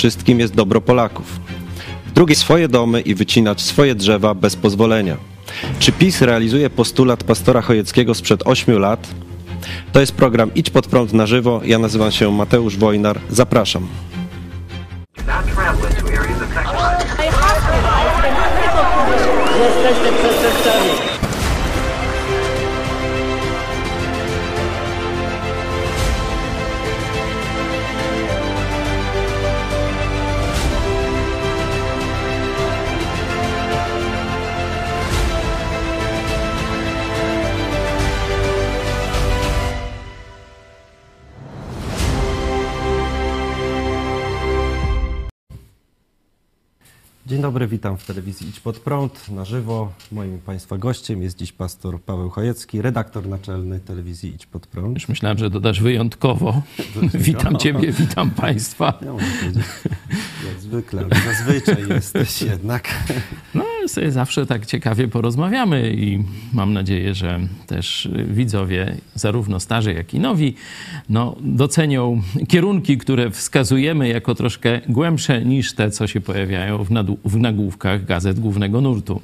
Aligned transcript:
wszystkim 0.00 0.40
jest 0.40 0.54
dobro 0.54 0.80
Polaków. 0.80 1.40
W 2.06 2.12
drugiej 2.12 2.36
swoje 2.36 2.68
domy 2.68 3.00
i 3.00 3.14
wycinać 3.14 3.60
swoje 3.60 3.94
drzewa 3.94 4.34
bez 4.34 4.56
pozwolenia. 4.56 5.16
Czy 5.78 5.92
PiS 5.92 6.22
realizuje 6.22 6.70
postulat 6.70 7.24
pastora 7.24 7.62
Chojeckiego 7.62 8.14
sprzed 8.14 8.42
8 8.44 8.78
lat? 8.78 9.08
To 9.92 10.00
jest 10.00 10.12
program 10.12 10.54
Idź 10.54 10.70
pod 10.70 10.86
prąd 10.86 11.12
na 11.12 11.26
żywo. 11.26 11.60
Ja 11.64 11.78
nazywam 11.78 12.12
się 12.12 12.32
Mateusz 12.32 12.76
Wojnar. 12.76 13.20
Zapraszam. 13.30 13.88
Jesteście 19.58 20.12
przestępcami. 20.12 21.05
Dzień 47.26 47.42
dobry, 47.42 47.66
witam 47.66 47.96
w 47.96 48.04
telewizji 48.04 48.48
Idź 48.48 48.60
pod 48.60 48.78
prąd 48.78 49.28
na 49.30 49.44
żywo. 49.44 49.92
Moim 50.12 50.38
Państwa 50.38 50.78
gościem 50.78 51.22
jest 51.22 51.38
dziś 51.38 51.52
pastor 51.52 52.02
Paweł 52.02 52.30
Chojecki, 52.30 52.82
redaktor 52.82 53.28
naczelny 53.28 53.80
telewizji 53.80 54.34
Idź 54.34 54.46
pod 54.46 54.66
prąd. 54.66 54.94
Już 54.94 55.08
myślałem, 55.08 55.38
że 55.38 55.50
dodasz 55.50 55.82
wyjątkowo. 55.82 56.62
witam 57.14 57.56
Ciebie, 57.56 57.92
witam 57.92 58.30
Państwa. 58.30 58.98
Ja 59.02 59.12
muszę 59.12 59.26
powiedzieć, 59.40 59.64
jak 60.48 60.60
zwykle, 60.60 61.04
zazwyczaj 61.26 61.88
jesteś 61.88 62.42
jednak. 62.42 62.88
No, 63.54 63.64
sobie 63.88 64.12
zawsze 64.12 64.46
tak 64.46 64.66
ciekawie 64.66 65.08
porozmawiamy 65.08 65.94
i 65.94 66.24
mam 66.52 66.72
nadzieję, 66.72 67.14
że 67.14 67.40
też 67.66 68.08
widzowie, 68.28 68.96
zarówno 69.14 69.60
starzy, 69.60 69.94
jak 69.94 70.14
i 70.14 70.20
nowi, 70.20 70.54
no, 71.08 71.36
docenią 71.40 72.22
kierunki, 72.48 72.98
które 72.98 73.30
wskazujemy 73.30 74.08
jako 74.08 74.34
troszkę 74.34 74.80
głębsze 74.88 75.44
niż 75.44 75.74
te, 75.74 75.90
co 75.90 76.06
się 76.06 76.20
pojawiają 76.20 76.84
w, 76.84 76.88
w 77.24 77.36
nagłówkach 77.36 78.04
gazet 78.04 78.40
głównego 78.40 78.80
nurtu. 78.80 79.20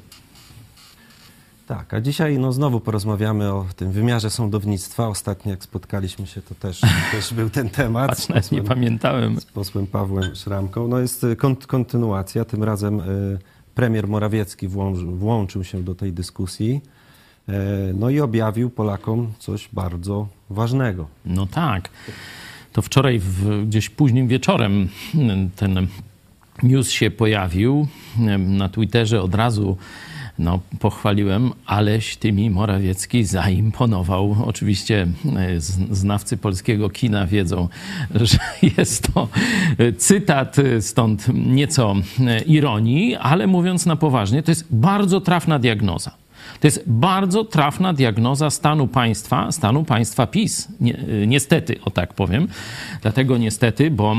Tak, 1.67 1.93
a 1.93 2.01
dzisiaj 2.01 2.39
no, 2.39 2.51
znowu 2.51 2.79
porozmawiamy 2.79 3.53
o 3.53 3.65
tym 3.75 3.91
wymiarze 3.91 4.29
sądownictwa. 4.29 5.07
Ostatnio 5.07 5.51
jak 5.51 5.63
spotkaliśmy 5.63 6.27
się, 6.27 6.41
to 6.41 6.55
też, 6.55 6.81
też 7.11 7.33
był 7.33 7.49
ten 7.49 7.69
temat. 7.69 8.09
Patrz, 8.09 8.27
nawet 8.27 8.51
nie 8.51 8.63
pamiętałem. 8.63 9.41
z 9.41 9.45
posłem 9.45 9.87
Pawłem 9.87 10.35
Szramką. 10.35 10.87
No 10.87 10.99
jest 10.99 11.23
y, 11.23 11.35
kont- 11.35 11.65
kontynuacja, 11.65 12.45
tym 12.45 12.63
razem 12.63 12.99
y, 12.99 13.39
premier 13.75 14.07
Morawiecki 14.07 14.67
włączy, 14.67 15.05
włączył 15.05 15.63
się 15.63 15.83
do 15.83 15.95
tej 15.95 16.13
dyskusji 16.13 16.81
y, 17.49 17.53
no 17.93 18.09
i 18.09 18.19
objawił 18.19 18.69
Polakom 18.69 19.33
coś 19.39 19.69
bardzo 19.73 20.27
ważnego. 20.49 21.07
No 21.25 21.45
tak. 21.45 21.89
To 22.73 22.81
wczoraj 22.81 23.19
w, 23.19 23.65
gdzieś 23.67 23.89
późnym 23.89 24.27
wieczorem 24.27 24.89
ten 25.55 25.87
news 26.63 26.89
się 26.89 27.11
pojawił. 27.11 27.87
Na 28.37 28.69
Twitterze 28.69 29.21
od 29.21 29.35
razu 29.35 29.77
no, 30.39 30.59
pochwaliłem, 30.79 31.51
aleś 31.65 32.17
tymi 32.17 32.49
Morawiecki 32.49 33.23
zaimponował. 33.25 34.35
Oczywiście 34.45 35.07
e, 35.35 35.59
znawcy 35.91 36.37
polskiego 36.37 36.89
kina 36.89 37.27
wiedzą, 37.27 37.67
że 38.15 38.37
jest 38.77 39.13
to 39.13 39.27
cytat, 39.97 40.59
e, 40.59 40.81
stąd 40.81 41.27
nieco 41.33 41.95
e, 42.19 42.39
ironii, 42.39 43.15
ale 43.15 43.47
mówiąc 43.47 43.85
na 43.85 43.95
poważnie, 43.95 44.43
to 44.43 44.51
jest 44.51 44.65
bardzo 44.69 45.21
trafna 45.21 45.59
diagnoza. 45.59 46.11
To 46.59 46.67
jest 46.67 46.83
bardzo 46.87 47.43
trafna 47.43 47.93
diagnoza 47.93 48.49
stanu 48.49 48.87
państwa, 48.87 49.51
stanu 49.51 49.83
państwa 49.83 50.27
PiS. 50.27 50.67
Nie, 50.79 50.97
niestety, 51.27 51.79
o 51.85 51.89
tak 51.89 52.13
powiem. 52.13 52.47
Dlatego 53.01 53.37
niestety, 53.37 53.91
bo 53.91 54.15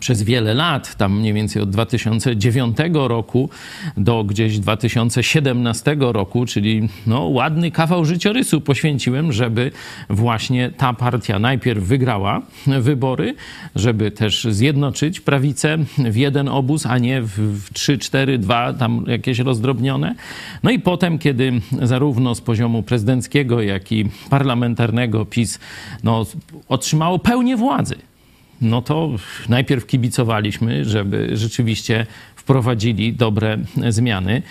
przez 0.00 0.22
wiele 0.22 0.54
lat, 0.54 0.96
tam 0.96 1.18
mniej 1.18 1.32
więcej 1.32 1.62
od 1.62 1.70
2009 1.70 2.76
roku 2.92 3.50
do 3.96 4.24
gdzieś 4.24 4.58
2017 4.58 5.96
roku, 6.00 6.46
czyli 6.46 6.88
no, 7.06 7.20
ładny 7.20 7.70
kawał 7.70 8.04
życiorysu 8.04 8.60
poświęciłem, 8.60 9.32
żeby 9.32 9.70
właśnie 10.10 10.70
ta 10.70 10.92
partia 10.92 11.38
najpierw 11.38 11.84
wygrała 11.84 12.42
wybory, 12.66 13.34
żeby 13.76 14.10
też 14.10 14.44
zjednoczyć 14.50 15.20
prawicę 15.20 15.78
w 15.98 16.16
jeden 16.16 16.48
obóz, 16.48 16.86
a 16.86 16.98
nie 16.98 17.22
w, 17.22 17.28
w 17.64 17.72
3, 17.72 17.98
4, 17.98 18.38
2, 18.38 18.72
tam 18.72 19.04
jakieś 19.06 19.38
rozdrobnione. 19.38 20.14
No 20.62 20.70
i 20.70 20.78
potem, 20.78 21.18
kiedy 21.18 21.52
zarówno 21.82 22.34
z 22.34 22.40
poziomu 22.40 22.82
prezydenckiego, 22.82 23.62
jak 23.62 23.92
i 23.92 24.08
parlamentarnego 24.30 25.24
PiS 25.24 25.58
no, 26.04 26.26
otrzymało 26.68 27.18
pełnię 27.18 27.56
władzy 27.56 27.96
no 28.60 28.82
to 28.82 29.10
najpierw 29.48 29.86
kibicowaliśmy, 29.86 30.84
żeby 30.84 31.36
rzeczywiście 31.36 32.06
wprowadzili 32.36 33.12
dobre 33.12 33.58
zmiany. 33.88 34.42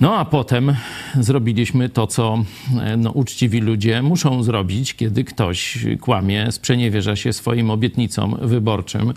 No 0.00 0.16
a 0.16 0.24
potem 0.24 0.76
zrobiliśmy 1.20 1.88
to, 1.88 2.06
co 2.06 2.38
e, 2.80 2.96
no, 2.96 3.10
uczciwi 3.10 3.60
ludzie 3.60 4.02
muszą 4.02 4.42
zrobić, 4.42 4.94
kiedy 4.94 5.24
ktoś 5.24 5.78
kłamie, 6.00 6.52
sprzeniewierza 6.52 7.16
się 7.16 7.32
swoim 7.32 7.70
obietnicom 7.70 8.36
wyborczym. 8.42 9.10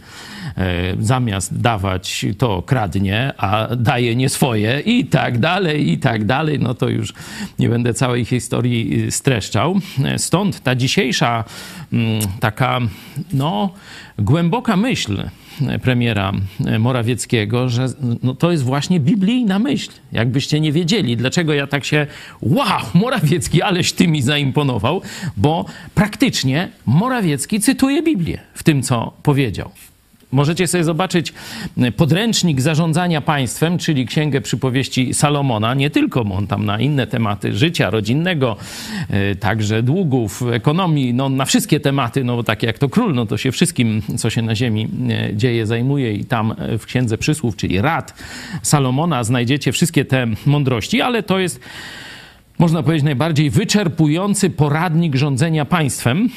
E, 0.57 0.95
zamiast 0.99 1.61
dawać, 1.61 2.25
to 2.37 2.61
kradnie, 2.61 3.33
a 3.37 3.75
daje 3.75 4.15
nie 4.15 4.29
swoje 4.29 4.79
i 4.79 5.05
tak 5.05 5.37
dalej, 5.37 5.91
i 5.91 5.97
tak 5.97 6.25
dalej. 6.25 6.59
No 6.59 6.73
to 6.73 6.89
już 6.89 7.13
nie 7.59 7.69
będę 7.69 7.93
całej 7.93 8.25
historii 8.25 9.03
y, 9.07 9.11
streszczał. 9.11 9.79
E, 10.05 10.19
Stąd 10.19 10.59
ta 10.59 10.75
dzisiejsza 10.75 11.43
mm, 11.93 12.21
taka, 12.39 12.79
no, 13.33 13.69
głęboka 14.19 14.77
myśl 14.77 15.23
premiera 15.81 16.31
Morawieckiego, 16.79 17.69
że 17.69 17.87
no 18.23 18.35
to 18.35 18.51
jest 18.51 18.63
właśnie 18.63 18.99
biblijna 18.99 19.59
myśl. 19.59 19.91
Jakbyście 20.11 20.59
nie 20.59 20.71
wiedzieli, 20.71 21.17
dlaczego 21.17 21.53
ja 21.53 21.67
tak 21.67 21.85
się, 21.85 22.07
wow, 22.41 22.81
Morawiecki, 22.93 23.61
aleś 23.61 23.93
ty 23.93 24.07
mi 24.07 24.21
zaimponował, 24.21 25.01
bo 25.37 25.65
praktycznie 25.95 26.69
Morawiecki 26.85 27.59
cytuje 27.59 28.03
Biblię 28.03 28.39
w 28.53 28.63
tym, 28.63 28.83
co 28.83 29.13
powiedział. 29.23 29.71
Możecie 30.31 30.67
sobie 30.67 30.83
zobaczyć 30.83 31.33
podręcznik 31.97 32.61
zarządzania 32.61 33.21
państwem, 33.21 33.77
czyli 33.77 34.05
księgę 34.05 34.41
przypowieści 34.41 35.13
Salomona, 35.13 35.73
nie 35.73 35.89
tylko, 35.89 36.21
on 36.21 36.47
tam 36.47 36.65
na 36.65 36.79
inne 36.79 37.07
tematy 37.07 37.53
życia 37.53 37.89
rodzinnego, 37.89 38.57
e, 39.09 39.35
także 39.35 39.83
długów, 39.83 40.43
ekonomii, 40.53 41.13
no 41.13 41.29
na 41.29 41.45
wszystkie 41.45 41.79
tematy, 41.79 42.23
no 42.23 42.35
bo 42.35 42.43
tak 42.43 42.63
jak 42.63 42.77
to 42.77 42.89
król, 42.89 43.13
no 43.13 43.25
to 43.25 43.37
się 43.37 43.51
wszystkim, 43.51 44.01
co 44.17 44.29
się 44.29 44.41
na 44.41 44.55
ziemi 44.55 44.87
e, 45.09 45.35
dzieje, 45.35 45.65
zajmuje 45.65 46.13
i 46.13 46.25
tam 46.25 46.55
e, 46.57 46.77
w 46.77 46.85
księdze 46.85 47.17
przysłów, 47.17 47.55
czyli 47.55 47.81
rad 47.81 48.13
Salomona 48.61 49.23
znajdziecie 49.23 49.71
wszystkie 49.71 50.05
te 50.05 50.27
mądrości, 50.45 51.01
ale 51.01 51.23
to 51.23 51.39
jest, 51.39 51.59
można 52.59 52.83
powiedzieć, 52.83 53.03
najbardziej 53.03 53.49
wyczerpujący 53.49 54.49
poradnik 54.49 55.15
rządzenia 55.15 55.65
państwem 55.65 56.29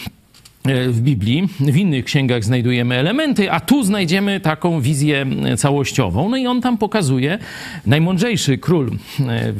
w 0.64 1.00
Biblii. 1.00 1.48
W 1.60 1.76
innych 1.76 2.04
księgach 2.04 2.44
znajdujemy 2.44 2.94
elementy, 2.94 3.50
a 3.50 3.60
tu 3.60 3.84
znajdziemy 3.84 4.40
taką 4.40 4.80
wizję 4.80 5.26
całościową. 5.56 6.28
No 6.28 6.36
i 6.36 6.46
on 6.46 6.60
tam 6.60 6.78
pokazuje 6.78 7.38
najmądrzejszy 7.86 8.58
król, 8.58 8.90
e, 9.20 9.52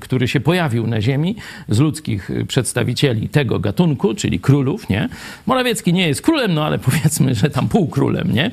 który 0.00 0.28
się 0.28 0.40
pojawił 0.40 0.86
na 0.86 1.00
ziemi 1.00 1.36
z 1.68 1.78
ludzkich 1.78 2.30
przedstawicieli 2.48 3.28
tego 3.28 3.58
gatunku, 3.58 4.14
czyli 4.14 4.40
królów, 4.40 4.88
nie? 4.88 5.08
Morawiecki 5.46 5.92
nie 5.92 6.08
jest 6.08 6.22
królem, 6.22 6.54
no 6.54 6.64
ale 6.64 6.78
powiedzmy, 6.88 7.34
że 7.34 7.50
tam 7.50 7.68
półkrólem, 7.68 8.32
nie? 8.32 8.50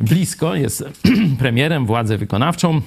Blisko 0.00 0.54
jest 0.54 0.84
premierem, 1.38 1.86
władzę 1.86 2.18
wykonawczą 2.18 2.80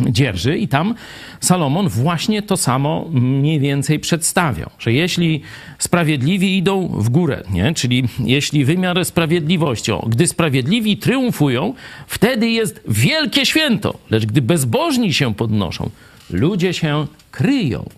dzierży 0.00 0.58
i 0.58 0.68
tam 0.68 0.94
Salomon 1.40 1.88
właśnie 1.88 2.42
to 2.42 2.56
samo 2.56 3.08
mniej 3.12 3.60
więcej 3.60 3.98
przedstawiał, 4.00 4.70
że 4.78 4.92
jeśli 4.92 5.40
sprawiedliwi 5.78 6.56
idą 6.56 6.88
w 6.88 7.08
górę, 7.08 7.42
nie? 7.50 7.74
czyli 7.74 8.04
jeśli 8.24 8.64
wymiar 8.64 9.04
sprawiedliwości, 9.04 9.92
o, 9.92 10.06
gdy 10.08 10.26
sprawiedliwi 10.26 10.96
triumfują, 10.96 11.74
wtedy 12.06 12.50
jest 12.50 12.80
wielkie 12.88 13.46
święto, 13.46 13.94
lecz 14.10 14.26
gdy 14.26 14.42
bezbożni 14.42 15.14
się 15.14 15.34
podnoszą, 15.34 15.90
ludzie 16.30 16.72
się 16.72 17.06
kryją. 17.30 17.88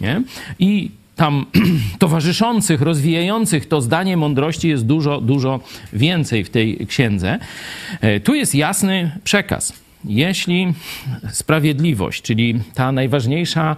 Nie? 0.00 0.22
I 0.58 0.90
tam 1.16 1.46
towarzyszących, 1.98 2.80
rozwijających 2.80 3.68
to 3.68 3.80
zdanie 3.80 4.16
mądrości 4.16 4.68
jest 4.68 4.86
dużo, 4.86 5.20
dużo 5.20 5.60
więcej 5.92 6.44
w 6.44 6.50
tej 6.50 6.86
księdze. 6.86 7.38
E, 8.00 8.20
Tu 8.20 8.34
jest 8.34 8.54
jasny 8.54 9.18
przekaz. 9.24 9.85
Jeśli 10.06 10.74
sprawiedliwość, 11.30 12.22
czyli 12.22 12.60
ta 12.74 12.92
najważniejsza 12.92 13.76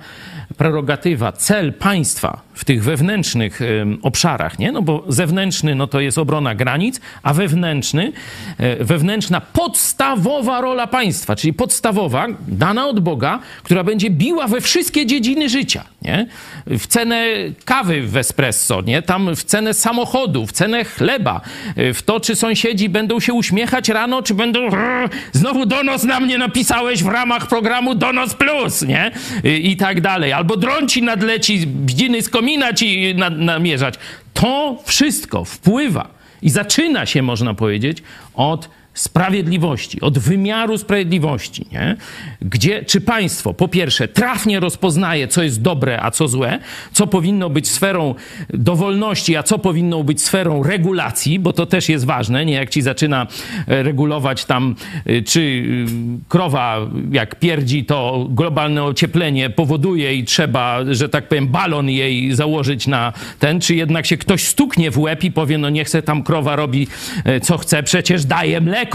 prerogatywa, 0.56 1.32
cel 1.32 1.72
państwa 1.72 2.40
w 2.54 2.64
tych 2.64 2.84
wewnętrznych 2.84 3.60
obszarach, 4.02 4.58
nie? 4.58 4.72
No 4.72 4.82
bo 4.82 5.04
zewnętrzny 5.08 5.74
no 5.74 5.86
to 5.86 6.00
jest 6.00 6.18
obrona 6.18 6.54
granic, 6.54 7.00
a 7.22 7.34
wewnętrzny, 7.34 8.12
e, 8.58 8.84
wewnętrzna 8.84 9.40
podstawowa 9.40 10.60
rola 10.60 10.86
państwa, 10.86 11.36
czyli 11.36 11.52
podstawowa, 11.52 12.26
dana 12.48 12.86
od 12.86 13.00
Boga, 13.00 13.38
która 13.62 13.84
będzie 13.84 14.10
biła 14.10 14.46
we 14.46 14.60
wszystkie 14.60 15.06
dziedziny 15.06 15.48
życia, 15.48 15.84
nie? 16.02 16.26
W 16.66 16.86
cenę 16.86 17.24
kawy 17.64 18.02
w 18.02 18.16
espresso, 18.16 18.82
nie? 18.82 19.02
Tam 19.02 19.36
w 19.36 19.44
cenę 19.44 19.74
samochodu, 19.74 20.46
w 20.46 20.52
cenę 20.52 20.84
chleba, 20.84 21.40
e, 21.76 21.94
w 21.94 22.02
to, 22.02 22.20
czy 22.20 22.36
sąsiedzi 22.36 22.88
będą 22.88 23.20
się 23.20 23.32
uśmiechać 23.32 23.88
rano, 23.88 24.22
czy 24.22 24.34
będą 24.34 24.66
"Rrr, 24.66 25.10
znowu 25.32 25.66
donos 25.66 26.04
na 26.04 26.20
mnie 26.20 26.38
napisałeś 26.38 27.02
w 27.02 27.08
ramach 27.08 27.46
programu 27.46 27.94
Donos 27.94 28.34
Plus, 28.34 28.82
nie? 28.82 29.10
I 29.44 29.76
tak 29.76 30.00
dalej. 30.00 30.32
Albo 30.38 30.56
dron 30.56 30.88
ci 30.88 31.02
nadleci, 31.02 31.66
bździny 31.66 32.22
z 32.22 32.28
komina 32.28 32.72
ci 32.72 33.14
na, 33.14 33.30
namierzać. 33.30 33.94
To 34.34 34.82
wszystko 34.84 35.44
wpływa 35.44 36.08
i 36.42 36.50
zaczyna 36.50 37.06
się, 37.06 37.22
można 37.22 37.54
powiedzieć, 37.54 38.02
od 38.34 38.68
sprawiedliwości, 38.98 40.00
od 40.00 40.18
wymiaru 40.18 40.78
sprawiedliwości, 40.78 41.66
nie? 41.72 41.96
Gdzie, 42.42 42.84
czy 42.84 43.00
państwo, 43.00 43.54
po 43.54 43.68
pierwsze, 43.68 44.08
trafnie 44.08 44.60
rozpoznaje, 44.60 45.28
co 45.28 45.42
jest 45.42 45.62
dobre, 45.62 46.02
a 46.02 46.10
co 46.10 46.28
złe, 46.28 46.58
co 46.92 47.06
powinno 47.06 47.50
być 47.50 47.68
sferą 47.68 48.14
dowolności, 48.54 49.36
a 49.36 49.42
co 49.42 49.58
powinno 49.58 50.04
być 50.04 50.22
sferą 50.22 50.62
regulacji, 50.62 51.38
bo 51.38 51.52
to 51.52 51.66
też 51.66 51.88
jest 51.88 52.04
ważne, 52.04 52.44
nie? 52.44 52.54
Jak 52.54 52.70
ci 52.70 52.82
zaczyna 52.82 53.26
e, 53.66 53.82
regulować 53.82 54.44
tam, 54.44 54.74
e, 55.06 55.22
czy 55.22 55.40
y, 55.40 55.86
krowa 56.28 56.78
jak 57.12 57.38
pierdzi, 57.38 57.84
to 57.84 58.26
globalne 58.30 58.84
ocieplenie 58.84 59.50
powoduje 59.50 60.14
i 60.14 60.24
trzeba, 60.24 60.78
że 60.90 61.08
tak 61.08 61.28
powiem, 61.28 61.48
balon 61.48 61.88
jej 61.88 62.34
założyć 62.34 62.86
na 62.86 63.12
ten, 63.38 63.60
czy 63.60 63.74
jednak 63.74 64.06
się 64.06 64.16
ktoś 64.16 64.44
stuknie 64.44 64.90
w 64.90 64.98
łeb 64.98 65.24
i 65.24 65.32
powie, 65.32 65.58
no 65.58 65.70
nie 65.70 65.84
chce 65.84 66.02
tam 66.02 66.22
krowa 66.22 66.56
robi 66.56 66.86
e, 67.24 67.40
co 67.40 67.58
chce, 67.58 67.82
przecież 67.82 68.24
daje 68.24 68.60
mleko, 68.60 68.87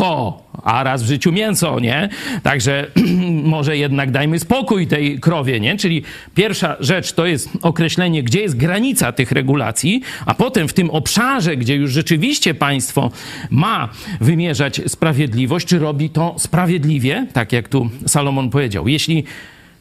a 0.64 0.84
raz 0.84 1.04
w 1.04 1.08
życiu 1.08 1.32
mięso, 1.32 1.80
nie? 1.80 2.10
Także 2.44 2.88
może 3.44 3.78
jednak 3.78 4.12
dajmy 4.12 4.40
spokój 4.40 4.88
tej 4.88 5.20
krowie, 5.20 5.60
nie? 5.60 5.78
Czyli 5.78 6.04
pierwsza 6.36 6.76
rzecz 6.80 7.14
to 7.14 7.26
jest 7.26 7.50
określenie, 7.62 8.24
gdzie 8.24 8.42
jest 8.42 8.58
granica 8.58 9.12
tych 9.12 9.32
regulacji, 9.32 10.02
a 10.26 10.34
potem 10.34 10.68
w 10.68 10.74
tym 10.74 10.90
obszarze, 10.90 11.58
gdzie 11.58 11.76
już 11.76 11.92
rzeczywiście 11.92 12.54
państwo 12.54 13.12
ma 13.50 13.90
wymierzać 14.22 14.82
sprawiedliwość, 14.88 15.68
czy 15.68 15.80
robi 15.80 16.10
to 16.10 16.36
sprawiedliwie, 16.38 17.28
tak 17.34 17.52
jak 17.52 17.70
tu 17.70 17.90
Salomon 18.06 18.50
powiedział. 18.50 18.88
Jeśli 18.88 19.24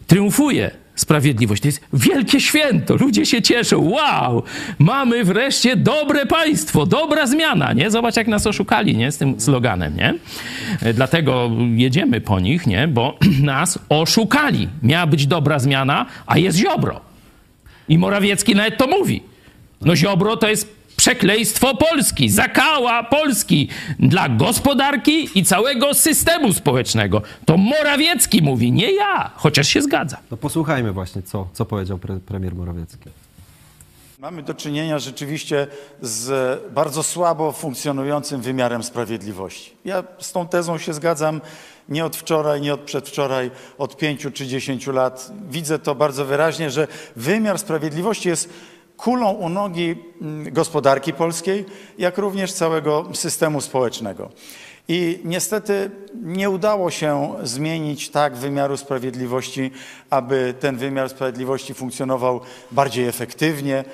triumfuje 0.06 0.81
sprawiedliwość. 0.94 1.62
To 1.62 1.68
jest 1.68 1.80
wielkie 1.92 2.40
święto. 2.40 2.96
Ludzie 2.96 3.26
się 3.26 3.42
cieszą. 3.42 3.90
Wow! 3.90 4.42
Mamy 4.78 5.24
wreszcie 5.24 5.76
dobre 5.76 6.26
państwo, 6.26 6.86
dobra 6.86 7.26
zmiana, 7.26 7.72
nie? 7.72 7.90
Zobacz, 7.90 8.16
jak 8.16 8.28
nas 8.28 8.46
oszukali, 8.46 8.96
nie? 8.96 9.12
Z 9.12 9.18
tym 9.18 9.40
sloganem, 9.40 9.96
nie? 9.96 10.14
Dlatego 10.94 11.50
jedziemy 11.74 12.20
po 12.20 12.40
nich, 12.40 12.66
nie? 12.66 12.88
Bo 12.88 13.18
nas 13.42 13.78
oszukali. 13.88 14.68
Miała 14.82 15.06
być 15.06 15.26
dobra 15.26 15.58
zmiana, 15.58 16.06
a 16.26 16.38
jest 16.38 16.58
Ziobro. 16.58 17.00
I 17.88 17.98
Morawiecki 17.98 18.54
nawet 18.54 18.76
to 18.76 18.86
mówi. 18.86 19.22
No 19.80 19.96
Ziobro 19.96 20.36
to 20.36 20.48
jest 20.48 20.81
przekleństwo 20.96 21.74
Polski, 21.74 22.30
zakała 22.30 23.04
Polski 23.04 23.68
dla 23.98 24.28
gospodarki 24.28 25.28
i 25.34 25.44
całego 25.44 25.94
systemu 25.94 26.52
społecznego. 26.52 27.22
To 27.44 27.56
Morawiecki 27.56 28.42
mówi, 28.42 28.72
nie 28.72 28.92
ja, 28.92 29.30
chociaż 29.36 29.68
się 29.68 29.82
zgadza. 29.82 30.16
No 30.30 30.36
posłuchajmy 30.36 30.92
właśnie, 30.92 31.22
co, 31.22 31.48
co 31.52 31.64
powiedział 31.64 31.98
pre, 31.98 32.20
premier 32.20 32.54
Morawiecki. 32.54 33.10
Mamy 34.18 34.42
do 34.42 34.54
czynienia 34.54 34.98
rzeczywiście 34.98 35.66
z 36.02 36.60
bardzo 36.72 37.02
słabo 37.02 37.52
funkcjonującym 37.52 38.40
wymiarem 38.40 38.82
sprawiedliwości. 38.82 39.72
Ja 39.84 40.04
z 40.18 40.32
tą 40.32 40.48
tezą 40.48 40.78
się 40.78 40.94
zgadzam 40.94 41.40
nie 41.88 42.04
od 42.04 42.16
wczoraj, 42.16 42.60
nie 42.60 42.74
od 42.74 42.80
przedwczoraj, 42.80 43.50
od 43.78 43.96
pięciu 43.96 44.30
czy 44.30 44.46
dziesięciu 44.46 44.92
lat. 44.92 45.32
Widzę 45.50 45.78
to 45.78 45.94
bardzo 45.94 46.24
wyraźnie, 46.24 46.70
że 46.70 46.88
wymiar 47.16 47.58
sprawiedliwości 47.58 48.28
jest 48.28 48.48
kulą 49.02 49.30
u 49.30 49.48
nogi 49.48 49.96
mm, 50.20 50.52
gospodarki 50.52 51.12
polskiej, 51.12 51.64
jak 51.98 52.18
również 52.18 52.52
całego 52.52 53.04
systemu 53.12 53.60
społecznego. 53.60 54.30
I 54.88 55.20
niestety 55.24 55.90
nie 56.14 56.50
udało 56.50 56.90
się 56.90 57.34
zmienić 57.42 58.10
tak 58.10 58.36
wymiaru 58.36 58.76
sprawiedliwości, 58.76 59.70
aby 60.10 60.54
ten 60.60 60.76
wymiar 60.76 61.08
sprawiedliwości 61.08 61.74
funkcjonował 61.74 62.40
bardziej 62.70 63.08
efektywnie, 63.08 63.84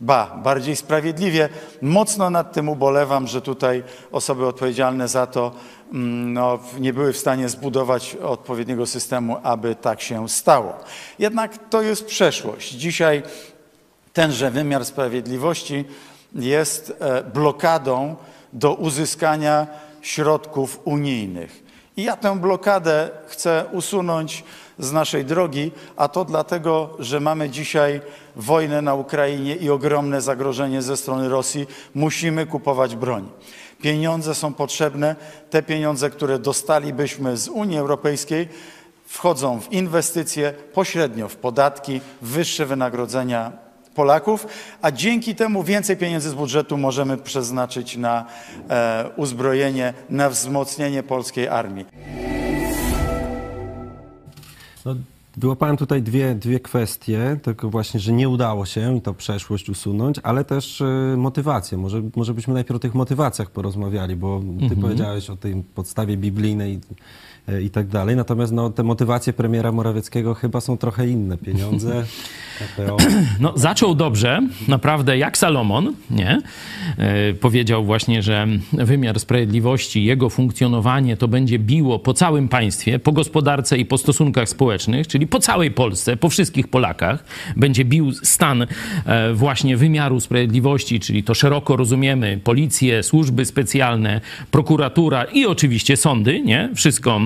ba, 0.00 0.40
bardziej 0.44 0.76
sprawiedliwie. 0.76 1.48
Mocno 1.82 2.30
nad 2.30 2.52
tym 2.52 2.68
ubolewam, 2.68 3.26
że 3.26 3.42
tutaj 3.42 3.82
osoby 4.12 4.46
odpowiedzialne 4.46 5.08
za 5.08 5.26
to 5.26 5.52
mm, 5.92 6.32
no, 6.32 6.58
nie 6.80 6.92
były 6.92 7.12
w 7.12 7.18
stanie 7.18 7.48
zbudować 7.48 8.16
odpowiedniego 8.16 8.86
systemu, 8.86 9.36
aby 9.42 9.74
tak 9.74 10.00
się 10.00 10.28
stało. 10.28 10.74
Jednak 11.18 11.68
to 11.70 11.82
jest 11.82 12.06
przeszłość. 12.06 12.72
Dzisiaj 12.72 13.22
tenże 14.12 14.50
wymiar 14.50 14.84
sprawiedliwości 14.84 15.84
jest 16.34 16.92
e, 17.00 17.22
blokadą 17.22 18.16
do 18.52 18.74
uzyskania 18.74 19.66
środków 20.02 20.80
unijnych. 20.84 21.62
I 21.96 22.02
ja 22.02 22.16
tę 22.16 22.40
blokadę 22.40 23.10
chcę 23.26 23.64
usunąć 23.72 24.44
z 24.78 24.92
naszej 24.92 25.24
drogi, 25.24 25.72
a 25.96 26.08
to 26.08 26.24
dlatego, 26.24 26.96
że 26.98 27.20
mamy 27.20 27.50
dzisiaj 27.50 28.00
wojnę 28.36 28.82
na 28.82 28.94
Ukrainie 28.94 29.56
i 29.56 29.70
ogromne 29.70 30.20
zagrożenie 30.20 30.82
ze 30.82 30.96
strony 30.96 31.28
Rosji. 31.28 31.66
Musimy 31.94 32.46
kupować 32.46 32.96
broń. 32.96 33.28
Pieniądze 33.82 34.34
są 34.34 34.54
potrzebne. 34.54 35.16
Te 35.50 35.62
pieniądze, 35.62 36.10
które 36.10 36.38
dostalibyśmy 36.38 37.36
z 37.36 37.48
Unii 37.48 37.78
Europejskiej, 37.78 38.48
wchodzą 39.06 39.60
w 39.60 39.72
inwestycje, 39.72 40.52
pośrednio 40.72 41.28
w 41.28 41.36
podatki, 41.36 42.00
wyższe 42.22 42.66
wynagrodzenia 42.66 43.67
Polaków, 43.98 44.46
a 44.82 44.90
dzięki 44.90 45.34
temu 45.34 45.62
więcej 45.62 45.96
pieniędzy 45.96 46.30
z 46.30 46.34
budżetu 46.34 46.76
możemy 46.76 47.16
przeznaczyć 47.16 47.96
na 47.96 48.24
e, 48.70 49.10
uzbrojenie, 49.16 49.94
na 50.10 50.30
wzmocnienie 50.30 51.02
polskiej 51.02 51.48
armii. 51.48 51.86
No, 54.84 54.94
wyłapałem 55.36 55.76
tutaj 55.76 56.02
dwie, 56.02 56.34
dwie 56.34 56.60
kwestie, 56.60 57.36
tylko 57.42 57.70
właśnie, 57.70 58.00
że 58.00 58.12
nie 58.12 58.28
udało 58.28 58.66
się 58.66 58.96
i 58.96 59.00
to 59.00 59.14
przeszłość 59.14 59.68
usunąć, 59.68 60.16
ale 60.22 60.44
też 60.44 60.80
y, 60.80 61.14
motywację. 61.16 61.78
Może, 61.78 62.02
może 62.16 62.34
byśmy 62.34 62.54
najpierw 62.54 62.76
o 62.76 62.78
tych 62.78 62.94
motywacjach 62.94 63.50
porozmawiali, 63.50 64.16
bo 64.16 64.42
ty 64.68 64.76
powiedziałeś 64.76 65.30
o 65.30 65.36
tej 65.36 65.64
podstawie 65.74 66.16
biblijnej 66.16 66.80
i 67.62 67.70
tak 67.70 67.86
dalej. 67.86 68.16
Natomiast 68.16 68.52
no, 68.52 68.70
te 68.70 68.82
motywacje 68.82 69.32
premiera 69.32 69.72
Morawieckiego 69.72 70.34
chyba 70.34 70.60
są 70.60 70.76
trochę 70.76 71.08
inne. 71.08 71.38
Pieniądze, 71.38 72.04
KPO. 72.58 72.96
No, 73.40 73.52
zaczął 73.56 73.94
dobrze, 73.94 74.40
naprawdę 74.68 75.18
jak 75.18 75.38
Salomon, 75.38 75.94
nie? 76.10 76.38
E, 76.98 77.34
powiedział 77.34 77.84
właśnie, 77.84 78.22
że 78.22 78.46
wymiar 78.72 79.20
sprawiedliwości, 79.20 80.04
jego 80.04 80.30
funkcjonowanie 80.30 81.16
to 81.16 81.28
będzie 81.28 81.58
biło 81.58 81.98
po 81.98 82.14
całym 82.14 82.48
państwie, 82.48 82.98
po 82.98 83.12
gospodarce 83.12 83.78
i 83.78 83.84
po 83.84 83.98
stosunkach 83.98 84.48
społecznych, 84.48 85.06
czyli 85.06 85.26
po 85.26 85.40
całej 85.40 85.70
Polsce, 85.70 86.16
po 86.16 86.28
wszystkich 86.28 86.68
Polakach. 86.68 87.24
Będzie 87.56 87.84
bił 87.84 88.12
stan 88.12 88.66
e, 89.06 89.32
właśnie 89.34 89.76
wymiaru 89.76 90.20
sprawiedliwości, 90.20 91.00
czyli 91.00 91.22
to 91.22 91.34
szeroko 91.34 91.76
rozumiemy 91.76 92.40
policję, 92.44 93.02
służby 93.02 93.44
specjalne, 93.44 94.20
prokuratura 94.50 95.24
i 95.24 95.46
oczywiście 95.46 95.96
sądy, 95.96 96.40
nie? 96.40 96.70
Wszystko 96.74 97.20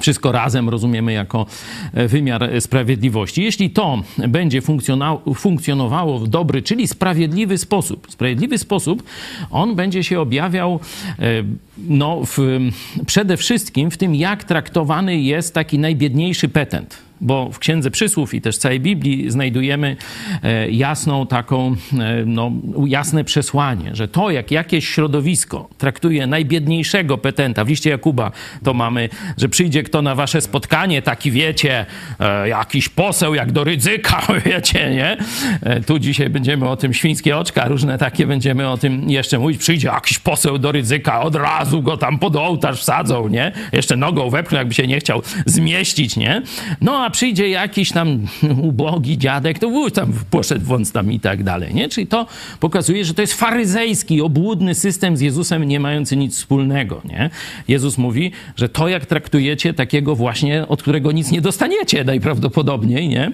wszystko 0.00 0.32
razem 0.32 0.68
rozumiemy 0.68 1.12
jako 1.12 1.46
e, 1.94 2.08
wymiar 2.08 2.60
sprawiedliwości. 2.60 3.42
Jeśli 3.42 3.70
to 3.70 4.02
będzie 4.28 4.62
funkcjonowało, 5.34 6.18
w 6.18 6.28
dobry, 6.28 6.62
czyli 6.62 6.88
sprawiedliwy 6.88 7.58
sposób, 7.58 8.06
sprawiedliwy 8.10 8.58
sposób, 8.58 9.02
on 9.50 9.74
będzie 9.74 10.04
się 10.04 10.20
objawiał 10.20 10.80
e, 11.18 11.24
no, 11.78 12.20
w, 12.26 12.38
przede 13.06 13.36
wszystkim 13.36 13.90
w 13.90 13.96
tym, 13.96 14.14
jak 14.14 14.44
traktowany 14.44 15.20
jest 15.20 15.54
taki 15.54 15.78
najbiedniejszy 15.78 16.48
petent 16.48 17.09
bo 17.20 17.50
w 17.52 17.58
Księdze 17.58 17.90
Przysłów 17.90 18.34
i 18.34 18.40
też 18.40 18.58
całej 18.58 18.80
Biblii 18.80 19.30
znajdujemy 19.30 19.96
e, 20.42 20.70
jasną 20.70 21.26
taką, 21.26 21.76
e, 21.92 22.24
no, 22.26 22.52
jasne 22.86 23.24
przesłanie, 23.24 23.90
że 23.92 24.08
to, 24.08 24.30
jak 24.30 24.50
jakieś 24.50 24.88
środowisko 24.88 25.68
traktuje 25.78 26.26
najbiedniejszego 26.26 27.18
petenta, 27.18 27.64
w 27.64 27.68
liście 27.68 27.90
Jakuba 27.90 28.32
to 28.64 28.74
mamy, 28.74 29.08
że 29.36 29.48
przyjdzie 29.48 29.82
kto 29.82 30.02
na 30.02 30.14
wasze 30.14 30.40
spotkanie, 30.40 31.02
taki 31.02 31.30
wiecie, 31.30 31.86
e, 32.20 32.48
jakiś 32.48 32.88
poseł 32.88 33.34
jak 33.34 33.52
do 33.52 33.64
Rydzyka, 33.64 34.22
wiecie, 34.46 34.90
nie? 34.90 35.16
Tu 35.86 35.98
dzisiaj 35.98 36.30
będziemy 36.30 36.68
o 36.68 36.76
tym 36.76 36.94
świńskie 36.94 37.36
oczka, 37.36 37.68
różne 37.68 37.98
takie 37.98 38.26
będziemy 38.26 38.68
o 38.68 38.76
tym 38.76 39.10
jeszcze 39.10 39.38
mówić. 39.38 39.60
Przyjdzie 39.60 39.88
jakiś 39.88 40.18
poseł 40.18 40.58
do 40.58 40.72
Rydzyka, 40.72 41.20
od 41.20 41.34
razu 41.34 41.82
go 41.82 41.96
tam 41.96 42.18
pod 42.18 42.36
ołtarz 42.36 42.80
wsadzą, 42.80 43.28
nie? 43.28 43.52
Jeszcze 43.72 43.96
nogą 43.96 44.30
wepchną, 44.30 44.58
jakby 44.58 44.74
się 44.74 44.86
nie 44.86 45.00
chciał 45.00 45.22
zmieścić, 45.46 46.16
nie? 46.16 46.42
No 46.80 47.04
a 47.04 47.09
przyjdzie 47.10 47.48
jakiś 47.48 47.92
tam 47.92 48.26
ubogi 48.70 49.18
dziadek, 49.18 49.58
to 49.58 49.70
wuj 49.70 49.92
tam 49.92 50.12
poszedł 50.30 50.64
wąt 50.64 50.92
tam 50.92 51.12
i 51.12 51.20
tak 51.20 51.42
dalej, 51.42 51.74
nie? 51.74 51.88
Czyli 51.88 52.06
to 52.06 52.26
pokazuje, 52.60 53.04
że 53.04 53.14
to 53.14 53.20
jest 53.20 53.34
faryzejski, 53.34 54.20
obłudny 54.20 54.74
system 54.74 55.16
z 55.16 55.20
Jezusem 55.20 55.64
nie 55.64 55.80
mający 55.80 56.16
nic 56.16 56.36
wspólnego, 56.36 57.02
nie? 57.04 57.30
Jezus 57.68 57.98
mówi, 57.98 58.32
że 58.56 58.68
to 58.68 58.88
jak 58.88 59.06
traktujecie 59.06 59.74
takiego 59.74 60.16
właśnie, 60.16 60.68
od 60.68 60.82
którego 60.82 61.12
nic 61.12 61.30
nie 61.30 61.40
dostaniecie 61.40 62.04
najprawdopodobniej, 62.04 63.08
nie? 63.08 63.32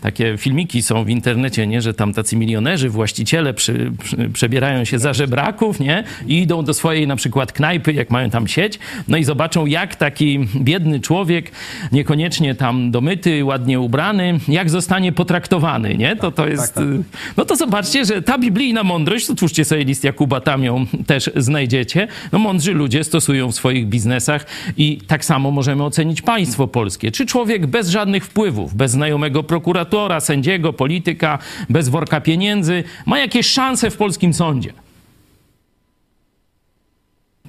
Takie 0.00 0.38
filmiki 0.38 0.82
są 0.82 1.04
w 1.04 1.08
internecie, 1.08 1.66
nie? 1.66 1.82
Że 1.82 1.94
tam 1.94 2.12
tacy 2.12 2.36
milionerzy, 2.36 2.88
właściciele 2.88 3.54
przy, 3.54 3.92
przy, 4.02 4.28
przebierają 4.32 4.84
się 4.84 4.98
za 4.98 5.12
żebraków, 5.12 5.80
nie? 5.80 6.04
I 6.26 6.42
idą 6.42 6.64
do 6.64 6.74
swojej 6.74 7.06
na 7.06 7.16
przykład 7.16 7.52
knajpy, 7.52 7.92
jak 7.92 8.10
mają 8.10 8.30
tam 8.30 8.48
sieć, 8.48 8.78
no 9.08 9.16
i 9.16 9.24
zobaczą, 9.24 9.66
jak 9.66 9.96
taki 9.96 10.38
biedny 10.56 11.00
człowiek, 11.00 11.52
niekoniecznie 11.92 12.54
tam 12.54 12.90
domyty, 13.18 13.44
ładnie 13.44 13.80
ubrany, 13.80 14.38
jak 14.48 14.70
zostanie 14.70 15.12
potraktowany, 15.12 15.94
nie? 15.94 16.16
To 16.16 16.30
to 16.30 16.48
jest... 16.48 16.76
y, 16.78 17.02
No 17.36 17.44
to 17.44 17.56
zobaczcie, 17.56 18.04
że 18.04 18.22
ta 18.22 18.38
biblijna 18.38 18.84
mądrość, 18.84 19.30
otwórzcie 19.30 19.64
sobie 19.64 19.84
list 19.84 20.04
Jakuba, 20.04 20.40
tam 20.40 20.64
ją 20.64 20.86
też 21.06 21.30
znajdziecie. 21.36 22.08
No 22.32 22.38
mądrzy 22.38 22.74
ludzie 22.74 23.04
stosują 23.04 23.52
w 23.52 23.54
swoich 23.54 23.86
biznesach 23.86 24.46
i 24.76 24.98
tak 25.06 25.24
samo 25.24 25.50
możemy 25.50 25.84
ocenić 25.84 26.22
państwo 26.22 26.66
polskie. 26.66 27.10
Czy 27.10 27.26
człowiek 27.26 27.66
bez 27.66 27.88
żadnych 27.88 28.24
wpływów, 28.24 28.74
bez 28.74 28.92
znajomego 28.92 29.42
prokuratora, 29.42 30.20
sędziego, 30.20 30.72
polityka, 30.72 31.38
bez 31.68 31.88
worka 31.88 32.20
pieniędzy, 32.20 32.84
ma 33.06 33.18
jakieś 33.18 33.46
szanse 33.46 33.90
w 33.90 33.96
polskim 33.96 34.34
sądzie? 34.34 34.72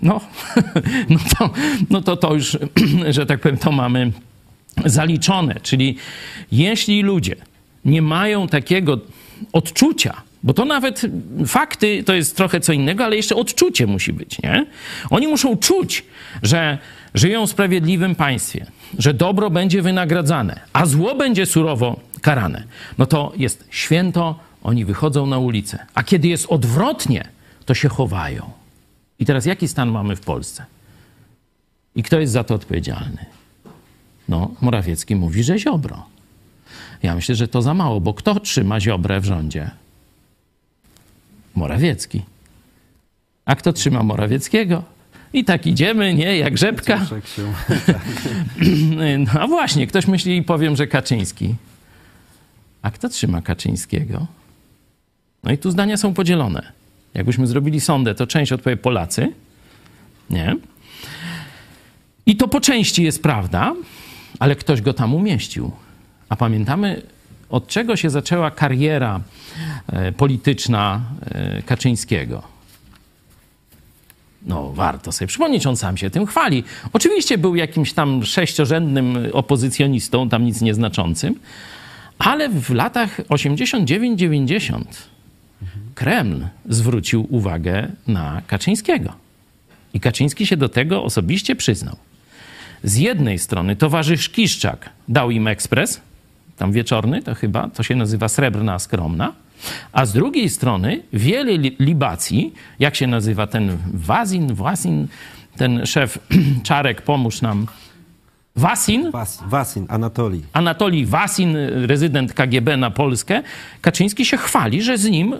No, 0.01 0.21
no 1.09 1.19
to, 1.39 1.49
no 1.89 2.01
to, 2.01 2.17
to 2.17 2.33
już, 2.33 2.57
że 3.15 3.25
tak 3.25 3.39
powiem, 3.39 3.57
to 3.57 3.71
mamy 3.71 4.11
zaliczone. 4.85 5.55
Czyli 5.63 5.95
jeśli 6.51 7.01
ludzie 7.01 7.35
nie 7.85 8.01
mają 8.01 8.47
takiego 8.47 8.99
odczucia, 9.53 10.21
bo 10.43 10.53
to 10.53 10.65
nawet 10.65 11.01
fakty 11.47 12.03
to 12.03 12.13
jest 12.13 12.37
trochę 12.37 12.59
co 12.59 12.73
innego, 12.73 13.05
ale 13.05 13.15
jeszcze 13.15 13.35
odczucie 13.35 13.87
musi 13.87 14.13
być, 14.13 14.41
nie? 14.41 14.65
Oni 15.09 15.27
muszą 15.27 15.57
czuć, 15.57 16.05
że 16.43 16.77
żyją 17.13 17.47
w 17.47 17.49
sprawiedliwym 17.49 18.15
państwie, 18.15 18.65
że 18.97 19.13
dobro 19.13 19.49
będzie 19.49 19.81
wynagradzane, 19.81 20.59
a 20.73 20.85
zło 20.85 21.15
będzie 21.15 21.45
surowo 21.45 21.99
karane. 22.21 22.63
No 22.97 23.05
to 23.05 23.33
jest 23.37 23.67
święto, 23.69 24.39
oni 24.63 24.85
wychodzą 24.85 25.25
na 25.25 25.37
ulicę. 25.37 25.85
A 25.93 26.03
kiedy 26.03 26.27
jest 26.27 26.45
odwrotnie, 26.45 27.27
to 27.65 27.73
się 27.73 27.89
chowają. 27.89 28.49
I 29.19 29.25
teraz 29.25 29.45
jaki 29.45 29.67
stan 29.67 29.91
mamy 29.91 30.15
w 30.15 30.21
Polsce? 30.21 30.65
I 31.95 32.03
kto 32.03 32.19
jest 32.19 32.33
za 32.33 32.43
to 32.43 32.55
odpowiedzialny? 32.55 33.25
No, 34.29 34.51
Morawiecki 34.61 35.15
mówi, 35.15 35.43
że 35.43 35.59
Ziobro. 35.59 36.05
Ja 37.03 37.15
myślę, 37.15 37.35
że 37.35 37.47
to 37.47 37.61
za 37.61 37.73
mało, 37.73 38.01
bo 38.01 38.13
kto 38.13 38.39
trzyma 38.39 38.79
Ziobrę 38.79 39.19
w 39.19 39.25
rządzie? 39.25 39.71
Morawiecki. 41.55 42.21
A 43.45 43.55
kto 43.55 43.73
trzyma 43.73 44.03
Morawieckiego? 44.03 44.83
I 45.33 45.43
tak 45.43 45.67
idziemy, 45.67 46.13
nie, 46.13 46.37
jak 46.37 46.57
rzepka. 46.57 47.05
No 49.19 49.41
a 49.41 49.47
właśnie, 49.47 49.87
ktoś 49.87 50.07
myśli 50.07 50.37
i 50.37 50.43
powiem, 50.43 50.75
że 50.75 50.87
Kaczyński. 50.87 51.55
A 52.81 52.91
kto 52.91 53.09
trzyma 53.09 53.41
Kaczyńskiego? 53.41 54.27
No 55.43 55.51
i 55.51 55.57
tu 55.57 55.71
zdania 55.71 55.97
są 55.97 56.13
podzielone. 56.13 56.71
Jakbyśmy 57.13 57.47
zrobili 57.47 57.79
sondę, 57.79 58.15
to 58.15 58.27
część 58.27 58.51
odpowie 58.51 58.77
Polacy, 58.77 59.33
nie? 60.29 60.55
I 62.25 62.35
to 62.35 62.47
po 62.47 62.61
części 62.61 63.03
jest 63.03 63.23
prawda, 63.23 63.73
ale 64.39 64.55
ktoś 64.55 64.81
go 64.81 64.93
tam 64.93 65.13
umieścił. 65.13 65.71
A 66.29 66.35
pamiętamy, 66.35 67.01
od 67.49 67.67
czego 67.67 67.95
się 67.95 68.09
zaczęła 68.09 68.51
kariera 68.51 69.21
e, 69.87 70.11
polityczna 70.11 71.01
e, 71.25 71.61
Kaczyńskiego? 71.61 72.43
No, 74.45 74.71
warto 74.71 75.11
sobie 75.11 75.27
przypomnieć, 75.27 75.65
on 75.65 75.77
sam 75.77 75.97
się 75.97 76.09
tym 76.09 76.25
chwali. 76.25 76.63
Oczywiście 76.93 77.37
był 77.37 77.55
jakimś 77.55 77.93
tam 77.93 78.25
sześciorzędnym 78.25 79.17
opozycjonistą, 79.33 80.29
tam 80.29 80.45
nic 80.45 80.61
nieznaczącym, 80.61 81.39
ale 82.19 82.49
w 82.49 82.69
latach 82.69 83.19
89-90 83.21 84.83
Kreml 85.95 86.47
zwrócił 86.69 87.27
uwagę 87.29 87.91
na 88.07 88.41
Kaczyńskiego. 88.47 89.13
I 89.93 89.99
Kaczyński 89.99 90.45
się 90.45 90.57
do 90.57 90.69
tego 90.69 91.03
osobiście 91.03 91.55
przyznał. 91.55 91.95
Z 92.83 92.97
jednej 92.97 93.39
strony 93.39 93.75
towarzysz 93.75 94.29
Kiszczak 94.29 94.89
dał 95.07 95.31
im 95.31 95.47
ekspres, 95.47 96.01
tam 96.57 96.71
wieczorny 96.71 97.23
to 97.23 97.35
chyba, 97.35 97.69
to 97.69 97.83
się 97.83 97.95
nazywa 97.95 98.27
Srebrna 98.27 98.79
Skromna, 98.79 99.33
a 99.91 100.05
z 100.05 100.13
drugiej 100.13 100.49
strony 100.49 101.03
wiele 101.13 101.51
li- 101.57 101.75
libacji, 101.79 102.53
jak 102.79 102.95
się 102.95 103.07
nazywa 103.07 103.47
ten 103.47 103.77
Wazin, 103.93 104.53
Wasin, 104.53 105.07
ten 105.57 105.85
szef 105.85 106.19
Czarek, 106.63 107.01
pomóż 107.01 107.41
nam, 107.41 107.65
Wasin, 108.55 109.11
Was, 109.11 109.43
Wasin, 109.47 109.85
Anatolii. 109.89 110.43
Anatolii 110.53 111.05
Wasin, 111.05 111.57
rezydent 111.85 112.33
KGB 112.33 112.77
na 112.77 112.91
Polskę, 112.91 113.43
Kaczyński 113.81 114.25
się 114.25 114.37
chwali, 114.37 114.81
że 114.81 114.97
z 114.97 115.05
nim 115.09 115.33
y, 115.33 115.39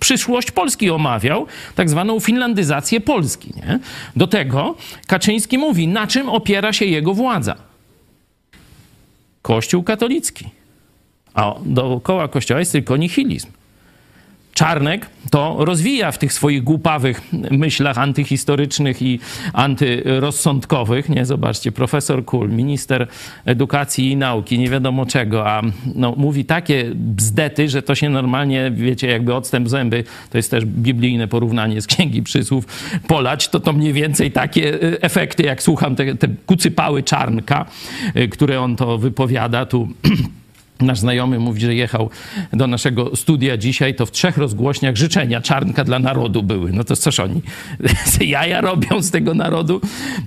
przyszłość 0.00 0.50
Polski 0.50 0.90
omawiał, 0.90 1.46
tak 1.74 1.90
zwaną 1.90 2.20
finlandyzację 2.20 3.00
Polski. 3.00 3.52
Nie? 3.56 3.78
Do 4.16 4.26
tego 4.26 4.74
Kaczyński 5.06 5.58
mówi, 5.58 5.88
na 5.88 6.06
czym 6.06 6.28
opiera 6.28 6.72
się 6.72 6.84
jego 6.84 7.14
władza. 7.14 7.56
Kościół 9.42 9.82
katolicki. 9.82 10.48
A 11.34 11.54
dookoła 11.64 12.28
kościoła 12.28 12.60
jest 12.60 12.72
tylko 12.72 12.96
nihilizm. 12.96 13.48
Czarnek 14.54 15.06
to 15.30 15.56
rozwija 15.58 16.12
w 16.12 16.18
tych 16.18 16.32
swoich 16.32 16.64
głupawych 16.64 17.22
myślach 17.50 17.98
antyhistorycznych 17.98 19.02
i 19.02 19.20
antyrozsądkowych. 19.52 21.08
Nie, 21.08 21.26
zobaczcie, 21.26 21.72
profesor 21.72 22.24
Kul, 22.24 22.48
minister 22.48 23.06
edukacji 23.44 24.10
i 24.10 24.16
nauki, 24.16 24.58
nie 24.58 24.70
wiadomo 24.70 25.06
czego, 25.06 25.50
a 25.50 25.62
no, 25.94 26.14
mówi 26.16 26.44
takie 26.44 26.90
bzdety, 26.94 27.68
że 27.68 27.82
to 27.82 27.94
się 27.94 28.08
normalnie, 28.08 28.70
wiecie, 28.74 29.08
jakby 29.08 29.34
odstęp 29.34 29.68
zęby, 29.68 30.04
to 30.30 30.38
jest 30.38 30.50
też 30.50 30.64
biblijne 30.64 31.28
porównanie 31.28 31.82
z 31.82 31.86
Księgi 31.86 32.22
Przysłów, 32.22 32.64
polać, 33.06 33.48
to 33.48 33.60
to 33.60 33.72
mniej 33.72 33.92
więcej 33.92 34.32
takie 34.32 34.74
y, 34.74 35.00
efekty, 35.00 35.42
jak 35.42 35.62
słucham 35.62 35.96
te, 35.96 36.14
te 36.14 36.28
kucypały 36.46 37.02
Czarnka, 37.02 37.66
y, 38.16 38.28
które 38.28 38.60
on 38.60 38.76
to 38.76 38.98
wypowiada 38.98 39.66
tu 39.66 39.88
Nasz 40.80 40.98
znajomy 40.98 41.38
mówi, 41.38 41.60
że 41.60 41.74
jechał 41.74 42.10
do 42.52 42.66
naszego 42.66 43.16
studia 43.16 43.56
dzisiaj, 43.56 43.94
to 43.94 44.06
w 44.06 44.10
trzech 44.10 44.36
rozgłośniach 44.36 44.96
życzenia 44.96 45.40
czarnka 45.40 45.84
dla 45.84 45.98
narodu 45.98 46.42
były. 46.42 46.72
No 46.72 46.84
to 46.84 46.96
coż 46.96 47.20
oni 47.20 47.42
jaja 48.20 48.60
robią 48.60 49.02
z 49.02 49.10
tego 49.10 49.34
narodu? 49.34 49.80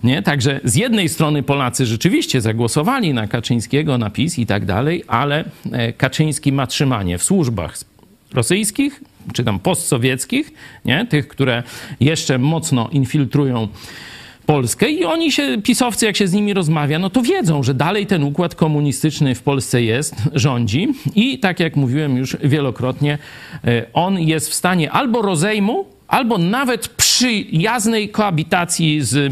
Nie? 0.03 0.21
Także 0.21 0.59
z 0.63 0.75
jednej 0.75 1.09
strony 1.09 1.43
Polacy 1.43 1.85
rzeczywiście 1.85 2.41
zagłosowali 2.41 3.13
na 3.13 3.27
Kaczyńskiego, 3.27 3.97
na 3.97 4.09
PiS 4.09 4.39
i 4.39 4.45
tak 4.45 4.65
dalej, 4.65 5.03
ale 5.07 5.43
e, 5.71 5.93
Kaczyński 5.93 6.51
ma 6.51 6.67
trzymanie 6.67 7.17
w 7.17 7.23
służbach 7.23 7.77
rosyjskich, 8.33 9.03
czy 9.33 9.43
tam 9.43 9.59
postsowieckich, 9.59 10.51
nie? 10.85 11.05
tych, 11.05 11.27
które 11.27 11.63
jeszcze 11.99 12.37
mocno 12.37 12.89
infiltrują 12.91 13.67
Polskę 14.51 14.89
i 14.89 15.05
oni 15.05 15.31
się, 15.31 15.61
pisowcy, 15.63 16.05
jak 16.05 16.17
się 16.17 16.27
z 16.27 16.33
nimi 16.33 16.53
rozmawia, 16.53 16.99
no 16.99 17.09
to 17.09 17.21
wiedzą, 17.21 17.63
że 17.63 17.73
dalej 17.73 18.05
ten 18.05 18.23
układ 18.23 18.55
komunistyczny 18.55 19.35
w 19.35 19.43
Polsce 19.43 19.83
jest, 19.83 20.15
rządzi 20.33 20.87
i 21.15 21.39
tak 21.39 21.59
jak 21.59 21.75
mówiłem 21.75 22.17
już 22.17 22.37
wielokrotnie, 22.43 23.17
e, 23.65 23.85
on 23.93 24.19
jest 24.19 24.49
w 24.49 24.53
stanie 24.53 24.91
albo 24.91 25.21
rozejmu, 25.21 25.85
albo 26.11 26.37
nawet 26.37 26.87
przyjaznej 26.87 28.09
koabitacji 28.09 29.01
z 29.01 29.15
e, 29.17 29.31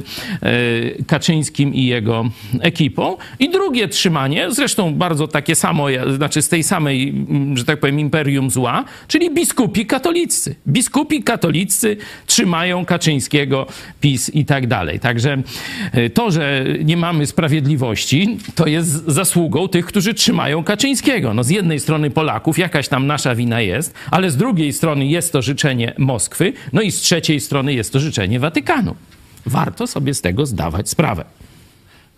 Kaczyńskim 1.04 1.74
i 1.74 1.86
jego 1.86 2.26
ekipą. 2.62 3.18
I 3.40 3.50
drugie 3.50 3.88
trzymanie, 3.88 4.52
zresztą 4.52 4.94
bardzo 4.94 5.28
takie 5.28 5.56
samo, 5.56 5.86
znaczy 6.16 6.42
z 6.42 6.50
tej 6.50 6.64
samej, 6.64 7.10
mm, 7.10 7.58
że 7.58 7.66
tak 7.66 7.80
powiem, 7.80 8.00
imperium 8.00 8.50
zła, 8.50 8.86
czyli 9.08 9.32
biskupi 9.32 9.86
katolicy. 9.86 10.56
Biskupi 10.68 11.24
katolicy 11.24 11.98
trzymają 12.26 12.86
Kaczyńskiego, 12.86 13.68
PiS 14.02 14.30
i 14.30 14.46
tak 14.46 14.68
dalej. 14.68 15.00
Także 15.00 15.42
e, 15.92 16.10
to, 16.10 16.32
że 16.32 16.66
nie 16.84 16.98
mamy 16.98 17.26
sprawiedliwości, 17.26 18.38
to 18.56 18.68
jest 18.68 19.06
zasługą 19.08 19.68
tych, 19.68 19.86
którzy 19.86 20.14
trzymają 20.14 20.64
Kaczyńskiego. 20.64 21.34
No 21.34 21.44
z 21.44 21.50
jednej 21.50 21.80
strony 21.80 22.10
Polaków, 22.10 22.60
jakaś 22.60 22.88
tam 22.88 23.08
nasza 23.08 23.36
wina 23.36 23.62
jest, 23.62 23.94
ale 24.12 24.32
z 24.32 24.38
drugiej 24.38 24.74
strony 24.74 25.06
jest 25.06 25.34
to 25.34 25.42
życzenie 25.42 25.94
Moskwy, 25.98 26.54
no 26.74 26.82
i 26.82 26.92
z 26.92 27.00
trzeciej 27.00 27.40
strony 27.40 27.74
jest 27.74 27.94
to 27.94 28.00
życzenie 28.00 28.40
Watykanu. 28.40 28.96
Warto 29.46 29.88
sobie 29.88 30.14
z 30.14 30.22
tego 30.22 30.46
zdawać 30.46 30.90
sprawę. 30.90 31.26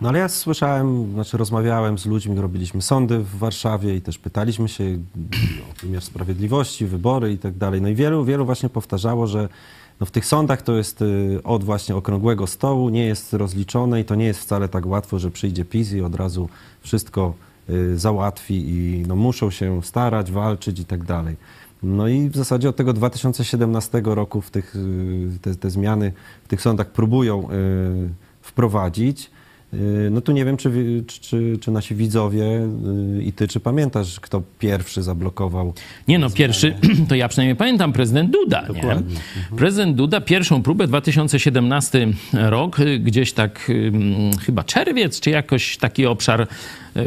No 0.02 0.10
ale 0.10 0.20
ja 0.20 0.30
słyszałem, 0.30 1.14
znaczy 1.14 1.38
rozmawiałem 1.38 1.98
z 1.98 2.06
ludźmi, 2.06 2.42
robiliśmy 2.42 2.82
sądy 2.82 3.20
w 3.20 3.38
Warszawie 3.38 3.96
i 3.96 4.02
też 4.02 4.18
pytaliśmy 4.18 4.70
się 4.70 4.84
o 5.72 5.86
wymiar 5.86 6.02
sprawiedliwości, 6.02 6.86
wybory 6.86 7.34
i 7.34 7.38
tak 7.38 7.58
dalej. 7.58 7.82
No 7.82 7.90
i 7.90 7.96
wielu, 7.96 8.26
wielu 8.26 8.46
właśnie 8.46 8.70
powtarzało, 8.70 9.28
że 9.28 9.50
no 10.00 10.06
w 10.06 10.12
tych 10.12 10.26
sądach 10.26 10.62
to 10.62 10.78
jest 10.78 11.02
y, 11.02 11.40
od 11.44 11.64
właśnie 11.64 11.96
okrągłego 11.96 12.48
stołu, 12.48 12.90
nie 12.90 13.06
jest 13.06 13.34
rozliczone 13.34 14.02
i 14.02 14.06
to 14.06 14.16
nie 14.16 14.26
jest 14.26 14.40
wcale 14.40 14.70
tak 14.70 14.86
łatwo, 14.86 15.20
że 15.20 15.32
przyjdzie 15.32 15.66
PiS 15.66 15.94
i 15.94 16.02
od 16.02 16.16
razu 16.16 16.50
wszystko 16.82 17.34
y, 17.70 18.00
załatwi 18.00 18.70
i 18.70 19.04
no, 19.08 19.16
muszą 19.16 19.52
się 19.52 19.84
starać, 19.84 20.32
walczyć 20.32 20.80
i 20.80 20.86
tak 20.86 21.04
dalej. 21.04 21.36
No 21.84 22.08
i 22.08 22.30
w 22.30 22.36
zasadzie 22.36 22.70
od 22.70 22.76
tego 22.76 22.94
2017 22.94 24.02
roku 24.06 24.42
w 24.42 24.52
tych, 24.52 24.76
y, 24.76 25.40
te, 25.42 25.56
te 25.56 25.70
zmiany 25.70 26.14
w 26.44 26.48
tych 26.48 26.62
sądach 26.62 26.92
próbują 26.92 27.52
y, 27.52 28.10
wprowadzić. 28.42 29.32
Y, 29.74 30.10
No 30.12 30.22
tu 30.22 30.32
nie 30.32 30.46
wiem, 30.46 30.58
czy, 30.58 30.72
czy, 31.22 31.58
czy, 31.62 31.72
nasi 31.72 31.96
widzowie 31.96 32.44
y, 33.18 33.24
i 33.24 33.34
ty, 33.34 33.48
czy 33.48 33.60
pamiętasz, 33.60 34.20
kto 34.20 34.44
pierwszy 34.60 35.04
zablokował 35.04 35.74
Nie 36.08 36.20
no, 36.20 36.30
pierwszy, 36.30 36.76
to 37.10 37.16
ja 37.16 37.28
przynajmniej 37.28 37.56
pamiętam, 37.56 37.94
prezydent 37.94 38.32
Duda, 38.32 38.62
nie? 38.62 38.68
Dokładnie. 38.68 39.16
Prezydent 39.58 39.96
Duda 39.96 40.22
pierwszą 40.22 40.64
próbę 40.64 40.88
2017 40.88 42.08
rok, 42.34 42.80
y, 42.80 43.00
gdzieś 43.00 43.34
tak 43.34 43.72
chyba 44.46 44.64
czerwiec, 44.64 45.20
czy 45.20 45.30
jakoś 45.30 45.78
taki 45.78 46.06
obszar 46.06 46.48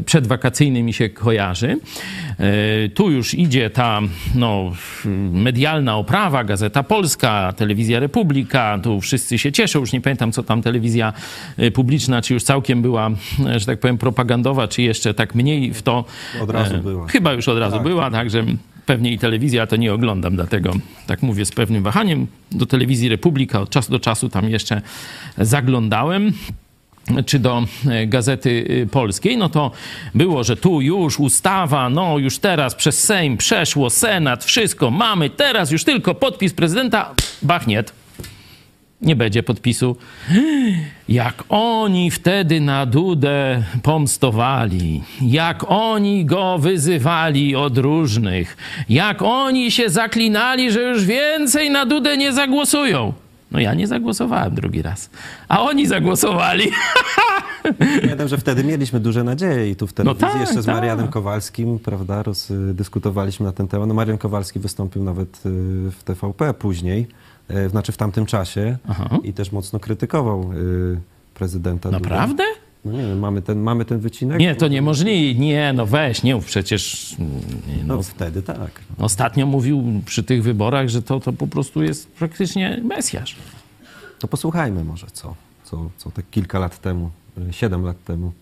przedwakacyjny 0.06 0.82
mi 0.82 0.92
się 0.92 1.08
kojarzy. 1.08 1.78
Tu 2.94 3.10
już 3.10 3.34
idzie 3.34 3.70
ta 3.70 4.00
no, 4.34 4.72
medialna 5.32 5.96
oprawa, 5.96 6.44
Gazeta 6.44 6.82
Polska, 6.82 7.52
Telewizja 7.56 8.00
Republika, 8.00 8.78
tu 8.82 9.00
wszyscy 9.00 9.38
się 9.38 9.52
cieszą, 9.52 9.80
już 9.80 9.92
nie 9.92 10.00
pamiętam, 10.00 10.32
co 10.32 10.42
tam 10.42 10.62
telewizja 10.62 11.12
publiczna, 11.74 12.22
czy 12.22 12.34
już 12.34 12.42
całkiem 12.54 12.82
była, 12.82 13.10
że 13.56 13.66
tak 13.66 13.80
powiem, 13.80 13.98
propagandowa, 13.98 14.68
czy 14.68 14.82
jeszcze 14.82 15.14
tak 15.14 15.34
mniej 15.34 15.74
w 15.74 15.82
to... 15.82 16.04
Od 16.42 16.50
razu 16.50 16.74
e, 16.74 16.78
była. 16.78 17.06
Chyba 17.06 17.32
już 17.32 17.48
od 17.48 17.58
razu 17.58 17.80
była, 17.80 18.10
także 18.10 18.44
pewnie 18.86 19.12
i 19.12 19.18
telewizja 19.18 19.66
to 19.66 19.76
nie 19.76 19.92
oglądam, 19.92 20.36
dlatego 20.36 20.72
tak 21.06 21.22
mówię 21.22 21.44
z 21.44 21.50
pewnym 21.50 21.82
wahaniem. 21.82 22.26
Do 22.52 22.66
telewizji 22.66 23.08
Republika 23.08 23.60
od 23.60 23.70
czasu 23.70 23.92
do 23.92 24.00
czasu 24.00 24.28
tam 24.28 24.48
jeszcze 24.48 24.82
zaglądałem 25.38 26.32
czy 27.26 27.38
do 27.38 27.64
e, 27.90 28.06
Gazety 28.06 28.50
y, 28.50 28.86
Polskiej, 28.86 29.36
no 29.36 29.48
to 29.48 29.70
było, 30.14 30.44
że 30.44 30.56
tu 30.56 30.80
już 30.80 31.20
ustawa, 31.20 31.90
no 31.90 32.18
już 32.18 32.38
teraz 32.38 32.74
przez 32.74 33.04
Sejm 33.04 33.36
przeszło, 33.36 33.90
Senat, 33.90 34.44
wszystko 34.44 34.90
mamy, 34.90 35.30
teraz 35.30 35.70
już 35.70 35.84
tylko 35.84 36.14
podpis 36.14 36.52
prezydenta, 36.52 37.14
bachniet. 37.42 38.03
Nie 39.02 39.16
będzie 39.16 39.42
podpisu. 39.42 39.96
Jak 41.08 41.44
oni 41.48 42.10
wtedy 42.10 42.60
na 42.60 42.86
Dudę 42.86 43.62
pomstowali, 43.82 45.02
jak 45.20 45.64
oni 45.68 46.24
go 46.24 46.58
wyzywali 46.58 47.56
od 47.56 47.78
różnych, 47.78 48.56
jak 48.88 49.22
oni 49.22 49.70
się 49.70 49.90
zaklinali, 49.90 50.70
że 50.70 50.82
już 50.82 51.04
więcej 51.04 51.70
na 51.70 51.86
Dudę 51.86 52.16
nie 52.16 52.32
zagłosują. 52.32 53.12
No 53.50 53.60
ja 53.60 53.74
nie 53.74 53.86
zagłosowałem 53.86 54.54
drugi 54.54 54.82
raz, 54.82 55.10
a 55.48 55.62
oni 55.62 55.86
zagłosowali. 55.86 56.64
Pamiętam, 58.00 58.28
że 58.28 58.38
wtedy 58.38 58.64
mieliśmy 58.64 59.00
duże 59.00 59.24
nadzieje 59.24 59.70
i 59.70 59.76
tu 59.76 59.86
w 59.86 59.92
telewizji 59.92 60.28
tak, 60.28 60.40
jeszcze 60.40 60.62
z 60.62 60.66
tak. 60.66 60.74
Marianem 60.74 61.08
Kowalskim, 61.08 61.78
prawda, 61.78 62.22
roz, 62.22 62.52
dyskutowaliśmy 62.74 63.46
na 63.46 63.52
ten 63.52 63.68
temat. 63.68 63.88
No 63.88 63.94
Marian 63.94 64.18
Kowalski 64.18 64.58
wystąpił 64.58 65.04
nawet 65.04 65.28
y, 65.28 65.40
w 65.90 66.02
TVP 66.04 66.54
później, 66.54 67.06
znaczy 67.70 67.92
w 67.92 67.96
tamtym 67.96 68.26
czasie 68.26 68.78
Aha. 68.88 69.18
i 69.22 69.32
też 69.32 69.52
mocno 69.52 69.80
krytykował 69.80 70.52
y, 70.52 71.00
prezydenta. 71.34 71.90
Naprawdę? 71.90 72.44
No 72.84 72.92
nie 72.92 72.98
wiem, 72.98 73.18
mamy 73.18 73.42
ten, 73.42 73.58
mamy 73.60 73.84
ten 73.84 73.98
wycinek? 73.98 74.38
Nie, 74.38 74.54
to 74.54 74.68
niemożliwe. 74.68 75.40
Nie, 75.40 75.72
no 75.72 75.86
weź, 75.86 76.22
nie 76.22 76.34
mów 76.34 76.44
przecież. 76.44 77.14
No 77.84 77.96
No, 77.96 78.02
wtedy 78.02 78.42
tak. 78.42 78.80
ostatnio 78.98 79.46
mówił 79.46 79.84
przy 80.06 80.22
tych 80.22 80.42
wyborach, 80.42 80.88
że 80.88 81.02
to, 81.02 81.20
to 81.20 81.32
po 81.32 81.46
prostu 81.46 81.82
jest 81.82 82.10
praktycznie 82.12 82.80
Mesjasz. 82.84 83.36
To 84.18 84.28
posłuchajmy 84.28 84.84
może, 84.84 85.06
co, 85.12 85.34
co, 85.64 85.90
co 85.96 86.10
te 86.10 86.22
kilka 86.30 86.58
lat 86.58 86.80
temu, 86.80 87.10
y, 87.48 87.52
siedem 87.52 87.84
lat 87.84 88.04
temu 88.04 88.32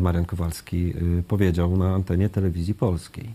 Marian 0.00 0.24
Kowalski 0.24 0.92
powiedział 1.28 1.76
na 1.76 1.94
antenie 1.94 2.28
telewizji 2.28 2.74
polskiej. 2.74 3.28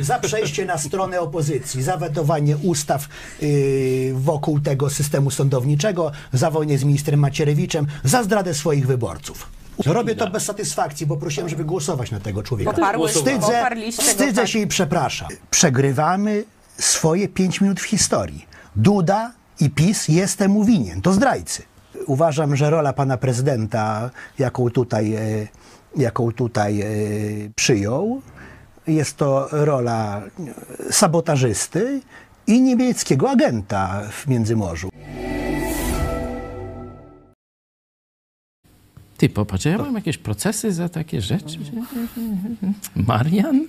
Za 0.00 0.18
przejście 0.18 0.64
na 0.64 0.78
stronę 0.78 1.20
opozycji, 1.20 1.82
za 1.82 1.96
wetowanie 1.96 2.56
ustaw 2.56 3.08
yy, 3.42 4.14
wokół 4.14 4.60
tego 4.60 4.90
systemu 4.90 5.30
sądowniczego, 5.30 6.12
za 6.32 6.50
wojnę 6.50 6.78
z 6.78 6.84
ministrem 6.84 7.20
Macierewiczem, 7.20 7.86
za 8.04 8.22
zdradę 8.22 8.54
swoich 8.54 8.86
wyborców. 8.86 9.48
Robię 9.86 10.14
to 10.14 10.30
bez 10.30 10.44
satysfakcji, 10.44 11.06
bo 11.06 11.16
prosiłem, 11.16 11.48
żeby 11.48 11.64
głosować 11.64 12.10
na 12.10 12.20
tego 12.20 12.42
człowieka. 12.42 12.72
Wstydzę, 13.08 13.64
go, 13.86 14.02
wstydzę 14.02 14.40
tak. 14.40 14.48
się 14.48 14.58
i 14.58 14.66
przepraszam. 14.66 15.28
Przegrywamy 15.50 16.44
swoje 16.78 17.28
pięć 17.28 17.60
minut 17.60 17.80
w 17.80 17.84
historii. 17.84 18.46
Duda 18.76 19.32
i 19.60 19.70
PiS 19.70 20.08
jest 20.08 20.38
temu 20.38 20.64
winien. 20.64 21.02
To 21.02 21.12
zdrajcy. 21.12 21.62
Uważam, 22.06 22.56
że 22.56 22.70
rola 22.70 22.92
pana 22.92 23.16
prezydenta, 23.16 24.10
jaką 24.38 24.70
tutaj, 24.70 25.14
e, 25.14 25.48
jaką 25.96 26.32
tutaj 26.32 26.80
e, 26.80 26.86
przyjął, 27.54 28.22
jest 28.86 29.16
to 29.16 29.48
rola 29.50 30.22
sabotażysty 30.90 32.00
i 32.46 32.60
niemieckiego 32.62 33.30
agenta 33.30 34.02
w 34.10 34.26
Międzymorzu. 34.26 34.88
Ty 39.16 39.28
popatrz, 39.28 39.64
ja 39.64 39.78
mam 39.78 39.94
jakieś 39.94 40.18
procesy 40.18 40.72
za 40.72 40.88
takie 40.88 41.20
rzeczy. 41.20 41.58
Marian? 42.96 43.66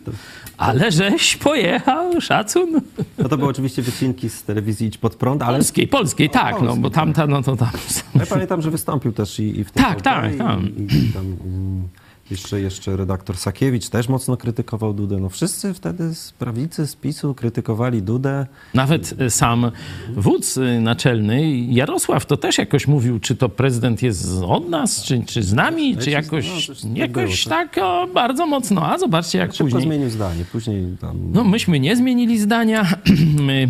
Ale 0.57 0.91
żeś 0.91 1.37
pojechał, 1.37 2.21
szacun. 2.21 2.81
No 3.17 3.29
to 3.29 3.37
były 3.37 3.49
oczywiście 3.49 3.81
wycinki 3.81 4.29
z 4.29 4.43
telewizji 4.43 4.87
Idź 4.87 4.97
Pod 4.97 5.15
Prąd, 5.15 5.41
ale 5.41 5.57
Polskiej, 5.57 5.87
polskiej, 5.87 6.29
tak, 6.29 6.61
no 6.61 6.75
bo 6.75 6.89
tamta, 6.89 7.27
no 7.27 7.41
to 7.41 7.55
tam. 7.55 7.69
Ja 8.15 8.25
pamiętam, 8.25 8.61
że 8.61 8.71
wystąpił 8.71 9.11
też 9.11 9.39
i, 9.39 9.59
i 9.59 9.63
w 9.63 9.71
Tak, 9.71 10.01
TVP, 10.01 10.03
tak, 10.03 10.33
i, 10.33 10.37
tak. 10.37 10.59
I, 10.59 11.05
i 11.09 11.13
tam, 11.13 11.25
mm, 11.25 11.87
jeszcze, 12.31 12.61
jeszcze 12.61 12.97
redaktor 12.97 13.37
Sakiewicz 13.37 13.89
też 13.89 14.09
mocno 14.09 14.37
krytykował 14.37 14.93
Dudę. 14.93 15.17
No 15.17 15.29
wszyscy 15.29 15.73
wtedy 15.73 16.15
z 16.15 16.31
prawicy, 16.31 16.87
z 16.87 16.95
PiSu 16.95 17.33
krytykowali 17.33 18.01
Dudę. 18.01 18.45
Nawet 18.73 19.21
y, 19.21 19.29
sam 19.29 19.71
wódz 20.15 20.57
y, 20.57 20.79
naczelny 20.81 21.55
Jarosław 21.57 22.25
to 22.25 22.37
też 22.37 22.57
jakoś 22.57 22.87
mówił, 22.87 23.19
czy 23.19 23.35
to 23.35 23.49
prezydent 23.49 24.01
jest 24.01 24.43
od 24.45 24.69
nas, 24.69 25.03
czy, 25.03 25.23
czy 25.25 25.43
z 25.43 25.53
nami, 25.53 25.97
czy 25.97 26.05
no, 26.05 26.11
jakoś, 26.11 26.67
tak 26.67 26.97
jakoś 26.97 27.43
było, 27.43 27.57
tak 27.57 27.77
o, 27.81 28.07
bardzo 28.07 28.45
mocno. 28.45 28.87
A 28.91 28.97
zobaczcie, 28.97 29.37
jak 29.37 29.51
Szybko 29.51 29.63
później. 29.63 29.83
zmienił 29.83 30.09
zdanie. 30.09 30.45
Później 30.51 30.85
tam... 31.01 31.31
No, 31.33 31.43
myśmy 31.43 31.79
nie 31.79 31.95
zmienili 31.95 32.39
zdania. 32.39 32.87
My, 33.47 33.67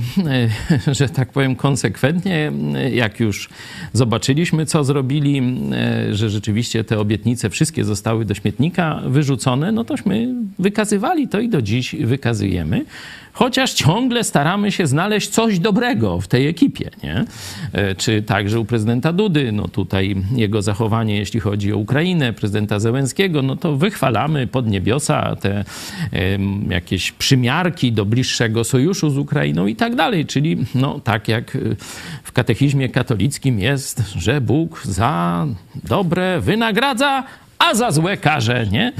e, 0.87 0.93
że 0.93 1.09
tak 1.09 1.31
powiem, 1.31 1.55
konsekwentnie, 1.55 2.51
e, 2.75 2.91
jak 2.91 3.19
już 3.19 3.49
zobaczyliśmy, 3.93 4.65
co 4.65 4.83
zrobili, 4.83 5.41
e, 5.73 6.15
że 6.15 6.29
rzeczywiście 6.29 6.83
te 6.83 6.99
obietnice 6.99 7.49
wszystkie 7.49 7.85
zostały 7.85 8.25
do 8.25 8.35
śmietnika 8.45 9.01
wyrzucone, 9.05 9.71
no 9.71 9.83
tośmy 9.83 10.27
wykazywali 10.59 11.27
to 11.27 11.39
i 11.39 11.49
do 11.49 11.61
dziś 11.61 11.95
wykazujemy. 11.95 12.85
Chociaż 13.33 13.73
ciągle 13.73 14.23
staramy 14.23 14.71
się 14.71 14.87
znaleźć 14.87 15.29
coś 15.29 15.59
dobrego 15.59 16.21
w 16.21 16.27
tej 16.27 16.47
ekipie, 16.47 16.89
nie? 17.03 17.25
E, 17.73 17.95
Czy 17.95 18.21
także 18.21 18.59
u 18.59 18.65
prezydenta 18.65 19.13
Dudy, 19.13 19.51
no 19.51 19.67
tutaj 19.67 20.15
jego 20.35 20.61
zachowanie, 20.61 21.17
jeśli 21.17 21.39
chodzi 21.39 21.73
o 21.73 21.77
Ukrainę, 21.77 22.33
prezydenta 22.33 22.79
Zełenskiego, 22.79 23.41
no 23.41 23.55
to 23.55 23.75
wychwalamy 23.75 24.47
pod 24.47 24.67
niebiosa 24.67 25.35
te 25.35 25.63
em, 26.11 26.71
jakieś 26.71 27.11
przymiarki 27.11 27.91
do 27.91 28.05
bliższego 28.05 28.63
sojuszu 28.63 29.09
z 29.09 29.17
Ukrainą 29.17 29.67
i 29.67 29.75
tak 29.75 29.95
dalej. 29.95 30.25
Czyli 30.25 30.57
no 30.75 30.99
tak 30.99 31.27
jak 31.27 31.55
y, 31.55 31.75
w 32.23 32.31
katechizmie 32.31 32.89
katolickim 32.89 33.59
jest, 33.59 34.03
że 34.15 34.41
Bóg 34.41 34.81
za 34.83 35.45
dobre 35.83 36.41
wynagradza, 36.41 37.23
a 37.59 37.75
za 37.75 37.91
złe 37.91 38.17
karze, 38.17 38.67
nie? 38.71 38.93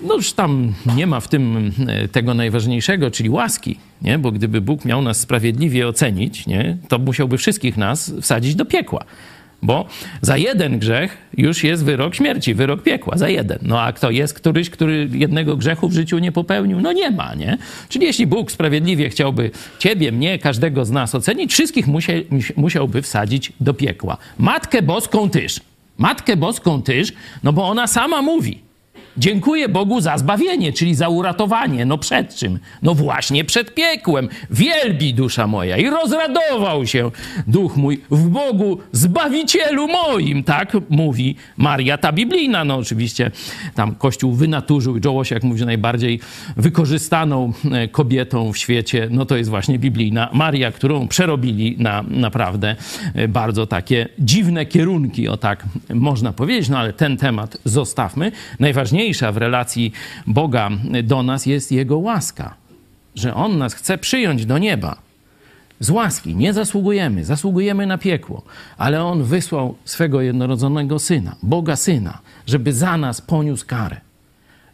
No 0.00 0.14
już 0.14 0.32
tam 0.32 0.74
nie 0.96 1.06
ma 1.06 1.20
w 1.20 1.28
tym 1.28 1.72
e, 1.88 2.08
tego 2.08 2.34
najważniejszego, 2.34 3.10
czyli 3.10 3.30
łaski, 3.30 3.78
nie? 4.02 4.18
Bo 4.18 4.32
gdyby 4.32 4.60
Bóg 4.60 4.84
miał 4.84 5.02
nas 5.02 5.20
sprawiedliwie 5.20 5.88
ocenić, 5.88 6.46
nie? 6.46 6.76
To 6.88 6.98
musiałby 6.98 7.38
wszystkich 7.38 7.76
nas 7.76 8.12
wsadzić 8.20 8.54
do 8.54 8.64
piekła. 8.64 9.04
Bo 9.62 9.86
za 10.20 10.36
jeden 10.36 10.78
grzech 10.78 11.16
już 11.36 11.64
jest 11.64 11.84
wyrok 11.84 12.14
śmierci, 12.14 12.54
wyrok 12.54 12.82
piekła, 12.82 13.16
za 13.18 13.28
jeden. 13.28 13.58
No 13.62 13.80
a 13.80 13.92
kto 13.92 14.10
jest 14.10 14.34
któryś, 14.34 14.70
który 14.70 15.08
jednego 15.12 15.56
grzechu 15.56 15.88
w 15.88 15.92
życiu 15.92 16.18
nie 16.18 16.32
popełnił? 16.32 16.80
No 16.80 16.92
nie 16.92 17.10
ma, 17.10 17.34
nie? 17.34 17.58
Czyli 17.88 18.06
jeśli 18.06 18.26
Bóg 18.26 18.52
sprawiedliwie 18.52 19.08
chciałby 19.08 19.50
ciebie, 19.78 20.12
mnie, 20.12 20.38
każdego 20.38 20.84
z 20.84 20.90
nas 20.90 21.14
ocenić, 21.14 21.52
wszystkich 21.52 21.86
musia, 21.86 22.12
musiałby 22.56 23.02
wsadzić 23.02 23.52
do 23.60 23.74
piekła. 23.74 24.16
Matkę 24.38 24.82
Boską 24.82 25.30
tyż. 25.30 25.60
Matkę 26.02 26.36
Boską 26.36 26.82
tyż, 26.82 27.12
no 27.42 27.52
bo 27.52 27.68
ona 27.68 27.86
sama 27.86 28.22
mówi. 28.22 28.71
Dziękuję 29.16 29.68
Bogu 29.68 30.00
za 30.00 30.18
zbawienie, 30.18 30.72
czyli 30.72 30.94
za 30.94 31.08
uratowanie. 31.08 31.84
No 31.84 31.98
przed 31.98 32.34
czym? 32.34 32.58
No 32.82 32.94
właśnie 32.94 33.44
przed 33.44 33.74
piekłem. 33.74 34.28
Wielbi 34.50 35.14
dusza 35.14 35.46
moja 35.46 35.76
i 35.76 35.90
rozradował 35.90 36.86
się 36.86 37.10
duch 37.46 37.76
mój 37.76 38.00
w 38.10 38.28
Bogu, 38.28 38.78
Zbawicielu 38.92 39.88
moim, 39.88 40.44
tak 40.44 40.76
mówi 40.88 41.36
Maria 41.56 41.98
ta 41.98 42.12
biblijna. 42.12 42.64
No 42.64 42.76
oczywiście 42.76 43.30
tam 43.74 43.94
Kościół 43.94 44.32
wynaturzył 44.32 44.98
Jołoś, 45.04 45.30
jak 45.30 45.42
mówi, 45.42 45.66
najbardziej 45.66 46.20
wykorzystaną 46.56 47.52
e, 47.72 47.88
kobietą 47.88 48.52
w 48.52 48.58
świecie, 48.58 49.08
no 49.10 49.26
to 49.26 49.36
jest 49.36 49.50
właśnie 49.50 49.78
biblijna 49.78 50.28
Maria, 50.32 50.72
którą 50.72 51.08
przerobili 51.08 51.76
na 51.78 52.04
naprawdę 52.08 52.76
e, 53.14 53.28
bardzo 53.28 53.66
takie 53.66 54.08
dziwne 54.18 54.66
kierunki, 54.66 55.28
o 55.28 55.36
tak 55.36 55.64
można 55.94 56.32
powiedzieć, 56.32 56.68
no 56.68 56.78
ale 56.78 56.92
ten 56.92 57.16
temat 57.16 57.56
zostawmy. 57.64 58.32
Najważniejsza 58.82 59.32
w 59.32 59.36
relacji 59.36 59.92
Boga 60.26 60.70
do 61.02 61.22
nas 61.22 61.46
jest 61.46 61.72
Jego 61.72 61.98
łaska, 61.98 62.54
że 63.14 63.34
On 63.34 63.58
nas 63.58 63.74
chce 63.74 63.98
przyjąć 63.98 64.46
do 64.46 64.58
nieba. 64.58 64.96
Z 65.80 65.90
łaski 65.90 66.36
nie 66.36 66.52
zasługujemy, 66.52 67.24
zasługujemy 67.24 67.86
na 67.86 67.98
piekło, 67.98 68.42
ale 68.78 69.04
On 69.04 69.22
wysłał 69.22 69.74
swego 69.84 70.20
jednorodzonego 70.20 70.98
Syna, 70.98 71.36
Boga 71.42 71.76
Syna, 71.76 72.18
żeby 72.46 72.72
za 72.72 72.96
nas 72.96 73.20
poniósł 73.20 73.66
karę. 73.66 74.00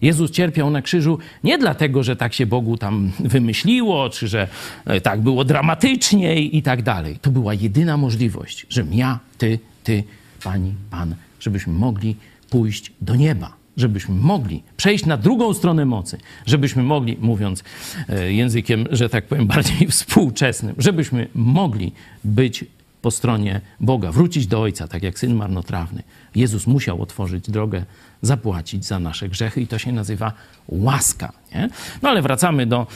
Jezus 0.02 0.30
cierpiał 0.30 0.70
na 0.70 0.82
krzyżu 0.82 1.18
nie 1.44 1.58
dlatego, 1.58 2.02
że 2.02 2.16
tak 2.16 2.34
się 2.34 2.46
Bogu 2.46 2.76
tam 2.76 3.12
wymyśliło, 3.20 4.10
czy 4.10 4.28
że 4.28 4.48
e, 4.86 5.00
tak 5.00 5.20
było 5.20 5.44
dramatycznie 5.44 6.42
i 6.42 6.62
tak 6.62 6.82
dalej. 6.82 7.18
To 7.22 7.30
była 7.30 7.54
jedyna 7.54 7.96
możliwość, 7.96 8.66
że 8.70 8.84
ja, 8.90 9.18
ty, 9.38 9.58
ty, 9.84 10.04
pani, 10.44 10.74
pan, 10.90 11.14
żebyśmy 11.40 11.72
mogli 11.72 12.16
pójść 12.50 12.92
do 13.00 13.16
nieba, 13.16 13.57
żebyśmy 13.78 14.14
mogli 14.14 14.62
przejść 14.76 15.06
na 15.06 15.16
drugą 15.16 15.54
stronę 15.54 15.84
mocy, 15.86 16.18
żebyśmy 16.46 16.82
mogli, 16.82 17.16
mówiąc 17.20 17.64
e, 18.08 18.32
językiem, 18.32 18.86
że 18.90 19.08
tak 19.08 19.26
powiem, 19.26 19.46
bardziej 19.54 19.88
współczesnym, 19.88 20.74
żebyśmy 20.78 21.28
mogli 21.34 21.92
być 22.24 22.64
po 23.02 23.10
stronie 23.10 23.60
Boga, 23.80 24.12
wrócić 24.12 24.46
do 24.46 24.60
Ojca, 24.60 24.88
tak 24.88 25.02
jak 25.02 25.18
syn 25.18 25.34
marnotrawny. 25.34 26.02
Jezus 26.34 26.66
musiał 26.66 27.02
otworzyć 27.02 27.50
drogę, 27.50 27.84
zapłacić 28.22 28.84
za 28.84 28.98
nasze 28.98 29.28
grzechy 29.28 29.60
i 29.60 29.66
to 29.66 29.78
się 29.78 29.92
nazywa 29.92 30.32
łaska. 30.68 31.32
Nie? 31.54 31.68
No 32.02 32.08
ale 32.08 32.22
wracamy 32.22 32.66
do 32.66 32.86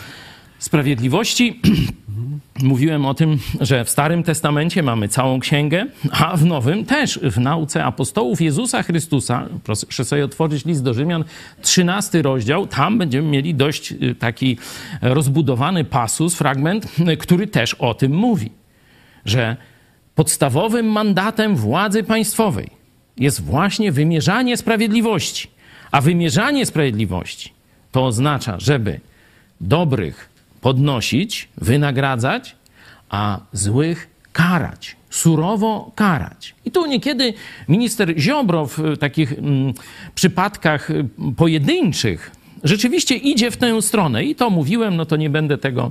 sprawiedliwości. 0.62 1.61
Mówiłem 2.62 3.07
o 3.07 3.14
tym, 3.14 3.38
że 3.61 3.85
w 3.85 3.90
Starym 3.90 4.22
Testamencie 4.22 4.83
mamy 4.83 5.09
całą 5.09 5.40
księgę, 5.40 5.87
a 6.11 6.37
w 6.37 6.44
Nowym 6.44 6.85
też 6.85 7.18
w 7.22 7.38
nauce 7.38 7.85
apostołów 7.85 8.40
Jezusa 8.40 8.83
Chrystusa, 8.83 9.48
proszę 9.64 10.05
sobie 10.05 10.25
otworzyć 10.25 10.64
list 10.64 10.83
do 10.83 10.94
Rzymian, 10.94 11.25
13 11.62 12.22
rozdział, 12.22 12.66
tam 12.66 12.98
będziemy 12.98 13.29
mieli 13.29 13.55
dość 13.55 13.92
y, 13.92 14.14
taki 14.14 14.59
rozbudowany 15.01 15.85
pasus, 15.85 16.35
fragment, 16.35 16.87
y, 17.09 17.16
który 17.16 17.46
też 17.46 17.75
o 17.75 17.94
tym 17.94 18.12
mówi, 18.12 18.51
że 19.25 19.57
podstawowym 20.14 20.87
mandatem 20.87 21.57
władzy 21.57 22.03
państwowej 22.03 22.70
jest 23.16 23.44
właśnie 23.44 23.92
wymierzanie 23.92 24.57
sprawiedliwości. 24.57 25.48
A 25.90 26.01
wymierzanie 26.01 26.66
sprawiedliwości 26.66 27.53
to 27.92 28.07
oznacza, 28.07 28.61
żeby 28.61 29.01
dobrych 29.61 30.32
podnosić, 30.62 31.48
wynagradzać, 31.57 32.57
a 33.11 33.40
złych 33.53 34.09
karać, 34.33 34.96
surowo 35.11 35.92
karać. 35.94 36.55
I 36.64 36.70
tu 36.70 36.87
niekiedy 36.87 37.35
minister 37.68 38.14
Ziobro 38.18 38.66
w 38.66 38.98
takich 39.01 39.33
mm, 39.33 39.72
przypadkach 40.14 40.90
y, 40.90 41.05
pojedynczych 41.37 42.31
rzeczywiście 42.64 43.16
idzie 43.16 43.51
w 43.51 43.57
tę 43.57 43.83
stronę. 43.83 44.25
I 44.25 44.35
to 44.35 44.51
mówiłem, 44.51 44.96
no 44.96 45.07
to 45.07 45.16
nie 45.16 45.31
będę 45.31 45.59
tego 45.59 45.90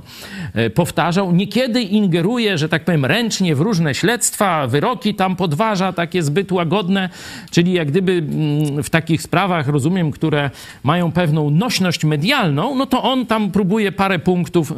e, 0.54 0.70
powtarzał. 0.70 1.32
Niekiedy 1.32 1.82
ingeruje, 1.82 2.58
że 2.58 2.68
tak 2.68 2.84
powiem, 2.84 3.04
ręcznie 3.04 3.54
w 3.54 3.60
różne 3.60 3.94
śledztwa, 3.94 4.66
wyroki 4.66 5.14
tam 5.14 5.36
podważa, 5.36 5.92
takie 5.92 6.22
zbyt 6.22 6.52
łagodne, 6.52 7.08
czyli 7.50 7.72
jak 7.72 7.88
gdyby 7.88 8.12
mm, 8.12 8.82
w 8.82 8.90
takich 8.90 9.22
sprawach, 9.22 9.68
rozumiem, 9.68 10.10
które 10.10 10.50
mają 10.82 11.12
pewną 11.12 11.50
nośność 11.50 12.04
medialną, 12.04 12.74
no 12.74 12.86
to 12.86 13.02
on 13.02 13.26
tam 13.26 13.50
próbuje 13.50 13.92
parę 13.92 14.18
punktów 14.18 14.72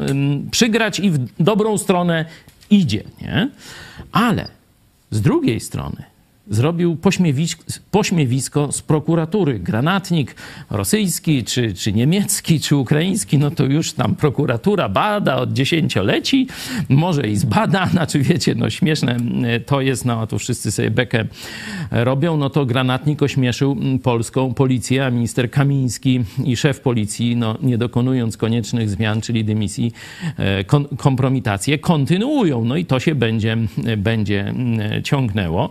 przygrać 0.50 1.00
i 1.00 1.11
w 1.11 1.18
dobrą 1.42 1.78
stronę 1.78 2.24
idzie, 2.70 3.02
nie? 3.22 3.50
Ale 4.12 4.48
z 5.11 5.20
drugiej 5.20 5.61
strony 5.61 6.13
zrobił 6.50 6.96
pośmiewisko, 7.90 8.72
z 8.72 8.83
prokuratury. 8.83 9.59
Granatnik 9.59 10.37
rosyjski, 10.70 11.44
czy, 11.44 11.74
czy 11.74 11.92
niemiecki, 11.92 12.61
czy 12.61 12.76
ukraiński, 12.76 13.38
no 13.38 13.50
to 13.50 13.64
już 13.64 13.92
tam 13.92 14.14
prokuratura 14.14 14.88
bada 14.88 15.37
od 15.37 15.52
dziesięcioleci, 15.52 16.48
może 16.88 17.28
i 17.28 17.37
zbada, 17.37 17.87
znaczy 17.92 18.18
wiecie, 18.18 18.54
no 18.54 18.70
śmieszne 18.70 19.16
to 19.66 19.80
jest, 19.80 20.04
no 20.04 20.20
a 20.20 20.26
tu 20.26 20.38
wszyscy 20.38 20.72
sobie 20.72 20.90
bekę 20.90 21.24
robią, 21.90 22.37
no 22.37 22.50
to 22.50 22.66
granatnik 22.66 23.22
ośmieszył 23.22 23.76
polską 24.02 24.54
policję, 24.54 25.07
a 25.07 25.11
minister 25.11 25.50
Kamiński 25.50 26.24
i 26.44 26.57
szef 26.57 26.80
policji, 26.80 27.37
no 27.37 27.59
nie 27.62 27.78
dokonując 27.78 28.37
koniecznych 28.37 28.90
zmian, 28.90 29.20
czyli 29.20 29.44
dymisji, 29.44 29.92
e, 30.37 30.64
kon 30.64 30.85
kompromitacje, 30.96 31.78
kontynuują. 31.78 32.64
No 32.64 32.76
i 32.76 32.85
to 32.85 33.00
się 33.00 33.14
będzie, 33.14 33.57
będzie 33.96 34.54
ciągnęło. 35.04 35.70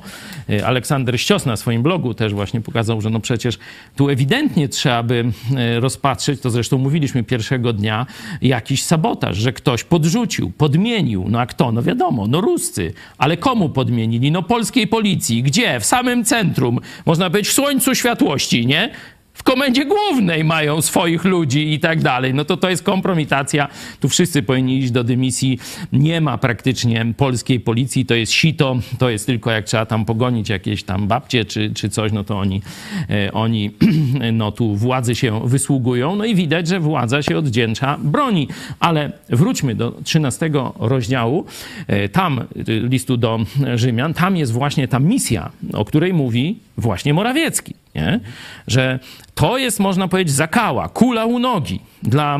Aleksander 0.63 1.19
Ścios 1.19 1.45
na 1.45 1.57
swoim 1.57 1.83
blogu 1.83 2.13
też 2.13 2.33
właśnie 2.33 2.61
pokazał, 2.61 3.01
że 3.01 3.09
no 3.09 3.19
przecież 3.19 3.57
tu 3.95 4.09
ewidentnie 4.09 4.69
trzeba 4.69 5.03
by 5.03 5.25
e, 5.55 5.79
rozpatrzeć, 5.79 6.41
to 6.41 6.49
zresztą 6.49 6.77
mówiliśmy 6.77 7.23
pierwszego 7.23 7.73
dnia, 7.73 8.05
jakiś 8.41 8.83
sabotaż, 8.83 9.37
że 9.37 9.53
ktoś 9.53 9.83
podrzucił, 9.83 10.51
podmienił. 10.51 11.25
No 11.29 11.39
a 11.39 11.45
kto? 11.45 11.71
No 11.71 11.83
wiadomo, 11.83 12.27
no 12.27 12.41
Ruscy. 12.41 12.93
Ale 13.17 13.37
komu 13.37 13.69
podmienili? 13.69 14.31
No 14.31 14.43
polskiej 14.43 14.87
policji. 14.87 15.43
Gdzie? 15.43 15.79
W 15.79 15.85
samym 15.85 16.25
centrum. 16.25 16.79
Można 17.05 17.29
powiedzieć 17.29 17.51
w 17.51 17.53
słońcu 17.53 17.95
światłości, 17.95 18.65
nie? 18.67 18.89
W 19.33 19.43
komendzie 19.43 19.85
głównej 19.85 20.43
mają 20.43 20.81
swoich 20.81 21.23
ludzi 21.23 21.73
i 21.73 21.79
tak 21.79 22.01
dalej. 22.01 22.33
No 22.33 22.45
to 22.45 22.57
to 22.57 22.69
jest 22.69 22.83
kompromitacja. 22.83 23.67
Tu 23.99 24.09
wszyscy 24.09 24.43
powinni 24.43 24.79
iść 24.79 24.91
do 24.91 25.03
dymisji. 25.03 25.59
Nie 25.93 26.21
ma 26.21 26.37
praktycznie 26.37 27.05
polskiej 27.17 27.59
policji. 27.59 28.05
To 28.05 28.15
jest 28.15 28.31
sito. 28.31 28.79
To 28.99 29.09
jest 29.09 29.25
tylko 29.25 29.51
jak 29.51 29.65
trzeba 29.65 29.85
tam 29.85 30.05
pogonić 30.05 30.49
jakieś 30.49 30.83
tam 30.83 31.07
babcie 31.07 31.45
czy, 31.45 31.71
czy 31.73 31.89
coś, 31.89 32.11
no 32.11 32.23
to 32.23 32.39
oni, 32.39 32.61
e, 33.09 33.31
oni 33.31 33.71
no 34.33 34.51
tu 34.51 34.75
władzy 34.75 35.15
się 35.15 35.47
wysługują. 35.47 36.15
No 36.15 36.25
i 36.25 36.35
widać, 36.35 36.67
że 36.67 36.79
władza 36.79 37.21
się 37.21 37.37
oddzięcza 37.37 37.97
broni. 38.03 38.47
Ale 38.79 39.11
wróćmy 39.29 39.75
do 39.75 39.91
13 40.03 40.51
rozdziału. 40.79 41.45
E, 41.87 42.09
tam 42.09 42.39
e, 42.39 42.45
listu 42.67 43.17
do 43.17 43.39
Rzymian. 43.75 44.13
Tam 44.13 44.37
jest 44.37 44.51
właśnie 44.51 44.87
ta 44.87 44.99
misja, 44.99 45.51
o 45.73 45.85
której 45.85 46.13
mówi 46.13 46.59
właśnie 46.77 47.13
Morawiecki. 47.13 47.73
Nie? 47.95 48.19
Że 48.67 48.99
to 49.35 49.57
jest, 49.57 49.79
można 49.79 50.07
powiedzieć, 50.07 50.35
zakała, 50.35 50.89
kula 50.89 51.25
u 51.25 51.39
nogi 51.39 51.79
dla 52.03 52.39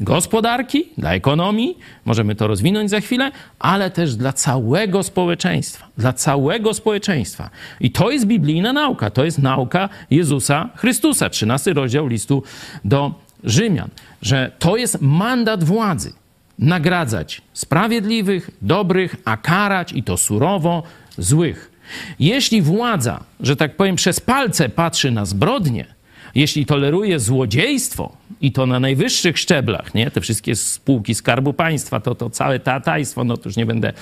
gospodarki, 0.00 0.84
dla 0.98 1.14
ekonomii, 1.14 1.78
możemy 2.04 2.34
to 2.34 2.46
rozwinąć 2.46 2.90
za 2.90 3.00
chwilę, 3.00 3.30
ale 3.58 3.90
też 3.90 4.16
dla 4.16 4.32
całego 4.32 5.02
społeczeństwa. 5.02 5.86
Dla 5.98 6.12
całego 6.12 6.74
społeczeństwa. 6.74 7.50
I 7.80 7.90
to 7.90 8.10
jest 8.10 8.26
biblijna 8.26 8.72
nauka, 8.72 9.10
to 9.10 9.24
jest 9.24 9.38
nauka 9.38 9.88
Jezusa 10.10 10.68
Chrystusa, 10.76 11.30
13 11.30 11.72
rozdział 11.72 12.06
listu 12.06 12.42
do 12.84 13.14
Rzymian, 13.44 13.88
że 14.22 14.52
to 14.58 14.76
jest 14.76 15.00
mandat 15.00 15.64
władzy. 15.64 16.12
Nagradzać 16.58 17.42
sprawiedliwych, 17.52 18.50
dobrych, 18.62 19.16
a 19.24 19.36
karać 19.36 19.92
i 19.92 20.02
to 20.02 20.16
surowo 20.16 20.82
złych. 21.18 21.72
Jeśli 22.18 22.62
władza, 22.62 23.24
że 23.40 23.56
tak 23.56 23.76
powiem, 23.76 23.96
przez 23.96 24.20
palce 24.20 24.68
patrzy 24.68 25.10
na 25.10 25.24
zbrodnie, 25.24 25.86
jeśli 26.34 26.66
toleruje 26.66 27.20
złodziejstwo 27.20 28.12
i 28.40 28.52
to 28.52 28.66
na 28.66 28.80
najwyższych 28.80 29.38
szczeblach, 29.38 29.94
nie? 29.94 30.10
te 30.10 30.20
wszystkie 30.20 30.56
spółki 30.56 31.14
Skarbu 31.14 31.52
Państwa, 31.52 32.00
to, 32.00 32.14
to 32.14 32.30
całe 32.30 32.60
tatajstwo, 32.60 33.24
no 33.24 33.36
to 33.36 33.48
już 33.48 33.56
nie 33.56 33.66
będę 33.66 33.92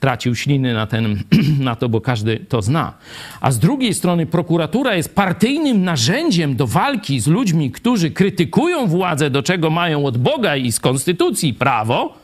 tracił 0.00 0.34
śliny 0.34 0.74
na, 0.74 0.86
ten, 0.86 1.22
na 1.60 1.76
to, 1.76 1.88
bo 1.88 2.00
każdy 2.00 2.36
to 2.48 2.62
zna. 2.62 2.92
A 3.40 3.50
z 3.50 3.58
drugiej 3.58 3.94
strony 3.94 4.26
prokuratura 4.26 4.94
jest 4.94 5.14
partyjnym 5.14 5.84
narzędziem 5.84 6.56
do 6.56 6.66
walki 6.66 7.20
z 7.20 7.26
ludźmi, 7.26 7.70
którzy 7.70 8.10
krytykują 8.10 8.86
władzę, 8.86 9.30
do 9.30 9.42
czego 9.42 9.70
mają 9.70 10.06
od 10.06 10.18
Boga 10.18 10.56
i 10.56 10.72
z 10.72 10.80
konstytucji 10.80 11.54
prawo, 11.54 12.14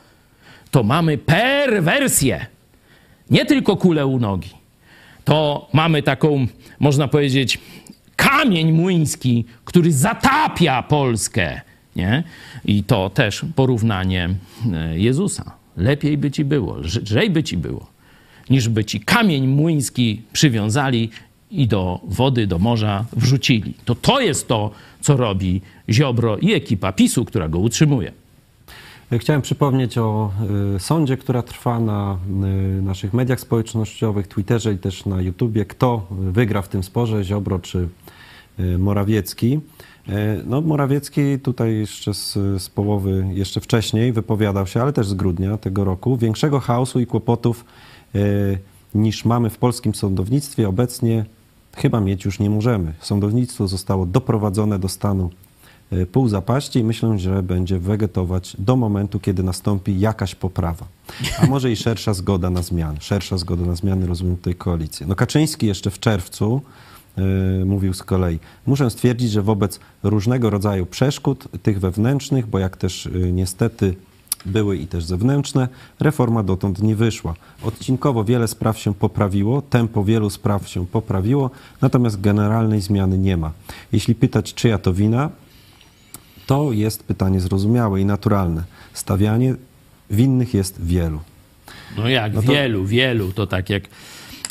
to 0.71 0.83
mamy 0.83 1.17
perwersję. 1.17 2.45
Nie 3.29 3.45
tylko 3.45 3.77
kulę 3.77 4.05
u 4.05 4.19
nogi 4.19 4.59
to 5.29 5.67
mamy 5.73 6.03
taką, 6.03 6.47
można 6.79 7.07
powiedzieć, 7.07 7.59
kamień 8.19 8.71
młyński, 8.71 9.45
który 9.65 9.93
zatapia 9.93 10.83
Polskę. 10.83 11.61
Nie? 11.95 12.23
I 12.65 12.83
to 12.83 13.09
też 13.09 13.45
porównanie 13.55 14.29
e, 14.73 14.99
Jezusa. 14.99 15.51
Lepiej 15.77 16.17
by 16.17 16.31
ci 16.31 16.45
było, 16.45 16.77
lżej 16.77 17.29
by 17.29 17.43
ci 17.43 17.57
było, 17.57 17.87
niż 18.49 18.69
by 18.69 18.85
ci 18.85 18.99
kamień 18.99 19.47
młyński 19.47 20.21
przywiązali 20.33 21.09
i 21.51 21.67
do 21.67 21.99
wody, 22.03 22.47
do 22.47 22.59
morza 22.59 23.05
wrzucili. 23.13 23.73
To 23.85 23.95
to 23.95 24.19
jest 24.19 24.47
to, 24.47 24.71
co 25.01 25.17
robi 25.17 25.61
Ziobro 25.89 26.37
i 26.37 26.53
ekipa 26.53 26.91
PiSu, 26.91 27.25
która 27.25 27.47
go 27.47 27.59
utrzymuje. 27.59 28.11
Chciałem 29.17 29.41
przypomnieć 29.41 29.97
o 29.97 30.31
y, 30.75 30.79
sądzie, 30.79 31.17
która 31.17 31.41
trwa 31.41 31.79
na 31.79 32.17
y, 32.77 32.81
naszych 32.81 33.13
mediach 33.13 33.39
społecznościowych, 33.39 34.27
Twitterze 34.27 34.73
i 34.73 34.77
też 34.77 35.05
na 35.05 35.21
YouTubie. 35.21 35.65
Kto 35.65 36.07
wygra 36.11 36.61
w 36.61 36.69
tym 36.69 36.83
sporze, 36.83 37.23
Ziobro 37.23 37.59
czy 37.59 37.89
y, 38.59 38.77
Morawiecki? 38.77 39.59
No, 40.45 40.61
Morawiecki 40.61 41.39
tutaj 41.39 41.75
jeszcze 41.75 42.13
z, 42.13 42.33
z 42.61 42.69
połowy, 42.69 43.27
jeszcze 43.33 43.61
wcześniej 43.61 44.13
wypowiadał 44.13 44.67
się, 44.67 44.81
ale 44.81 44.93
też 44.93 45.07
z 45.07 45.13
grudnia 45.13 45.57
tego 45.57 45.83
roku. 45.83 46.17
Większego 46.17 46.59
chaosu 46.59 46.99
i 46.99 47.05
kłopotów 47.05 47.65
niż 48.95 49.25
mamy 49.25 49.49
w 49.49 49.57
polskim 49.57 49.95
sądownictwie 49.95 50.69
obecnie 50.69 51.25
chyba 51.75 52.01
mieć 52.01 52.25
już 52.25 52.39
nie 52.39 52.49
możemy. 52.49 52.93
Sądownictwo 52.99 53.67
zostało 53.67 54.05
doprowadzone 54.05 54.79
do 54.79 54.87
stanu 54.87 55.29
pół 56.11 56.27
zapaści 56.27 56.79
i 56.79 56.83
myślę, 56.83 57.19
że 57.19 57.43
będzie 57.43 57.79
wegetować 57.79 58.55
do 58.59 58.75
momentu, 58.75 59.19
kiedy 59.19 59.43
nastąpi 59.43 59.99
jakaś 59.99 60.35
poprawa. 60.35 60.85
A 61.41 61.45
może 61.45 61.71
i 61.71 61.75
szersza 61.75 62.13
zgoda 62.13 62.49
na 62.49 62.61
zmiany. 62.61 62.97
Szersza 63.01 63.37
zgoda 63.37 63.65
na 63.65 63.75
zmiany, 63.75 64.07
rozumiem 64.07 64.37
tutaj 64.37 64.55
koalicję. 64.55 65.07
No 65.07 65.15
Kaczyński 65.15 65.67
jeszcze 65.67 65.91
w 65.91 65.99
czerwcu 65.99 66.61
y, 67.61 67.65
mówił 67.65 67.93
z 67.93 68.03
kolei, 68.03 68.39
muszę 68.67 68.89
stwierdzić, 68.89 69.31
że 69.31 69.41
wobec 69.41 69.79
różnego 70.03 70.49
rodzaju 70.49 70.85
przeszkód, 70.85 71.47
tych 71.63 71.79
wewnętrznych, 71.79 72.47
bo 72.47 72.59
jak 72.59 72.77
też 72.77 73.05
y, 73.05 73.31
niestety 73.33 73.95
były 74.45 74.77
i 74.77 74.87
też 74.87 75.03
zewnętrzne, 75.03 75.67
reforma 75.99 76.43
dotąd 76.43 76.81
nie 76.81 76.95
wyszła. 76.95 77.33
Odcinkowo 77.63 78.23
wiele 78.23 78.47
spraw 78.47 78.79
się 78.79 78.93
poprawiło, 78.93 79.61
tempo 79.61 80.03
wielu 80.03 80.29
spraw 80.29 80.67
się 80.67 80.87
poprawiło, 80.87 81.51
natomiast 81.81 82.21
generalnej 82.21 82.81
zmiany 82.81 83.17
nie 83.17 83.37
ma. 83.37 83.51
Jeśli 83.91 84.15
pytać, 84.15 84.53
czyja 84.53 84.77
to 84.77 84.93
wina, 84.93 85.29
to 86.49 86.71
jest 86.71 87.03
pytanie 87.03 87.39
zrozumiałe 87.39 88.01
i 88.01 88.05
naturalne. 88.05 88.63
Stawianie 88.93 89.55
winnych 90.09 90.53
jest 90.53 90.81
wielu. 90.85 91.19
No 91.97 92.09
jak 92.09 92.33
to- 92.33 92.41
wielu, 92.41 92.85
wielu, 92.85 93.31
to 93.31 93.47
tak 93.47 93.69
jak 93.69 93.83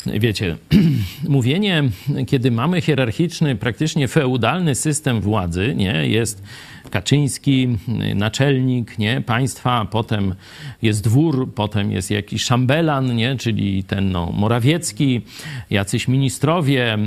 wiecie, 0.05 0.57
mówienie, 1.27 1.83
kiedy 2.27 2.51
mamy 2.51 2.81
hierarchiczny, 2.81 3.55
praktycznie 3.55 4.07
feudalny 4.07 4.75
system 4.75 5.21
władzy, 5.21 5.73
nie, 5.75 6.07
jest 6.07 6.43
Kaczyński, 6.89 7.77
naczelnik, 8.15 8.99
nie, 8.99 9.21
państwa, 9.21 9.85
potem 9.91 10.35
jest 10.81 11.03
dwór, 11.03 11.53
potem 11.55 11.91
jest 11.91 12.11
jakiś 12.11 12.43
szambelan, 12.43 13.15
nie, 13.15 13.35
czyli 13.35 13.83
ten 13.83 14.11
no, 14.11 14.31
Morawiecki, 14.33 15.21
jacyś 15.69 16.07
ministrowie, 16.07 16.97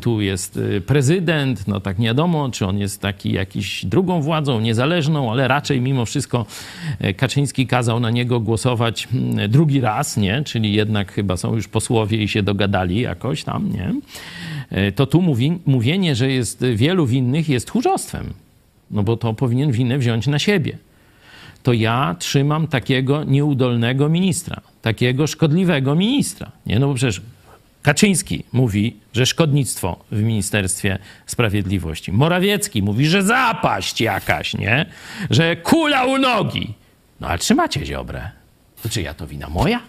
tu 0.00 0.20
jest 0.20 0.56
y, 0.56 0.80
prezydent, 0.80 1.68
no 1.68 1.80
tak 1.80 1.98
nie 1.98 2.06
wiadomo, 2.06 2.50
czy 2.50 2.66
on 2.66 2.78
jest 2.78 3.00
taki 3.00 3.32
jakiś 3.32 3.84
drugą 3.84 4.20
władzą, 4.22 4.60
niezależną, 4.60 5.32
ale 5.32 5.48
raczej 5.48 5.80
mimo 5.80 6.04
wszystko 6.04 6.46
e, 7.00 7.14
Kaczyński 7.14 7.66
kazał 7.66 8.00
na 8.00 8.10
niego 8.10 8.40
głosować 8.40 9.08
mm, 9.12 9.50
drugi 9.50 9.80
raz, 9.80 10.16
nie, 10.16 10.42
czyli 10.44 10.72
jednak 10.72 11.12
chyba 11.12 11.36
są 11.36 11.54
już 11.54 11.68
posłowie 11.68 12.22
i 12.22 12.28
się 12.28 12.42
dogadali 12.42 13.00
jakoś 13.00 13.44
tam, 13.44 13.72
nie, 13.72 13.94
E, 14.70 14.92
to 14.92 15.06
tu 15.06 15.22
mówi, 15.22 15.58
mówienie, 15.66 16.14
że 16.14 16.30
jest 16.30 16.64
wielu 16.74 17.06
winnych 17.06 17.48
jest 17.48 17.66
tchórzostwem, 17.66 18.32
no 18.90 19.02
bo 19.02 19.16
to 19.16 19.34
powinien 19.34 19.72
winę 19.72 19.98
wziąć 19.98 20.26
na 20.26 20.38
siebie 20.38 20.78
to 21.66 21.72
ja 21.72 22.16
trzymam 22.18 22.66
takiego 22.66 23.24
nieudolnego 23.24 24.08
ministra, 24.08 24.60
takiego 24.82 25.26
szkodliwego 25.26 25.94
ministra. 25.94 26.52
Nie? 26.66 26.78
No 26.78 26.86
bo 26.88 26.94
przecież 26.94 27.20
Kaczyński 27.82 28.44
mówi, 28.52 28.96
że 29.12 29.26
szkodnictwo 29.26 30.04
w 30.10 30.22
Ministerstwie 30.22 30.98
Sprawiedliwości. 31.26 32.12
Morawiecki 32.12 32.82
mówi, 32.82 33.06
że 33.06 33.22
zapaść 33.22 34.00
jakaś, 34.00 34.54
nie? 34.54 34.86
Że 35.30 35.56
kula 35.56 36.04
u 36.04 36.18
nogi. 36.18 36.74
No 37.20 37.28
ale 37.28 37.38
trzymacie 37.38 37.86
Ziobrę. 37.86 38.30
To 38.82 38.88
czy 38.88 39.02
ja 39.02 39.14
to 39.14 39.26
wina 39.26 39.48
moja? 39.48 39.80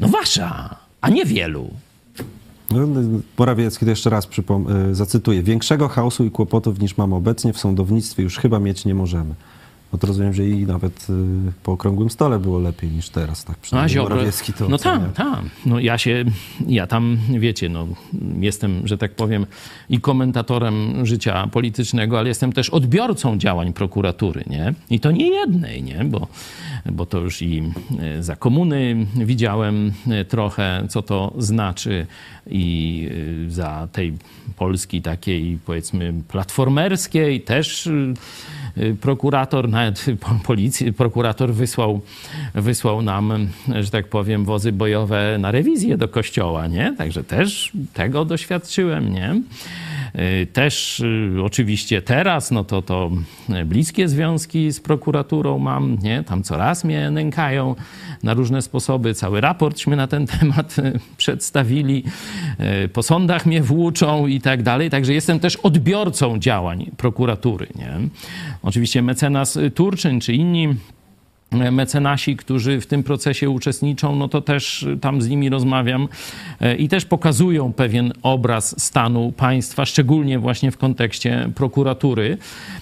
No 0.00 0.08
wasza, 0.08 0.76
a 1.00 1.10
nie 1.10 1.24
wielu. 1.24 1.70
No, 2.72 2.86
Morawiecki 3.38 3.84
to 3.84 3.90
jeszcze 3.90 4.10
raz 4.10 4.28
przypom- 4.28 4.90
y, 4.90 4.94
zacytuję. 4.94 5.42
Większego 5.42 5.88
chaosu 5.88 6.24
i 6.24 6.30
kłopotów 6.30 6.80
niż 6.80 6.96
mamy 6.96 7.14
obecnie 7.14 7.52
w 7.52 7.58
sądownictwie 7.58 8.22
już 8.22 8.38
chyba 8.38 8.58
mieć 8.58 8.84
nie 8.84 8.94
możemy. 8.94 9.34
No 9.92 9.98
to 9.98 10.06
rozumiem, 10.06 10.34
że 10.34 10.46
i 10.48 10.66
nawet 10.66 11.06
y, 11.10 11.12
po 11.62 11.72
okrągłym 11.72 12.10
stole 12.10 12.38
było 12.38 12.58
lepiej 12.58 12.90
niż 12.90 13.08
teraz, 13.08 13.44
tak 13.44 13.56
No, 13.56 13.60
a 13.60 13.62
przynajmniej 13.62 13.94
Ziobro, 13.94 14.14
Morawiecki 14.16 14.52
to 14.52 14.68
no 14.68 14.78
tam, 14.78 15.12
tam. 15.12 15.48
No 15.66 15.80
ja 15.80 15.98
się, 15.98 16.24
ja 16.68 16.86
tam, 16.86 17.18
wiecie, 17.38 17.68
no 17.68 17.86
jestem, 18.40 18.88
że 18.88 18.98
tak 18.98 19.14
powiem, 19.14 19.46
i 19.90 20.00
komentatorem 20.00 21.06
życia 21.06 21.46
politycznego, 21.46 22.18
ale 22.18 22.28
jestem 22.28 22.52
też 22.52 22.70
odbiorcą 22.70 23.38
działań 23.38 23.72
prokuratury, 23.72 24.44
nie? 24.46 24.74
I 24.90 25.00
to 25.00 25.10
nie 25.10 25.28
jednej, 25.28 25.82
nie? 25.82 26.04
Bo, 26.04 26.26
bo 26.90 27.06
to 27.06 27.18
już 27.18 27.42
i 27.42 27.62
e, 28.00 28.22
za 28.22 28.36
komuny 28.36 29.06
widziałem 29.16 29.92
e, 30.10 30.24
trochę, 30.24 30.86
co 30.88 31.02
to 31.02 31.34
znaczy 31.38 32.06
i 32.50 33.08
e, 33.46 33.50
za 33.50 33.88
tej 33.92 34.12
Polski 34.56 35.02
takiej, 35.02 35.58
powiedzmy, 35.66 36.14
platformerskiej 36.28 37.40
też 37.40 37.88
prokurator, 39.00 39.68
nawet 39.68 40.06
po- 40.20 40.40
policji, 40.44 40.92
prokurator 40.92 41.52
wysłał, 41.54 42.00
wysłał 42.54 43.02
nam, 43.02 43.48
że 43.80 43.90
tak 43.90 44.08
powiem, 44.08 44.44
wozy 44.44 44.72
bojowe 44.72 45.38
na 45.38 45.50
rewizję 45.50 45.96
do 45.96 46.08
kościoła, 46.08 46.66
nie? 46.66 46.94
Także 46.98 47.24
też 47.24 47.72
tego 47.92 48.24
doświadczyłem, 48.24 49.12
nie? 49.12 49.40
Y, 50.14 50.46
Też 50.46 51.00
y, 51.00 51.34
oczywiście 51.44 52.02
teraz, 52.02 52.50
no 52.50 52.64
to, 52.64 52.82
to 52.82 53.10
bliskie 53.66 54.08
związki 54.08 54.72
z 54.72 54.80
prokuraturą 54.80 55.58
mam, 55.58 55.98
nie? 56.02 56.22
Tam 56.24 56.42
coraz 56.42 56.84
mnie 56.84 57.10
nękają 57.10 57.74
na 58.22 58.34
różne 58.34 58.62
sposoby. 58.62 59.14
Cały 59.14 59.40
raportśmy 59.40 59.96
na 59.96 60.06
ten 60.06 60.26
temat 60.40 60.78
y, 60.78 61.00
przedstawili. 61.16 62.04
Y, 62.84 62.88
Po 62.88 63.02
sądach 63.02 63.46
mnie 63.46 63.62
włóczą 63.62 64.26
i 64.26 64.40
tak 64.40 64.62
dalej. 64.62 64.90
Także 64.90 65.12
jestem 65.14 65.40
też 65.40 65.56
odbiorcą 65.56 66.38
działań 66.38 66.90
prokuratury, 66.96 67.66
nie? 67.74 67.92
Oczywiście 68.62 69.02
mecenas 69.02 69.58
Turczyn 69.74 70.20
czy 70.20 70.34
inni 70.34 70.74
mecenasi, 71.52 72.36
którzy 72.36 72.80
w 72.80 72.86
tym 72.86 73.02
procesie 73.02 73.50
uczestniczą, 73.50 74.16
no 74.16 74.28
to 74.28 74.40
też 74.40 74.86
tam 75.00 75.22
z 75.22 75.28
nimi 75.28 75.48
rozmawiam 75.48 76.08
e, 76.60 76.76
i 76.76 76.88
też 76.88 77.04
pokazują 77.04 77.72
pewien 77.72 78.12
obraz 78.22 78.82
stanu 78.82 79.32
państwa, 79.32 79.86
szczególnie 79.86 80.38
właśnie 80.38 80.70
w 80.70 80.76
kontekście 80.78 81.48
prokuratury. 81.54 82.38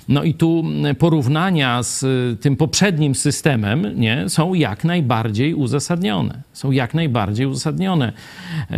No 0.09 0.23
i 0.23 0.35
tu 0.35 0.65
porównania 0.99 1.83
z 1.83 2.05
tym 2.41 2.57
poprzednim 2.57 3.15
systemem 3.15 3.87
nie, 3.97 4.29
są 4.29 4.55
jak 4.55 4.85
najbardziej 4.85 5.55
uzasadnione. 5.55 6.43
Są 6.53 6.71
jak 6.71 6.95
najbardziej 6.95 7.47
uzasadnione. 7.47 8.13
E, 8.71 8.77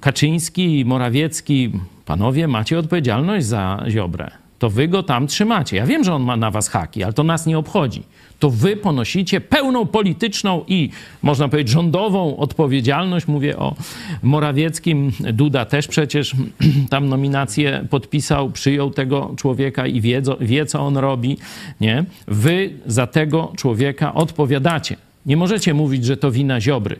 Kaczyński, 0.00 0.84
Morawiecki, 0.84 1.72
panowie, 2.04 2.48
macie 2.48 2.78
odpowiedzialność 2.78 3.46
za 3.46 3.84
Ziobrę. 3.88 4.30
To 4.58 4.70
wy 4.70 4.88
go 4.88 5.02
tam 5.02 5.26
trzymacie. 5.26 5.76
Ja 5.76 5.86
wiem, 5.86 6.04
że 6.04 6.14
on 6.14 6.22
ma 6.22 6.36
na 6.36 6.50
was 6.50 6.68
haki, 6.68 7.04
ale 7.04 7.12
to 7.12 7.22
nas 7.22 7.46
nie 7.46 7.58
obchodzi 7.58 8.02
to 8.40 8.50
wy 8.50 8.76
ponosicie 8.76 9.40
pełną 9.40 9.86
polityczną 9.86 10.64
i 10.68 10.90
można 11.22 11.48
powiedzieć 11.48 11.72
rządową 11.72 12.36
odpowiedzialność. 12.36 13.28
Mówię 13.28 13.56
o 13.56 13.74
Morawieckim. 14.22 15.12
Duda 15.32 15.64
też 15.64 15.88
przecież 15.88 16.34
tam 16.90 17.08
nominację 17.08 17.86
podpisał, 17.90 18.50
przyjął 18.50 18.90
tego 18.90 19.34
człowieka 19.36 19.86
i 19.86 20.00
wie, 20.00 20.22
wie 20.40 20.66
co 20.66 20.80
on 20.80 20.96
robi. 20.96 21.38
Nie? 21.80 22.04
Wy 22.28 22.70
za 22.86 23.06
tego 23.06 23.52
człowieka 23.56 24.14
odpowiadacie. 24.14 24.96
Nie 25.26 25.36
możecie 25.36 25.74
mówić, 25.74 26.04
że 26.04 26.16
to 26.16 26.30
wina 26.30 26.60
Ziobry. 26.60 26.98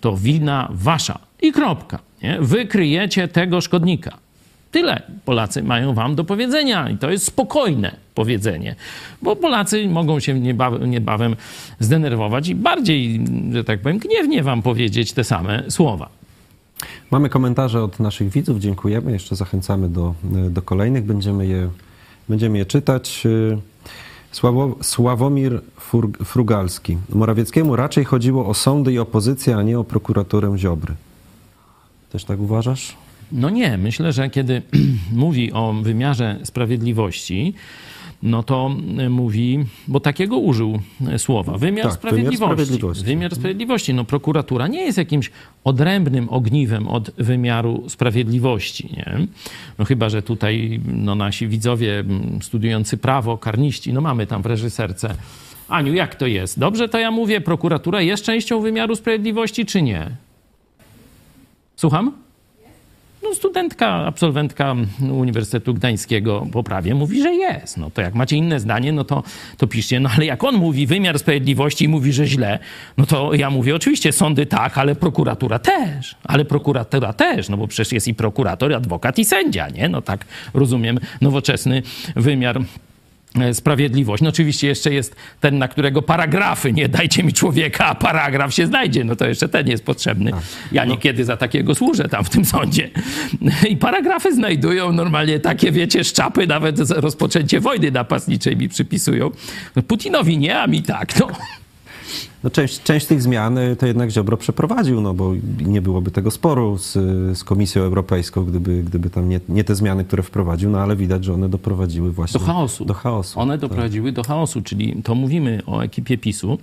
To 0.00 0.16
wina 0.16 0.68
wasza. 0.70 1.18
I 1.42 1.52
kropka. 1.52 1.98
Nie? 2.22 2.38
Wy 2.40 2.66
kryjecie 2.66 3.28
tego 3.28 3.60
szkodnika. 3.60 4.25
Tyle 4.76 5.02
Polacy 5.24 5.62
mają 5.62 5.94
wam 5.94 6.14
do 6.14 6.24
powiedzenia 6.24 6.90
i 6.90 6.98
to 6.98 7.10
jest 7.10 7.24
spokojne 7.24 7.96
powiedzenie, 8.14 8.74
bo 9.22 9.36
Polacy 9.36 9.88
mogą 9.88 10.20
się 10.20 10.40
niebawem, 10.40 10.90
niebawem 10.90 11.36
zdenerwować 11.80 12.48
i 12.48 12.54
bardziej, 12.54 13.24
że 13.52 13.64
tak 13.64 13.80
powiem, 13.80 13.98
gniewnie 13.98 14.42
wam 14.42 14.62
powiedzieć 14.62 15.12
te 15.12 15.24
same 15.24 15.62
słowa. 15.68 16.08
Mamy 17.10 17.28
komentarze 17.28 17.82
od 17.82 18.00
naszych 18.00 18.28
widzów, 18.28 18.58
dziękujemy. 18.58 19.12
Jeszcze 19.12 19.36
zachęcamy 19.36 19.88
do, 19.88 20.14
do 20.50 20.62
kolejnych, 20.62 21.04
będziemy 21.04 21.46
je, 21.46 21.70
będziemy 22.28 22.58
je 22.58 22.66
czytać. 22.66 23.24
Sławo, 24.32 24.76
Sławomir 24.82 25.60
Frugalski. 26.24 26.98
Morawieckiemu 27.08 27.76
raczej 27.76 28.04
chodziło 28.04 28.46
o 28.46 28.54
sądy 28.54 28.92
i 28.92 28.98
opozycję, 28.98 29.56
a 29.56 29.62
nie 29.62 29.78
o 29.78 29.84
prokuraturę 29.84 30.58
Ziobry. 30.58 30.94
Też 32.12 32.24
tak 32.24 32.40
uważasz? 32.40 32.96
No 33.32 33.50
nie, 33.50 33.78
myślę, 33.78 34.12
że 34.12 34.30
kiedy 34.30 34.62
mówi 35.12 35.52
o 35.52 35.72
wymiarze 35.72 36.38
sprawiedliwości, 36.44 37.54
no 38.22 38.42
to 38.42 38.76
mówi, 39.10 39.64
bo 39.88 40.00
takiego 40.00 40.38
użył 40.38 40.80
e, 41.08 41.18
słowa, 41.18 41.58
wymiar, 41.58 41.60
Tak, 41.86 41.92
wymiar 41.92 41.92
sprawiedliwości. 41.92 42.54
sprawiedliwości. 42.54 43.04
Wymiar 43.04 43.34
sprawiedliwości. 43.34 43.94
No 43.94 44.04
prokuratura 44.04 44.66
nie 44.66 44.80
jest 44.80 44.98
jakimś 44.98 45.30
odrębnym 45.64 46.28
ogniwem 46.30 46.88
od 46.88 47.10
wymiaru 47.10 47.84
sprawiedliwości, 47.88 48.88
nie? 48.96 49.26
No 49.78 49.84
chyba, 49.84 50.08
że 50.08 50.22
tutaj 50.22 50.80
no, 50.92 51.14
nasi 51.14 51.48
widzowie 51.48 52.04
studiujący 52.40 52.96
prawo, 52.96 53.38
karniści, 53.38 53.92
no 53.92 54.00
mamy 54.00 54.26
tam 54.26 54.42
w 54.42 54.46
reżyserce. 54.46 55.14
Aniu, 55.68 55.94
jak 55.94 56.14
to 56.14 56.26
jest? 56.26 56.58
Dobrze 56.58 56.88
to 56.88 56.98
ja 56.98 57.10
mówię, 57.10 57.40
prokuratura 57.40 58.00
jest 58.00 58.24
częścią 58.24 58.60
wymiaru 58.60 58.96
sprawiedliwości, 58.96 59.66
czy 59.66 59.82
nie? 59.82 60.10
Słucham? 61.76 62.12
No, 63.28 63.34
studentka, 63.34 63.86
absolwentka 63.88 64.76
Uniwersytetu 65.10 65.74
Gdańskiego 65.74 66.46
po 66.52 66.62
prawie 66.62 66.94
mówi, 66.94 67.22
że 67.22 67.34
jest. 67.34 67.76
No 67.76 67.90
to 67.90 68.02
jak 68.02 68.14
macie 68.14 68.36
inne 68.36 68.60
zdanie, 68.60 68.92
no 68.92 69.04
to, 69.04 69.22
to 69.56 69.66
piszcie. 69.66 70.00
No 70.00 70.10
ale 70.16 70.26
jak 70.26 70.44
on 70.44 70.54
mówi 70.54 70.86
wymiar 70.86 71.18
sprawiedliwości 71.18 71.84
i 71.84 71.88
mówi, 71.88 72.12
że 72.12 72.26
źle, 72.26 72.58
no 72.96 73.06
to 73.06 73.34
ja 73.34 73.50
mówię 73.50 73.74
oczywiście 73.74 74.12
sądy 74.12 74.46
tak, 74.46 74.78
ale 74.78 74.94
prokuratura 74.94 75.58
też. 75.58 76.16
Ale 76.24 76.44
prokuratura 76.44 77.12
też, 77.12 77.48
no 77.48 77.56
bo 77.56 77.68
przecież 77.68 77.92
jest 77.92 78.08
i 78.08 78.14
prokurator, 78.14 78.70
i 78.70 78.74
adwokat, 78.74 79.18
i 79.18 79.24
sędzia, 79.24 79.68
nie? 79.68 79.88
No 79.88 80.02
tak 80.02 80.24
rozumiem 80.54 80.98
nowoczesny 81.20 81.82
wymiar 82.16 82.60
sprawiedliwość. 83.52 84.22
No 84.22 84.28
oczywiście 84.28 84.66
jeszcze 84.66 84.92
jest 84.92 85.16
ten, 85.40 85.58
na 85.58 85.68
którego 85.68 86.02
paragrafy, 86.02 86.72
nie 86.72 86.88
dajcie 86.88 87.22
mi 87.22 87.32
człowieka, 87.32 87.86
a 87.86 87.94
paragraf 87.94 88.54
się 88.54 88.66
znajdzie, 88.66 89.04
no 89.04 89.16
to 89.16 89.26
jeszcze 89.26 89.48
ten 89.48 89.68
jest 89.68 89.84
potrzebny. 89.84 90.32
Ja 90.72 90.84
niekiedy 90.84 91.24
za 91.24 91.36
takiego 91.36 91.74
służę 91.74 92.08
tam 92.08 92.24
w 92.24 92.30
tym 92.30 92.44
sądzie. 92.44 92.90
I 93.70 93.76
paragrafy 93.76 94.34
znajdują 94.34 94.92
normalnie 94.92 95.40
takie, 95.40 95.72
wiecie, 95.72 96.04
szczapy, 96.04 96.46
nawet 96.46 96.90
rozpoczęcie 96.90 97.60
wojny 97.60 97.90
napastniczej 97.90 98.56
mi 98.56 98.68
przypisują. 98.68 99.30
No 99.76 99.82
Putinowi 99.82 100.38
nie, 100.38 100.58
a 100.58 100.66
mi 100.66 100.82
tak, 100.82 101.20
no. 101.20 101.28
No 102.44 102.50
część, 102.50 102.82
część 102.82 103.06
tych 103.06 103.22
zmian 103.22 103.58
y, 103.58 103.76
to 103.76 103.86
jednak 103.86 104.10
Ziobro 104.10 104.36
przeprowadził, 104.36 105.00
no 105.00 105.14
bo 105.14 105.32
nie 105.60 105.82
byłoby 105.82 106.10
tego 106.10 106.30
sporu 106.30 106.78
z, 106.78 106.92
z 107.38 107.44
Komisją 107.44 107.82
Europejską, 107.82 108.44
gdyby, 108.44 108.82
gdyby 108.82 109.10
tam 109.10 109.28
nie, 109.28 109.40
nie 109.48 109.64
te 109.64 109.74
zmiany, 109.74 110.04
które 110.04 110.22
wprowadził, 110.22 110.70
no 110.70 110.78
ale 110.78 110.96
widać, 110.96 111.24
że 111.24 111.34
one 111.34 111.48
doprowadziły 111.48 112.12
właśnie 112.12 112.40
Do 112.40 112.46
chaosu. 112.46 112.84
Do 112.84 112.94
chaosu. 112.94 113.40
One 113.40 113.54
tak. 113.54 113.60
doprowadziły 113.60 114.12
do 114.12 114.22
chaosu, 114.22 114.62
czyli 114.62 115.02
to 115.02 115.14
mówimy 115.14 115.62
o 115.66 115.80
ekipie 115.80 116.18
PiSu, 116.18 116.58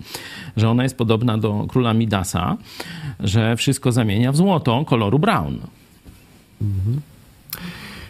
że 0.58 0.70
ona 0.70 0.84
jest 0.84 0.98
podobna 0.98 1.38
do 1.38 1.66
króla 1.70 1.94
Midasa, 1.94 2.58
że 3.20 3.56
wszystko 3.56 3.92
zamienia 3.92 4.32
w 4.32 4.36
złoto 4.36 4.86
koloru 4.86 5.20
brown. 5.20 5.60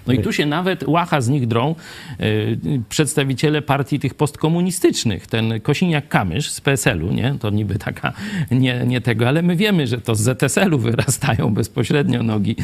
No 0.07 0.13
i 0.13 0.19
tu 0.19 0.33
się 0.33 0.45
nawet 0.45 0.83
łacha 0.87 1.21
z 1.21 1.29
nich 1.29 1.47
drą 1.47 1.75
y, 2.21 2.57
przedstawiciele 2.89 3.61
partii 3.61 3.99
tych 3.99 4.13
postkomunistycznych. 4.13 5.27
Ten 5.27 5.49
Kosiniak-Kamysz 5.59 6.41
z 6.49 6.61
PSL-u, 6.61 7.11
nie? 7.11 7.35
To 7.39 7.49
niby 7.49 7.75
taka, 7.79 8.13
nie, 8.51 8.83
nie 8.87 9.01
tego, 9.01 9.27
ale 9.27 9.41
my 9.41 9.55
wiemy, 9.55 9.87
że 9.87 9.97
to 9.97 10.15
z 10.15 10.19
ZSL-u 10.21 10.77
wyrastają 10.79 11.53
bezpośrednio 11.53 12.23
nogi 12.23 12.55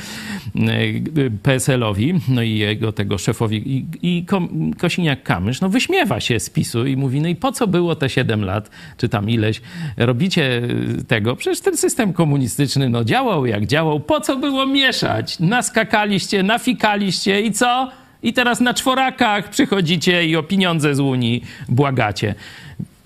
y, 0.56 1.32
PSL-owi, 1.43 2.13
no 2.28 2.41
i 2.41 2.58
jego 2.58 2.91
tego 2.91 3.17
szefowi. 3.17 3.78
I, 3.78 3.86
i 4.02 4.25
Ko- 4.25 4.47
Kosiniak-Kamysz, 4.78 5.62
no 5.62 5.69
wyśmiewa 5.69 6.19
się 6.19 6.39
z 6.39 6.49
PiSu 6.49 6.86
i 6.86 6.97
mówi, 6.97 7.21
no 7.21 7.28
i 7.28 7.36
po 7.36 7.52
co 7.52 7.67
było 7.67 7.95
te 7.95 8.10
7 8.10 8.45
lat, 8.45 8.69
czy 8.97 9.10
tam 9.10 9.30
ileś, 9.30 9.62
robicie 9.97 10.62
y, 10.99 11.04
tego? 11.08 11.36
Przecież 11.36 11.62
ten 11.62 11.78
system 11.78 12.13
komunistyczny, 12.13 12.89
no 12.89 13.04
działał 13.04 13.45
jak 13.45 13.65
działał, 13.65 13.99
po 13.99 14.21
co 14.21 14.36
było 14.36 14.65
mieszać? 14.65 15.39
Naskakaliście, 15.39 16.43
nafikaliście 16.43 17.28
i 17.37 17.51
co? 17.51 17.91
I 18.23 18.33
teraz 18.33 18.59
na 18.61 18.73
czworakach 18.73 19.49
przychodzicie 19.49 20.25
i 20.27 20.35
o 20.35 20.43
pieniądze 20.43 20.95
z 20.95 20.99
Unii 20.99 21.43
błagacie. 21.69 22.35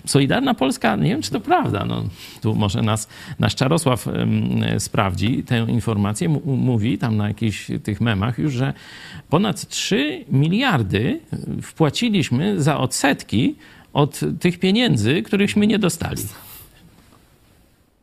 Solidarna 0.06 0.54
Polska, 0.54 0.96
nie 0.96 1.08
wiem 1.10 1.22
czy 1.22 1.30
to 1.30 1.40
prawda, 1.40 1.84
no, 1.84 2.04
tu 2.42 2.54
może 2.54 2.82
nas, 2.82 3.08
nasz 3.38 3.54
Czarosław 3.54 4.06
sprawdzi 4.78 5.42
tę 5.42 5.66
informację, 5.68 6.26
M- 6.28 6.40
mówi 6.44 6.98
tam 6.98 7.16
na 7.16 7.28
jakichś 7.28 7.70
tych 7.82 8.00
memach 8.00 8.38
już, 8.38 8.52
że 8.52 8.72
ponad 9.30 9.68
3 9.68 10.24
miliardy 10.32 11.20
wpłaciliśmy 11.62 12.62
za 12.62 12.78
odsetki 12.78 13.54
od 13.92 14.20
tych 14.40 14.58
pieniędzy, 14.58 15.22
którychśmy 15.22 15.66
nie 15.66 15.78
dostali. 15.78 16.22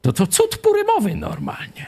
To 0.02 0.14
to 0.14 0.28
cud 0.28 0.58
purymowy 0.58 1.16
normalnie. 1.16 1.86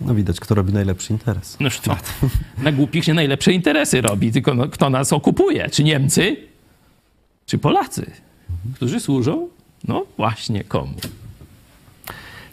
No 0.00 0.14
widać, 0.14 0.40
kto 0.40 0.54
robi 0.54 0.72
najlepszy 0.72 1.12
interes. 1.12 1.56
No 1.60 1.68
to, 1.84 1.96
na 2.64 2.72
głupich 2.72 3.04
się 3.04 3.14
najlepsze 3.14 3.52
interesy 3.52 4.00
robi, 4.00 4.32
tylko 4.32 4.54
no, 4.54 4.68
kto 4.68 4.90
nas 4.90 5.12
okupuje? 5.12 5.68
Czy 5.70 5.84
Niemcy, 5.84 6.36
czy 7.46 7.58
Polacy, 7.58 8.10
którzy 8.74 9.00
służą? 9.00 9.48
No 9.88 10.04
właśnie 10.16 10.64
komu? 10.64 10.94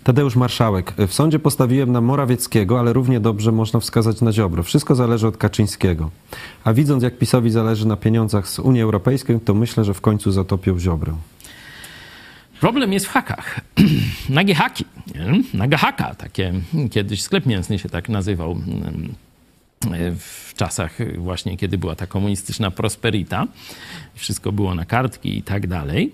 Tadeusz 0.06 0.36
Marszałek. 0.36 0.94
W 1.08 1.14
sądzie 1.14 1.40
postawiłem 1.40 1.92
na 1.92 2.02
Morawieckiego, 2.02 2.80
ale 2.80 2.94
równie 2.94 3.20
dobrze 3.20 3.52
można 3.52 3.80
wskazać 3.80 4.22
na 4.22 4.32
Ziobro. 4.32 4.64
Wszystko 4.64 4.96
zależy 4.96 5.28
od 5.28 5.38
Kaczyńskiego. 5.38 6.10
A 6.64 6.74
widząc, 6.74 7.04
jak 7.04 7.18
PiSowi 7.18 7.52
zależy 7.52 7.88
na 7.88 7.98
pieniądzach 7.98 8.48
z 8.48 8.60
Unii 8.60 8.82
Europejskiej, 8.82 9.40
to 9.40 9.54
myślę, 9.54 9.84
że 9.84 9.94
w 9.94 10.02
końcu 10.02 10.32
zatopią 10.32 10.80
Ziobrę. 10.80 11.14
Problem 12.60 12.94
jest 12.94 13.06
w 13.06 13.10
hakach. 13.10 13.60
Nagie 14.30 14.56
haki. 14.56 14.86
Nie? 15.16 15.42
Naga 15.54 15.78
haka. 15.78 16.16
Takie, 16.16 16.54
kiedyś 16.92 17.22
sklep 17.22 17.46
mięsny 17.46 17.80
się 17.80 17.90
tak 17.90 18.10
nazywał 18.10 18.56
w 20.20 20.54
czasach 20.58 20.98
właśnie, 21.18 21.58
kiedy 21.58 21.78
była 21.78 21.96
ta 21.96 22.08
komunistyczna 22.08 22.72
prosperita. 22.72 23.48
Wszystko 24.16 24.52
było 24.52 24.76
na 24.76 24.86
kartki 24.86 25.38
i 25.38 25.44
tak 25.44 25.68
dalej. 25.68 26.12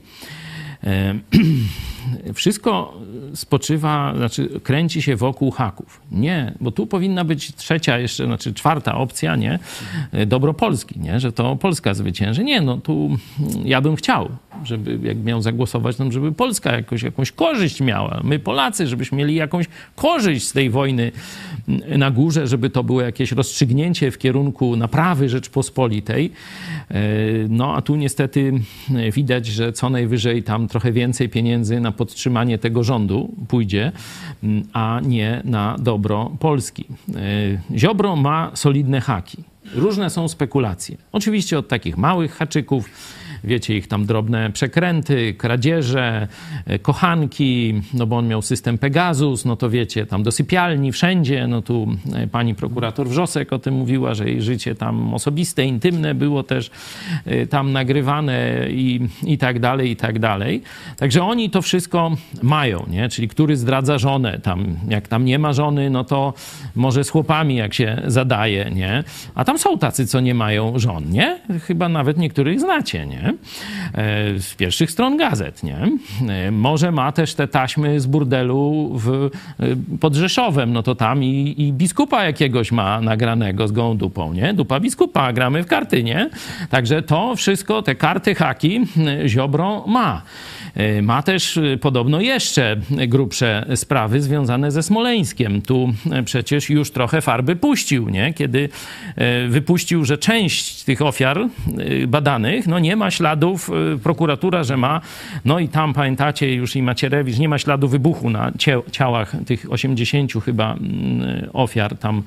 Wszystko 2.34 3.00
spoczywa, 3.36 4.14
znaczy 4.18 4.60
kręci 4.64 5.02
się 5.02 5.16
wokół 5.16 5.52
haków. 5.52 6.02
Nie, 6.12 6.54
bo 6.62 6.72
tu 6.72 6.88
powinna 6.88 7.24
być 7.24 7.56
trzecia 7.56 8.00
jeszcze, 8.00 8.26
znaczy 8.26 8.54
czwarta 8.54 8.96
opcja, 8.96 9.36
nie? 9.36 9.60
Dobro 10.28 10.54
Polski, 10.54 11.00
nie? 11.00 11.20
Że 11.20 11.32
to 11.32 11.56
Polska 11.56 11.94
zwycięży. 11.94 12.44
Nie, 12.44 12.62
no 12.62 12.78
tu 12.78 13.18
ja 13.66 13.82
bym 13.82 13.96
chciał, 13.96 14.30
żeby 14.64 15.08
jak 15.08 15.18
miał 15.18 15.42
zagłosować, 15.42 15.98
no, 15.98 16.12
żeby 16.12 16.32
Polska 16.32 16.72
jakoś, 16.72 17.04
jakąś 17.04 17.32
korzyść 17.32 17.82
miała. 17.82 18.22
My 18.24 18.40
Polacy, 18.40 18.88
żebyśmy 18.88 19.18
mieli 19.18 19.36
jakąś 19.36 19.66
korzyść 19.96 20.48
z 20.48 20.54
tej 20.54 20.70
wojny 20.70 21.12
na 21.98 22.12
górze, 22.12 22.48
żeby 22.48 22.70
to 22.70 22.84
było 22.84 23.02
jakieś 23.02 23.32
rozstrzygnięcie 23.32 24.12
w 24.12 24.18
kierunku 24.18 24.76
naprawy 24.76 25.30
Rzeczpospolitej. 25.30 26.32
E, 26.92 27.02
No 27.50 27.76
a 27.76 27.82
tu 27.82 27.96
niestety 27.96 28.54
widać, 29.14 29.46
że 29.46 29.74
co 29.74 29.90
najwyżej 29.90 30.44
tam 30.44 30.68
trochę 30.68 30.92
więcej 30.92 31.30
pieniędzy 31.30 31.80
na 31.80 31.92
podtrzymanie 31.92 32.58
tego 32.58 32.84
rządu 32.84 33.36
pójdzie, 33.48 33.92
m, 34.44 34.64
a 34.74 35.00
nie 35.04 35.42
na 35.46 35.76
dobro 35.80 36.32
Polski. 36.40 36.86
E, 37.16 37.78
Ziobro 37.78 38.16
ma 38.16 38.52
solidne 38.54 39.02
haki. 39.02 39.38
Różne 39.76 40.10
są 40.10 40.28
spekulacje. 40.28 40.98
Oczywiście 41.12 41.60
od 41.60 41.68
takich 41.68 41.98
małych 41.98 42.34
haczyków, 42.36 42.90
wiecie, 43.44 43.78
ich 43.78 43.88
tam 43.88 44.06
drobne 44.06 44.52
przekręty, 44.52 45.34
kradzieże, 45.34 46.28
e, 46.66 46.80
kochanki, 46.80 47.82
no 47.94 48.08
bo 48.08 48.18
on 48.18 48.28
miał 48.28 48.42
system 48.42 48.78
Pegasus, 48.78 49.46
no 49.46 49.56
to 49.56 49.70
wiecie, 49.70 50.06
tam 50.06 50.24
do 50.24 50.32
sypialni, 50.32 50.92
wszędzie, 50.92 51.48
no 51.48 51.62
tu 51.62 51.88
e, 52.14 52.28
pani 52.28 52.56
prokurator 52.56 53.08
Wrzosek 53.08 53.54
o 53.54 53.60
tym 53.60 53.74
mówiła, 53.74 54.14
że 54.14 54.30
jej 54.30 54.42
życie 54.42 54.76
tam 54.76 55.14
osobiste, 55.14 55.66
intymne 55.66 56.16
było 56.16 56.44
też 56.44 56.72
e, 57.26 57.48
tam 57.48 57.72
nagrywane 57.72 58.68
i, 58.70 59.00
i 59.24 59.38
tak 59.38 59.60
dalej, 59.60 59.92
i 59.92 59.96
tak 59.96 60.20
dalej. 60.20 60.62
Także 60.98 61.24
oni 61.24 61.50
to 61.50 61.62
wszystko 61.62 62.12
mają, 62.42 62.86
nie? 62.90 63.10
Czyli 63.10 63.28
który 63.28 63.58
zdradza 63.58 63.98
żonę, 63.98 64.40
tam 64.40 64.76
jak 64.90 65.08
tam 65.08 65.26
nie 65.26 65.40
ma 65.40 65.54
żony, 65.54 65.90
no 65.90 66.04
to 66.04 66.34
może 66.76 67.04
z 67.04 67.10
chłopami 67.10 67.56
jak 67.56 67.74
się 67.74 68.02
zadaje, 68.08 68.72
nie? 68.76 69.04
A 69.36 69.46
tam 69.46 69.60
są 69.60 69.78
tacy, 69.78 70.08
co 70.08 70.20
nie 70.20 70.34
mają 70.34 70.80
żon, 70.80 71.10
nie? 71.10 71.40
Chyba 71.68 71.90
nawet 71.90 72.18
niektórych 72.18 72.60
znacie, 72.60 73.06
nie? 73.06 73.31
E, 73.94 74.40
Z 74.40 74.56
pierwszych 74.56 74.92
stron 74.92 75.18
gazet, 75.18 75.64
nie? 75.64 75.78
E, 76.30 76.52
Może 76.52 76.92
ma 76.92 77.12
też 77.12 77.36
te 77.36 77.48
taśmy 77.48 78.00
z 78.00 78.06
burdelu 78.06 78.92
w, 78.94 79.10
e, 79.60 79.98
pod 80.00 80.16
Rzeszowem, 80.16 80.74
no 80.74 80.84
to 80.84 80.96
tam 80.96 81.24
i, 81.24 81.56
i 81.58 81.74
biskupa 81.74 82.24
jakiegoś 82.24 82.72
ma 82.72 83.02
nagranego 83.02 83.68
z 83.68 83.72
gołą 83.72 83.98
dupą, 83.98 84.34
nie? 84.34 84.54
Dupa 84.54 84.80
biskupa, 84.80 85.34
gramy 85.34 85.64
w 85.64 85.68
karty, 85.68 86.04
nie? 86.04 86.30
Także 86.70 87.02
to 87.02 87.36
wszystko, 87.36 87.82
te 87.82 87.96
karty 87.96 88.36
haki 88.36 88.80
Ziobro 89.28 89.84
ma. 89.88 90.22
E, 90.76 91.02
Ma 91.02 91.24
też 91.24 91.58
e, 91.58 91.78
podobno 91.78 92.22
jeszcze 92.22 92.78
grubsze 93.08 93.66
sprawy 93.76 94.22
związane 94.22 94.72
ze 94.72 94.84
Smoleńskiem. 94.84 95.62
Tu 95.62 95.94
e, 96.12 96.24
przecież 96.24 96.70
już 96.70 96.92
trochę 96.92 97.22
farby 97.22 97.56
puścił, 97.56 98.10
nie? 98.10 98.34
Kiedy 98.34 98.70
wypuścił, 99.50 100.06
że 100.06 100.18
część 100.18 100.84
tych 100.84 101.02
ofiar 101.02 101.40
badanych 102.08 102.68
no 102.68 102.80
nie 102.80 102.96
ma 102.96 103.12
śladów 103.12 103.70
prokuratura, 104.04 104.64
że 104.64 104.78
ma. 104.78 105.02
No 105.46 105.60
i 105.60 105.68
tam 105.68 105.94
pamiętacie 105.94 106.56
już 106.56 106.76
i 106.76 106.84
Macierewicz, 106.84 107.38
nie 107.38 107.50
ma 107.50 107.58
śladu 107.58 107.88
wybuchu 107.88 108.30
na 108.30 108.52
ciałach 108.92 109.36
tych 109.46 109.72
80 109.72 110.32
chyba 110.46 110.74
mm, 110.74 111.50
ofiar 111.54 111.98
tam 111.98 112.24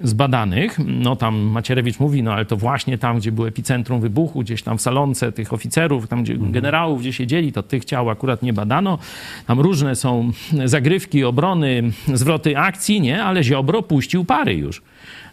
zbadanych. 0.00 0.78
No 0.86 1.16
tam 1.16 1.36
Macierewicz 1.36 1.98
mówi, 1.98 2.22
no 2.22 2.32
ale 2.32 2.44
to 2.44 2.56
właśnie 2.56 2.98
tam, 2.98 3.18
gdzie 3.18 3.32
było 3.32 3.48
epicentrum 3.48 4.00
wybuchu, 4.00 4.40
gdzieś 4.40 4.62
tam 4.62 4.78
w 4.78 4.82
salonce 4.82 5.32
tych 5.32 5.52
oficerów, 5.52 6.08
tam 6.08 6.22
gdzie 6.22 6.34
generałów, 6.38 6.93
gdzie 6.96 7.12
siedzieli, 7.12 7.52
to 7.52 7.62
tych 7.62 7.84
ciał 7.84 8.10
akurat 8.10 8.42
nie 8.42 8.52
badano. 8.52 8.98
Tam 9.46 9.60
różne 9.60 9.96
są 9.96 10.32
zagrywki, 10.64 11.24
obrony, 11.24 11.82
zwroty 12.14 12.58
akcji, 12.58 13.00
nie? 13.00 13.24
Ale 13.24 13.44
Ziobro 13.44 13.82
puścił 13.82 14.24
pary 14.24 14.54
już. 14.54 14.82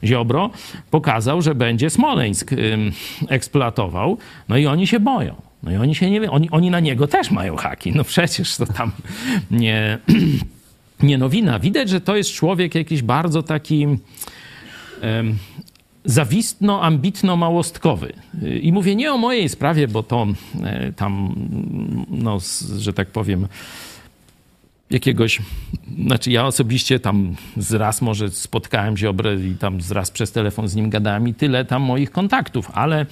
Ziobro 0.04 0.50
pokazał, 0.92 1.42
że 1.42 1.56
będzie 1.56 1.90
Smoleńsk 1.90 2.52
eksploatował, 3.28 4.18
no 4.50 4.58
i 4.58 4.66
oni 4.66 4.88
się 4.88 5.00
boją. 5.00 5.36
No 5.64 5.72
i 5.72 5.76
oni 5.76 5.96
się 5.96 6.10
nie 6.10 6.32
oni, 6.32 6.50
oni 6.50 6.70
na 6.70 6.80
niego 6.80 7.08
też 7.08 7.32
mają 7.32 7.56
haki. 7.56 7.92
No 7.96 8.04
przecież 8.04 8.58
to 8.58 8.66
tam 8.66 8.92
nie, 9.52 9.98
nie 11.04 11.18
nowina. 11.18 11.60
Widać, 11.60 11.90
że 11.90 12.02
to 12.02 12.16
jest 12.16 12.34
człowiek 12.34 12.76
jakiś 12.76 13.02
bardzo 13.02 13.44
taki 13.44 13.88
zawistno-ambitno-małostkowy. 16.06 18.14
I 18.62 18.74
mówię 18.74 18.96
nie 18.96 19.14
o 19.14 19.18
mojej 19.18 19.50
sprawie, 19.50 19.88
bo 19.88 20.04
to 20.04 20.28
e, 20.64 20.94
tam, 20.94 21.36
no, 22.10 22.38
że 22.78 22.94
tak 22.94 23.08
powiem, 23.08 23.48
jakiegoś, 24.92 25.40
znaczy 26.06 26.32
ja 26.32 26.46
osobiście 26.46 27.00
tam 27.00 27.36
z 27.58 27.74
raz 27.74 28.02
może 28.02 28.30
spotkałem 28.30 28.98
Ziobrę 28.98 29.36
i 29.36 29.56
tam 29.56 29.82
z 29.82 29.92
raz 29.92 30.12
przez 30.12 30.32
telefon 30.32 30.68
z 30.68 30.76
nim 30.76 30.90
gadałem 30.90 31.28
i 31.28 31.34
tyle 31.34 31.66
tam 31.66 31.82
moich 31.82 32.12
kontaktów, 32.12 32.72
ale 32.74 33.06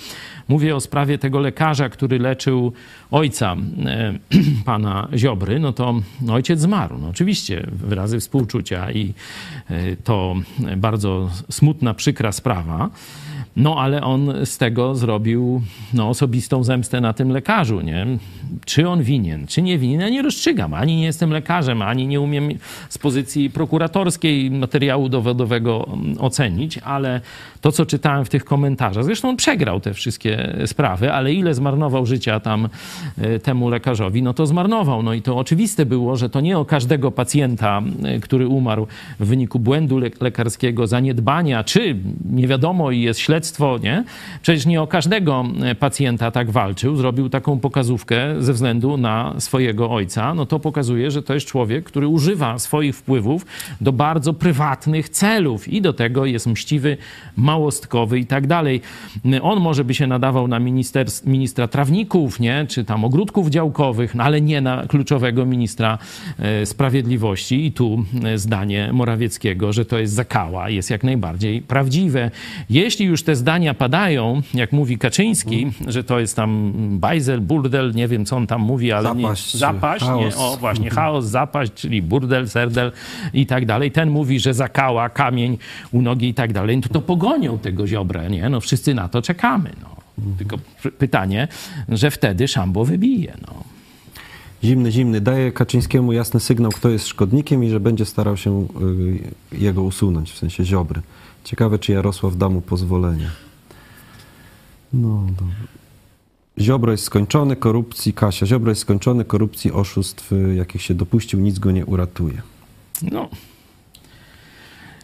mówię 0.48 0.76
o 0.76 0.80
sprawie 0.80 1.18
tego 1.18 1.40
lekarza, 1.40 1.90
który 1.90 2.20
leczył 2.20 2.74
ojca 3.12 3.56
e, 3.86 4.14
pana 4.66 5.08
Ziobry, 5.16 5.60
no 5.60 5.74
to 5.74 6.02
ojciec 6.32 6.60
zmarł. 6.60 6.98
No 6.98 7.10
oczywiście 7.10 7.68
wyrazy 7.72 8.20
współczucia 8.20 8.92
i 8.92 9.14
e, 9.70 9.96
to 9.96 10.36
bardzo 10.78 11.30
smutna, 11.50 11.94
przykra 11.94 12.32
sprawa. 12.32 12.90
No, 13.56 13.76
ale 13.82 14.04
on 14.04 14.34
z 14.46 14.58
tego 14.58 14.96
zrobił 14.96 15.62
no, 15.94 16.10
osobistą 16.10 16.64
zemstę 16.64 17.02
na 17.02 17.14
tym 17.14 17.30
lekarzu, 17.32 17.82
nie? 17.82 18.08
Czy 18.66 18.90
on 18.90 19.04
winien, 19.04 19.48
czy 19.48 19.62
nie 19.62 19.78
winien, 19.78 20.02
ja 20.02 20.10
nie 20.10 20.22
rozstrzygam. 20.22 20.74
Ani 20.74 20.96
nie 20.96 21.04
jestem 21.04 21.32
lekarzem, 21.32 21.82
ani 21.82 22.08
nie 22.08 22.22
umiem 22.22 22.50
z 22.90 22.98
pozycji 22.98 23.50
prokuratorskiej 23.50 24.52
materiału 24.52 25.10
dowodowego 25.10 25.88
mm, 25.94 26.16
ocenić, 26.20 26.78
ale 26.78 27.22
to, 27.62 27.72
co 27.72 27.86
czytałem 27.86 28.26
w 28.26 28.30
tych 28.30 28.46
komentarzach, 28.46 29.04
zresztą 29.04 29.30
on 29.30 29.36
przegrał 29.36 29.80
te 29.80 29.94
wszystkie 29.94 30.58
sprawy, 30.66 31.14
ale 31.14 31.34
ile 31.34 31.54
zmarnował 31.54 32.06
życia 32.06 32.40
tam 32.40 32.70
e, 33.18 33.40
temu 33.40 33.70
lekarzowi, 33.70 34.22
no 34.22 34.34
to 34.34 34.46
zmarnował. 34.46 35.04
No 35.04 35.14
i 35.14 35.22
to 35.22 35.38
oczywiste 35.38 35.86
było, 35.86 36.16
że 36.16 36.30
to 36.30 36.42
nie 36.42 36.58
o 36.58 36.66
każdego 36.66 37.12
pacjenta, 37.12 37.82
e, 38.04 38.20
który 38.20 38.48
umarł 38.48 38.88
w 39.20 39.26
wyniku 39.28 39.60
błędu 39.60 39.98
le- 39.98 40.10
lekarskiego, 40.22 40.88
zaniedbania, 40.88 41.64
czy 41.64 41.96
nie 42.32 42.48
wiadomo 42.48 42.92
i 42.92 43.02
jest 43.02 43.20
śledztwo, 43.20 43.39
nie? 43.84 44.04
Przecież 44.42 44.66
nie 44.66 44.82
o 44.82 44.88
każdego 44.88 45.46
e, 45.64 45.76
pacjenta 45.76 46.32
tak 46.32 46.52
walczył, 46.52 46.96
zrobił 46.96 47.30
taką 47.30 47.60
pokazówkę 47.60 48.18
ze 48.40 48.54
względu 48.54 48.98
na 48.98 49.36
swojego 49.40 49.92
ojca. 49.92 50.34
No 50.34 50.46
to 50.46 50.60
pokazuje, 50.60 51.12
że 51.12 51.24
to 51.24 51.34
jest 51.34 51.46
człowiek, 51.46 51.86
który 51.86 52.08
używa 52.08 52.60
swoich 52.60 52.96
wpływów 52.96 53.46
do 53.82 53.92
bardzo 53.92 54.34
prywatnych 54.34 55.10
celów 55.10 55.68
i 55.68 55.82
do 55.82 55.94
tego 55.94 56.26
jest 56.26 56.48
mściwy, 56.48 56.98
małostkowy 57.38 58.20
i 58.20 58.26
tak 58.26 58.48
dalej. 58.48 58.82
On 59.42 59.60
może 59.60 59.84
by 59.84 59.94
się 59.94 60.08
nadawał 60.08 60.48
na 60.48 60.60
minister, 60.60 61.08
ministra 61.26 61.68
trawników, 61.68 62.40
nie? 62.40 62.66
czy 62.70 62.86
tam 62.86 63.06
ogródków 63.06 63.50
działkowych, 63.50 64.16
no 64.16 64.24
ale 64.24 64.42
nie 64.42 64.62
na 64.62 64.88
kluczowego 64.88 65.46
ministra 65.46 65.98
e, 66.40 66.66
sprawiedliwości. 66.66 67.66
I 67.66 67.72
tu 67.72 68.06
e, 68.24 68.38
zdanie 68.38 68.90
Morawieckiego, 68.94 69.74
że 69.74 69.86
to 69.86 70.00
jest 70.00 70.14
zakała, 70.14 70.70
jest 70.70 70.90
jak 70.90 71.04
najbardziej 71.04 71.62
prawdziwe. 71.62 72.32
Jeśli 72.70 73.06
już 73.06 73.24
te 73.30 73.36
zdania 73.36 73.74
padają, 73.74 74.42
jak 74.54 74.72
mówi 74.72 74.98
Kaczyński, 74.98 75.72
że 75.88 76.04
to 76.04 76.20
jest 76.20 76.36
tam 76.36 76.74
bajzel, 77.00 77.42
burdel, 77.42 77.92
nie 77.96 78.08
wiem 78.08 78.26
co 78.26 78.38
on 78.38 78.48
tam 78.48 78.62
mówi, 78.62 78.92
ale 78.92 79.04
Zapaść, 79.04 79.54
nie, 79.54 79.60
zapaść, 79.60 80.06
nie, 80.06 80.36
o 80.36 80.58
właśnie, 80.58 80.90
chaos, 80.90 81.26
zapaść, 81.26 81.74
czyli 81.74 82.02
burdel, 82.02 82.50
serdel 82.50 82.92
i 83.34 83.46
tak 83.46 83.66
dalej. 83.66 83.92
Ten 83.92 84.10
mówi, 84.10 84.40
że 84.40 84.54
zakała, 84.54 85.10
kamień 85.10 85.58
u 85.92 86.02
nogi 86.02 86.28
i 86.30 86.34
tak 86.34 86.54
dalej. 86.54 86.76
No 86.78 86.82
to, 86.82 86.90
to 86.90 87.02
pogonią 87.02 87.58
tego 87.60 87.88
ziobrę, 87.88 88.30
nie? 88.30 88.50
No 88.50 88.60
wszyscy 88.62 88.94
na 88.94 89.10
to 89.10 89.22
czekamy, 89.22 89.72
no. 89.82 89.90
Tylko 90.38 90.58
p- 90.84 90.92
pytanie, 90.92 91.48
że 91.90 92.12
wtedy 92.12 92.48
szambo 92.48 92.86
wybije, 92.86 93.34
no. 93.48 93.64
Zimny, 94.64 94.92
zimny 94.92 95.22
daje 95.22 95.52
Kaczyńskiemu 95.52 96.14
jasny 96.14 96.40
sygnał, 96.40 96.72
kto 96.72 96.90
jest 96.90 97.08
szkodnikiem 97.08 97.64
i 97.64 97.70
że 97.70 97.80
będzie 97.80 98.06
starał 98.06 98.38
się 98.38 98.68
y, 99.52 99.58
jego 99.58 99.84
usunąć, 99.84 100.32
w 100.32 100.38
sensie 100.38 100.66
Ziobry. 100.66 101.02
Ciekawe, 101.50 101.80
czy 101.80 101.92
Jarosław 101.92 102.38
da 102.38 102.50
mu 102.50 102.62
pozwolenie. 102.62 103.30
No 104.94 105.28
dobra. 105.40 105.56
Ziobro 106.60 106.92
jest 106.92 107.04
skończony 107.04 107.56
korupcji, 107.56 108.14
Kasia, 108.14 108.46
Ziobro 108.46 108.72
jest 108.72 108.82
skończony 108.82 109.26
korupcji, 109.26 109.72
oszustw, 109.72 110.32
y, 110.32 110.56
jakich 110.56 110.82
się 110.82 110.94
dopuścił, 110.94 111.40
nic 111.40 111.60
go 111.60 111.72
nie 111.72 111.86
uratuje. 111.86 112.42
No. 113.02 113.30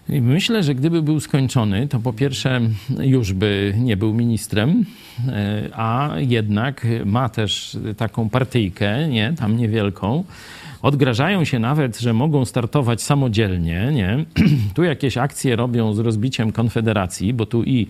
Myślę, 0.09 0.63
że 0.63 0.75
gdyby 0.75 1.01
był 1.01 1.19
skończony, 1.19 1.87
to 1.87 1.99
po 1.99 2.13
pierwsze 2.13 2.61
już 2.99 3.33
by 3.33 3.73
nie 3.77 3.97
był 3.97 4.13
ministrem, 4.13 4.85
e, 5.27 5.69
a 5.73 6.15
jednak 6.17 6.87
ma 7.05 7.29
też 7.29 7.77
taką 7.97 8.29
partyjkę, 8.29 9.07
nie, 9.07 9.33
tam 9.37 9.57
niewielką. 9.57 10.23
Odgrażają 10.85 11.45
się 11.45 11.59
nawet, 11.59 11.99
że 11.99 12.13
mogą 12.13 12.45
startować 12.45 13.01
samodzielnie, 13.01 13.91
nie? 13.93 14.25
Tu 14.75 14.83
jakieś 14.83 15.17
akcje 15.17 15.55
robią 15.55 15.93
z 15.93 15.99
rozbiciem 15.99 16.51
Konfederacji, 16.51 17.33
bo 17.33 17.45
tu 17.45 17.63
i 17.63 17.87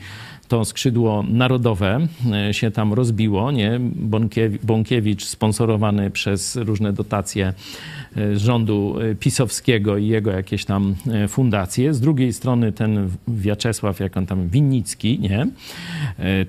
to 0.48 0.66
skrzydło 0.66 1.24
narodowe 1.30 2.08
e, 2.50 2.54
się 2.54 2.72
tam 2.72 2.94
rozbiło, 2.94 3.52
nie? 3.52 3.80
Bąkiew- 4.10 4.58
Bąkiewicz 4.64 5.26
sponsorowany 5.26 6.12
przez 6.12 6.56
różne 6.56 6.94
dotacje 6.94 7.54
e, 8.18 8.40
rządu 8.40 8.96
e, 9.12 9.16
pisowskiego 9.16 9.98
i 9.98 10.08
jego 10.08 10.32
jakieś 10.32 10.66
tam 10.66 10.96
fundacje. 11.28 11.94
Z 11.94 12.00
drugiej 12.00 12.34
strony 12.34 12.72
ten 12.72 13.10
Wiaczesław, 13.28 14.00
jak 14.00 14.18
on 14.18 14.26
tam, 14.26 14.50
Winnicki, 14.50 15.20
nie? 15.20 15.48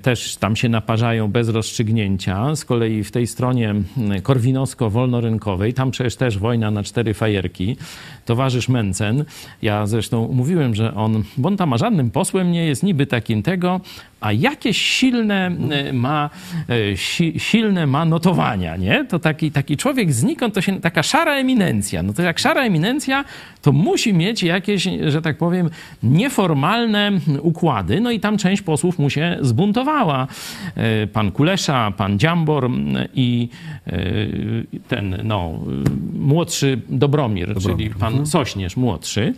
Też 0.01 0.35
tam 0.35 0.55
się 0.55 0.69
naparzają 0.69 1.27
bez 1.27 1.49
rozstrzygnięcia. 1.49 2.55
Z 2.55 2.65
kolei 2.65 3.03
w 3.03 3.11
tej 3.11 3.27
stronie 3.27 3.75
korwinowsko-wolnorynkowej, 4.23 5.73
tam 5.73 5.91
przecież 5.91 6.15
też 6.15 6.37
wojna 6.37 6.71
na 6.71 6.83
cztery 6.83 7.13
fajerki. 7.13 7.77
Towarzysz 8.25 8.69
Mencen, 8.69 9.25
ja 9.61 9.85
zresztą 9.85 10.27
mówiłem, 10.33 10.75
że 10.75 10.95
on, 10.95 11.23
bo 11.37 11.49
on 11.49 11.57
tam 11.57 11.69
ma 11.69 11.77
żadnym 11.77 12.11
posłem 12.11 12.51
nie 12.51 12.65
jest, 12.65 12.83
niby 12.83 13.05
takim 13.05 13.43
tego, 13.43 13.81
a 14.19 14.31
jakieś 14.31 14.77
silne 14.81 15.51
e, 15.71 15.93
ma, 15.93 16.29
e, 16.69 16.97
si, 16.97 17.39
silne 17.39 17.87
ma 17.87 18.05
notowania, 18.05 18.77
nie? 18.77 19.05
To 19.05 19.19
taki, 19.19 19.51
taki 19.51 19.77
człowiek 19.77 20.13
znikąd, 20.13 20.53
to 20.53 20.61
się, 20.61 20.81
taka 20.81 21.03
szara 21.03 21.33
eminencja. 21.35 22.03
No 22.03 22.13
to 22.13 22.21
jak 22.21 22.39
szara 22.39 22.61
eminencja, 22.61 23.23
to 23.61 23.71
musi 23.71 24.13
mieć 24.13 24.43
jakieś, 24.43 24.87
że 25.07 25.21
tak 25.21 25.37
powiem, 25.37 25.69
nieformalne 26.03 27.11
układy, 27.41 28.01
no 28.01 28.11
i 28.11 28.19
tam 28.19 28.37
część 28.37 28.61
posłów 28.61 28.99
mu 28.99 29.09
się 29.09 29.37
zbuntowała. 29.41 30.27
E, 30.75 31.07
Pan 31.07 31.31
Kulesza, 31.31 31.91
pan 31.97 32.19
Dziambor 32.19 32.69
i 33.15 33.49
ten, 34.87 35.17
no, 35.23 35.59
młodszy 36.13 36.81
Dobromir, 36.89 37.55
czyli 37.61 37.89
pan 37.89 38.25
Sośnierz 38.25 38.77
młodszy 38.77 39.33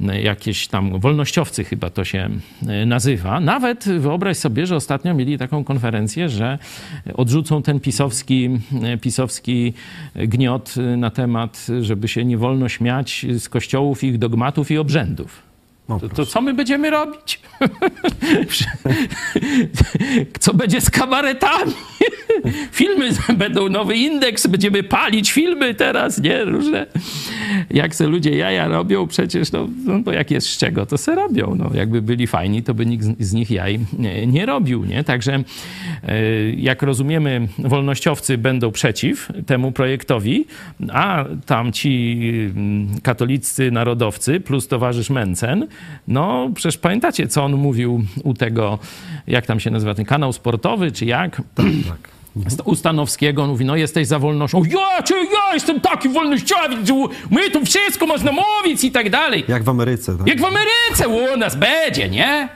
jakieś 0.00 0.68
tam 0.68 1.00
wolnościowcy 1.00 1.64
chyba 1.64 1.90
to 1.90 2.04
się 2.04 2.28
e, 2.66 2.86
nazywa. 2.86 3.40
Nawet 3.40 3.84
wyobraź 3.84 4.36
sobie, 4.36 4.66
że 4.66 4.76
ostatnio 4.76 5.14
mieli 5.14 5.38
taką 5.38 5.64
konferencję, 5.64 6.28
że 6.28 6.58
odrzucą 7.14 7.62
ten 7.62 7.80
pisowski, 7.80 8.50
e, 8.82 8.98
pisowski 8.98 9.72
gniot 10.14 10.74
e, 10.76 10.96
na 10.96 11.10
temat, 11.10 11.66
żeby 11.80 12.08
się 12.08 12.24
nie 12.24 12.38
wolno 12.38 12.68
śmiać 12.68 13.26
z 13.38 13.48
kościołów, 13.48 14.04
ich 14.04 14.18
dogmatów 14.18 14.70
i 14.70 14.78
obrzędów. 14.78 15.47
No, 15.88 16.00
To, 16.00 16.08
to 16.08 16.26
co 16.26 16.40
my 16.40 16.54
będziemy 16.54 16.90
robić? 16.90 17.40
co 20.40 20.54
będzie 20.54 20.80
z 20.80 20.90
kabaretami? 20.90 21.72
filmy 22.72 23.10
będą, 23.36 23.68
nowy 23.68 23.96
indeks, 23.96 24.46
będziemy 24.46 24.82
palić 24.82 25.32
filmy 25.32 25.74
teraz, 25.74 26.20
nie? 26.20 26.44
Różne. 26.44 26.86
Jak 27.70 27.94
se 27.94 28.06
ludzie 28.06 28.36
jaja 28.36 28.68
robią, 28.68 29.06
przecież, 29.06 29.52
no, 29.52 29.68
no 29.84 29.98
bo 29.98 30.12
jak 30.12 30.30
jest 30.30 30.50
z 30.50 30.58
czego, 30.58 30.86
to 30.86 30.98
se 30.98 31.14
robią. 31.14 31.54
No, 31.58 31.70
jakby 31.74 32.02
byli 32.02 32.26
fajni, 32.26 32.62
to 32.62 32.74
by 32.74 32.86
nikt 32.86 33.04
z- 33.20 33.32
nich 33.32 33.50
jaj 33.50 33.78
nie, 33.98 34.26
nie 34.26 34.46
robił, 34.46 34.84
nie? 34.84 35.04
Także 35.04 35.42
e, 36.08 36.50
jak 36.50 36.82
rozumiemy, 36.82 37.48
wolnościowcy 37.58 38.38
będą 38.38 38.70
przeciw 38.72 39.28
temu 39.46 39.72
projektowi, 39.72 40.46
a 40.92 41.24
tam 41.46 41.72
ci 41.72 42.18
mm, 42.56 42.88
katolicy 43.02 43.70
narodowcy 43.70 44.40
plus 44.40 44.68
towarzysz 44.68 45.10
Mencen, 45.10 45.66
no 46.08 46.50
przecież 46.54 46.78
pamiętacie, 46.78 47.26
co 47.28 47.44
on 47.44 47.52
mówił 47.56 48.04
u 48.24 48.34
tego, 48.34 48.78
jak 49.26 49.46
tam 49.46 49.60
się 49.60 49.70
nazywa 49.70 49.94
ten 49.94 50.04
kanał 50.04 50.32
sportowy, 50.32 50.92
czy 50.92 51.04
jak? 51.04 51.42
Tak. 51.56 52.08
St- 52.48 52.62
u 52.64 52.74
Stanowskiego, 52.74 53.42
on 53.42 53.50
mówi, 53.50 53.64
no 53.64 53.76
jesteś 53.76 54.06
za 54.06 54.18
wolnością. 54.18 54.62
Ja, 54.64 55.02
czy 55.02 55.14
ja 55.14 55.54
jestem 55.54 55.80
taki 55.80 56.08
wolnościowiec, 56.08 56.88
że 56.88 56.94
my 57.30 57.50
tu 57.50 57.64
wszystko 57.64 58.06
można 58.06 58.32
mówić 58.32 58.84
i 58.84 58.90
tak 58.90 59.10
dalej. 59.10 59.44
Jak 59.48 59.62
w 59.62 59.68
Ameryce, 59.68 60.18
tak? 60.18 60.26
Jak 60.26 60.40
w 60.40 60.44
Ameryce 60.44 61.08
u 61.08 61.36
nas 61.36 61.56
będzie, 61.56 62.08
nie? 62.08 62.48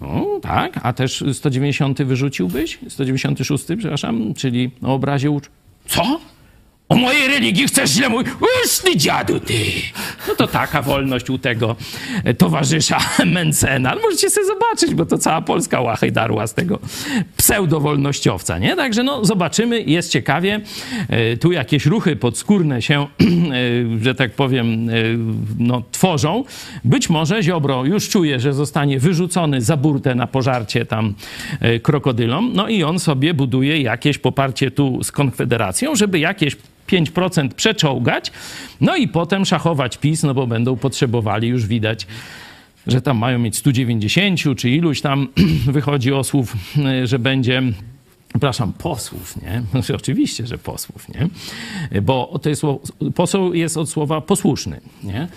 No, 0.00 0.26
tak, 0.42 0.80
a 0.82 0.92
też 0.92 1.24
190 1.32 2.02
wyrzuciłbyś? 2.02 2.78
196, 2.88 3.64
przepraszam, 3.78 4.34
czyli 4.34 4.70
o 4.82 4.94
obrazie 4.94 5.30
ucz... 5.30 5.44
Co? 5.86 6.20
O 6.92 6.96
mojej 6.96 7.28
religii 7.28 7.66
chcesz 7.66 7.90
źle 7.90 8.08
mówić? 8.08 8.32
Ty 8.84 8.96
dziadu, 8.96 9.40
ty! 9.40 9.54
No 10.28 10.34
to 10.34 10.46
taka 10.46 10.82
wolność 10.82 11.30
u 11.30 11.38
tego 11.38 11.76
towarzysza 12.38 12.98
Mencena. 13.26 13.96
Możecie 14.02 14.30
sobie 14.30 14.46
zobaczyć, 14.46 14.94
bo 14.94 15.06
to 15.06 15.18
cała 15.18 15.40
Polska 15.40 15.80
łachy 15.80 16.12
darła 16.12 16.46
z 16.46 16.54
tego 16.54 16.78
pseudowolnościowca, 17.36 18.58
nie? 18.58 18.76
Także 18.76 19.02
no, 19.02 19.24
zobaczymy, 19.24 19.82
jest 19.82 20.10
ciekawie. 20.10 20.60
E, 21.08 21.36
Tu 21.36 21.52
jakieś 21.52 21.86
ruchy 21.86 22.16
podskórne 22.16 22.82
się, 22.82 23.02
e, 24.00 24.02
że 24.02 24.14
tak 24.14 24.32
powiem, 24.32 24.88
e, 24.88 24.92
no, 25.58 25.82
tworzą. 25.92 26.44
Być 26.84 27.10
może 27.10 27.42
Ziobro 27.42 27.84
już 27.84 28.08
czuje, 28.08 28.40
że 28.40 28.52
zostanie 28.52 28.98
wyrzucony 28.98 29.60
za 29.60 29.76
burtę 29.76 30.14
na 30.14 30.26
pożarcie 30.26 30.86
tam 30.86 31.14
krokodylom, 31.82 32.50
no 32.54 32.68
i 32.68 32.82
on 32.82 32.98
sobie 32.98 33.34
buduje 33.34 33.82
jakieś 33.82 34.18
poparcie 34.18 34.70
tu 34.70 35.02
z 35.02 35.12
Konfederacją, 35.12 35.96
żeby 35.96 36.18
jakieś 36.18 36.56
5% 36.88 37.48
przeczołgać, 37.48 38.32
no 38.80 38.96
i 38.96 39.08
potem 39.08 39.44
szachować 39.44 39.98
PiS, 39.98 40.22
no 40.22 40.34
bo 40.34 40.46
będą 40.46 40.76
potrzebowali, 40.76 41.48
już 41.48 41.66
widać, 41.66 42.06
że 42.86 43.02
tam 43.02 43.18
mają 43.18 43.38
mieć 43.38 43.56
190 43.56 44.40
czy 44.56 44.70
iluś 44.70 45.00
tam 45.00 45.28
wychodzi 45.66 46.12
osłów, 46.12 46.56
y, 47.02 47.06
że 47.06 47.18
będzie. 47.18 47.62
Przepraszam, 48.32 48.72
posłów, 48.72 49.42
nie? 49.42 49.62
Znaczy, 49.70 49.94
Oczywiście, 49.94 50.46
że 50.46 50.58
posłów, 50.58 51.06
nie? 51.08 51.28
Bo 52.02 52.38
to 52.42 52.48
jest, 52.48 52.62
poseł 53.14 53.54
jest 53.54 53.76
od 53.76 53.88
słowa 53.88 54.20
posłuszny, 54.20 54.80
nie? 55.04 55.28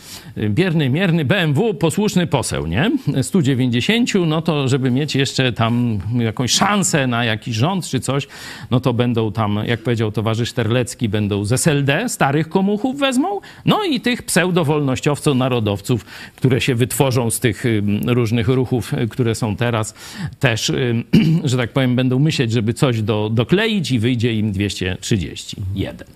Bierny, 0.49 0.89
mierny, 0.89 1.25
BMW, 1.25 1.73
posłuszny 1.73 2.27
poseł, 2.27 2.67
nie? 2.67 2.91
190, 3.21 4.09
no 4.27 4.41
to 4.41 4.67
żeby 4.67 4.91
mieć 4.91 5.15
jeszcze 5.15 5.53
tam 5.53 5.99
jakąś 6.19 6.51
szansę 6.51 7.07
na 7.07 7.25
jakiś 7.25 7.55
rząd 7.55 7.87
czy 7.87 7.99
coś, 7.99 8.27
no 8.71 8.79
to 8.79 8.93
będą 8.93 9.31
tam, 9.31 9.59
jak 9.65 9.83
powiedział 9.83 10.11
towarzysz 10.11 10.53
Terlecki, 10.53 11.09
będą 11.09 11.45
z 11.45 11.51
SLD, 11.51 12.09
starych 12.09 12.49
komuchów 12.49 12.99
wezmą, 12.99 13.39
no 13.65 13.83
i 13.83 14.01
tych 14.01 14.23
pseudowolnościowców, 14.23 15.35
narodowców, 15.35 16.05
które 16.35 16.61
się 16.61 16.75
wytworzą 16.75 17.31
z 17.31 17.39
tych 17.39 17.63
różnych 18.07 18.47
ruchów, 18.47 18.93
y, 18.93 19.07
które 19.07 19.35
są 19.35 19.55
teraz, 19.55 19.93
też, 20.39 20.71
że 21.43 21.57
tak 21.57 21.73
powiem, 21.73 21.95
będą 21.95 22.19
myśleć, 22.19 22.51
żeby 22.51 22.73
coś 22.85 23.01
do, 23.01 23.29
dokleić 23.33 23.91
i 23.91 23.99
wyjdzie 23.99 24.33
im 24.33 24.51
231. 24.51 26.07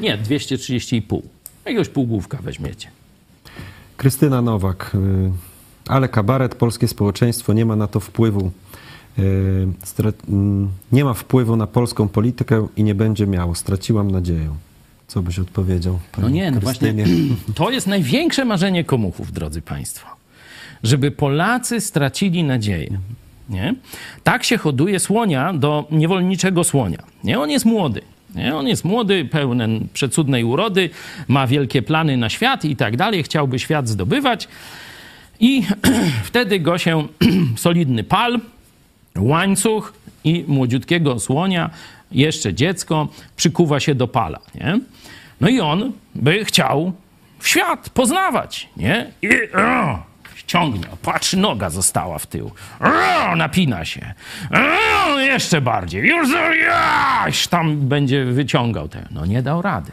Nie, 0.00 0.18
230,5. 0.18 1.20
Jakiegoś 1.64 1.88
półgłówka 1.88 2.38
weźmiecie. 2.42 2.88
Krystyna 3.96 4.42
Nowak. 4.42 4.92
y, 4.94 4.98
Ale 5.88 6.08
kabaret, 6.08 6.54
polskie 6.54 6.88
społeczeństwo 6.88 7.52
nie 7.52 7.64
ma 7.66 7.76
na 7.76 7.86
to 7.86 8.00
wpływu. 8.00 8.50
y, 9.18 9.22
mm, 10.28 10.68
Nie 10.92 11.04
ma 11.04 11.14
wpływu 11.14 11.56
na 11.56 11.66
polską 11.66 12.08
politykę 12.08 12.66
i 12.76 12.82
nie 12.84 12.94
będzie 12.94 13.26
miało. 13.26 13.54
Straciłam 13.54 14.10
nadzieję. 14.10 14.54
Co 15.08 15.22
byś 15.22 15.38
odpowiedział? 15.38 15.98
No 16.18 16.28
nie, 16.28 16.50
no 16.50 16.60
właśnie 16.60 16.92
Krystynie? 16.94 17.36
to 17.54 17.70
jest 17.70 17.86
największe 17.86 18.44
marzenie 18.44 18.84
komuchów, 18.84 19.32
drodzy 19.32 19.62
Państwo. 19.62 20.06
Żeby 20.82 21.10
Polacy 21.10 21.80
stracili 21.80 22.44
nadzieję. 22.44 22.98
Nie? 23.50 23.74
Tak 24.24 24.44
się 24.44 24.56
hoduje 24.56 25.00
słonia 25.00 25.52
do 25.52 25.84
niewolniczego 25.90 26.64
słonia. 26.64 26.98
Nie? 27.24 27.40
On 27.40 27.50
jest 27.50 27.64
młody. 27.64 28.02
Nie? 28.34 28.56
On 28.56 28.68
jest 28.68 28.84
młody, 28.84 29.24
pełen 29.24 29.86
przecudnej 29.92 30.44
urody, 30.44 30.90
ma 31.28 31.46
wielkie 31.46 31.82
plany 31.82 32.16
na 32.16 32.28
świat 32.28 32.64
i 32.64 32.76
tak 32.76 32.96
dalej, 32.96 33.22
chciałby 33.22 33.58
świat 33.58 33.88
zdobywać. 33.88 34.48
I 35.40 35.62
wtedy 36.28 36.60
go 36.60 36.78
się 36.78 37.06
solidny 37.56 38.04
pal, 38.04 38.40
łańcuch 39.18 39.92
i 40.24 40.44
młodziutkiego 40.48 41.20
słonia, 41.20 41.70
jeszcze 42.12 42.54
dziecko, 42.54 43.08
przykuwa 43.36 43.80
się 43.80 43.94
do 43.94 44.08
pala, 44.08 44.38
nie? 44.54 44.80
No 45.40 45.48
i 45.48 45.60
on 45.60 45.92
by 46.14 46.44
chciał 46.44 46.92
świat 47.42 47.90
poznawać, 47.90 48.68
nie? 48.76 49.10
I 49.22 49.28
ciągnie, 50.50 50.86
patrz, 51.02 51.32
noga 51.32 51.70
została 51.70 52.18
w 52.18 52.26
tył. 52.26 52.50
O, 52.80 53.36
napina 53.36 53.84
się. 53.84 54.14
O, 54.50 55.18
jeszcze 55.18 55.60
bardziej. 55.60 56.08
Już 57.26 57.48
tam 57.48 57.76
będzie 57.76 58.24
wyciągał 58.24 58.88
te. 58.88 59.06
No 59.10 59.26
nie 59.26 59.42
dał 59.42 59.62
rady. 59.62 59.92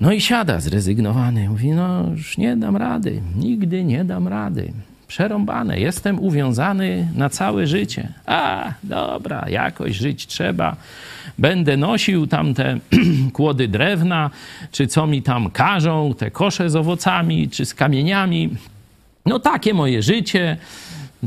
No 0.00 0.12
i 0.12 0.20
siada 0.20 0.60
zrezygnowany. 0.60 1.48
Mówi, 1.48 1.70
no 1.70 2.04
już 2.16 2.38
nie 2.38 2.56
dam 2.56 2.76
rady. 2.76 3.22
Nigdy 3.36 3.84
nie 3.84 4.04
dam 4.04 4.28
rady. 4.28 4.72
Przerąbane. 5.08 5.80
Jestem 5.80 6.20
uwiązany 6.20 7.08
na 7.14 7.28
całe 7.28 7.66
życie. 7.66 8.08
A, 8.26 8.72
dobra, 8.82 9.44
jakoś 9.48 9.96
żyć 9.96 10.26
trzeba. 10.26 10.76
Będę 11.38 11.76
nosił 11.76 12.26
tam 12.26 12.54
te 12.54 12.78
kłody 13.32 13.68
drewna, 13.68 14.30
czy 14.72 14.86
co 14.86 15.06
mi 15.06 15.22
tam 15.22 15.50
każą, 15.50 16.14
te 16.18 16.30
kosze 16.30 16.70
z 16.70 16.76
owocami, 16.76 17.48
czy 17.48 17.66
z 17.66 17.74
kamieniami. 17.74 18.50
No 19.28 19.38
takie 19.38 19.74
moje 19.74 20.02
życie. 20.02 20.56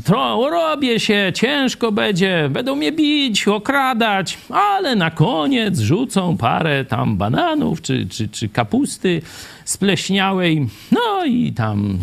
To 0.06 0.50
robię 0.50 1.00
się, 1.00 1.32
ciężko 1.36 1.92
będzie, 1.92 2.50
będą 2.50 2.76
mnie 2.76 2.92
bić, 2.92 3.48
okradać, 3.48 4.38
ale 4.50 4.96
na 4.96 5.12
koniec 5.12 5.80
rzucą 5.80 6.38
parę 6.38 6.86
tam 6.86 7.18
bananów 7.18 7.82
czy, 7.82 8.06
czy, 8.06 8.30
czy 8.30 8.50
kapusty 8.50 9.22
spleśniałej, 9.66 10.68
no 10.92 11.26
i 11.26 11.54
tam 11.54 11.98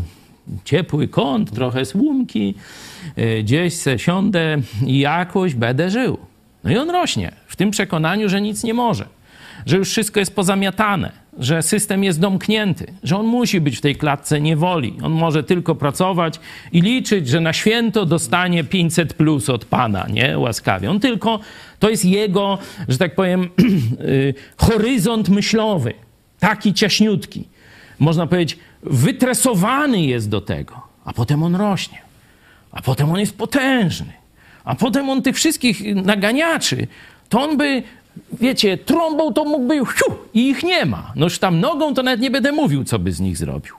ciepły 0.64 1.08
kąt, 1.08 1.50
trochę 1.50 1.84
słomki, 1.84 2.54
y, 3.18 3.42
gdzieś 3.42 3.74
se 3.74 3.98
siądę 3.98 4.56
i 4.86 4.98
jakoś 4.98 5.54
będę 5.54 5.90
żył. 5.90 6.18
No 6.64 6.70
i 6.70 6.76
on 6.76 6.90
rośnie 6.90 7.32
w 7.46 7.56
tym 7.56 7.70
przekonaniu, 7.70 8.28
że 8.28 8.40
nic 8.40 8.64
nie 8.64 8.74
może, 8.74 9.06
że 9.66 9.76
już 9.76 9.90
wszystko 9.90 10.20
jest 10.20 10.34
pozamiatane, 10.34 11.12
że 11.38 11.62
system 11.62 12.04
jest 12.04 12.20
domknięty, 12.20 12.92
że 13.02 13.16
on 13.16 13.26
musi 13.26 13.60
być 13.60 13.76
w 13.76 13.80
tej 13.80 13.96
klatce 13.96 14.40
niewoli. 14.40 14.94
On 15.02 15.12
może 15.12 15.42
tylko 15.42 15.74
pracować 15.74 16.40
i 16.72 16.80
liczyć, 16.80 17.28
że 17.28 17.40
na 17.40 17.52
święto 17.52 18.06
dostanie 18.06 18.64
500 18.64 19.14
plus 19.14 19.50
od 19.50 19.64
Pana, 19.64 20.06
nie? 20.10 20.38
Łaskawie. 20.38 20.90
On 20.90 21.00
tylko, 21.00 21.40
to 21.78 21.90
jest 21.90 22.04
jego, 22.04 22.58
że 22.88 22.98
tak 22.98 23.14
powiem, 23.14 23.42
y, 24.00 24.34
horyzont 24.56 25.28
myślowy. 25.28 25.94
Taki 26.38 26.74
ciaśniutki. 26.74 27.48
Można 27.98 28.26
powiedzieć, 28.26 28.58
wytresowany 28.82 30.02
jest 30.02 30.28
do 30.28 30.40
tego. 30.40 30.82
A 31.04 31.12
potem 31.12 31.42
on 31.42 31.54
rośnie. 31.54 31.98
A 32.72 32.82
potem 32.82 33.10
on 33.10 33.20
jest 33.20 33.38
potężny. 33.38 34.12
A 34.64 34.74
potem 34.74 35.10
on 35.10 35.22
tych 35.22 35.36
wszystkich 35.36 35.94
naganiaczy, 35.94 36.86
to 37.28 37.42
on 37.42 37.56
by, 37.56 37.82
wiecie, 38.32 38.78
trąbą 38.78 39.32
to 39.32 39.44
mógłby 39.44 39.74
hiu, 39.74 40.14
i 40.34 40.48
ich 40.48 40.62
nie 40.62 40.86
ma. 40.86 41.12
Noż 41.16 41.38
tam 41.38 41.60
nogą 41.60 41.94
to 41.94 42.02
nawet 42.02 42.20
nie 42.20 42.30
będę 42.30 42.52
mówił, 42.52 42.84
co 42.84 42.98
by 42.98 43.12
z 43.12 43.20
nich 43.20 43.36
zrobił. 43.36 43.74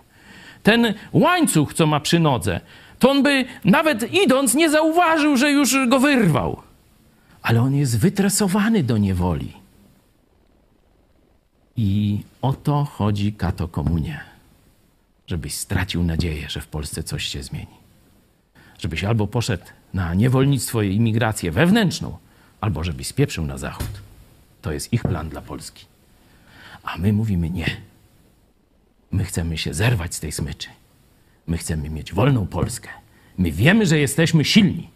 Ten 0.63 0.93
łańcuch, 1.13 1.73
co 1.73 1.87
ma 1.87 1.99
przy 1.99 2.19
nodze, 2.19 2.61
to 2.99 3.11
on 3.11 3.23
by 3.23 3.45
nawet 3.65 4.13
idąc 4.13 4.55
nie 4.55 4.69
zauważył, 4.69 5.37
że 5.37 5.51
już 5.51 5.87
go 5.87 5.99
wyrwał. 5.99 6.61
Ale 7.41 7.61
on 7.61 7.75
jest 7.75 7.99
wytresowany 7.99 8.83
do 8.83 8.97
niewoli. 8.97 9.53
I 11.77 12.19
o 12.41 12.53
to 12.53 12.83
chodzi 12.83 13.33
katokomunie. 13.33 14.19
Żebyś 15.27 15.53
stracił 15.53 16.03
nadzieję, 16.03 16.49
że 16.49 16.61
w 16.61 16.67
Polsce 16.67 17.03
coś 17.03 17.23
się 17.25 17.43
zmieni 17.43 17.79
żebyś 18.79 19.03
albo 19.03 19.27
poszedł 19.27 19.63
na 19.93 20.13
niewolnictwo 20.13 20.81
i 20.81 20.95
imigrację 20.95 21.51
wewnętrzną, 21.51 22.17
albo 22.61 22.83
żebyś 22.83 23.07
spieprzył 23.07 23.45
na 23.45 23.57
zachód. 23.57 24.08
To 24.61 24.71
jest 24.71 24.93
ich 24.93 25.01
plan 25.01 25.29
dla 25.29 25.41
Polski. 25.41 25.85
A 26.83 26.97
my 26.97 27.13
mówimy 27.13 27.49
nie. 27.49 27.81
My 29.11 29.25
chcemy 29.25 29.57
się 29.57 29.73
zerwać 29.73 30.15
z 30.15 30.19
tej 30.19 30.31
smyczy. 30.31 30.69
My 31.47 31.57
chcemy 31.57 31.89
mieć 31.89 32.13
wolną 32.13 32.47
Polskę. 32.47 32.89
My 33.37 33.51
wiemy, 33.51 33.85
że 33.85 33.99
jesteśmy 33.99 34.45
silni. 34.45 34.89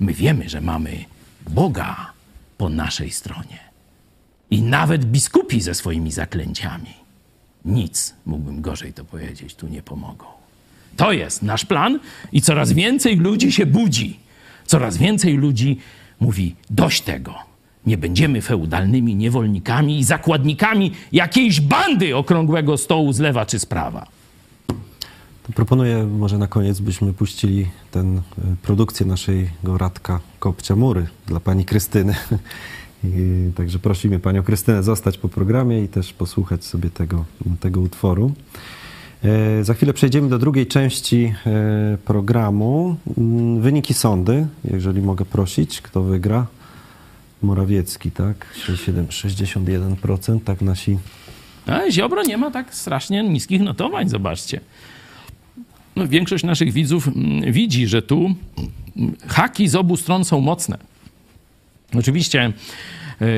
My 0.00 0.12
wiemy, 0.14 0.48
że 0.48 0.60
mamy 0.60 1.04
Boga. 1.48 2.12
po 2.58 2.68
naszej 2.68 3.10
stronie. 3.10 3.58
I 4.50 4.62
nawet 4.62 5.04
biskupi 5.04 5.60
ze 5.60 5.74
swoimi 5.74 6.12
zaklęciami. 6.12 6.94
Nic, 7.64 8.14
mógłbym 8.26 8.60
gorzej 8.60 8.92
to 8.92 9.04
powiedzieć, 9.04 9.54
tu 9.54 9.68
nie 9.68 9.82
pomogą. 9.82 10.26
To 10.96 11.12
jest 11.12 11.42
nasz 11.42 11.64
plan 11.64 12.00
i 12.32 12.42
coraz 12.42 12.72
więcej 12.72 13.16
ludzi 13.16 13.52
się 13.52 13.66
budzi. 13.66 14.20
Coraz 14.66 14.96
więcej 14.96 15.36
ludzi 15.36 15.78
mówi: 16.20 16.56
dość 16.70 17.00
tego. 17.00 17.49
Nie 17.86 17.98
będziemy 17.98 18.42
feudalnymi 18.42 19.16
niewolnikami 19.16 19.98
i 19.98 20.04
zakładnikami 20.04 20.92
jakiejś 21.12 21.60
bandy 21.60 22.16
okrągłego 22.16 22.76
stołu 22.76 23.12
z 23.12 23.18
lewa 23.18 23.46
czy 23.46 23.58
z 23.58 23.66
prawa. 23.66 24.06
To 25.42 25.52
proponuję 25.54 26.04
może 26.04 26.38
na 26.38 26.46
koniec, 26.46 26.80
byśmy 26.80 27.12
puścili 27.12 27.66
tę 27.90 28.00
y, 28.00 28.20
produkcję 28.62 29.06
naszego 29.06 29.78
Radka 29.78 30.20
Kopcia 30.38 30.76
Mury 30.76 31.06
dla 31.26 31.40
pani 31.40 31.64
Krystyny. 31.64 32.14
I, 33.04 33.50
także 33.56 33.78
prosimy 33.78 34.18
panią 34.18 34.42
Krystynę 34.42 34.82
zostać 34.82 35.18
po 35.18 35.28
programie 35.28 35.84
i 35.84 35.88
też 35.88 36.12
posłuchać 36.12 36.64
sobie 36.64 36.90
tego, 36.90 37.24
tego 37.60 37.80
utworu. 37.80 38.32
E, 39.24 39.64
Za 39.64 39.74
chwilę 39.74 39.92
przejdziemy 39.92 40.28
do 40.28 40.38
drugiej 40.38 40.66
części 40.66 41.34
e, 41.46 41.98
programu. 42.04 42.96
Mm, 43.18 43.60
Wyniki 43.60 43.94
sądy, 43.94 44.46
jeżeli 44.64 45.02
mogę 45.02 45.24
prosić, 45.24 45.80
kto 45.80 46.02
wygra? 46.02 46.46
Morawiecki, 47.42 48.10
tak? 48.10 48.46
67, 48.54 49.06
61%, 49.06 50.40
tak 50.44 50.60
nasi 50.60 50.98
A 51.66 51.90
Ziobro 51.90 52.22
nie 52.22 52.36
ma 52.36 52.50
tak 52.50 52.74
strasznie 52.74 53.22
niskich 53.22 53.60
notowań, 53.60 54.08
zobaczcie. 54.08 54.60
No, 55.96 56.08
większość 56.08 56.44
naszych 56.44 56.72
widzów 56.72 57.08
mm, 57.08 57.52
widzi, 57.52 57.86
że 57.86 58.02
tu 58.02 58.34
haki 59.26 59.68
z 59.68 59.74
obu 59.74 59.96
stron 59.96 60.24
są 60.24 60.40
mocne. 60.40 60.78
Oczywiście 61.98 62.52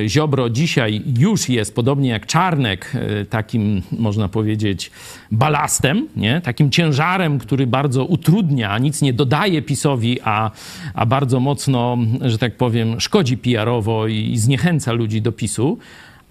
Ziobro 0.06 0.50
dzisiaj 0.50 1.02
już 1.18 1.48
jest, 1.48 1.74
podobnie 1.74 2.10
jak 2.10 2.26
Czarnek, 2.26 2.92
e, 2.94 3.24
takim, 3.24 3.82
można 3.98 4.28
powiedzieć, 4.28 4.90
balastem, 5.30 6.08
nie? 6.16 6.40
takim 6.40 6.70
ciężarem, 6.70 7.38
który 7.38 7.66
bardzo 7.66 8.04
utrudnia, 8.04 8.78
nic 8.78 9.02
nie 9.02 9.12
dodaje 9.12 9.62
PiSowi, 9.62 10.18
a, 10.24 10.50
a 10.94 11.06
bardzo 11.06 11.40
mocno, 11.40 11.98
że 12.20 12.38
tak 12.38 12.56
powiem, 12.56 13.00
szkodzi 13.00 13.38
PR-owo 13.38 14.06
i 14.06 14.36
zniechęca 14.36 14.92
ludzi 14.92 15.22
do 15.22 15.32
PiSu. 15.32 15.78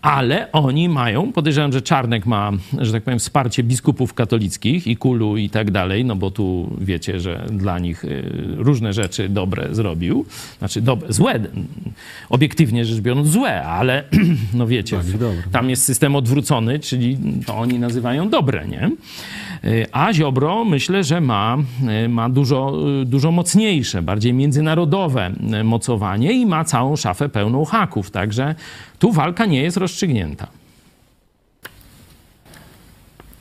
Ale 0.02 0.52
oni 0.52 0.90
mają, 0.90 1.32
podejrzewam, 1.32 1.74
że 1.74 1.82
Czarnek 1.82 2.26
ma, 2.26 2.52
że 2.80 2.92
tak 2.92 3.04
powiem, 3.04 3.20
wsparcie 3.20 3.64
biskupów 3.64 4.14
katolickich 4.14 4.88
i 4.88 4.98
kulu 4.98 5.38
i 5.38 5.50
tak 5.50 5.72
dalej, 5.72 6.06
no 6.06 6.16
bo 6.16 6.32
tu 6.32 6.78
wiecie, 6.80 7.20
że 7.20 7.46
dla 7.52 7.80
nich 7.80 8.06
y, 8.06 8.24
różne 8.58 8.94
rzeczy 8.94 9.30
dobre 9.30 9.76
zrobił. 9.76 10.26
Znaczy 10.60 10.82
dobre, 10.82 11.14
złe, 11.14 11.40
obiektywnie 12.30 12.86
rzecz 12.86 13.00
biorąc 13.00 13.28
złe, 13.28 13.64
ale 13.64 14.04
no 14.54 14.68
wiecie, 14.68 15.00
tam 15.52 15.70
jest 15.70 15.84
system 15.84 16.16
odwrócony, 16.16 16.80
czyli 16.80 17.18
to 17.46 17.58
oni 17.58 17.80
nazywają 17.80 18.30
dobre, 18.30 18.68
nie? 18.68 18.92
Y, 19.66 19.86
A 19.92 20.14
Ziobro 20.14 20.66
myślę, 20.66 21.04
że 21.04 21.22
ma, 21.22 21.58
y, 22.06 22.10
ma 22.10 22.30
dużo, 22.30 22.74
y, 23.02 23.06
dużo 23.06 23.32
mocniejsze, 23.32 24.02
bardziej 24.02 24.34
międzynarodowe 24.34 25.32
mocowanie 25.64 26.32
i 26.34 26.46
ma 26.46 26.66
całą 26.66 26.96
szafę 26.96 27.30
pełną 27.30 27.66
haków. 27.66 28.12
Także 28.12 28.56
tu 29.00 29.12
walka 29.12 29.46
nie 29.46 29.62
jest 29.62 29.78
rozstrzygnięta. 29.78 30.48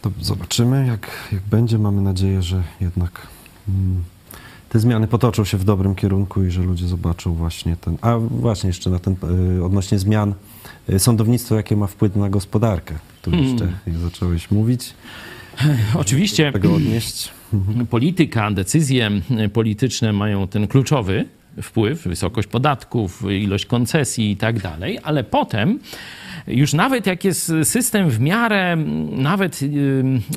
To 0.03 0.11
zobaczymy, 0.21 0.87
jak, 0.87 1.11
jak 1.33 1.43
będzie. 1.43 1.79
Mamy 1.79 2.03
nadzieję, 2.03 2.43
że 2.43 2.63
jednak 2.81 3.27
mm, 3.69 4.03
te 4.69 4.81
zmiany 4.81 5.07
potoczą 5.07 5.45
się 5.45 5.59
w 5.59 5.65
dobrym 5.65 5.95
kierunku 5.95 6.45
i 6.45 6.51
że 6.51 6.63
ludzie 6.63 6.87
zobaczą 6.87 7.35
właśnie 7.35 7.77
ten. 7.77 7.99
A 8.01 8.19
właśnie 8.19 8.67
jeszcze 8.67 8.91
na 8.91 8.99
ten 8.99 9.17
odnośnie 9.65 9.99
zmian 9.99 10.35
sądownictwo, 10.99 11.55
jakie 11.55 11.77
ma 11.77 11.87
wpływ 11.87 12.17
na 12.17 12.31
gospodarkę. 12.31 12.95
Tu 13.23 13.31
jeszcze 13.31 13.73
jak 13.87 13.97
zacząłeś 13.97 14.51
mówić, 14.51 14.95
Oczywiście 15.95 16.53
odnieść. 16.75 17.31
polityka, 17.91 18.51
decyzje 18.51 19.11
polityczne 19.53 20.13
mają 20.13 20.49
ten 20.49 20.67
kluczowy 20.67 21.25
wpływ, 21.63 22.03
wysokość 22.03 22.49
podatków, 22.49 23.23
ilość 23.31 23.67
koncesji 23.67 24.31
i 24.31 24.37
tak 24.37 24.61
dalej, 24.61 24.99
ale 25.03 25.25
potem 25.25 25.79
już 26.47 26.73
nawet 26.73 27.07
jak 27.07 27.25
jest 27.25 27.53
system 27.65 28.11
w 28.11 28.21
miarę 28.21 28.77
nawet, 29.11 29.61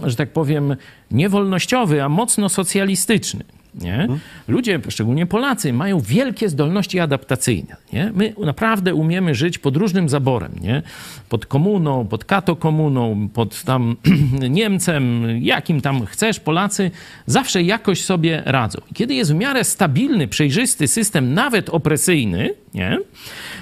że 0.06 0.16
tak 0.16 0.30
powiem, 0.30 0.76
niewolnościowy, 1.12 2.04
a 2.04 2.10
mocno 2.10 2.50
socjalistyczny, 2.50 3.44
nie? 3.76 4.08
Ludzie, 4.48 4.80
szczególnie 4.90 5.26
Polacy, 5.26 5.74
mają 5.74 6.00
wielkie 6.00 6.50
zdolności 6.50 7.00
adaptacyjne. 7.00 7.76
Nie? 7.94 8.12
My 8.16 8.34
naprawdę 8.38 8.96
umiemy 8.96 9.36
żyć 9.36 9.58
pod 9.58 9.78
różnym 9.78 10.10
zaborem. 10.10 10.52
Nie? 10.62 10.82
Pod 11.30 11.46
komuną, 11.46 12.08
pod 12.08 12.26
katokomuną, 12.26 13.30
pod 13.34 13.64
tam 13.64 13.96
Niemcem, 14.50 15.26
jakim 15.42 15.82
tam 15.82 16.06
chcesz. 16.06 16.40
Polacy 16.40 16.92
zawsze 17.26 17.64
jakoś 17.64 18.02
sobie 18.02 18.44
radzą. 18.46 18.80
I 18.92 18.94
Kiedy 18.94 19.14
jest 19.14 19.32
w 19.32 19.36
miarę 19.36 19.64
stabilny, 19.64 20.28
przejrzysty 20.28 20.88
system, 20.88 21.34
nawet 21.34 21.70
opresyjny, 21.70 22.50
nie? 22.74 23.00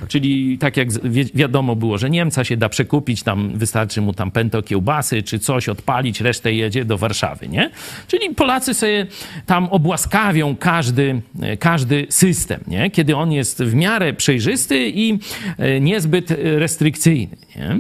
czyli 0.08 0.58
tak 0.58 0.78
jak 0.78 0.92
wi- 0.92 1.32
wiadomo 1.34 1.76
było, 1.76 1.98
że 1.98 2.10
Niemca 2.10 2.44
się 2.44 2.58
da 2.58 2.70
przekupić, 2.70 3.24
tam 3.24 3.52
wystarczy 3.58 4.02
mu 4.02 4.14
tam 4.14 4.32
pęto 4.32 4.62
kiełbasy 4.62 5.24
czy 5.24 5.40
coś 5.40 5.70
odpalić, 5.70 6.22
resztę 6.22 6.54
jedzie 6.54 6.86
do 6.86 6.98
Warszawy. 6.98 7.48
Nie? 7.48 7.70
Czyli 8.08 8.36
Polacy 8.36 8.74
sobie 8.74 9.08
tam 9.46 9.66
obłaskawią 9.68 10.56
każdy, 10.56 11.22
e, 11.42 11.58
każdy 11.58 12.08
system, 12.10 12.60
nie? 12.68 12.92
kiedy 12.92 13.16
on 13.16 13.32
jest 13.32 13.64
w 13.64 13.74
miarę 13.76 14.14
przejrzysty 14.14 14.90
i 14.90 15.20
e, 15.58 15.80
niezbyt 15.80 16.34
restrykcyjny. 16.44 17.38
Nie? 17.56 17.80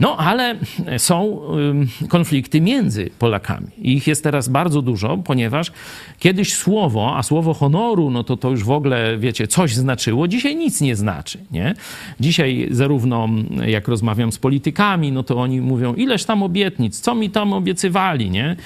No 0.00 0.16
ale 0.16 0.56
są 0.98 1.40
ym, 1.58 1.88
konflikty 2.08 2.60
między 2.60 3.10
Polakami. 3.18 3.66
Ich 3.78 4.06
jest 4.06 4.22
teraz 4.22 4.48
bardzo 4.48 4.82
dużo, 4.82 5.16
ponieważ 5.18 5.72
kiedyś 6.18 6.54
słowo, 6.54 7.16
a 7.16 7.22
słowo 7.22 7.54
honoru, 7.54 8.10
no 8.10 8.24
to 8.24 8.36
to 8.36 8.50
już 8.50 8.64
w 8.64 8.70
ogóle, 8.70 9.18
wiecie, 9.18 9.46
coś 9.46 9.74
znaczyło, 9.74 10.28
dzisiaj 10.28 10.56
nic 10.56 10.69
nie 10.80 10.96
znaczy. 10.96 11.38
Nie? 11.50 11.74
Dzisiaj 12.20 12.68
zarówno 12.70 13.28
jak 13.66 13.88
rozmawiam 13.88 14.32
z 14.32 14.38
politykami, 14.38 15.12
no 15.12 15.22
to 15.22 15.36
oni 15.36 15.60
mówią, 15.60 15.94
ileż 15.94 16.24
tam 16.24 16.42
obietnic, 16.42 17.00
co 17.00 17.14
mi 17.14 17.30
tam 17.30 17.52
obiecywali, 17.52 18.30
nie? 18.30 18.56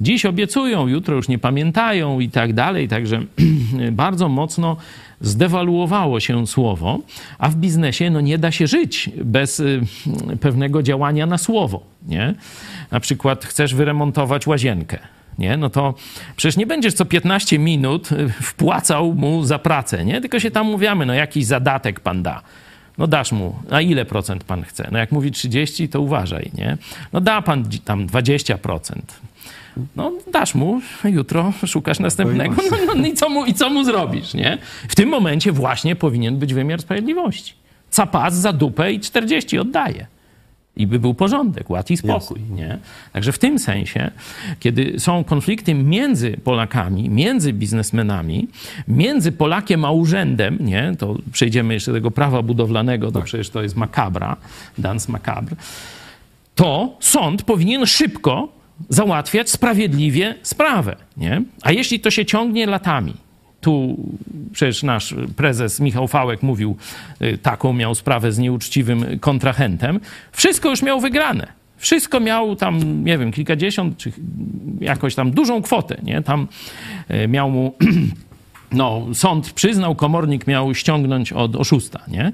Dziś 0.00 0.26
obiecują, 0.26 0.86
jutro 0.86 1.16
już 1.16 1.28
nie 1.28 1.38
pamiętają 1.38 2.20
i 2.20 2.30
tak 2.30 2.52
dalej. 2.52 2.88
Także 2.88 3.22
bardzo 3.92 4.28
mocno 4.28 4.76
zdewaluowało 5.20 6.20
się 6.20 6.46
słowo, 6.46 6.98
a 7.38 7.48
w 7.48 7.56
biznesie 7.56 8.10
no, 8.10 8.20
nie 8.20 8.38
da 8.38 8.50
się 8.50 8.66
żyć 8.66 9.10
bez 9.24 9.60
y, 9.60 9.80
pewnego 10.40 10.82
działania 10.82 11.26
na 11.26 11.38
słowo. 11.38 11.82
Nie? 12.08 12.34
Na 12.90 13.00
przykład 13.00 13.44
chcesz 13.44 13.74
wyremontować 13.74 14.46
łazienkę. 14.46 14.98
Nie? 15.38 15.56
No 15.56 15.70
to 15.70 15.94
przecież 16.36 16.56
nie 16.56 16.66
będziesz 16.66 16.94
co 16.94 17.04
15 17.04 17.58
minut 17.58 18.12
y, 18.12 18.28
wpłacał 18.28 19.14
mu 19.14 19.44
za 19.44 19.58
pracę, 19.58 20.04
nie? 20.04 20.20
tylko 20.20 20.40
się 20.40 20.50
tam 20.50 20.66
mówiamy, 20.66 21.06
no 21.06 21.14
jakiś 21.14 21.46
zadatek 21.46 22.00
pan 22.00 22.22
da. 22.22 22.42
No 22.98 23.06
dasz 23.06 23.32
mu, 23.32 23.58
a 23.70 23.80
ile 23.80 24.04
procent 24.04 24.44
pan 24.44 24.62
chce? 24.62 24.88
No 24.92 24.98
jak 24.98 25.12
mówi 25.12 25.30
30, 25.30 25.88
to 25.88 26.00
uważaj, 26.00 26.50
nie? 26.54 26.76
No 27.12 27.20
da 27.20 27.42
pan 27.42 27.64
tam 27.84 28.06
20%. 28.06 28.92
No 29.96 30.12
dasz 30.32 30.54
mu, 30.54 30.80
jutro 31.04 31.52
szukasz 31.66 31.98
następnego. 31.98 32.54
No, 32.70 32.76
no, 32.86 32.94
no 32.94 33.06
i, 33.06 33.14
co 33.14 33.28
mu, 33.28 33.46
i 33.46 33.54
co 33.54 33.70
mu 33.70 33.84
zrobisz, 33.84 34.34
nie? 34.34 34.58
W 34.88 34.94
tym 34.94 35.08
momencie 35.08 35.52
właśnie 35.52 35.96
powinien 35.96 36.38
być 36.38 36.54
wymiar 36.54 36.80
sprawiedliwości. 36.80 37.54
Capas 37.90 38.34
za 38.34 38.52
dupę 38.52 38.92
i 38.92 39.00
40 39.00 39.58
oddaje. 39.58 40.06
I 40.78 40.86
by 40.86 40.98
był 40.98 41.14
porządek, 41.14 41.70
ład 41.70 41.90
i 41.90 41.96
spokój. 41.96 42.40
Nie? 42.50 42.78
Także 43.12 43.32
w 43.32 43.38
tym 43.38 43.58
sensie, 43.58 44.10
kiedy 44.60 45.00
są 45.00 45.24
konflikty 45.24 45.74
między 45.74 46.36
Polakami, 46.44 47.10
między 47.10 47.52
biznesmenami, 47.52 48.48
między 48.88 49.32
Polakiem 49.32 49.84
a 49.84 49.90
urzędem, 49.90 50.58
nie? 50.60 50.92
to 50.98 51.16
przejdziemy 51.32 51.74
jeszcze 51.74 51.90
do 51.90 51.96
tego 51.96 52.10
prawa 52.10 52.42
budowlanego, 52.42 53.12
to 53.12 53.22
przecież 53.22 53.50
to 53.50 53.62
jest 53.62 53.76
makabra, 53.76 54.36
dans 54.78 55.08
macabre, 55.08 55.56
to 56.54 56.96
sąd 57.00 57.42
powinien 57.42 57.86
szybko 57.86 58.48
załatwiać 58.88 59.50
sprawiedliwie 59.50 60.34
sprawę. 60.42 60.96
Nie? 61.16 61.42
A 61.62 61.72
jeśli 61.72 62.00
to 62.00 62.10
się 62.10 62.26
ciągnie 62.26 62.66
latami, 62.66 63.14
tu 63.60 63.96
przecież 64.52 64.82
nasz 64.82 65.14
prezes 65.36 65.80
Michał 65.80 66.08
Fałek 66.08 66.42
mówił, 66.42 66.76
y, 67.22 67.38
taką 67.38 67.72
miał 67.72 67.94
sprawę 67.94 68.32
z 68.32 68.38
nieuczciwym 68.38 69.18
kontrahentem, 69.18 70.00
wszystko 70.32 70.70
już 70.70 70.82
miał 70.82 71.00
wygrane. 71.00 71.58
Wszystko 71.76 72.20
miał 72.20 72.56
tam, 72.56 73.04
nie 73.04 73.18
wiem, 73.18 73.32
kilkadziesiąt, 73.32 73.96
czy 73.96 74.12
jakoś 74.80 75.14
tam 75.14 75.30
dużą 75.30 75.62
kwotę, 75.62 76.00
nie? 76.02 76.22
Tam 76.22 76.48
y, 77.10 77.28
miał 77.28 77.50
mu, 77.50 77.74
no, 78.72 79.06
sąd 79.14 79.52
przyznał, 79.52 79.94
komornik 79.94 80.46
miał 80.46 80.74
ściągnąć 80.74 81.32
od 81.32 81.56
oszusta, 81.56 82.00
nie? 82.08 82.32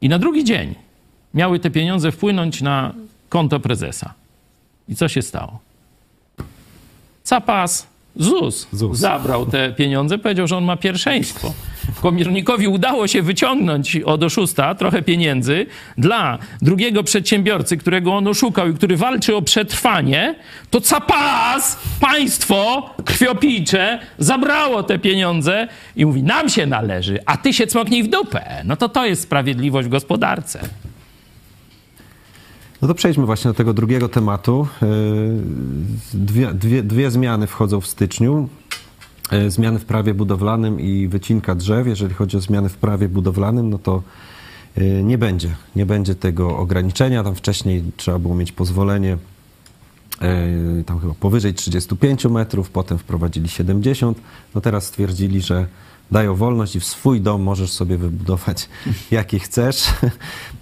I 0.00 0.08
na 0.08 0.18
drugi 0.18 0.44
dzień 0.44 0.74
miały 1.34 1.58
te 1.58 1.70
pieniądze 1.70 2.12
wpłynąć 2.12 2.62
na 2.62 2.94
konto 3.28 3.60
prezesa. 3.60 4.14
I 4.88 4.94
co 4.94 5.08
się 5.08 5.22
stało? 5.22 5.58
Zapas 7.24 7.86
ZUS, 8.16 8.68
ZUS. 8.72 8.98
zabrał 8.98 9.46
te 9.46 9.72
pieniądze, 9.72 10.18
powiedział, 10.18 10.46
że 10.46 10.56
on 10.56 10.64
ma 10.64 10.76
pierwszeństwo. 10.76 11.52
Komiernikowi 12.00 12.68
udało 12.68 13.06
się 13.06 13.22
wyciągnąć 13.22 13.96
od 13.96 14.22
oszusta 14.22 14.74
trochę 14.74 15.02
pieniędzy 15.02 15.66
dla 15.98 16.38
drugiego 16.62 17.02
przedsiębiorcy, 17.02 17.76
którego 17.76 18.14
on 18.14 18.26
oszukał 18.26 18.68
i 18.68 18.74
który 18.74 18.96
walczy 18.96 19.36
o 19.36 19.42
przetrwanie, 19.42 20.34
to 20.70 20.80
capas, 20.80 21.78
państwo 22.00 22.90
krwiopijcze 23.04 23.98
zabrało 24.18 24.82
te 24.82 24.98
pieniądze 24.98 25.68
i 25.96 26.06
mówi, 26.06 26.22
nam 26.22 26.48
się 26.48 26.66
należy, 26.66 27.18
a 27.26 27.36
ty 27.36 27.52
się 27.52 27.66
cmoknij 27.66 28.02
w 28.02 28.08
dupę. 28.08 28.62
No 28.64 28.76
to 28.76 28.88
to 28.88 29.06
jest 29.06 29.22
sprawiedliwość 29.22 29.88
w 29.88 29.90
gospodarce. 29.90 30.60
No 32.82 32.88
to 32.88 32.94
przejdźmy 32.94 33.26
właśnie 33.26 33.50
do 33.50 33.54
tego 33.54 33.74
drugiego 33.74 34.08
tematu. 34.08 34.66
Yy, 34.82 34.88
Dwie, 36.14 36.54
dwie, 36.54 36.82
dwie 36.82 37.10
zmiany 37.10 37.46
wchodzą 37.46 37.80
w 37.80 37.86
styczniu. 37.86 38.48
Yy, 39.32 39.50
Zmiany 39.50 39.78
w 39.78 39.84
prawie 39.84 40.14
budowlanym 40.14 40.80
i 40.80 41.08
wycinka 41.08 41.54
drzew. 41.54 41.86
Jeżeli 41.86 42.14
chodzi 42.14 42.36
o 42.36 42.40
zmiany 42.40 42.68
w 42.68 42.76
prawie 42.76 43.08
budowlanym, 43.08 43.70
no 43.70 43.78
to 43.78 44.02
yy, 44.76 45.02
nie 45.02 45.18
będzie. 45.18 45.56
Nie 45.76 45.86
będzie 45.86 46.14
tego 46.14 46.58
ograniczenia. 46.58 47.24
Tam 47.24 47.34
wcześniej 47.34 47.82
trzeba 47.96 48.18
było 48.18 48.34
mieć 48.34 48.52
pozwolenie 48.52 49.18
tam 50.86 51.00
chyba 51.00 51.14
powyżej 51.14 51.54
35 51.54 52.24
metrów, 52.24 52.70
potem 52.70 52.98
wprowadzili 52.98 53.48
70. 53.48 54.20
No 54.54 54.60
teraz 54.60 54.84
stwierdzili, 54.84 55.40
że 55.40 55.66
dają 56.12 56.34
wolność 56.34 56.76
i 56.76 56.80
w 56.80 56.84
swój 56.84 57.20
dom 57.20 57.42
możesz 57.42 57.70
sobie 57.70 57.96
wybudować 57.96 58.68
jaki 59.10 59.38
chcesz. 59.38 59.84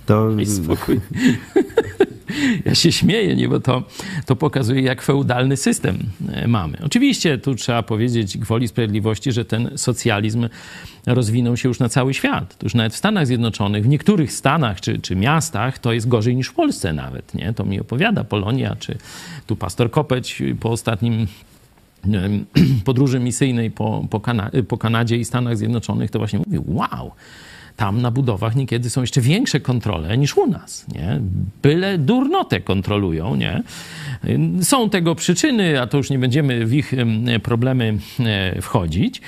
To 0.06 0.32
Daj 0.32 0.46
spokój. 0.46 1.00
Ja 2.64 2.74
się 2.74 2.92
śmieję, 2.92 3.36
nie, 3.36 3.48
bo 3.48 3.60
to, 3.60 3.82
to 4.26 4.36
pokazuje, 4.36 4.82
jak 4.82 5.02
feudalny 5.02 5.56
system 5.56 5.98
e, 6.32 6.48
mamy. 6.48 6.78
Oczywiście 6.84 7.38
tu 7.38 7.54
trzeba 7.54 7.82
powiedzieć 7.82 8.38
gwoli 8.38 8.68
sprawiedliwości, 8.68 9.32
że 9.32 9.44
ten 9.44 9.70
socjalizm 9.76 10.48
rozwinął 11.06 11.56
się 11.56 11.68
już 11.68 11.78
na 11.78 11.88
cały 11.88 12.14
świat. 12.14 12.58
To 12.58 12.66
już 12.66 12.74
nawet 12.74 12.92
w 12.92 12.96
Stanach 12.96 13.26
Zjednoczonych, 13.26 13.84
w 13.84 13.88
niektórych 13.88 14.32
stanach 14.32 14.80
czy, 14.80 14.98
czy 14.98 15.16
miastach 15.16 15.78
to 15.78 15.92
jest 15.92 16.08
gorzej 16.08 16.36
niż 16.36 16.48
w 16.48 16.54
Polsce 16.54 16.92
nawet. 16.92 17.34
Nie? 17.34 17.52
To 17.52 17.64
mi 17.64 17.80
opowiada 17.80 18.24
Polonia, 18.24 18.76
czy 18.76 18.98
tu 19.46 19.56
pastor 19.56 19.90
Kopeć 19.90 20.42
po 20.60 20.70
ostatnim 20.70 21.26
podróży 22.84 23.20
misyjnej 23.20 23.70
po, 23.70 24.04
po, 24.10 24.20
Kana- 24.20 24.50
po 24.68 24.78
Kanadzie 24.78 25.16
i 25.16 25.24
Stanach 25.24 25.56
Zjednoczonych, 25.56 26.10
to 26.10 26.18
właśnie 26.18 26.38
mówił, 26.38 26.64
wow, 26.66 27.12
tam 27.76 28.02
na 28.02 28.10
budowach 28.10 28.56
niekiedy 28.56 28.90
są 28.90 29.00
jeszcze 29.00 29.20
większe 29.20 29.60
kontrole 29.60 30.18
niż 30.18 30.36
u 30.36 30.46
nas, 30.46 30.86
nie? 30.94 31.20
Byle 31.62 31.98
durnotę 31.98 32.60
kontrolują, 32.60 33.36
nie? 33.36 33.62
Są 34.62 34.90
tego 34.90 35.14
przyczyny, 35.14 35.80
a 35.80 35.86
to 35.86 35.96
już 35.96 36.10
nie 36.10 36.18
będziemy 36.18 36.66
w 36.66 36.74
ich 36.74 36.94
em, 36.94 37.26
problemy 37.42 37.98
e, 38.20 38.62
wchodzić. 38.62 39.20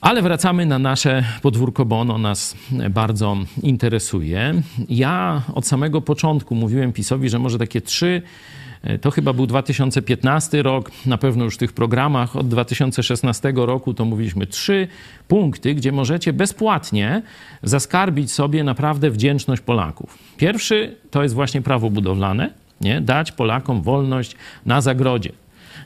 Ale 0.00 0.22
wracamy 0.22 0.66
na 0.66 0.78
nasze 0.78 1.24
podwórko, 1.42 1.84
bo 1.84 2.00
ono 2.00 2.18
nas 2.18 2.56
bardzo 2.90 3.36
interesuje. 3.62 4.62
Ja 4.88 5.42
od 5.54 5.66
samego 5.66 6.00
początku 6.00 6.54
mówiłem 6.54 6.92
PiSowi, 6.92 7.28
że 7.28 7.38
może 7.38 7.58
takie 7.58 7.80
trzy, 7.80 8.22
e, 8.22 8.59
to 9.00 9.10
chyba 9.10 9.32
był 9.32 9.46
2015 9.46 10.62
rok, 10.62 10.90
na 11.06 11.18
pewno 11.18 11.44
już 11.44 11.54
w 11.54 11.58
tych 11.58 11.72
programach 11.72 12.36
od 12.36 12.48
2016 12.48 13.52
roku 13.56 13.94
to 13.94 14.04
mówiliśmy 14.04 14.46
trzy 14.46 14.88
punkty, 15.28 15.74
gdzie 15.74 15.92
możecie 15.92 16.32
bezpłatnie 16.32 17.22
zaskarbić 17.62 18.32
sobie 18.32 18.64
naprawdę 18.64 19.10
wdzięczność 19.10 19.62
Polaków. 19.62 20.18
Pierwszy 20.36 20.96
to 21.10 21.22
jest 21.22 21.34
właśnie 21.34 21.62
prawo 21.62 21.90
budowlane, 21.90 22.50
nie? 22.80 23.00
dać 23.00 23.32
Polakom 23.32 23.82
wolność 23.82 24.36
na 24.66 24.80
zagrodzie. 24.80 25.32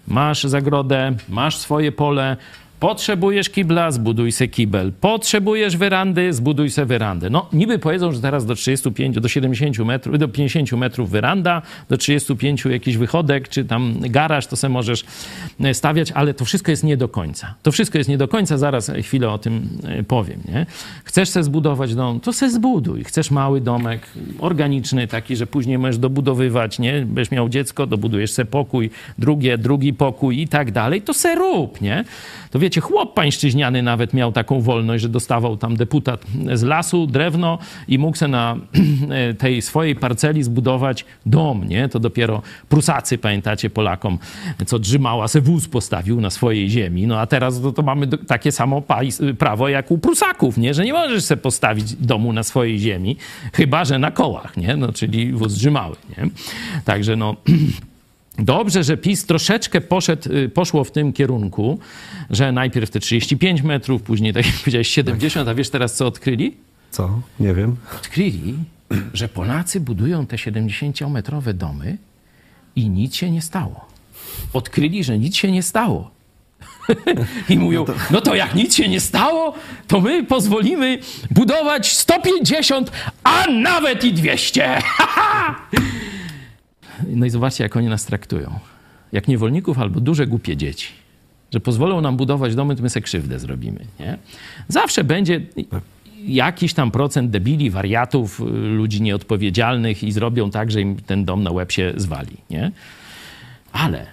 Masz 0.08 0.44
zagrodę, 0.44 1.12
masz 1.28 1.56
swoje 1.56 1.92
pole, 1.92 2.36
Potrzebujesz 2.84 3.50
kibla, 3.50 3.90
zbuduj 3.90 4.32
se 4.32 4.48
kibel. 4.48 4.92
Potrzebujesz 4.92 5.76
werandy, 5.76 6.32
zbuduj 6.32 6.70
se 6.70 6.86
werandę. 6.86 7.30
No, 7.30 7.48
niby 7.52 7.78
powiedzą, 7.78 8.12
że 8.12 8.20
teraz 8.20 8.46
do 8.46 8.54
35, 8.54 9.20
do 9.20 9.28
70 9.28 9.78
metrów, 9.78 10.18
do 10.18 10.28
50 10.28 10.72
metrów 10.72 11.10
weranda, 11.10 11.62
do 11.88 11.96
35 11.96 12.64
jakiś 12.64 12.96
wychodek, 12.96 13.48
czy 13.48 13.64
tam 13.64 13.94
garaż, 14.00 14.46
to 14.46 14.56
se 14.56 14.68
możesz 14.68 15.04
e, 15.60 15.74
stawiać, 15.74 16.12
ale 16.12 16.34
to 16.34 16.44
wszystko 16.44 16.70
jest 16.70 16.84
nie 16.84 16.96
do 16.96 17.08
końca. 17.08 17.54
To 17.62 17.72
wszystko 17.72 17.98
jest 17.98 18.10
nie 18.10 18.18
do 18.18 18.28
końca, 18.28 18.58
zaraz 18.58 18.90
chwilę 19.02 19.30
o 19.30 19.38
tym 19.38 19.68
e, 19.84 20.02
powiem, 20.02 20.40
nie? 20.48 20.66
Chcesz 21.04 21.28
se 21.28 21.42
zbudować 21.42 21.94
dom, 21.94 22.20
to 22.20 22.32
se 22.32 22.50
zbuduj. 22.50 23.04
Chcesz 23.04 23.30
mały 23.30 23.60
domek, 23.60 24.06
organiczny, 24.38 25.06
taki, 25.08 25.36
że 25.36 25.46
później 25.46 25.78
możesz 25.78 25.98
dobudowywać, 25.98 26.78
nie? 26.78 26.92
Będziesz 26.92 27.30
miał 27.30 27.48
dziecko, 27.48 27.86
dobudujesz 27.86 28.30
se 28.30 28.44
pokój, 28.44 28.90
drugie, 29.18 29.58
drugi 29.58 29.92
pokój 29.92 30.40
i 30.40 30.48
tak 30.48 30.72
dalej, 30.72 31.02
to 31.02 31.14
se 31.14 31.34
rób, 31.34 31.80
nie? 31.80 32.04
To 32.50 32.58
wiecie, 32.58 32.73
chłop 32.80 33.14
pańszczyźniany 33.14 33.82
nawet 33.82 34.14
miał 34.14 34.32
taką 34.32 34.60
wolność, 34.60 35.02
że 35.02 35.08
dostawał 35.08 35.56
tam 35.56 35.76
deputat 35.76 36.24
z 36.54 36.62
lasu, 36.62 37.06
drewno 37.06 37.58
i 37.88 37.98
mógł 37.98 38.16
se 38.16 38.28
na 38.28 38.56
tej 39.38 39.62
swojej 39.62 39.96
parceli 39.96 40.42
zbudować 40.42 41.04
dom, 41.26 41.68
nie? 41.68 41.88
To 41.88 42.00
dopiero 42.00 42.42
Prusacy, 42.68 43.18
pamiętacie, 43.18 43.70
Polakom, 43.70 44.18
co 44.66 44.78
Drzymała 44.78 45.28
se 45.28 45.40
wóz 45.40 45.68
postawił 45.68 46.20
na 46.20 46.30
swojej 46.30 46.70
ziemi, 46.70 47.06
no 47.06 47.20
a 47.20 47.26
teraz 47.26 47.60
to, 47.60 47.72
to 47.72 47.82
mamy 47.82 48.06
takie 48.06 48.52
samo 48.52 48.82
prawo 49.38 49.68
jak 49.68 49.90
u 49.90 49.98
Prusaków, 49.98 50.58
nie? 50.58 50.74
Że 50.74 50.84
nie 50.84 50.92
możesz 50.92 51.24
se 51.24 51.36
postawić 51.36 51.94
domu 51.94 52.32
na 52.32 52.42
swojej 52.42 52.78
ziemi, 52.78 53.16
chyba, 53.52 53.84
że 53.84 53.98
na 53.98 54.10
kołach, 54.10 54.56
nie? 54.56 54.76
No, 54.76 54.92
czyli 54.92 55.32
wóz 55.32 55.54
Drzymały, 55.54 55.96
nie? 56.18 56.28
Także 56.84 57.16
no... 57.16 57.36
Dobrze, 58.38 58.84
że 58.84 58.96
PiS 58.96 59.26
troszeczkę 59.26 59.80
poszedł, 59.80 60.32
y, 60.32 60.48
poszło 60.48 60.84
w 60.84 60.90
tym 60.90 61.12
kierunku, 61.12 61.78
że 62.30 62.52
najpierw 62.52 62.90
te 62.90 63.00
35 63.00 63.62
metrów, 63.62 64.02
później, 64.02 64.32
tak 64.32 64.46
jak 64.46 64.54
powiedziałeś, 64.54 64.88
70, 64.88 65.48
a 65.48 65.54
wiesz 65.54 65.70
teraz 65.70 65.94
co 65.94 66.06
odkryli? 66.06 66.56
co? 66.90 67.20
Nie 67.40 67.54
wiem. 67.54 67.76
Odkryli, 67.96 68.54
że 69.14 69.28
Polacy 69.28 69.80
budują 69.80 70.26
te 70.26 70.36
70-metrowe 70.36 71.52
domy 71.52 71.96
i 72.76 72.90
nic 72.90 73.14
się 73.14 73.30
nie 73.30 73.42
stało. 73.42 73.86
Odkryli, 74.52 75.04
że 75.04 75.18
nic 75.18 75.36
się 75.36 75.52
nie 75.52 75.62
stało. 75.62 76.10
I 77.48 77.58
mówią, 77.58 77.84
no 78.10 78.20
to 78.20 78.34
jak 78.34 78.54
nic 78.54 78.74
się 78.74 78.88
nie 78.88 79.00
stało, 79.00 79.54
to 79.86 80.00
my 80.00 80.24
pozwolimy 80.24 80.98
budować 81.30 81.92
150, 81.92 82.92
a 83.24 83.46
nawet 83.46 84.04
i 84.04 84.12
200. 84.12 84.78
No 87.08 87.26
i 87.26 87.30
zobaczcie, 87.30 87.64
jak 87.64 87.76
oni 87.76 87.88
nas 87.88 88.04
traktują. 88.04 88.58
Jak 89.12 89.28
niewolników 89.28 89.78
albo 89.78 90.00
duże, 90.00 90.26
głupie 90.26 90.56
dzieci. 90.56 90.88
Że 91.52 91.60
pozwolą 91.60 92.00
nam 92.00 92.16
budować 92.16 92.54
domy, 92.54 92.76
to 92.76 92.82
my 92.82 92.90
sobie 92.90 93.02
krzywdę 93.02 93.38
zrobimy. 93.38 93.80
Nie? 94.00 94.18
Zawsze 94.68 95.04
będzie 95.04 95.40
jakiś 96.26 96.74
tam 96.74 96.90
procent 96.90 97.30
debili, 97.30 97.70
wariatów, 97.70 98.40
y, 98.40 98.44
ludzi 98.54 99.02
nieodpowiedzialnych 99.02 100.04
i 100.04 100.12
zrobią 100.12 100.50
tak, 100.50 100.70
że 100.70 100.80
im 100.80 100.96
ten 100.96 101.24
dom 101.24 101.42
na 101.42 101.50
łeb 101.50 101.72
się 101.72 101.92
zwali. 101.96 102.36
Nie? 102.50 102.72
Ale 103.72 104.06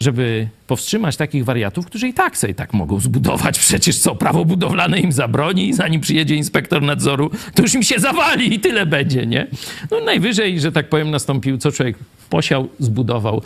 żeby 0.00 0.48
powstrzymać 0.66 1.16
takich 1.16 1.44
wariatów, 1.44 1.86
którzy 1.86 2.08
i 2.08 2.14
tak 2.14 2.38
sobie 2.38 2.54
tak 2.54 2.72
mogą 2.72 3.00
zbudować. 3.00 3.58
Przecież 3.58 3.98
co, 3.98 4.14
prawo 4.14 4.44
budowlane 4.44 5.00
im 5.00 5.12
zabroni 5.12 5.68
i 5.68 5.72
zanim 5.72 6.00
przyjedzie 6.00 6.34
inspektor 6.34 6.82
nadzoru, 6.82 7.30
to 7.54 7.62
już 7.62 7.74
im 7.74 7.82
się 7.82 7.98
zawali 7.98 8.54
i 8.54 8.60
tyle 8.60 8.86
będzie, 8.86 9.26
nie? 9.26 9.46
No 9.90 10.00
najwyżej, 10.00 10.60
że 10.60 10.72
tak 10.72 10.88
powiem, 10.88 11.10
nastąpił, 11.10 11.58
co 11.58 11.72
człowiek 11.72 11.96
posiał, 12.30 12.68
zbudował, 12.78 13.42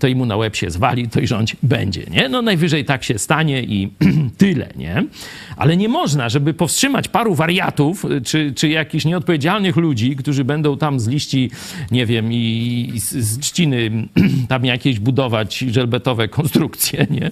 to 0.00 0.06
i 0.06 0.14
mu 0.14 0.26
na 0.26 0.36
łeb 0.36 0.56
się 0.56 0.70
zwali, 0.70 1.08
to 1.08 1.20
i 1.20 1.26
rządź 1.26 1.56
będzie, 1.62 2.02
nie? 2.10 2.28
No 2.28 2.42
najwyżej 2.42 2.84
tak 2.84 3.04
się 3.04 3.18
stanie 3.18 3.62
i 3.62 3.90
tyle, 4.38 4.68
nie? 4.76 5.04
Ale 5.56 5.76
nie 5.76 5.88
można, 5.88 6.28
żeby 6.28 6.54
powstrzymać 6.54 7.08
paru 7.08 7.34
wariatów, 7.34 8.06
czy, 8.24 8.52
czy 8.56 8.68
jakichś 8.68 9.04
nieodpowiedzialnych 9.04 9.76
ludzi, 9.76 10.16
którzy 10.16 10.44
będą 10.44 10.78
tam 10.78 11.00
z 11.00 11.08
liści, 11.08 11.50
nie 11.90 12.06
wiem, 12.06 12.32
i 12.32 12.92
z, 12.96 13.12
z 13.12 13.38
trzciny 13.38 14.08
tam 14.48 14.64
jakieś 14.64 14.98
budować 14.98 15.58
żelbetowe 15.58 16.28
konstrukcje, 16.28 16.51
nie? 17.10 17.30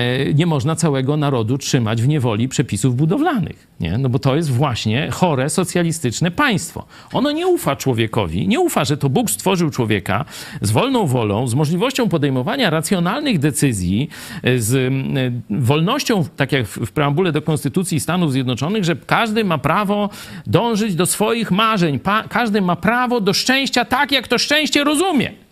E, 0.00 0.34
Nie 0.34 0.46
można 0.46 0.76
całego 0.76 1.16
narodu 1.16 1.58
trzymać 1.58 2.02
w 2.02 2.08
niewoli 2.08 2.48
przepisów 2.48 2.96
budowlanych, 2.96 3.66
nie? 3.80 3.98
No 3.98 4.08
bo 4.08 4.18
to 4.18 4.36
jest 4.36 4.50
właśnie 4.50 5.10
chore 5.10 5.50
socjalistyczne 5.50 6.30
państwo. 6.30 6.86
Ono 7.12 7.30
nie 7.32 7.46
ufa 7.46 7.76
człowiekowi, 7.76 8.48
nie 8.48 8.60
ufa, 8.60 8.84
że 8.84 8.96
to 8.96 9.08
Bóg 9.08 9.30
stworzył 9.30 9.70
człowieka 9.70 10.24
z 10.60 10.70
wolną 10.70 11.06
wolą, 11.06 11.46
z 11.46 11.54
możliwością 11.54 12.08
podejmowania 12.08 12.70
racjonalnych 12.70 13.38
decyzji, 13.38 14.08
e, 14.42 14.58
z 14.58 14.74
mm, 14.74 15.42
wolnością, 15.50 16.24
tak 16.36 16.52
jak 16.52 16.66
w 16.66 16.92
preambule 16.92 17.32
do 17.32 17.42
Konstytucji 17.42 18.00
Stanów 18.00 18.32
Zjednoczonych, 18.32 18.84
że 18.84 18.96
każdy 18.96 19.44
ma 19.44 19.58
prawo 19.58 20.10
dążyć 20.46 20.94
do 20.94 21.06
swoich 21.06 21.50
marzeń, 21.50 22.00
każdy 22.28 22.60
ma 22.60 22.76
prawo 22.76 23.20
do 23.20 23.32
szczęścia 23.32 23.84
tak, 23.84 24.12
jak 24.12 24.28
to 24.28 24.38
szczęście 24.38 24.84
rozumie. 24.84 25.47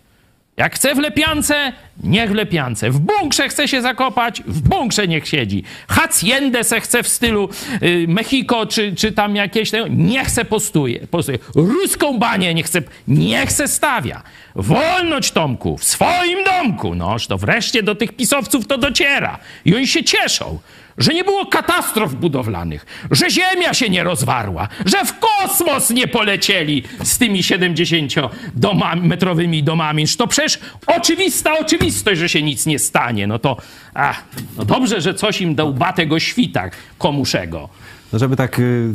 Jak 0.56 0.74
chce 0.74 0.94
w 0.94 0.98
lepiance, 0.98 1.72
Niech 2.02 2.30
w 2.30 2.34
Lepiance. 2.34 2.90
W 2.90 2.98
bunkrze 2.98 3.48
chce 3.48 3.68
się 3.68 3.82
zakopać, 3.82 4.42
w 4.46 4.60
bunkrze 4.68 5.08
niech 5.08 5.28
siedzi. 5.28 5.64
Haciendę 5.88 6.64
se 6.64 6.80
chce 6.80 7.02
w 7.02 7.08
stylu 7.08 7.48
y, 7.82 8.04
Mexico, 8.08 8.66
czy, 8.66 8.94
czy 8.94 9.12
tam 9.12 9.36
jakieś... 9.36 9.70
Tego, 9.70 9.86
niech 9.88 10.30
se 10.30 10.44
postuje, 10.44 11.06
postuje. 11.06 11.38
Ruską 11.54 12.18
banię 12.18 12.54
niech 12.54 12.68
se, 12.68 12.82
niech 13.08 13.52
se 13.52 13.68
stawia. 13.68 14.22
Wolność, 14.54 15.32
Tomku, 15.32 15.78
w 15.78 15.84
swoim 15.84 16.44
domku. 16.44 16.94
Noż 16.94 17.26
to 17.26 17.38
wreszcie 17.38 17.82
do 17.82 17.94
tych 17.94 18.12
pisowców 18.12 18.66
to 18.66 18.78
dociera. 18.78 19.38
I 19.64 19.76
oni 19.76 19.86
się 19.86 20.04
cieszą 20.04 20.58
że 20.98 21.14
nie 21.14 21.24
było 21.24 21.46
katastrof 21.46 22.14
budowlanych, 22.14 22.86
że 23.10 23.30
ziemia 23.30 23.74
się 23.74 23.88
nie 23.88 24.04
rozwarła, 24.04 24.68
że 24.86 25.04
w 25.04 25.14
kosmos 25.18 25.90
nie 25.90 26.08
polecieli 26.08 26.82
z 27.02 27.18
tymi 27.18 27.42
70-metrowymi 27.42 29.62
domami. 29.62 30.04
To 30.18 30.26
przecież 30.26 30.58
oczywista 30.86 31.58
oczywistość, 31.58 32.20
że 32.20 32.28
się 32.28 32.42
nic 32.42 32.66
nie 32.66 32.78
stanie. 32.78 33.26
No 33.26 33.38
to, 33.38 33.56
ach, 33.94 34.24
no 34.56 34.64
dobrze, 34.64 35.00
że 35.00 35.14
coś 35.14 35.40
im 35.40 35.54
dał 35.54 35.74
batego 35.74 36.18
świta 36.18 36.70
komuszego. 36.98 37.68
No 38.12 38.18
żeby 38.18 38.36
tak, 38.36 38.58
y, 38.58 38.88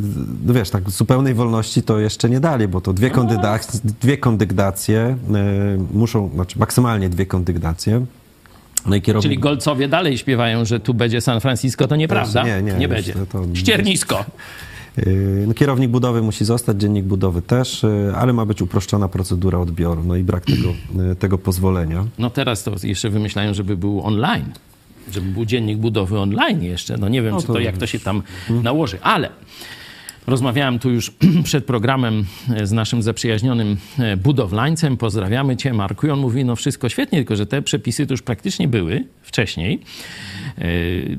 no 0.46 0.54
wiesz, 0.54 0.70
tak 0.70 0.90
zupełnej 0.90 1.34
wolności 1.34 1.82
to 1.82 2.00
jeszcze 2.00 2.30
nie 2.30 2.40
dali, 2.40 2.68
bo 2.68 2.80
to 2.80 2.92
dwie, 2.92 3.10
kondyda- 3.10 3.80
dwie 4.00 4.18
kondygnacje 4.18 5.16
y, 5.94 5.98
muszą, 5.98 6.30
znaczy 6.34 6.58
maksymalnie 6.58 7.08
dwie 7.08 7.26
kondygnacje. 7.26 8.06
No 8.86 9.00
kierownik... 9.00 9.22
Czyli 9.30 9.38
Golcowie 9.38 9.88
dalej 9.88 10.18
śpiewają, 10.18 10.64
że 10.64 10.80
tu 10.80 10.94
będzie 10.94 11.20
San 11.20 11.40
Francisco, 11.40 11.88
to 11.88 11.96
nieprawda. 11.96 12.42
Nie, 12.42 12.62
nie, 12.62 12.72
nie 12.72 12.88
będzie. 12.88 13.12
to- 13.32 13.44
Ściernisko. 13.54 14.24
Yy, 14.96 15.44
No, 15.48 15.54
kierownik 15.54 15.90
budowy 15.90 16.22
musi 16.22 16.44
zostać, 16.44 16.80
dziennik 16.80 17.04
budowy 17.04 17.42
też, 17.42 17.82
yy, 17.82 18.12
ale 18.16 18.32
ma 18.32 18.46
być 18.46 18.62
uproszczona 18.62 19.08
procedura 19.08 19.58
odbioru, 19.58 20.04
no 20.04 20.16
i 20.16 20.22
brak 20.22 20.44
tego, 20.44 20.68
yy, 21.08 21.16
tego 21.16 21.38
pozwolenia. 21.38 22.04
No 22.18 22.30
teraz 22.30 22.64
to 22.64 22.72
jeszcze 22.82 23.10
wymyślają, 23.10 23.54
żeby 23.54 23.76
był 23.76 24.06
online. 24.06 24.52
Żeby 25.12 25.26
był 25.32 25.44
dziennik 25.44 25.78
budowy 25.78 26.18
online 26.18 26.62
jeszcze. 26.62 26.96
No 26.98 27.08
nie 27.08 27.22
wiem, 27.22 27.34
No 27.34 27.40
to- 27.42 27.52
to 27.52 27.60
jak 27.60 27.76
to 27.78 27.86
się 27.86 27.98
tam 28.00 28.22
nałoży. 28.62 28.98
Ale 29.02 29.28
rozmawiałem 30.26 30.78
tu 30.78 30.90
już 30.90 31.12
przed 31.44 31.64
programem 31.64 32.24
e, 32.54 32.66
z 32.66 32.72
naszym 32.72 33.02
zaprzyjaźnionym 33.02 33.76
e, 33.98 34.16
budowlańcem. 34.16 34.96
Pozdrawiamy 34.96 35.56
cię, 35.56 35.72
Marku. 35.72 36.06
I 36.06 36.10
on 36.10 36.18
mówi, 36.18 36.44
no 36.44 36.56
wszystko 36.56 36.88
świetnie, 36.88 37.18
tylko 37.18 37.36
że 37.36 37.46
te 37.46 37.62
przepisy 37.62 38.06
to 38.06 38.12
już 38.12 38.22
praktycznie 38.22 38.68
były 38.68 39.04
wcześniej. 39.22 39.80
E, 40.58 40.62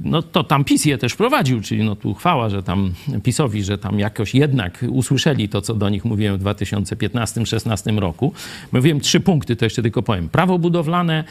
No 0.04 0.22
to 0.22 0.44
tam 0.44 0.64
PiS 0.64 0.86
je 0.86 0.98
też 0.98 1.14
wprowadził, 1.14 1.62
czyli 1.62 1.84
no 1.84 1.96
tu 1.96 2.14
chwała, 2.14 2.50
że 2.50 2.64
tam 2.64 2.94
PiSowi, 3.24 3.64
że 3.64 3.78
tam 3.78 4.00
jakoś 4.00 4.36
jednak 4.36 4.86
usłyszeli 4.90 5.50
to, 5.50 5.62
co 5.62 5.74
do 5.74 5.90
nich 5.90 6.06
mówiłem 6.06 6.38
w 6.38 6.44
2015-16 6.44 7.98
roku. 7.98 8.34
Mówiłem 8.72 9.00
trzy 9.00 9.20
punkty, 9.20 9.56
to 9.56 9.66
jeszcze 9.66 9.82
tylko 9.82 10.04
powiem. 10.04 10.30
Prawo 10.30 10.60
budowlane, 10.60 11.24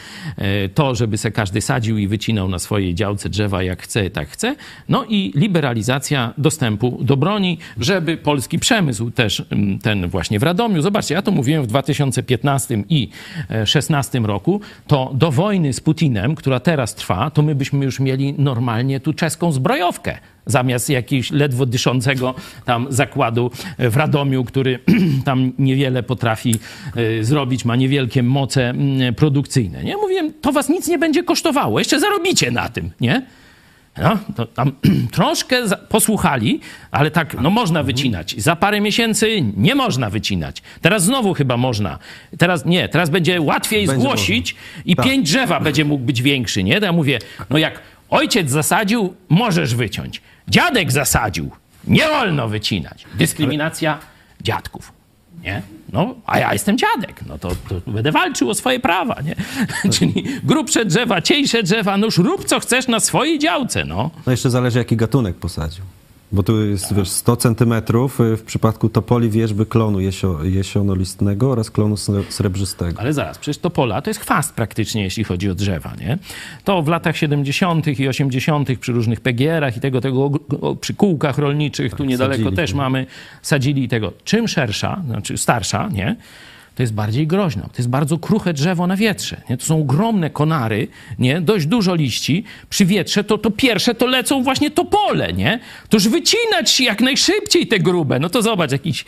to, 0.75 0.95
żeby 0.95 1.19
se 1.19 1.31
każdy 1.31 1.61
sadził 1.61 1.99
i 1.99 2.09
wycinał 2.09 2.49
na 2.49 2.59
swojej 2.59 2.95
działce 2.95 3.29
drzewa 3.29 3.63
jak 3.63 3.83
chce, 3.83 4.11
tak 4.11 4.29
chce. 4.29 4.57
No 4.89 5.05
i 5.05 5.33
liberalizacja 5.35 6.35
dostępu 6.39 6.99
do 7.03 7.17
broni, 7.17 7.59
żeby 7.81 8.17
polski 8.17 8.59
przemysł 8.59 9.11
też 9.11 9.43
mm, 9.51 9.79
ten 9.79 10.09
właśnie 10.09 10.39
w 10.39 10.43
Radomiu. 10.43 10.83
Zobaczcie, 10.83 11.15
ja 11.15 11.23
to 11.23 11.31
mówiłem 11.31 11.63
w 11.63 11.67
2015 11.67 12.75
i 12.89 13.09
2016 13.49 14.19
roku, 14.19 14.61
to 14.87 15.13
do 15.15 15.31
wojny 15.31 15.73
z 15.73 15.81
Putinem, 15.81 16.35
która 16.35 16.61
teraz 16.61 16.95
trwa, 16.95 17.31
to 17.31 17.43
my 17.43 17.55
byśmy 17.55 17.85
już 17.85 18.01
mieli 18.01 18.35
normalnie 18.39 19.01
tu 19.01 19.13
czeską 19.13 19.53
zbrojowkę 19.53 20.19
zamiast 20.47 20.91
jakiegoś 20.91 21.31
ledwo 21.31 21.67
dyszącego 21.67 22.35
tam 22.65 22.87
zakładu 22.91 23.51
w 23.79 23.97
Radomiu, 23.97 24.45
który 24.45 24.79
tam 25.25 25.53
niewiele 25.59 26.03
potrafi 26.03 26.55
y, 26.97 27.25
zrobić, 27.25 27.65
ma 27.65 27.77
niewielkie 27.77 28.23
moce 28.23 28.71
mm, 28.71 29.15
produkcyjne. 29.15 29.85
Nie? 29.85 29.97
Mówiłem, 29.97 30.33
to 30.41 30.53
was 30.53 30.69
nic 30.69 30.89
nie 30.89 30.99
będzie 30.99 31.23
kosztowało, 31.23 31.79
jeszcze 31.79 32.01
zarobicie 32.01 32.51
na 32.51 32.69
tym, 32.69 32.91
nie? 33.01 33.23
No, 33.99 34.19
to 34.37 34.47
tam 34.47 34.73
troszkę 35.13 35.57
posłuchali, 35.89 36.61
ale 36.91 37.11
tak, 37.11 37.35
no 37.41 37.51
można 37.51 37.83
wycinać. 37.83 38.35
Za 38.39 38.57
parę 38.57 38.81
miesięcy 38.81 39.43
nie 39.57 39.75
można 39.75 40.11
wycinać. 40.11 40.63
Teraz 40.81 41.05
znowu 41.05 41.35
chyba 41.35 41.57
można. 41.57 41.99
Teraz 42.39 42.65
nie, 42.65 42.89
teraz 42.89 43.11
będzie 43.11 43.41
łatwiej 43.41 43.87
Będzie 43.87 44.03
zgłosić 44.03 44.57
i 44.85 44.97
Tak. 44.97 45.07
pięć 45.07 45.29
drzewa 45.31 45.61
będzie 45.61 45.85
mógł 45.85 46.05
być 46.05 46.23
większy, 46.23 46.65
nie? 46.65 46.81
To 46.81 46.87
ja 46.87 46.93
mówię, 46.93 47.19
no 47.51 47.59
jak 47.59 47.81
ojciec 48.11 48.51
zasadził, 48.51 49.15
możesz 49.29 49.75
wyciąć. 49.75 50.23
Dziadek 50.49 50.93
zasadził, 50.93 51.51
nie 51.87 52.09
wolno 52.09 52.49
wycinać. 52.49 53.05
Dyskryminacja 53.15 53.99
dziadków, 54.41 54.93
nie? 55.43 55.63
No, 55.93 56.15
a 56.27 56.39
ja 56.39 56.53
jestem 56.53 56.79
dziadek, 56.79 57.21
no 57.27 57.39
to, 57.39 57.49
to 57.49 57.91
będę 57.91 58.13
walczył 58.13 58.51
o 58.51 58.55
swoje 58.55 58.81
prawa, 58.81 59.17
nie? 59.25 59.37
Czyli 59.99 60.25
grubsze 60.45 60.85
drzewa, 60.85 61.23
cieńsze 61.23 61.63
drzewa, 61.63 61.97
no 61.97 62.07
już 62.07 62.19
rób 62.19 62.45
co 62.45 62.61
chcesz 62.61 62.89
na 62.89 63.01
swojej 63.01 63.39
działce, 63.39 63.85
no. 63.85 64.11
No 64.27 64.31
jeszcze 64.33 64.51
zależy, 64.51 64.79
jaki 64.79 64.97
gatunek 64.97 65.37
posadził. 65.37 65.85
Bo 66.33 66.43
tu 66.43 66.67
jest, 66.67 66.95
wiesz, 66.95 67.09
100 67.11 67.37
centymetrów 67.37 68.21
y, 68.21 68.37
w 68.37 68.43
przypadku 68.43 68.89
topoli 68.89 69.31
wierzby 69.31 69.67
klonu 69.67 70.01
jesio, 70.01 70.45
jesionolistnego 70.45 71.51
oraz 71.51 71.71
klonu 71.71 71.95
sre- 71.95 72.31
srebrzystego. 72.31 73.01
Ale 73.01 73.13
zaraz, 73.13 73.39
przecież 73.39 73.59
to 73.59 73.71
pola 73.71 74.03
to 74.03 74.11
jest 74.11 74.21
chwast 74.21 74.55
praktycznie, 74.55 75.03
jeśli 75.03 75.25
chodzi 75.25 75.51
o 75.51 75.55
drzewa, 75.55 75.93
nie? 76.01 76.19
To 76.65 76.83
w 76.83 76.89
latach 76.89 77.17
70. 77.17 78.01
i 78.01 78.09
80. 78.09 78.79
przy 78.79 78.93
różnych 78.93 79.21
PGR-ach 79.21 79.77
i 79.77 79.81
tego, 79.81 80.01
tego 80.01 80.31
przy 80.81 80.95
kółkach 80.95 81.39
rolniczych, 81.39 81.95
tu 81.95 82.05
niedaleko 82.05 82.45
Tak, 82.45 82.55
też 82.55 82.71
tak. 82.71 82.77
mamy, 82.77 83.07
sadzili 83.43 83.89
tego. 83.89 84.13
Czym 84.25 84.49
szersza, 84.49 85.03
znaczy 85.07 85.39
starsza, 85.39 85.89
nie? 85.89 86.17
To 86.75 86.83
jest 86.83 86.95
bardziej 86.95 87.27
groźna. 87.27 87.63
To 87.63 87.79
jest 87.79 87.89
bardzo 87.89 88.19
kruche 88.19 88.53
drzewo 88.53 88.87
na 88.87 88.97
wietrze. 88.97 89.41
Nie? 89.51 89.57
To 89.57 89.65
są 89.65 89.81
ogromne 89.81 90.31
konary, 90.31 90.89
nie? 91.19 91.41
dość 91.41 91.67
dużo 91.67 91.95
liści. 91.95 92.45
Przy 92.71 92.87
wietrze 92.87 93.25
to, 93.25 93.39
to 93.39 93.51
pierwsze 93.51 93.95
to 93.95 94.07
lecą 94.07 94.43
właśnie 94.43 94.71
topole, 94.71 95.33
nie? 95.33 95.61
Toż 95.89 96.09
wycinać 96.09 96.81
jak 96.81 97.01
najszybciej 97.01 97.67
te 97.67 97.79
grube. 97.79 98.19
No 98.19 98.29
to 98.29 98.43
zobacz, 98.43 98.73
jakiś 98.73 99.05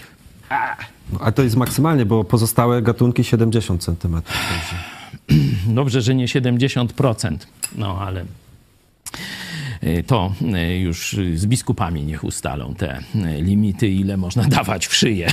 No, 1.13 1.21
A 1.21 1.33
to 1.33 1.43
jest 1.43 1.57
maksymalnie, 1.57 2.07
bo 2.07 2.25
pozostałe 2.25 2.83
gatunki 2.83 3.25
70 3.25 3.85
centymetrów. 3.85 4.37
Dobrze, 5.67 6.03
że 6.03 6.15
nie 6.15 6.27
70%. 6.27 7.37
No 7.77 7.99
ale 8.01 8.25
to 10.07 10.33
y, 10.55 10.79
już 10.79 11.17
z 11.35 11.47
biskupami 11.47 12.03
niech 12.03 12.25
ustalą 12.25 12.75
te 12.75 12.99
y, 12.99 13.43
limity, 13.43 13.89
ile 13.89 14.17
można 14.17 14.45
dawać 14.59 14.87
w 14.87 14.95
szyję. 14.95 15.33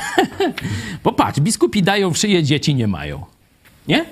Popatrz, 1.04 1.40
biskupi 1.40 1.84
dają 1.84 2.14
w 2.14 2.18
szyję, 2.18 2.44
dzieci 2.44 2.76
nie 2.76 2.88
mają. 2.88 3.26
Nie? 3.88 4.06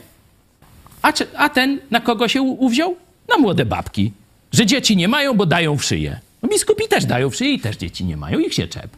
A, 1.01 1.13
czy, 1.13 1.27
a 1.37 1.49
ten 1.49 1.79
na 1.91 2.01
kogo 2.01 2.27
się 2.27 2.41
uwziął? 2.41 2.95
Na 3.29 3.37
młode 3.37 3.65
babki. 3.65 4.11
Że 4.51 4.65
dzieci 4.65 4.97
nie 4.97 5.07
mają, 5.07 5.33
bo 5.33 5.45
dają 5.45 5.77
w 5.77 5.83
szyję. 5.83 6.19
No 6.41 6.49
biskupi 6.49 6.87
też 6.87 7.05
dają 7.05 7.29
w 7.29 7.35
szyję 7.35 7.53
i 7.53 7.59
też 7.59 7.77
dzieci 7.77 8.05
nie 8.05 8.17
mają. 8.17 8.39
Ich 8.39 8.53
się 8.53 8.67
czep. 8.67 8.89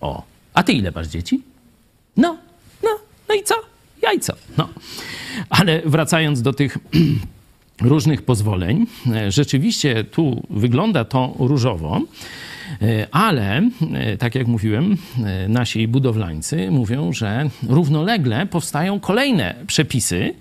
O. 0.00 0.22
A 0.54 0.62
ty 0.62 0.72
ile 0.72 0.90
masz 0.90 1.06
dzieci? 1.06 1.42
No, 2.16 2.38
no, 2.82 2.90
no 3.28 3.34
i 3.34 3.42
co? 3.42 3.54
Jajco. 4.02 4.34
No. 4.58 4.68
Ale 5.50 5.82
wracając 5.84 6.42
do 6.42 6.52
tych 6.52 6.78
różnych 7.80 8.22
pozwoleń, 8.22 8.86
e, 9.14 9.30
rzeczywiście 9.32 10.04
tu 10.04 10.42
wygląda 10.50 11.04
to 11.04 11.34
różowo. 11.38 12.00
E, 12.82 13.06
Ale, 13.10 13.70
e, 13.94 14.16
tak 14.16 14.34
jak 14.34 14.46
mówiłem, 14.46 14.96
nasi 15.48 15.88
budowlańcy 15.88 16.70
mówią, 16.70 17.12
że 17.12 17.50
równolegle 17.68 18.46
powstają 18.46 19.00
kolejne 19.00 19.54
przepisy, 19.66 20.34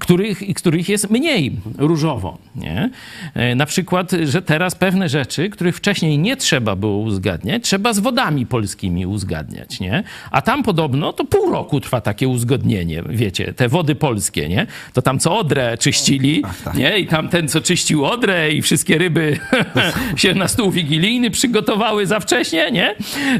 których, 0.00 0.40
których 0.56 0.88
jest 0.88 1.10
mniej 1.10 1.52
różowo. 1.78 2.38
Nie? 2.56 2.90
E, 3.34 3.54
Na 3.54 3.66
przykład, 3.66 4.10
że 4.24 4.42
teraz 4.42 4.74
pewne 4.74 5.08
rzeczy, 5.08 5.50
których 5.50 5.76
wcześniej 5.76 6.18
nie 6.18 6.36
trzeba 6.36 6.76
było 6.76 6.98
uzgadniać, 6.98 7.62
trzeba 7.64 7.92
z 7.92 7.98
wodami 7.98 8.46
polskimi 8.46 9.06
uzgadniać. 9.06 9.80
Nie? 9.80 10.02
A 10.30 10.42
tam 10.42 10.62
podobno 10.62 11.12
to 11.12 11.24
pół 11.24 11.52
roku 11.52 11.80
trwa 11.80 12.00
takie 12.00 12.28
uzgodnienie, 12.28 13.02
wiecie, 13.08 13.52
te 13.52 13.68
wody 13.68 13.94
polskie, 13.94 14.48
nie? 14.48 14.66
To 14.92 15.02
tam 15.02 15.18
co 15.18 15.38
Odrę 15.38 15.78
czyścili, 15.78 16.42
nie? 16.74 16.98
I 16.98 17.06
tam 17.06 17.28
ten, 17.28 17.48
co 17.48 17.60
czyścił 17.60 18.04
Odrę 18.04 18.52
i 18.52 18.62
wszystkie 18.62 18.98
ryby 18.98 19.38
się 20.16 20.34
na 20.34 20.48
stół 20.48 20.70
wigilijny 20.70 21.30
przygotowały 21.30 22.06
za 22.06 22.20
wcześnie, 22.20 22.70
nie? 22.70 22.94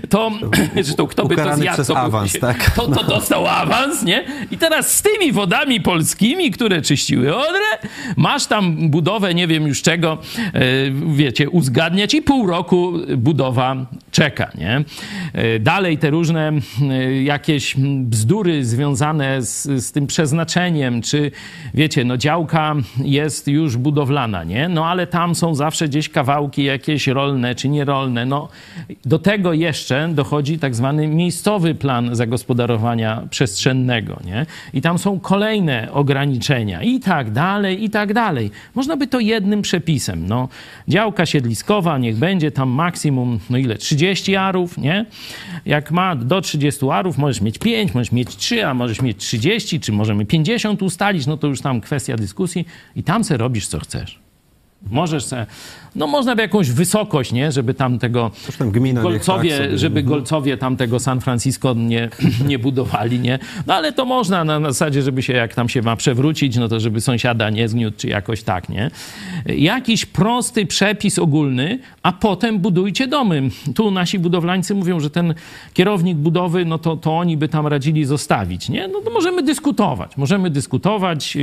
To, 0.09 0.30
zresztą 0.74 1.07
kto 1.07 1.24
by 1.26 1.36
to 1.36 1.57
zjadł, 1.57 1.84
to, 1.84 1.98
awans, 1.98 2.32
tak? 2.40 2.70
to, 2.70 2.88
to 2.88 3.05
dostał 3.05 3.46
awans, 3.46 4.03
nie? 4.03 4.24
I 4.51 4.59
teraz 4.59 4.94
z 4.96 5.03
tymi 5.03 5.32
wodami 5.32 5.80
polskimi, 5.80 6.39
które 6.51 6.82
czyściły 6.82 7.36
Odrę, 7.36 7.91
masz 8.16 8.47
tam 8.47 8.91
budowę, 8.91 9.34
nie 9.34 9.47
wiem 9.47 9.66
już 9.66 9.82
czego, 9.82 10.18
e, 10.38 10.61
wiecie, 11.14 11.51
uzgadniać 11.51 12.14
i 12.14 12.22
pół 12.22 12.47
roku 12.47 12.93
budowa 13.16 13.86
czeka, 14.11 14.51
nie? 14.59 14.84
E, 15.32 15.59
Dalej 15.59 15.99
te 15.99 16.11
różne 16.11 16.53
jakieś 17.24 17.76
bzdury 18.01 18.64
związane 18.64 19.43
z, 19.43 19.62
z 19.86 19.93
tym 19.93 20.07
przeznaczeniem, 20.07 21.03
czy 21.03 21.30
wiecie, 21.74 22.05
no 22.05 22.16
działka 22.16 22.74
jest 23.05 23.49
już 23.49 23.76
budowlana, 23.76 24.45
nie? 24.45 24.68
No 24.68 24.86
ale 24.86 25.07
tam 25.07 25.34
są 25.34 25.55
zawsze 25.55 25.88
gdzieś 25.88 26.09
kawałki 26.09 26.64
jakieś 26.64 27.07
rolne 27.07 27.55
czy 27.55 27.68
nierolne. 27.68 28.26
No, 28.26 28.49
do 29.05 29.18
tego 29.18 29.53
jeszcze 29.53 30.09
dochodzi 30.14 30.59
tak 30.59 30.74
zwany 30.74 31.09
miejscowy 31.09 31.74
plan 31.74 32.16
zagospodarowania 32.16 33.22
przestrzennego, 33.30 34.20
nie? 34.24 34.47
I 34.74 34.80
tam 34.80 34.99
są 34.99 35.20
kolejne 35.20 35.93
ograniczenia 35.93 36.30
i 36.83 37.01
tak 37.01 37.31
dalej, 37.31 37.85
i 37.85 37.91
tak 37.91 38.12
dalej. 38.12 38.51
Można 38.74 38.97
by 38.97 39.07
to 39.07 39.20
jednym 39.20 39.62
przepisem, 39.62 40.26
no. 40.26 40.49
Działka 40.89 41.26
siedliskowa, 41.26 41.99
niech 41.99 42.16
będzie 42.16 42.51
tam 42.51 42.68
maksimum, 42.68 43.39
no 43.51 43.59
ile, 43.59 43.76
30 43.76 44.37
arów, 44.37 44.78
nie? 44.78 45.07
Jak 45.66 45.91
ma 45.91 46.16
do 46.16 46.41
30 46.41 46.87
arów, 46.91 47.18
możesz 47.18 47.41
mieć 47.41 47.59
5, 47.59 47.95
możesz 47.95 48.12
mieć 48.12 48.37
3, 48.37 48.66
a 48.66 48.74
możesz 48.74 49.03
mieć 49.03 49.16
30, 49.16 49.81
czy 49.81 49.93
możemy 49.93 50.26
50 50.26 50.83
ustalić, 50.83 51.26
no 51.26 51.37
to 51.37 51.47
już 51.47 51.61
tam 51.61 51.81
kwestia 51.81 52.16
dyskusji 52.16 52.66
i 52.97 53.03
tam 53.03 53.24
se 53.24 53.37
robisz, 53.37 53.66
co 53.66 53.81
chcesz. 53.81 54.30
Możesz 54.91 55.24
se, 55.24 55.47
no 55.97 56.07
można 56.07 56.37
by 56.37 56.43
jakąś 56.43 56.70
wysokość, 56.70 57.33
nie, 57.33 57.53
żeby 57.53 57.74
tam 57.74 57.99
tego 57.99 58.31
gmina 58.61 59.03
niech 59.03 59.12
tak 59.12 59.26
Golcowie, 59.26 59.78
żeby 59.78 60.03
Golcowie 60.03 60.57
tam 60.57 60.76
tego 60.76 60.99
San 60.99 61.20
Francisco 61.20 61.74
nie, 61.74 62.09
nie 62.49 62.59
budowali, 62.59 63.20
nie? 63.20 63.39
No 63.66 63.74
ale 63.74 63.93
to 63.93 64.05
można 64.05 64.45
na, 64.45 64.61
na 64.61 64.72
zasadzie, 64.72 65.03
żeby 65.03 65.22
się, 65.22 65.33
jak 65.33 65.55
tam 65.55 65.68
się 65.68 65.83
ma 65.83 65.97
przewrócić, 65.97 66.57
no 66.57 66.68
to 66.68 66.81
żeby 66.81 67.01
sąsiada 67.01 67.51
nie 67.51 67.68
zgniótł, 67.68 67.97
czy 67.99 68.09
jakoś 68.09 68.43
tak, 68.43 68.68
nie? 68.68 68.91
Jakiś 69.47 70.07
prosty 70.07 70.66
przepis 70.66 71.18
ogólny, 71.18 71.78
a 72.03 72.12
potem 72.12 72.59
budujcie 72.59 73.07
domy. 73.07 73.51
Tu 73.74 73.91
nasi 73.91 74.18
budowlańcy 74.18 74.74
mówią, 74.74 75.01
że 75.01 75.11
ten 75.11 75.35
kierownik 75.74 76.16
budowy, 76.16 76.64
no 76.64 76.78
to, 76.78 76.97
to 76.97 77.18
oni 77.18 77.37
by 77.37 77.49
tam 77.49 77.66
radzili 77.66 78.05
zostawić, 78.05 78.68
nie? 78.68 78.89
No 78.89 79.01
to 79.01 79.11
możemy 79.11 79.43
dyskutować, 79.43 80.16
możemy 80.16 80.51
dyskutować. 80.51 81.37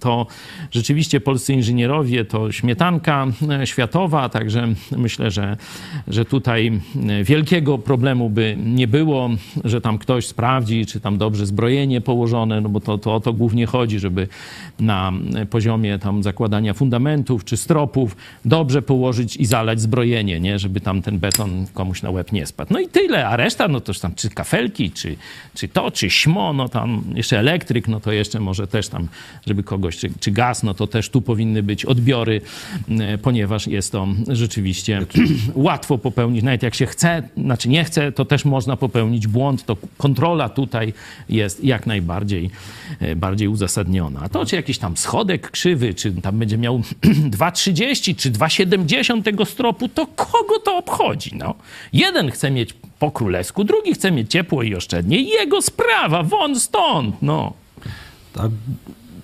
To 0.00 0.26
rzeczywiście 0.70 1.20
polscy 1.20 1.52
inżynierowie 1.52 2.24
to 2.24 2.52
śmietanka 2.58 3.26
e, 3.50 3.66
światowa, 3.66 4.28
także 4.28 4.68
myślę, 4.96 5.30
że, 5.30 5.56
że 6.08 6.24
tutaj 6.24 6.80
e, 7.08 7.24
wielkiego 7.24 7.78
problemu 7.78 8.30
by 8.30 8.56
nie 8.64 8.88
było, 8.88 9.30
że 9.64 9.80
tam 9.80 9.98
ktoś 9.98 10.26
sprawdzi, 10.26 10.86
czy 10.86 11.00
tam 11.00 11.18
dobrze 11.18 11.46
zbrojenie 11.46 12.00
położone, 12.00 12.60
no 12.60 12.68
bo 12.68 12.80
to, 12.80 12.98
to 12.98 13.14
o 13.14 13.20
to 13.20 13.32
głównie 13.32 13.66
chodzi, 13.66 13.98
żeby 13.98 14.28
na 14.80 15.12
poziomie 15.50 15.98
tam 15.98 16.22
zakładania 16.22 16.74
fundamentów 16.74 17.44
czy 17.44 17.56
stropów 17.56 18.16
dobrze 18.44 18.82
położyć 18.82 19.36
i 19.36 19.46
zalać 19.46 19.80
zbrojenie, 19.80 20.40
nie? 20.40 20.58
Żeby 20.58 20.80
tam 20.80 21.02
ten 21.02 21.18
beton 21.18 21.66
komuś 21.74 22.02
na 22.02 22.10
łeb 22.10 22.32
nie 22.32 22.46
spadł. 22.46 22.72
No 22.72 22.80
i 22.80 22.88
tyle, 22.88 23.28
a 23.28 23.36
reszta, 23.36 23.68
no 23.68 23.80
toż 23.80 24.00
tam 24.00 24.14
czy 24.14 24.30
kafelki, 24.30 24.90
czy, 24.90 25.16
czy 25.54 25.68
to, 25.68 25.90
czy 25.90 26.10
śmo, 26.10 26.52
no 26.52 26.68
tam 26.68 27.04
jeszcze 27.14 27.38
elektryk, 27.38 27.88
no 27.88 28.00
to 28.00 28.12
jeszcze 28.12 28.40
może 28.40 28.66
też 28.66 28.88
tam, 28.88 29.08
żeby 29.46 29.62
kogoś, 29.62 29.96
czy, 29.96 30.10
czy 30.20 30.30
gaz, 30.30 30.62
no 30.62 30.74
to 30.74 30.86
też 30.86 31.10
tu 31.10 31.22
powinny 31.22 31.62
być 31.62 31.84
odbiory, 31.84 32.40
e, 32.40 32.47
ponieważ 33.22 33.66
jest 33.66 33.92
to 33.92 34.06
rzeczywiście 34.28 35.06
łatwo 35.54 35.98
popełnić, 35.98 36.42
nawet 36.42 36.62
jak 36.62 36.74
się 36.74 36.86
chce, 36.86 37.22
znaczy 37.36 37.68
nie 37.68 37.84
chce, 37.84 38.12
to 38.12 38.24
też 38.24 38.44
można 38.44 38.76
popełnić 38.76 39.26
błąd, 39.26 39.64
to 39.64 39.76
kontrola 39.98 40.48
tutaj 40.48 40.92
jest 41.28 41.64
jak 41.64 41.86
najbardziej 41.86 42.50
e, 43.00 43.16
bardziej 43.16 43.48
uzasadniona. 43.48 44.20
A 44.22 44.28
to, 44.28 44.46
czy 44.46 44.56
jakiś 44.56 44.78
tam 44.78 44.96
schodek 44.96 45.50
krzywy, 45.50 45.94
czy 45.94 46.12
tam 46.12 46.38
będzie 46.38 46.58
miał 46.58 46.78
2,30 47.38 48.16
czy 48.16 48.30
2,70 48.30 49.22
tego 49.22 49.44
stropu, 49.44 49.88
to 49.88 50.06
kogo 50.06 50.58
to 50.64 50.76
obchodzi? 50.76 51.36
No? 51.36 51.54
Jeden 51.92 52.30
chce 52.30 52.50
mieć 52.50 52.74
po 52.98 53.10
królewsku, 53.10 53.64
drugi 53.64 53.94
chce 53.94 54.10
mieć 54.10 54.30
ciepło 54.30 54.62
i 54.62 54.74
oszczędnie. 54.74 55.22
Jego 55.22 55.62
sprawa, 55.62 56.22
won 56.22 56.60
stąd, 56.60 57.16
no. 57.22 57.52
A 58.36 58.48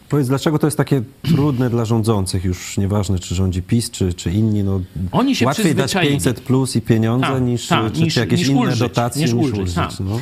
powiedz, 0.08 0.28
dlaczego 0.28 0.58
to 0.58 0.66
jest 0.66 0.76
takie 0.76 1.02
trudne 1.22 1.70
dla 1.70 1.84
rządzących? 1.84 2.44
Już 2.44 2.78
nieważne, 2.78 3.18
czy 3.18 3.34
rządzi 3.34 3.62
PiS, 3.62 3.90
czy, 3.90 4.14
czy 4.14 4.30
inni. 4.32 4.64
No, 4.64 4.80
Oni 5.12 5.36
się 5.36 5.46
łatwiej 5.46 5.64
dać 5.74 5.74
przyzwyczaili. 5.74 6.10
500 6.12 6.40
plus 6.40 6.76
i 6.76 6.80
pieniądze 6.80 7.26
Tak, 7.26 7.42
niż, 7.42 7.66
tak, 7.66 7.92
czy, 7.92 8.02
niż- 8.02 8.14
czy 8.14 8.20
jakieś 8.20 8.38
niż 8.40 8.48
inne 8.48 8.60
ulżyć, 8.60 8.78
dotacje 8.78 9.22
niż 9.22 9.32
niż, 9.32 9.42
ulżyć, 9.44 9.58
ulżyć. 9.60 9.74
tak. 9.74 9.90
no. 10.00 10.20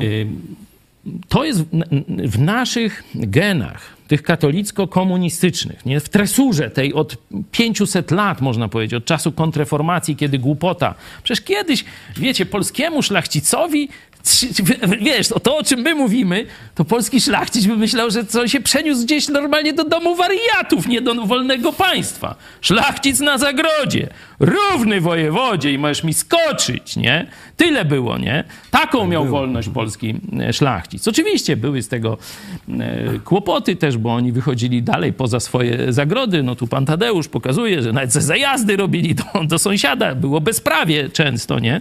Y, 0.00 0.26
To 1.28 1.44
jest 1.44 1.64
w 2.28 2.38
naszych 2.38 3.02
genach, 3.14 3.95
tych 4.08 4.22
katolicko-komunistycznych, 4.22 5.86
nie? 5.86 6.00
w 6.00 6.08
tresurze 6.08 6.70
tej 6.70 6.94
od 6.94 7.16
500 7.50 8.10
lat, 8.10 8.40
można 8.40 8.68
powiedzieć, 8.68 8.94
od 8.94 9.04
czasu 9.04 9.32
kontreformacji, 9.32 10.16
kiedy 10.16 10.38
głupota. 10.38 10.94
Przecież 11.22 11.44
kiedyś, 11.44 11.84
wiecie, 12.16 12.46
polskiemu 12.46 13.02
szlachcicowi, 13.02 13.88
wiesz, 15.00 15.28
to, 15.28 15.40
to 15.40 15.56
o 15.56 15.64
czym 15.64 15.80
my 15.80 15.94
mówimy, 15.94 16.46
to 16.74 16.84
polski 16.84 17.20
szlachcic 17.20 17.66
by 17.66 17.76
myślał, 17.76 18.10
że 18.10 18.24
co 18.24 18.48
się 18.48 18.60
przeniósł 18.60 19.04
gdzieś 19.04 19.28
normalnie 19.28 19.72
do 19.72 19.84
domu 19.84 20.14
wariatów, 20.14 20.86
nie 20.86 21.00
do 21.00 21.14
wolnego 21.14 21.72
państwa. 21.72 22.34
Szlachcic 22.60 23.20
na 23.20 23.38
zagrodzie, 23.38 24.08
równy 24.40 25.00
wojewodzie 25.00 25.72
i 25.72 25.78
możesz 25.78 26.04
mi 26.04 26.14
skoczyć, 26.14 26.96
nie? 26.96 27.26
Tyle 27.56 27.84
było, 27.84 28.18
nie? 28.18 28.44
Taką 28.70 29.06
miał 29.06 29.26
wolność 29.26 29.68
polski 29.68 30.14
e, 30.40 30.52
szlachcic. 30.52 31.08
Oczywiście 31.08 31.56
były 31.56 31.82
z 31.82 31.88
tego 31.88 32.18
e, 32.68 33.18
kłopoty 33.24 33.76
też, 33.76 33.95
bo 33.98 34.14
oni 34.14 34.32
wychodzili 34.32 34.82
dalej 34.82 35.12
poza 35.12 35.40
swoje 35.40 35.92
zagrody. 35.92 36.42
No 36.42 36.54
tu 36.54 36.66
pan 36.66 36.86
Tadeusz 36.86 37.28
pokazuje, 37.28 37.82
że 37.82 37.92
nawet 37.92 38.12
ze 38.12 38.20
zajazdy 38.20 38.76
robili 38.76 39.14
do, 39.14 39.24
do 39.44 39.58
sąsiada. 39.58 40.14
Było 40.14 40.40
bezprawie 40.40 41.10
często, 41.10 41.58
nie? 41.58 41.80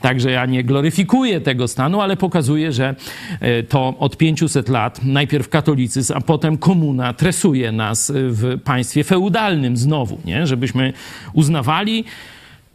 Także 0.00 0.30
ja 0.30 0.46
nie 0.46 0.64
gloryfikuję 0.64 1.40
tego 1.40 1.68
stanu, 1.68 2.00
ale 2.00 2.16
pokazuję, 2.16 2.72
że 2.72 2.94
e, 3.40 3.62
to 3.62 3.94
od 3.98 4.16
500 4.16 4.68
lat 4.68 5.04
najpierw 5.04 5.48
katolicyzm, 5.48 6.12
a 6.16 6.20
potem 6.20 6.58
komuna 6.58 7.12
tresuje 7.12 7.72
nas 7.72 8.12
w 8.14 8.60
państwie 8.64 9.04
feudalnym 9.04 9.76
znowu, 9.76 10.18
nie? 10.24 10.46
Żebyśmy 10.46 10.92
uznawali, 11.32 12.04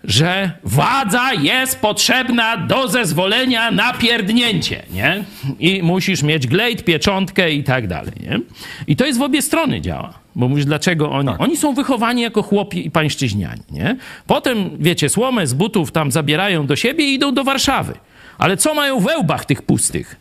że 0.04 0.52
władza 0.64 1.34
jest 1.34 1.80
potrzebna 1.80 2.58
do 2.58 2.88
zezwolenia 2.88 3.72
na 3.72 3.94
pierdnięcie, 3.94 4.84
nie? 4.92 5.24
I 5.60 5.84
musisz 5.84 6.24
mieć 6.24 6.48
glejt, 6.48 6.84
pieczątkę 6.84 7.52
i 7.52 7.64
tak 7.64 7.88
dalej, 7.88 8.14
nie? 8.22 8.40
I 8.88 8.96
to 8.96 9.06
jest 9.06 9.20
w 9.20 9.22
obie 9.22 9.42
strony 9.42 9.82
działa. 9.82 10.14
Bo 10.36 10.48
mówisz, 10.48 10.66
dlaczego 10.66 11.12
oni... 11.12 11.30
Oni 11.38 11.58
są 11.58 11.74
wychowani 11.74 12.22
jako 12.22 12.42
chłopi 12.42 12.88
i 12.88 12.92
pańszczyźniani, 12.92 13.62
nie? 13.72 13.96
Potem, 14.28 14.70
wiecie, 14.80 15.10
słomę 15.10 15.48
z 15.48 15.54
butów 15.54 15.92
tam 15.92 16.12
zabierają 16.12 16.68
do 16.68 16.76
siebie 16.76 17.06
i 17.06 17.14
idą 17.14 17.34
do 17.34 17.44
Warszawy. 17.44 17.94
Ale 18.38 18.58
co 18.58 18.74
mają 18.74 19.00
w 19.00 19.08
łbach 19.20 19.46
tych 19.46 19.62
pustych? 19.62 20.16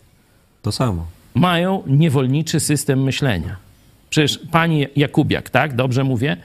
To 0.62 0.72
samo. 0.72 1.06
Mają 1.34 1.82
niewolniczy 1.86 2.60
system 2.60 3.02
myślenia. 3.02 3.56
Przecież 4.10 4.40
pani 4.50 4.86
Jakubiak, 4.96 5.50
tak? 5.50 5.76
Dobrze 5.76 6.04
mówię? 6.04 6.36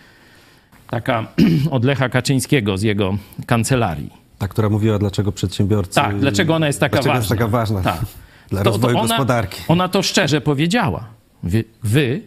Taka 0.89 1.27
od 1.71 1.85
Lecha 1.85 2.09
Kaczyńskiego 2.09 2.77
z 2.77 2.81
jego 2.81 3.17
kancelarii. 3.45 4.09
Ta, 4.37 4.47
która 4.47 4.69
mówiła, 4.69 4.99
dlaczego 4.99 5.31
przedsiębiorcy... 5.31 5.95
Tak, 5.95 6.19
dlaczego 6.19 6.55
ona 6.55 6.67
jest 6.67 6.79
taka 6.79 6.91
dlaczego 6.93 7.13
ważna. 7.13 7.19
jest 7.19 7.29
taka 7.29 7.47
ważna 7.47 7.81
Tak. 7.81 8.01
dla 8.49 8.59
To- 8.59 8.63
to 8.63 8.69
rozwoju 8.71 8.97
ona, 8.97 9.07
gospodarki. 9.07 9.61
Ona 9.67 9.87
to 9.87 10.01
szczerze 10.03 10.41
powiedziała. 10.41 11.03
Wy, 11.43 11.63
wy 11.83 12.21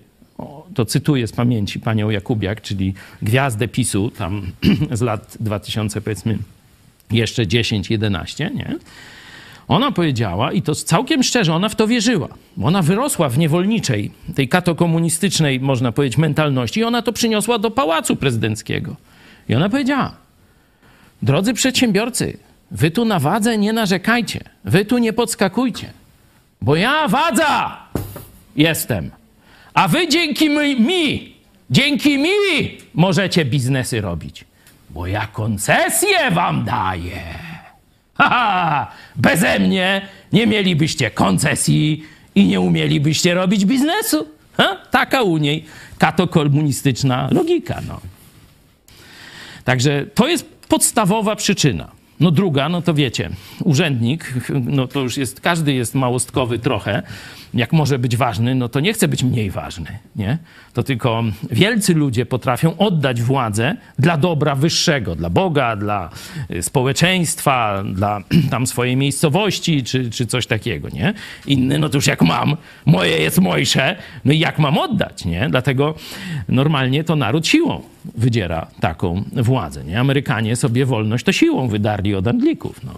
to 0.74 0.84
cytuję 0.84 1.26
z 1.26 1.32
pamięci 1.32 1.80
panią 1.80 2.10
Jakubiak, 2.10 2.60
czyli 2.60 2.94
gwiazdę 3.22 3.68
PiSu 3.68 4.10
tam 4.10 4.42
z 4.92 5.00
lat 5.00 5.36
2000 5.40 6.00
powiedzmy 6.00 6.38
jeszcze 7.10 7.42
10-11, 7.46 8.54
nie? 8.54 8.74
Ona 9.68 9.92
powiedziała, 9.92 10.52
i 10.52 10.62
to 10.62 10.74
całkiem 10.74 11.22
szczerze, 11.22 11.54
ona 11.54 11.68
w 11.68 11.76
to 11.76 11.86
wierzyła. 11.86 12.28
Ona 12.62 12.82
wyrosła 12.82 13.28
w 13.28 13.38
niewolniczej, 13.38 14.10
tej 14.34 14.48
katokomunistycznej, 14.48 15.60
można 15.60 15.92
powiedzieć, 15.92 16.18
mentalności 16.18 16.80
i 16.80 16.84
ona 16.84 17.02
to 17.02 17.12
przyniosła 17.12 17.58
do 17.58 17.70
pałacu 17.70 18.16
prezydenckiego. 18.16 18.96
I 19.48 19.54
ona 19.54 19.68
powiedziała, 19.68 20.12
drodzy 21.22 21.54
przedsiębiorcy, 21.54 22.38
wy 22.70 22.90
tu 22.90 23.04
na 23.04 23.18
wadze 23.18 23.58
nie 23.58 23.72
narzekajcie, 23.72 24.40
wy 24.64 24.84
tu 24.84 24.98
nie 24.98 25.12
podskakujcie, 25.12 25.90
bo 26.62 26.76
ja 26.76 27.08
wadza 27.08 27.76
jestem, 28.56 29.10
a 29.74 29.88
wy 29.88 30.08
dzięki 30.08 30.50
mi, 30.50 30.80
mi 30.80 31.34
dzięki 31.70 32.18
mi 32.18 32.30
możecie 32.94 33.44
biznesy 33.44 34.00
robić, 34.00 34.44
bo 34.90 35.06
ja 35.06 35.26
koncesję 35.26 36.30
wam 36.30 36.64
daję. 36.64 37.45
Haha, 38.18 38.92
beze 39.16 39.58
mnie 39.58 40.08
nie 40.32 40.46
mielibyście 40.46 41.10
koncesji 41.10 42.04
i 42.34 42.46
nie 42.46 42.60
umielibyście 42.60 43.34
robić 43.34 43.64
biznesu. 43.64 44.28
Ha? 44.56 44.76
Taka 44.90 45.22
u 45.22 45.36
niej 45.36 45.64
katokomunistyczna 45.98 47.28
logika. 47.32 47.80
No. 47.88 48.00
Także 49.64 50.06
to 50.14 50.28
jest 50.28 50.46
podstawowa 50.68 51.36
przyczyna. 51.36 51.95
No 52.20 52.30
druga, 52.30 52.68
no 52.68 52.82
to 52.82 52.94
wiecie, 52.94 53.30
urzędnik, 53.64 54.34
no 54.64 54.86
to 54.86 55.00
już 55.00 55.16
jest, 55.16 55.40
każdy 55.40 55.72
jest 55.72 55.94
małostkowy 55.94 56.58
trochę, 56.58 57.02
jak 57.54 57.72
może 57.72 57.98
być 57.98 58.16
ważny, 58.16 58.54
no 58.54 58.68
to 58.68 58.80
nie 58.80 58.92
chce 58.92 59.08
być 59.08 59.22
mniej 59.22 59.50
ważny, 59.50 59.98
nie? 60.16 60.38
To 60.72 60.82
tylko 60.82 61.24
wielcy 61.50 61.94
ludzie 61.94 62.26
potrafią 62.26 62.76
oddać 62.76 63.22
władzę 63.22 63.76
dla 63.98 64.16
dobra 64.16 64.54
wyższego, 64.54 65.14
dla 65.14 65.30
Boga, 65.30 65.76
dla 65.76 66.10
y, 66.50 66.62
społeczeństwa, 66.62 67.82
dla 67.94 68.20
tam 68.50 68.66
swojej 68.66 68.96
miejscowości, 68.96 69.82
czy, 69.82 70.10
czy 70.10 70.26
coś 70.26 70.46
takiego, 70.46 70.88
nie? 70.88 71.14
Inny, 71.46 71.78
no 71.78 71.88
to 71.88 71.98
już 71.98 72.06
jak 72.06 72.22
mam, 72.22 72.56
moje 72.86 73.18
jest 73.18 73.40
mojsze, 73.40 73.96
no 74.24 74.32
i 74.32 74.38
jak 74.38 74.58
mam 74.58 74.78
oddać, 74.78 75.24
nie? 75.24 75.48
Dlatego 75.50 75.94
normalnie 76.48 77.04
to 77.04 77.16
naród 77.16 77.46
siłą 77.46 77.82
wydziera 78.14 78.66
taką 78.80 79.22
władzę. 79.32 79.84
Nie? 79.84 80.00
Amerykanie 80.00 80.56
sobie 80.56 80.86
wolność 80.86 81.24
to 81.24 81.32
siłą 81.32 81.68
wydarli 81.68 82.05
od 82.14 82.26
Anglików. 82.26 82.84
No. 82.84 82.92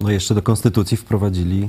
No 0.00 0.10
jeszcze 0.10 0.34
do 0.34 0.42
konstytucji 0.42 0.96
wprowadzili 0.96 1.68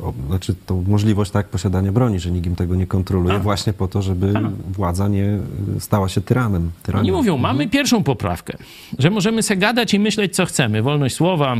o, 0.00 0.12
znaczy 0.28 0.54
tą 0.66 0.84
możliwość 0.88 1.30
tak 1.30 1.48
posiadania 1.48 1.92
broni, 1.92 2.20
że 2.20 2.30
nikt 2.30 2.46
im 2.46 2.56
tego 2.56 2.74
nie 2.74 2.86
kontroluje, 2.86 3.34
A. 3.34 3.38
właśnie 3.38 3.72
po 3.72 3.88
to, 3.88 4.02
żeby 4.02 4.32
władza 4.70 5.08
nie 5.08 5.24
e, 5.24 5.40
stała 5.80 6.08
się 6.08 6.20
tyranem. 6.20 6.70
tyranem. 6.82 7.06
Oni 7.06 7.12
mówią, 7.12 7.36
mamy 7.38 7.68
pierwszą 7.68 8.02
poprawkę, 8.02 8.56
że 8.98 9.10
możemy 9.10 9.42
se 9.42 9.56
gadać 9.56 9.94
i 9.94 9.98
myśleć, 9.98 10.34
co 10.34 10.46
chcemy. 10.46 10.82
Wolność 10.82 11.14
słowa, 11.14 11.56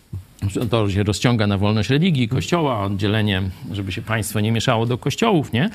to 0.70 0.90
się 0.90 1.02
rozciąga 1.02 1.46
na 1.46 1.58
wolność 1.58 1.90
religii, 1.90 2.28
kościoła, 2.28 2.84
oddzielenie, 2.84 3.42
żeby 3.72 3.92
się 3.92 4.02
państwo 4.02 4.40
nie 4.40 4.52
mieszało 4.52 4.86
do 4.86 4.98
kościołów, 4.98 5.52
nie? 5.52 5.70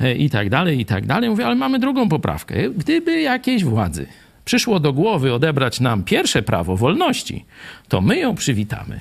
E, 0.00 0.14
I 0.14 0.30
tak 0.30 0.50
dalej, 0.50 0.80
i 0.80 0.84
tak 0.84 1.06
dalej. 1.06 1.30
Mówię, 1.30 1.46
ale 1.46 1.54
mamy 1.54 1.78
drugą 1.78 2.08
poprawkę. 2.08 2.70
Gdyby 2.70 3.20
jakiejś 3.20 3.64
władzy 3.64 4.06
przyszło 4.46 4.80
do 4.80 4.92
głowy 4.92 5.34
odebrać 5.34 5.80
nam 5.80 6.04
pierwsze 6.04 6.42
prawo 6.42 6.76
wolności, 6.76 7.44
to 7.88 8.00
my 8.00 8.18
ją 8.18 8.34
przywitamy. 8.34 9.00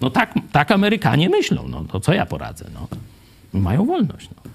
No 0.00 0.10
tak, 0.10 0.34
tak 0.52 0.70
Amerykanie 0.70 1.28
myślą, 1.28 1.68
no 1.68 1.84
to 1.84 2.00
co 2.00 2.12
ja 2.12 2.26
poradzę, 2.26 2.64
no. 2.74 2.88
Mają 3.60 3.86
wolność, 3.86 4.28
no. 4.36 4.51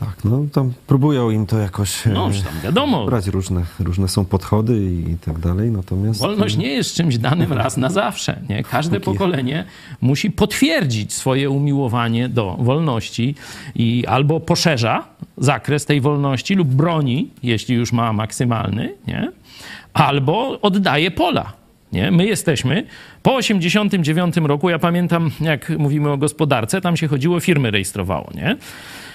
Tak, 0.00 0.24
no 0.24 0.44
tam 0.52 0.72
próbują 0.86 1.30
im 1.30 1.46
to 1.46 1.58
jakoś 1.58 2.06
e, 2.06 2.10
No, 2.10 2.30
tam 2.44 2.60
wiadomo, 2.64 3.06
brać 3.06 3.26
różne, 3.26 3.64
różne 3.80 4.08
są 4.08 4.24
podchody 4.24 4.84
i, 4.84 5.10
i 5.10 5.16
tak 5.18 5.38
dalej, 5.38 5.70
natomiast... 5.70 6.20
Wolność 6.20 6.56
nie 6.56 6.68
jest 6.68 6.94
czymś 6.94 7.18
danym 7.18 7.52
raz 7.52 7.76
na 7.76 7.90
zawsze. 7.90 8.40
Nie? 8.48 8.64
Każde 8.64 9.00
Póki- 9.00 9.18
pokolenie 9.18 9.64
musi 10.00 10.30
potwierdzić 10.30 11.12
swoje 11.12 11.50
umiłowanie 11.50 12.28
do 12.28 12.56
wolności 12.60 13.34
i 13.74 14.04
albo 14.06 14.40
poszerza 14.40 15.04
zakres 15.36 15.86
tej 15.86 16.00
wolności 16.00 16.54
lub 16.54 16.68
broni, 16.68 17.30
jeśli 17.42 17.74
już 17.74 17.92
ma 17.92 18.12
maksymalny, 18.12 18.94
nie? 19.06 19.32
albo 19.92 20.60
oddaje 20.60 21.10
pola. 21.10 21.52
Nie? 21.92 22.10
My 22.10 22.26
jesteśmy 22.26 22.86
po 23.22 23.34
89 23.34 24.36
roku, 24.36 24.70
ja 24.70 24.78
pamiętam, 24.78 25.30
jak 25.40 25.70
mówimy 25.78 26.10
o 26.10 26.16
gospodarce, 26.16 26.80
tam 26.80 26.96
się 26.96 27.08
chodziło, 27.08 27.40
firmy 27.40 27.70
rejestrowało, 27.70 28.30
nie? 28.34 28.56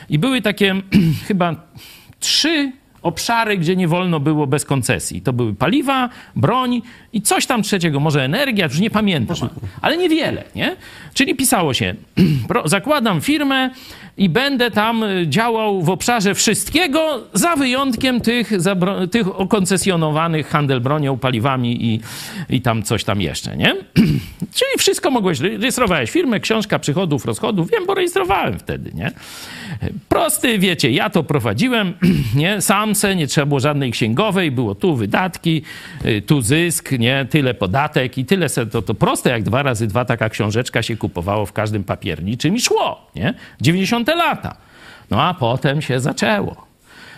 I 0.10 0.20
były 0.20 0.42
takie 0.42 0.76
chyba 1.28 1.56
trzy 2.20 2.72
obszary, 3.04 3.58
gdzie 3.58 3.76
nie 3.76 3.88
wolno 3.88 4.20
było 4.20 4.48
bez 4.48 4.66
koncesji. 4.66 5.22
To 5.22 5.34
były 5.34 5.54
paliwa, 5.54 6.10
broń 6.36 6.82
i 7.14 7.22
coś 7.22 7.46
tam 7.46 7.64
trzeciego, 7.64 8.00
może 8.00 8.24
energia, 8.24 8.66
już 8.66 8.80
nie 8.80 8.90
pamiętam, 8.90 9.38
ale 9.82 9.98
niewiele, 9.98 10.44
nie? 10.56 10.76
Czyli 11.14 11.36
pisało 11.36 11.74
się, 11.74 11.96
zakładam 12.66 13.22
firmę 13.22 13.70
i 14.18 14.30
będę 14.30 14.72
tam 14.72 15.04
y, 15.04 15.28
działał 15.28 15.82
w 15.82 15.90
obszarze 15.90 16.36
wszystkiego, 16.36 17.24
za 17.34 17.56
wyjątkiem 17.56 18.22
tych, 18.22 18.52
zabro- 18.52 19.08
tych 19.08 19.40
okoncesjonowanych 19.40 20.48
handel 20.48 20.82
bronią, 20.82 21.18
paliwami 21.18 21.86
i, 21.86 22.02
i 22.50 22.62
tam 22.62 22.84
coś 22.84 23.04
tam 23.04 23.22
jeszcze, 23.22 23.58
nie? 23.58 23.76
Czyli 24.58 24.72
wszystko 24.78 25.12
mogłeś, 25.12 25.40
rejestrowałeś 25.40 26.12
firmę, 26.12 26.40
książka 26.40 26.80
przychodów, 26.80 27.26
rozchodów, 27.26 27.72
wiem, 27.72 27.86
bo 27.86 27.94
rejestrowałem 27.94 28.60
wtedy, 28.60 28.92
nie? 28.94 29.12
Prosty, 30.10 30.60
wiecie, 30.60 30.92
ja 30.92 31.10
to 31.10 31.24
prowadziłem, 31.24 31.94
nie? 32.36 32.62
Sam 32.62 32.93
nie 33.16 33.28
trzeba 33.28 33.46
było 33.46 33.60
żadnej 33.60 33.92
księgowej, 33.92 34.52
było 34.52 34.76
tu 34.76 34.96
wydatki, 34.96 35.62
y, 36.06 36.22
tu 36.22 36.42
zysk, 36.42 36.92
nie? 36.92 37.28
Tyle 37.30 37.54
podatek 37.54 38.18
i 38.18 38.26
tyle 38.26 38.50
to, 38.72 38.82
to 38.82 38.94
proste 38.94 39.30
jak 39.30 39.44
dwa 39.44 39.64
razy 39.64 39.88
dwa 39.88 40.06
taka 40.06 40.30
książeczka 40.30 40.82
się 40.82 40.98
kupowało 40.98 41.46
w 41.46 41.54
każdym 41.54 41.84
papierniczym 41.84 42.56
i 42.56 42.62
szło, 42.62 43.12
nie? 43.16 43.34
90 43.62 44.08
lata. 44.08 44.56
No 45.12 45.22
a 45.22 45.34
potem 45.34 45.82
się 45.82 46.00
zaczęło. 46.00 46.73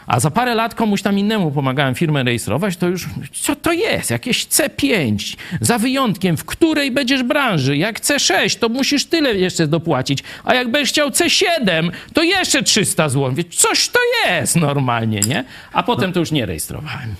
A 0.07 0.19
za 0.19 0.31
parę 0.31 0.55
lat 0.55 0.75
komuś 0.75 1.01
tam 1.01 1.19
innemu 1.19 1.51
pomagałem 1.51 1.95
firmę 1.95 2.23
rejestrować, 2.23 2.77
to 2.77 2.87
już 2.87 3.05
co 3.41 3.55
to 3.55 3.71
jest? 3.73 4.11
Jakieś 4.11 4.45
C5, 4.45 5.37
za 5.61 5.77
wyjątkiem, 5.77 6.37
w 6.37 6.45
której 6.45 6.91
będziesz 6.91 7.23
branży. 7.23 7.77
Jak 7.77 8.01
C6, 8.01 8.59
to 8.59 8.69
musisz 8.69 9.05
tyle 9.05 9.35
jeszcze 9.35 9.67
dopłacić, 9.67 10.23
a 10.43 10.53
jak 10.55 10.71
będziesz 10.71 10.89
chciał 10.89 11.09
C7, 11.09 11.91
to 12.13 12.23
jeszcze 12.23 12.63
300 12.63 13.09
zł. 13.09 13.43
Coś 13.51 13.89
to 13.89 13.99
jest 14.27 14.55
normalnie, 14.55 15.19
nie? 15.19 15.43
A 15.73 15.83
potem 15.83 16.13
to 16.13 16.19
już 16.19 16.31
nie 16.31 16.45
rejestrowałem, 16.45 17.15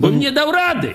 bo 0.00 0.10
nie 0.10 0.32
dał 0.32 0.52
rady. 0.52 0.94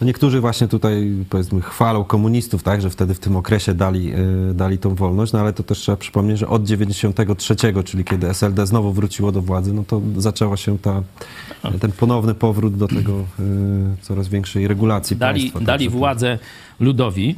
No 0.00 0.06
niektórzy 0.06 0.40
właśnie 0.40 0.68
tutaj 0.68 1.12
powiedzmy 1.30 1.60
chwalą 1.60 2.04
komunistów, 2.04 2.62
tak, 2.62 2.82
że 2.82 2.90
wtedy 2.90 3.14
w 3.14 3.18
tym 3.18 3.36
okresie 3.36 3.74
dali, 3.74 4.12
e, 4.50 4.54
dali 4.54 4.78
tą 4.78 4.94
wolność, 4.94 5.32
no 5.32 5.40
ale 5.40 5.52
to 5.52 5.62
też 5.62 5.78
trzeba 5.78 5.96
przypomnieć, 5.96 6.38
że 6.38 6.48
od 6.48 6.64
93, 6.64 7.54
czyli 7.84 8.04
kiedy 8.04 8.28
SLD 8.28 8.66
znowu 8.66 8.92
wróciło 8.92 9.32
do 9.32 9.42
władzy, 9.42 9.72
no 9.72 9.84
to 9.86 10.00
zaczęła 10.16 10.56
się 10.56 10.78
ta, 10.78 11.02
ten 11.80 11.92
ponowny 11.92 12.34
powrót 12.34 12.76
do 12.76 12.88
tego 12.88 13.12
e, 13.12 13.22
coraz 14.02 14.28
większej 14.28 14.68
regulacji 14.68 15.16
Dali, 15.16 15.40
państwa. 15.40 15.60
dali 15.60 15.66
Także 15.84 15.90
to- 15.92 15.98
władzę 15.98 16.38
ludowi, 16.80 17.36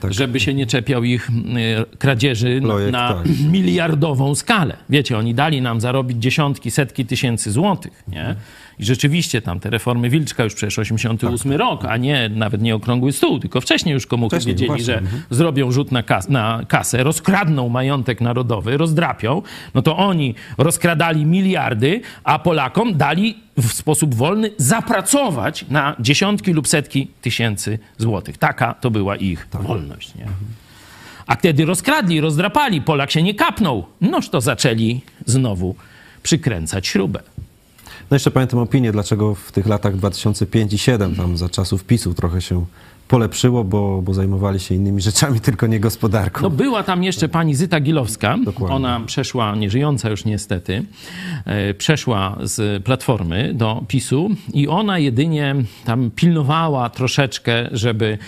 Tak. 0.00 0.14
żeby 0.14 0.40
się 0.40 0.54
nie 0.54 0.66
czepiał 0.66 1.04
ich 1.04 1.30
y, 1.30 1.96
kradzieży 1.98 2.60
Projekt, 2.62 2.92
na 2.92 3.14
tak. 3.14 3.26
miliardową 3.52 4.34
skalę. 4.34 4.76
Wiecie, 4.90 5.18
oni 5.18 5.34
dali 5.34 5.62
nam 5.62 5.80
zarobić 5.80 6.18
dziesiątki, 6.22 6.70
setki 6.70 7.06
tysięcy 7.06 7.52
złotych, 7.52 8.04
nie? 8.08 8.36
I 8.78 8.84
rzeczywiście 8.84 9.42
tam 9.42 9.60
te 9.60 9.70
reformy 9.70 10.10
Wilczka 10.10 10.44
już 10.44 10.54
przecież 10.54 10.78
88 10.78 11.52
rok, 11.52 11.84
a 11.84 11.96
nie 11.96 12.28
nawet 12.28 12.62
nie 12.62 12.74
okrągły 12.74 13.12
stół, 13.12 13.38
tylko 13.38 13.60
wcześniej 13.60 13.92
już 13.92 14.06
komuchy 14.06 14.36
Wcześniej, 14.36 14.54
wiedzieli, 14.54 14.68
właśnie, 14.68 14.84
że 14.84 14.98
mhm. 14.98 15.22
zrobią 15.30 15.70
rzut 15.70 15.92
na, 15.92 16.02
kas- 16.02 16.28
na 16.28 16.64
kasę, 16.68 17.02
rozkradną 17.04 17.68
majątek 17.68 18.20
narodowy, 18.20 18.76
rozdrapią, 18.76 19.42
no 19.74 19.82
to 19.82 19.96
oni 19.96 20.34
rozkradali 20.58 21.26
miliardy, 21.26 22.00
a 22.24 22.38
Polakom 22.38 22.96
dali 22.96 23.38
w 23.56 23.72
sposób 23.72 24.14
wolny 24.14 24.50
zapracować 24.56 25.64
na 25.68 25.96
dziesiątki 26.00 26.52
lub 26.52 26.68
setki 26.68 27.08
tysięcy 27.22 27.78
złotych. 27.98 28.38
Taka 28.38 28.74
to 28.74 28.90
była 28.90 29.16
ich 29.16 29.48
wolność. 29.52 30.14
Nie? 30.14 30.26
A 31.26 31.36
kiedy 31.36 31.64
rozkradli, 31.64 32.20
rozdrapali, 32.20 32.82
Polak 32.82 33.10
się 33.10 33.22
nie 33.22 33.34
kapnął, 33.34 33.86
noż 34.00 34.28
to 34.28 34.40
zaczęli 34.40 35.00
znowu 35.26 35.74
przykręcać 36.22 36.86
śrubę. 36.86 37.20
No 38.10 38.14
jeszcze 38.14 38.30
pamiętam 38.30 38.60
opinię, 38.60 38.92
dlaczego 38.92 39.34
w 39.34 39.52
tych 39.52 39.66
latach 39.66 39.96
2005 39.96 40.72
i 40.72 40.76
2007, 40.76 41.16
tam 41.16 41.36
za 41.36 41.48
czasów 41.48 41.84
PiSu 41.84 42.14
trochę 42.14 42.42
się 42.42 42.66
polepszyło, 43.08 43.64
bo, 43.64 44.02
bo 44.02 44.14
zajmowali 44.14 44.60
się 44.60 44.74
innymi 44.74 45.00
rzeczami, 45.00 45.40
tylko 45.48 45.66
nie 45.66 45.80
gospodarką. 45.80 46.42
No 46.42 46.50
była 46.50 46.82
tam 46.82 47.04
jeszcze 47.04 47.28
pani 47.28 47.54
Zyta 47.54 47.80
Gilowska. 47.80 48.38
Dokładnie. 48.44 48.76
Ona 48.76 49.00
przeszła, 49.00 49.56
nieżyjąca 49.56 50.10
już 50.10 50.24
niestety, 50.24 50.84
e, 51.44 51.74
przeszła 51.74 52.38
z 52.42 52.84
Platformy 52.84 53.54
do 53.54 53.84
PiSu 53.88 54.30
i 54.52 54.68
ona 54.68 54.98
jedynie 54.98 55.54
tam 55.84 56.10
pilnowała 56.10 56.90
troszeczkę, 56.90 57.68
żeby 57.72 58.18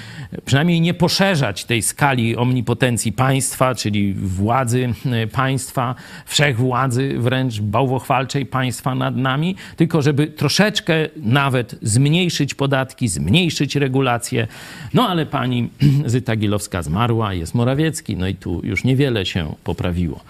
przynajmniej 0.45 0.81
nie 0.81 0.95
poszerzać 0.95 1.65
tej 1.65 1.83
skali 1.83 2.37
omnipotencji 2.37 3.13
państwa, 3.13 3.75
czyli 3.75 4.15
władzy 4.15 4.95
e, 5.07 5.27
państwa, 5.27 5.95
wszechwładzy 6.27 7.15
wręcz 7.19 7.61
bałwochwalczej 7.61 8.47
państwa 8.47 8.95
nad 8.95 9.17
nami, 9.17 9.57
tylko 9.77 10.03
żeby 10.03 10.27
troszeczkę 10.27 10.95
nawet 11.17 11.79
zmniejszyć 11.83 12.55
podatki, 12.55 13.09
zmniejszyć 13.09 13.77
regulacje. 13.77 14.47
No 14.95 15.09
ale 15.09 15.27
pani 15.27 15.69
Zyta 16.07 16.37
Gilowska 16.37 16.83
zmarła, 16.83 17.35
jest 17.35 17.55
Morawiecki, 17.55 18.17
no 18.17 18.29
i 18.29 18.35
tu 18.35 18.61
już 18.65 18.85
niewiele 18.85 19.27
się 19.27 19.55
poprawiło. 19.65 20.21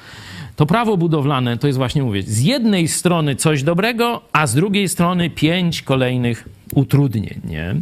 To 0.56 0.66
prawo 0.66 0.96
budowlane 0.96 1.58
to 1.58 1.66
jest 1.66 1.78
właśnie, 1.78 2.02
mówię, 2.02 2.22
z 2.22 2.40
jednej 2.42 2.88
strony 2.88 3.36
coś 3.36 3.62
dobrego, 3.62 4.22
a 4.32 4.46
z 4.46 4.54
drugiej 4.54 4.88
strony 4.88 5.30
pięć 5.30 5.82
kolejnych 5.82 6.48
utrudnień, 6.74 7.40
nie? 7.44 7.74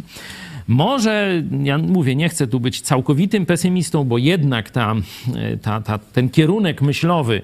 Może, 0.67 1.43
ja 1.63 1.77
mówię, 1.77 2.15
nie 2.15 2.29
chcę 2.29 2.47
tu 2.47 2.59
być 2.59 2.81
całkowitym 2.81 3.45
pesymistą, 3.45 4.03
bo 4.03 4.17
jednak 4.17 4.69
ta, 4.69 4.95
ta, 5.61 5.81
ta, 5.81 5.97
ten 5.97 6.29
kierunek 6.29 6.81
myślowy 6.81 7.41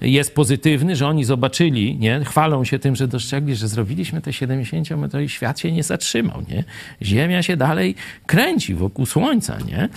jest 0.00 0.34
pozytywny, 0.34 0.96
że 0.96 1.06
oni 1.06 1.24
zobaczyli, 1.24 1.96
nie? 1.98 2.24
chwalą 2.24 2.64
się 2.64 2.78
tym, 2.78 2.96
że 2.96 3.08
dostrzegli, 3.08 3.56
że 3.56 3.68
zrobiliśmy 3.68 4.20
te 4.20 4.30
70-metrowy 4.30 5.26
świat 5.26 5.60
się 5.60 5.72
nie 5.72 5.82
zatrzymał. 5.82 6.42
Nie? 6.48 6.64
Ziemia 7.02 7.42
się 7.42 7.56
dalej 7.56 7.94
kręci 8.26 8.74
wokół 8.74 9.06
Słońca, 9.06 9.58
nie? 9.66 9.88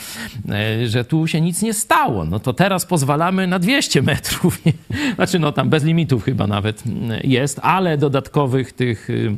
E, 0.56 0.88
że 0.88 1.06
tu 1.06 1.28
się 1.28 1.42
nic 1.42 1.62
nie 1.62 1.74
stało. 1.74 2.26
No 2.26 2.40
to 2.40 2.54
teraz 2.54 2.86
pozwalamy 2.86 3.48
na 3.48 3.60
200 3.60 4.02
metrów. 4.02 4.60
Nie? 4.66 4.74
Znaczy, 5.16 5.40
no 5.40 5.52
tam 5.52 5.70
bez 5.70 5.84
limitów 5.84 6.24
chyba 6.24 6.48
nawet 6.48 6.84
mm, 6.88 7.20
jest, 7.24 7.60
ale 7.64 7.98
dodatkowych 7.98 8.74
tych 8.74 9.10
y, 9.10 9.36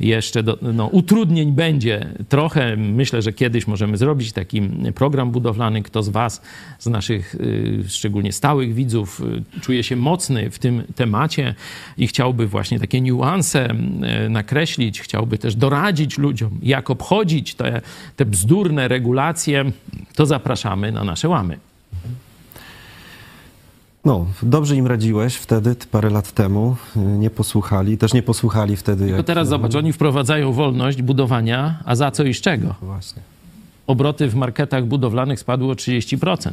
jeszcze 0.00 0.42
do, 0.42 0.58
no, 0.62 0.86
utrudnień 0.86 1.52
będzie 1.52 2.06
trochę. 2.28 2.76
Myślę, 2.76 3.22
że 3.22 3.32
kiedyś 3.32 3.66
możemy 3.66 3.96
zrobić 3.96 4.32
taki 4.32 4.62
program 4.94 5.30
budowlany. 5.30 5.82
Kto 5.82 6.02
z 6.02 6.08
Was, 6.08 6.42
z 6.78 6.86
naszych 6.86 7.34
y, 7.34 7.84
szczególnie 7.88 8.32
stałych 8.32 8.74
widzów, 8.74 9.22
y, 9.56 9.60
czuje 9.60 9.82
się 9.82 9.95
mocny 9.96 10.50
w 10.50 10.58
tym 10.58 10.82
temacie 10.94 11.54
i 11.98 12.06
chciałby 12.06 12.46
właśnie 12.46 12.80
takie 12.80 13.00
niuanse 13.00 13.70
y, 14.26 14.28
nakreślić, 14.28 15.00
chciałby 15.00 15.38
też 15.38 15.54
doradzić 15.54 16.18
ludziom, 16.18 16.50
jak 16.62 16.90
obchodzić 16.90 17.54
te, 17.54 17.80
te 18.16 18.24
bzdurne 18.26 18.88
regulacje, 18.88 19.64
to 20.14 20.26
zapraszamy 20.26 20.92
na 20.92 21.04
nasze 21.04 21.28
łamy. 21.28 21.58
No, 24.04 24.26
dobrze 24.42 24.76
im 24.76 24.86
radziłeś 24.86 25.34
wtedy, 25.34 25.76
parę 25.90 26.10
lat 26.10 26.32
temu. 26.32 26.76
y, 26.96 26.98
Nie 27.00 27.30
posłuchali, 27.30 27.98
też 27.98 28.12
nie 28.14 28.22
posłuchali 28.22 28.76
wtedy. 28.76 29.08
To 29.08 29.16
jak- 29.16 29.26
teraz 29.26 29.48
zobacz, 29.48 29.74
oni 29.74 29.92
wprowadzają 29.92 30.52
wolność 30.52 31.02
budowania, 31.02 31.78
a 31.84 31.96
za 31.96 32.10
co 32.10 32.24
i 32.24 32.34
z 32.34 32.40
czego? 32.40 32.74
Właśnie. 32.82 33.22
Obroty 33.86 34.28
w 34.28 34.34
marketach 34.34 34.84
budowlanych 34.86 35.40
spadły 35.40 35.70
o 35.70 35.74
30%. 35.74 36.50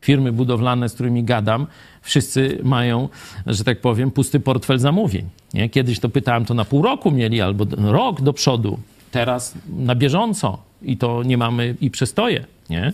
Firmy 0.00 0.32
budowlane, 0.32 0.88
z 0.88 0.94
którymi 0.94 1.24
gadam, 1.24 1.66
wszyscy 2.02 2.58
mają, 2.62 3.08
że 3.46 3.64
tak 3.64 3.80
powiem, 3.80 4.10
pusty 4.10 4.40
portfel 4.40 4.78
zamówień. 4.78 5.28
Nie? 5.54 5.68
Kiedyś 5.68 6.00
to 6.00 6.08
pytałem, 6.08 6.44
to 6.44 6.54
na 6.54 6.64
pół 6.64 6.82
roku 6.82 7.10
mieli 7.10 7.40
albo 7.40 7.66
rok 7.76 8.20
do 8.20 8.32
przodu. 8.32 8.78
Teraz 9.10 9.54
na 9.78 9.94
bieżąco 9.94 10.58
i 10.82 10.96
to 10.96 11.22
nie 11.22 11.38
mamy 11.38 11.74
i 11.80 11.90
przestoje. 11.90 12.44
Nie? 12.70 12.92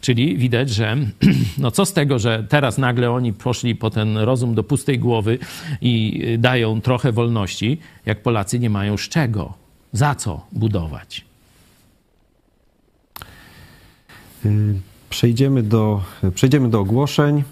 Czyli 0.00 0.36
widać, 0.36 0.70
że 0.70 0.96
no 1.58 1.70
co 1.70 1.86
z 1.86 1.92
tego, 1.92 2.18
że 2.18 2.44
teraz 2.48 2.78
nagle 2.78 3.10
oni 3.10 3.32
poszli 3.32 3.74
po 3.74 3.90
ten 3.90 4.18
rozum 4.18 4.54
do 4.54 4.64
pustej 4.64 4.98
głowy 4.98 5.38
i 5.80 6.22
y, 6.34 6.38
dają 6.38 6.80
trochę 6.80 7.12
wolności, 7.12 7.78
jak 8.06 8.22
Polacy 8.22 8.58
nie 8.58 8.70
mają 8.70 8.96
z 8.96 9.08
czego, 9.08 9.54
za 9.92 10.14
co 10.14 10.46
budować. 10.52 11.24
Y, 14.44 14.74
Przejdziemy 15.10 15.62
do, 15.62 16.02
przejdziemy 16.34 16.70
do 16.70 16.80
ogłoszeń. 16.80 17.42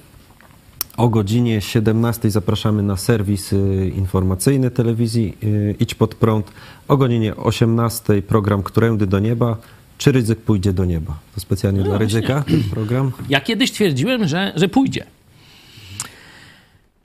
O 0.96 1.08
godzinie 1.08 1.60
17 1.60 2.30
zapraszamy 2.30 2.82
na 2.82 2.96
serwis 2.96 3.52
y, 3.52 3.92
informacyjny 3.96 4.70
telewizji 4.70 5.36
y, 5.42 5.74
Idź 5.80 5.94
Pod 5.94 6.14
Prąd. 6.14 6.52
O 6.88 6.96
godzinie 6.96 7.36
18 7.36 8.22
program 8.22 8.62
Którędy 8.62 9.06
do 9.06 9.18
Nieba. 9.18 9.56
Czy 9.98 10.12
Rydzyk 10.12 10.38
pójdzie 10.38 10.72
do 10.72 10.84
nieba? 10.84 11.18
To 11.34 11.40
specjalnie 11.40 11.82
dla 11.82 11.98
Rydzyka 11.98 12.44
ten 12.48 12.62
program. 12.62 13.12
Ja 13.28 13.40
kiedyś 13.40 13.72
twierdziłem, 13.72 14.28
że, 14.28 14.52
że 14.56 14.68
pójdzie. 14.68 15.04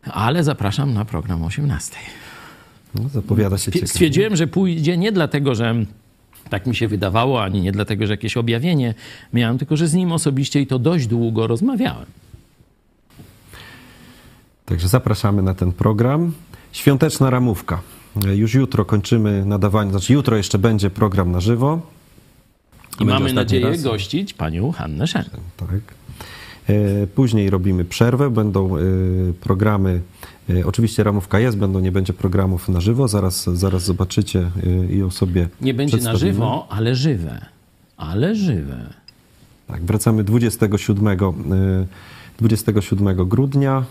Ale 0.04 0.44
zapraszam 0.44 0.94
na 0.94 1.06
program 1.06 1.44
o 1.44 1.46
18. 1.46 1.96
No, 2.96 3.10
zapowiada 3.10 3.58
się 3.58 3.72
ciekawie. 3.72 3.88
Stwierdziłem, 3.88 4.36
że 4.36 4.48
pójdzie 4.48 4.98
nie 4.98 5.12
dlatego, 5.12 5.56
że 5.56 5.86
tak 6.50 6.68
mi 6.68 6.76
się 6.76 6.88
wydawało, 6.88 7.44
ani 7.44 7.62
nie 7.62 7.72
dlatego, 7.72 8.08
że 8.08 8.14
jakieś 8.14 8.38
objawienie 8.38 8.94
miałem, 9.34 9.58
tylko 9.58 9.78
że 9.78 9.88
z 9.88 9.94
nim 9.94 10.12
osobiście 10.12 10.62
i 10.62 10.68
to 10.68 10.80
dość 10.80 11.08
długo 11.08 11.48
rozmawiałem. 11.48 12.06
Także 14.66 14.88
zapraszamy 14.88 15.42
na 15.42 15.54
ten 15.54 15.72
program. 15.72 16.34
Świąteczna 16.72 17.30
ramówka. 17.30 17.82
Już 18.36 18.54
jutro 18.54 18.86
kończymy 18.86 19.46
nadawanie, 19.46 19.92
znaczy 19.92 20.14
jutro 20.14 20.38
jeszcze 20.38 20.58
będzie 20.58 20.90
program 20.90 21.32
na 21.32 21.40
żywo. 21.40 21.82
I 23.00 23.06
mamy 23.06 23.34
nadzieję 23.34 23.70
raz. 23.70 23.82
gościć 23.82 24.34
panią 24.34 24.72
Hannę 24.72 25.08
Szen. 25.08 25.26
Tak. 25.58 25.70
E, 26.70 27.08
Później 27.08 27.50
robimy 27.50 27.86
przerwę, 27.86 28.30
będą 28.30 28.78
e, 28.78 28.82
programy, 29.42 30.02
e, 30.50 30.66
oczywiście 30.66 31.04
ramówka 31.04 31.40
jest, 31.40 31.58
będą, 31.58 31.80
nie 31.80 31.92
będzie 31.92 32.14
programów 32.14 32.70
na 32.70 32.82
żywo, 32.82 33.08
zaraz, 33.08 33.44
zaraz 33.44 33.84
zobaczycie 33.84 34.50
i 34.90 35.04
o 35.04 35.12
sobie 35.12 35.50
Nie 35.62 35.74
będzie 35.74 35.98
na 35.98 36.16
żywo, 36.16 36.68
ale 36.70 36.96
żywe. 36.96 37.46
Ale 37.98 38.36
żywe. 38.36 38.94
Tak, 39.68 39.84
wracamy 39.84 40.24
27, 40.24 41.08
e, 41.08 41.86
27 42.40 43.16
grudnia 43.28 43.86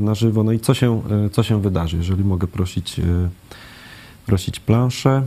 na 0.00 0.14
żywo. 0.14 0.44
No 0.44 0.52
i 0.52 0.60
co 0.60 0.74
się, 0.74 1.02
co 1.32 1.42
się 1.42 1.62
wydarzy, 1.62 1.96
jeżeli 1.96 2.24
mogę 2.24 2.46
prosić, 2.46 3.00
prosić 4.26 4.60
planszę. 4.60 5.22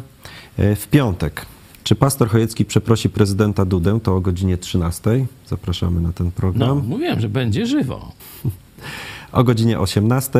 W 0.57 0.87
piątek. 0.91 1.45
Czy 1.83 1.95
pastor 1.95 2.29
Chojecki 2.29 2.65
przeprosi 2.65 3.09
prezydenta 3.09 3.65
Dudę? 3.65 3.99
To 4.03 4.15
o 4.15 4.21
godzinie 4.21 4.57
13. 4.57 5.25
Zapraszamy 5.47 6.01
na 6.01 6.13
ten 6.13 6.31
program. 6.31 6.67
No, 6.67 6.75
mówiłem, 6.75 7.19
że 7.19 7.29
będzie 7.29 7.65
żywo. 7.65 8.11
O 9.31 9.43
godzinie 9.43 9.79
18 9.79 10.39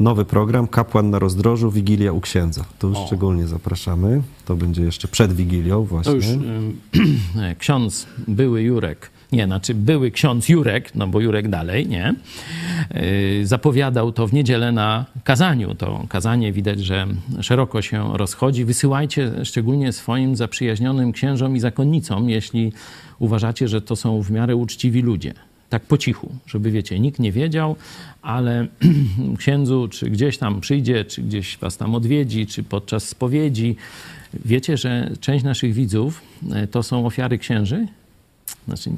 nowy 0.00 0.24
program 0.24 0.66
Kapłan 0.68 1.10
na 1.10 1.18
rozdrożu, 1.18 1.70
Wigilia 1.70 2.12
u 2.12 2.20
księdza. 2.20 2.64
Tu 2.78 2.92
O. 2.96 3.06
szczególnie 3.06 3.46
zapraszamy. 3.46 4.22
To 4.44 4.56
będzie 4.56 4.82
jeszcze 4.82 5.08
przed 5.08 5.32
Wigilią 5.32 5.84
właśnie. 5.84 6.12
To 6.12 6.16
już 6.16 6.26
ym, 6.26 6.80
ksiądz, 7.58 8.06
były 8.28 8.62
Jurek, 8.62 9.10
nie, 9.34 9.46
znaczy 9.46 9.74
były 9.74 10.10
ksiądz 10.10 10.48
Jurek, 10.48 10.94
no 10.94 11.06
bo 11.06 11.20
Jurek 11.20 11.48
dalej, 11.48 11.86
nie, 11.86 12.14
yy, 12.94 13.46
zapowiadał 13.46 14.12
to 14.12 14.26
w 14.26 14.32
niedzielę 14.32 14.72
na 14.72 15.04
kazaniu. 15.24 15.74
To 15.74 16.04
kazanie 16.08 16.52
widać, 16.52 16.80
że 16.80 17.06
szeroko 17.40 17.82
się 17.82 18.18
rozchodzi. 18.18 18.64
Wysyłajcie 18.64 19.44
szczególnie 19.44 19.92
swoim 19.92 20.36
zaprzyjaźnionym 20.36 21.12
księżom 21.12 21.56
i 21.56 21.60
zakonnicom, 21.60 22.30
jeśli 22.30 22.72
uważacie, 23.18 23.68
że 23.68 23.80
to 23.80 23.96
są 23.96 24.22
w 24.22 24.30
miarę 24.30 24.56
uczciwi 24.56 25.02
ludzie. 25.02 25.34
Tak 25.68 25.82
po 25.82 25.98
cichu, 25.98 26.32
żeby 26.46 26.70
wiecie, 26.70 27.00
nikt 27.00 27.18
nie 27.18 27.32
wiedział, 27.32 27.76
ale 28.22 28.66
księdzu, 29.38 29.88
czy 29.88 30.10
gdzieś 30.10 30.38
tam 30.38 30.60
przyjdzie, 30.60 31.04
czy 31.04 31.22
gdzieś 31.22 31.58
was 31.58 31.76
tam 31.76 31.94
odwiedzi, 31.94 32.46
czy 32.46 32.62
podczas 32.62 33.08
spowiedzi. 33.08 33.76
Wiecie, 34.44 34.76
że 34.76 35.10
część 35.20 35.44
naszych 35.44 35.72
widzów 35.72 36.22
e, 36.52 36.66
to 36.66 36.82
są 36.82 37.06
ofiary 37.06 37.38
księży? 37.38 37.86
Znaczy, 38.66 38.90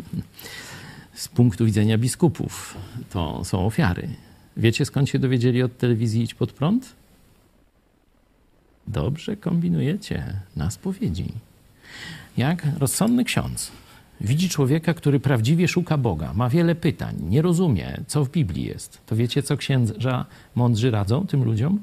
z 1.14 1.28
punktu 1.28 1.64
widzenia 1.66 1.98
biskupów 1.98 2.76
to 3.10 3.44
są 3.44 3.66
ofiary. 3.66 4.08
Wiecie 4.56 4.84
skąd 4.84 5.08
się 5.08 5.18
dowiedzieli 5.18 5.62
od 5.62 5.78
telewizji 5.78 6.22
Idź 6.22 6.34
Pod 6.34 6.52
Prąd? 6.52 6.92
Dobrze 8.86 9.36
kombinujecie 9.36 10.40
na 10.56 10.70
spowiedzi. 10.70 11.32
Jak 12.36 12.66
rozsądny 12.78 13.24
ksiądz 13.24 13.72
widzi 14.20 14.48
człowieka, 14.48 14.94
który 14.94 15.20
prawdziwie 15.20 15.68
szuka 15.68 15.98
Boga, 15.98 16.32
ma 16.34 16.48
wiele 16.48 16.74
pytań, 16.74 17.16
nie 17.28 17.42
rozumie, 17.42 18.00
co 18.06 18.24
w 18.24 18.30
Biblii 18.30 18.64
jest, 18.64 19.00
to 19.06 19.16
wiecie, 19.16 19.42
co 19.42 19.56
księża 19.56 20.26
mądrzy 20.54 20.90
radzą 20.90 21.26
tym 21.26 21.44
ludziom? 21.44 21.82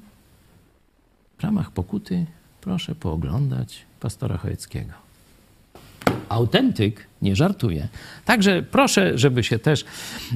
W 1.38 1.44
ramach 1.44 1.72
pokuty 1.72 2.26
proszę 2.61 2.95
pooglądać 2.95 3.85
pastora 3.99 4.38
Chojeckiego. 4.38 4.94
Autentyk 6.30 7.07
nie 7.23 7.35
żartuje. 7.35 7.87
Także 8.25 8.63
proszę, 8.71 9.17
żeby 9.17 9.43
się 9.43 9.59
też 9.59 9.85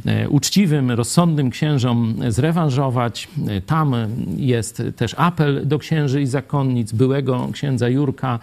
e, 0.06 0.30
uczciwym, 0.30 0.92
rozsądnym 0.92 1.50
księżom 1.50 2.16
zrewanżować. 2.30 3.28
E, 3.48 3.62
Tam 3.62 3.96
jest 4.38 4.84
też 4.96 5.16
apel 5.18 5.68
do 5.68 5.80
księży 5.80 6.22
i 6.22 6.26
zakonnic, 6.28 6.92
byłego 6.92 7.50
księdza 7.54 7.90
Jurka. 7.90 8.40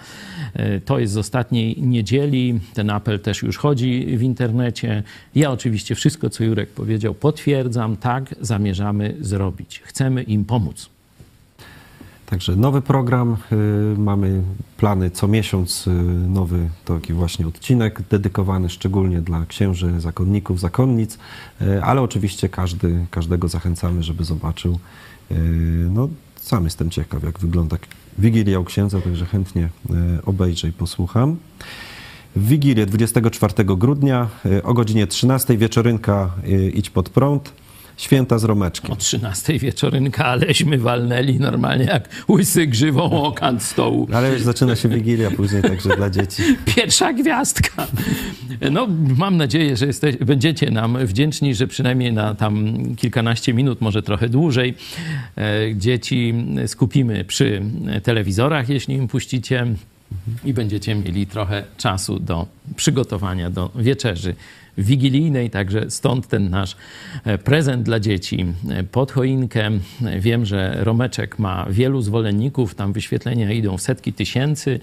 E, 0.54 0.80
To 0.80 0.98
jest 0.98 1.12
z 1.12 1.16
ostatniej 1.16 1.82
niedzieli. 1.82 2.60
Ten 2.74 2.90
apel 2.90 3.20
też 3.20 3.42
już 3.42 3.56
chodzi 3.58 4.16
w 4.16 4.22
internecie. 4.22 5.02
Ja 5.34 5.50
oczywiście 5.50 5.94
wszystko, 5.94 6.30
co 6.30 6.44
Jurek 6.44 6.70
powiedział, 6.70 7.14
potwierdzam. 7.14 7.96
Tak 7.96 8.34
zamierzamy 8.40 9.14
zrobić. 9.20 9.80
Chcemy 9.84 10.22
im 10.22 10.44
pomóc. 10.44 10.93
Także 12.34 12.56
nowy 12.56 12.82
program. 12.82 13.36
y, 13.52 13.98
Mamy 13.98 14.42
plany 14.76 15.10
co 15.10 15.28
miesiąc, 15.28 15.86
y, 15.86 15.90
nowy 16.28 16.68
taki 16.84 17.12
właśnie 17.12 17.46
odcinek 17.46 18.02
dedykowany 18.10 18.68
szczególnie 18.68 19.20
dla 19.20 19.46
księży, 19.46 20.00
zakonników, 20.00 20.60
zakonnic, 20.60 21.18
y, 21.62 21.82
ale 21.82 22.02
oczywiście 22.02 22.48
każdy, 22.48 23.06
każdego 23.10 23.48
zachęcamy, 23.48 24.02
żeby 24.02 24.24
zobaczył. 24.24 24.78
No, 25.90 26.08
sam 26.36 26.64
jestem 26.64 26.90
ciekaw, 26.90 27.22
jak 27.22 27.38
wygląda 27.38 27.76
Wigilia 28.18 28.58
u 28.58 28.64
księdza, 28.64 29.00
także 29.00 29.26
chętnie 29.26 29.68
obejrzę 30.26 30.68
i 30.68 30.72
posłucham. 30.72 31.36
W 32.36 32.48
Wigilię 32.48 32.86
24 32.86 33.64
grudnia 33.64 34.28
o 34.64 34.74
godzinie 34.74 35.06
13 35.06 35.58
wieczorynka 35.58 36.30
Idź 36.74 36.90
pod 36.90 37.08
prąd, 37.08 37.52
święta 37.96 38.38
z 38.38 38.44
Romeczkiem. 38.44 38.90
O 38.90 38.96
13 38.96 39.58
wieczorynka, 39.58 40.24
aleśmy 40.24 40.78
walnęli 40.78 41.38
normalnie 41.38 41.84
jak 41.84 42.08
łysy 42.28 42.66
grzywą 42.66 43.22
o 43.22 43.32
kant 43.32 43.62
stołu. 43.62 44.08
Ale 44.12 44.32
już 44.32 44.42
zaczyna 44.42 44.76
się 44.76 44.88
Wigilia 44.88 45.30
później, 45.30 45.62
także 45.62 45.96
dla 45.96 46.10
dzieci. 46.10 46.42
Pierwsza 46.76 47.12
gwiazdka. 47.12 47.86
No, 48.70 48.88
mam 49.18 49.36
nadzieję, 49.36 49.76
że 49.76 49.86
jesteś, 49.86 50.16
będziecie 50.16 50.70
nam 50.70 51.06
wdzięczni, 51.06 51.54
że 51.54 51.66
przynajmniej 51.66 52.12
na 52.12 52.34
tam 52.34 52.76
kilkanaście 52.96 53.54
minut, 53.54 53.80
może 53.80 54.02
trochę 54.02 54.28
dłużej, 54.28 54.74
e, 55.38 55.76
dzieci 55.76 56.34
skupimy 56.66 57.24
przy 57.24 57.62
telewizorach, 58.02 58.68
jeśli 58.68 58.94
im 58.94 59.08
puścicie, 59.08 59.66
i 60.44 60.54
będziecie 60.54 60.94
mieli 60.94 61.26
trochę 61.26 61.64
czasu 61.76 62.18
do 62.18 62.46
przygotowania 62.76 63.50
do 63.50 63.70
wieczerzy 63.74 64.34
wigilijnej, 64.78 65.50
także 65.50 65.90
stąd 65.90 66.28
ten 66.28 66.50
nasz 66.50 66.76
e, 67.24 67.38
prezent 67.38 67.82
dla 67.82 68.00
dzieci 68.00 68.46
e, 68.70 68.84
pod 68.84 69.12
choinkę. 69.12 69.70
E, 70.04 70.20
Wiem, 70.20 70.46
że 70.46 70.76
Romeczek 70.80 71.38
ma 71.38 71.66
wielu 71.70 72.02
zwolenników, 72.02 72.74
tam 72.74 72.92
wyświetlenia 72.92 73.52
idą 73.52 73.76
w 73.76 73.82
setki 73.82 74.12
tysięcy, 74.12 74.80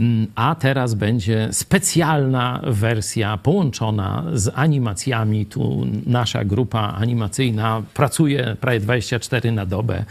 Mm, 0.00 0.26
a 0.34 0.54
teraz 0.54 0.94
będzie 0.94 1.48
specjalna 1.52 2.60
wersja 2.66 3.36
połączona 3.36 4.24
z 4.34 4.52
animacjami. 4.54 5.46
Tu 5.46 5.86
nasza 6.06 6.44
grupa 6.44 6.80
animacyjna 6.80 7.82
pracuje 7.94 8.56
prawie 8.60 8.80
24 8.80 9.52
na 9.52 9.66
dobę. 9.66 10.04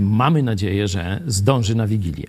Mamy 0.00 0.42
nadzieję, 0.42 0.88
że 0.88 1.20
zdąży 1.26 1.74
na 1.74 1.86
Wigilię. 1.86 2.26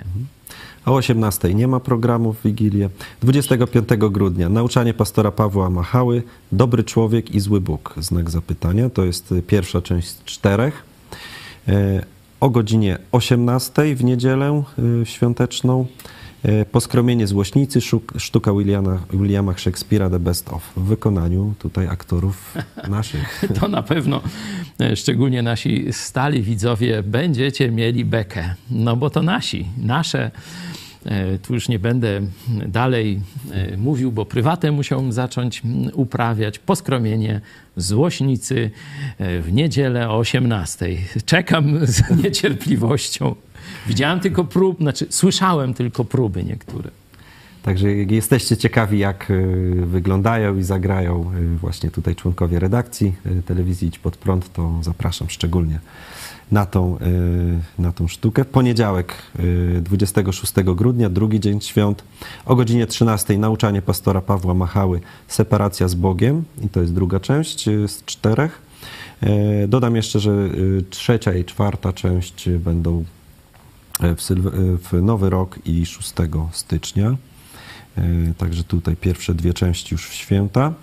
O 0.85 0.93
18 0.95 1.53
nie 1.53 1.67
ma 1.67 1.79
programu 1.79 2.33
w 2.33 2.41
Wigilię. 2.43 2.89
25 3.21 3.89
grudnia 3.97 4.49
nauczanie 4.49 4.93
pastora 4.93 5.31
Pawła 5.31 5.69
Machały 5.69 6.23
Dobry 6.51 6.83
człowiek 6.83 7.31
i 7.31 7.39
zły 7.39 7.61
Bóg. 7.61 7.95
Znak 7.97 8.29
zapytania. 8.29 8.89
To 8.89 9.05
jest 9.05 9.31
y, 9.31 9.41
pierwsza 9.41 9.81
część 9.81 10.07
z 10.07 10.23
czterech. 10.23 10.83
E, 11.67 12.05
O 12.39 12.49
godzinie 12.49 12.97
18 13.11 13.95
w 13.95 14.03
niedzielę 14.03 14.63
y, 15.01 15.05
świąteczną 15.05 15.85
Poskromienie 16.71 17.27
złośnicy, 17.27 17.79
sztuka 18.17 18.53
Williama, 18.53 18.99
Williama 19.13 19.51
Shakespeare'a 19.51 20.09
The 20.11 20.19
Best 20.19 20.49
Of 20.49 20.71
w 20.77 20.83
wykonaniu 20.83 21.53
tutaj 21.59 21.87
aktorów 21.87 22.55
naszych. 22.89 23.43
To 23.59 23.67
na 23.67 23.83
pewno, 23.83 24.21
e, 24.79 24.95
szczególnie 24.95 25.41
nasi 25.41 25.93
stali 25.93 26.41
widzowie, 26.41 27.03
będziecie 27.03 27.71
mieli 27.71 28.05
bekę. 28.05 28.55
No 28.71 28.95
bo 28.95 29.09
to 29.09 29.21
nasi, 29.21 29.65
nasze. 29.77 30.31
E, 31.05 31.39
Tu 31.39 31.53
już 31.53 31.69
nie 31.69 31.79
będę 31.79 32.21
dalej 32.67 33.21
e, 33.51 33.77
mówił, 33.77 34.11
bo 34.11 34.25
prywatę 34.25 34.71
musiałem 34.71 35.11
zacząć 35.11 35.61
uprawiać. 35.93 36.59
Poskromienie 36.59 37.41
złośnicy 37.77 38.71
e, 39.17 39.41
w 39.41 39.53
niedzielę 39.53 40.09
o 40.09 40.17
18. 40.17 40.89
Czekam 41.25 41.85
z 41.85 42.01
niecierpliwością. 42.23 43.35
Widziałem 43.87 44.19
tylko 44.19 44.43
prób, 44.43 44.77
znaczy 44.77 45.07
słyszałem 45.09 45.73
tylko 45.73 46.05
próby 46.05 46.43
niektóre. 46.43 46.89
Także 47.63 47.93
jesteście 47.93 48.57
ciekawi, 48.57 48.99
jak 48.99 49.31
y, 49.31 49.85
wyglądają 49.85 50.57
i 50.57 50.63
zagrają 50.63 51.31
y, 51.35 51.57
właśnie 51.57 51.91
tutaj 51.91 52.15
członkowie 52.15 52.59
redakcji 52.59 53.13
y, 53.25 53.43
telewizji 53.43 53.87
Idź 53.87 53.99
Pod 53.99 54.17
Prąd, 54.17 54.53
to 54.53 54.79
zapraszam 54.81 55.29
szczególnie 55.29 55.79
na 56.51 56.65
tą, 56.65 56.97
na 57.79 57.91
tą 57.91 58.07
sztukę. 58.07 58.45
Poniedziałek, 58.45 59.13
y, 59.39 59.81
26 59.81 60.53
grudnia, 60.75 61.09
drugi 61.09 61.39
dzień 61.39 61.61
świąt, 61.61 62.03
o 62.45 62.55
godzinie 62.55 62.87
13 62.87 63.37
nauczanie 63.37 63.81
pastora 63.81 64.21
Pawła 64.21 64.53
Machały 64.53 65.01
Separacja 65.27 65.87
z 65.87 65.95
Bogiem 65.95 66.43
i 66.65 66.69
to 66.69 66.81
jest 66.81 66.93
druga 66.93 67.19
część 67.19 67.65
z 67.65 68.05
czterech. 68.05 68.61
Dodam 69.67 69.95
jeszcze, 69.95 70.19
że 70.19 70.49
trzecia 70.89 71.33
i 71.33 71.45
czwarta 71.45 71.93
część 71.93 72.49
będą 72.49 73.03
w, 74.03 74.21
sylw- 74.21 74.77
w 74.77 75.01
Nowy 75.01 75.29
Rok 75.29 75.59
i 75.65 75.85
6 75.85 76.13
stycznia. 76.51 77.15
E, 77.97 78.03
Także 78.37 78.63
tutaj 78.63 78.95
pierwsze 78.95 79.33
dwie 79.33 79.53
części 79.53 79.93
już 79.95 80.07
w 80.09 80.13
święta. 80.13 80.73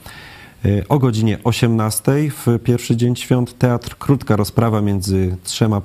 E, 0.65 0.89
O 0.89 0.99
godzinie 0.99 1.39
18 1.45 2.13
w 2.31 2.59
pierwszy 2.65 2.97
dzień 2.97 3.17
świąt 3.17 3.59
teatr 3.59 3.97
Krótka 3.99 4.37
rozprawa 4.37 4.81
między 4.81 5.37
trzema. 5.45 5.83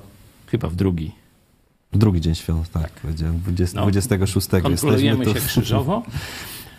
Chyba 0.47 0.67
w 0.69 0.75
drugi. 0.75 1.11
Drugi 1.93 2.21
dzień 2.21 2.35
świąt, 2.35 2.71
tak, 2.71 2.89
powiedziałem, 2.91 3.39
20, 3.39 3.75
No, 3.75 3.81
26. 3.81 4.47
Kontrolujemy 4.63 5.19
Jesteśmy 5.25 5.33
się 5.33 5.33
tu. 5.41 5.47
krzyżowo. 5.47 6.03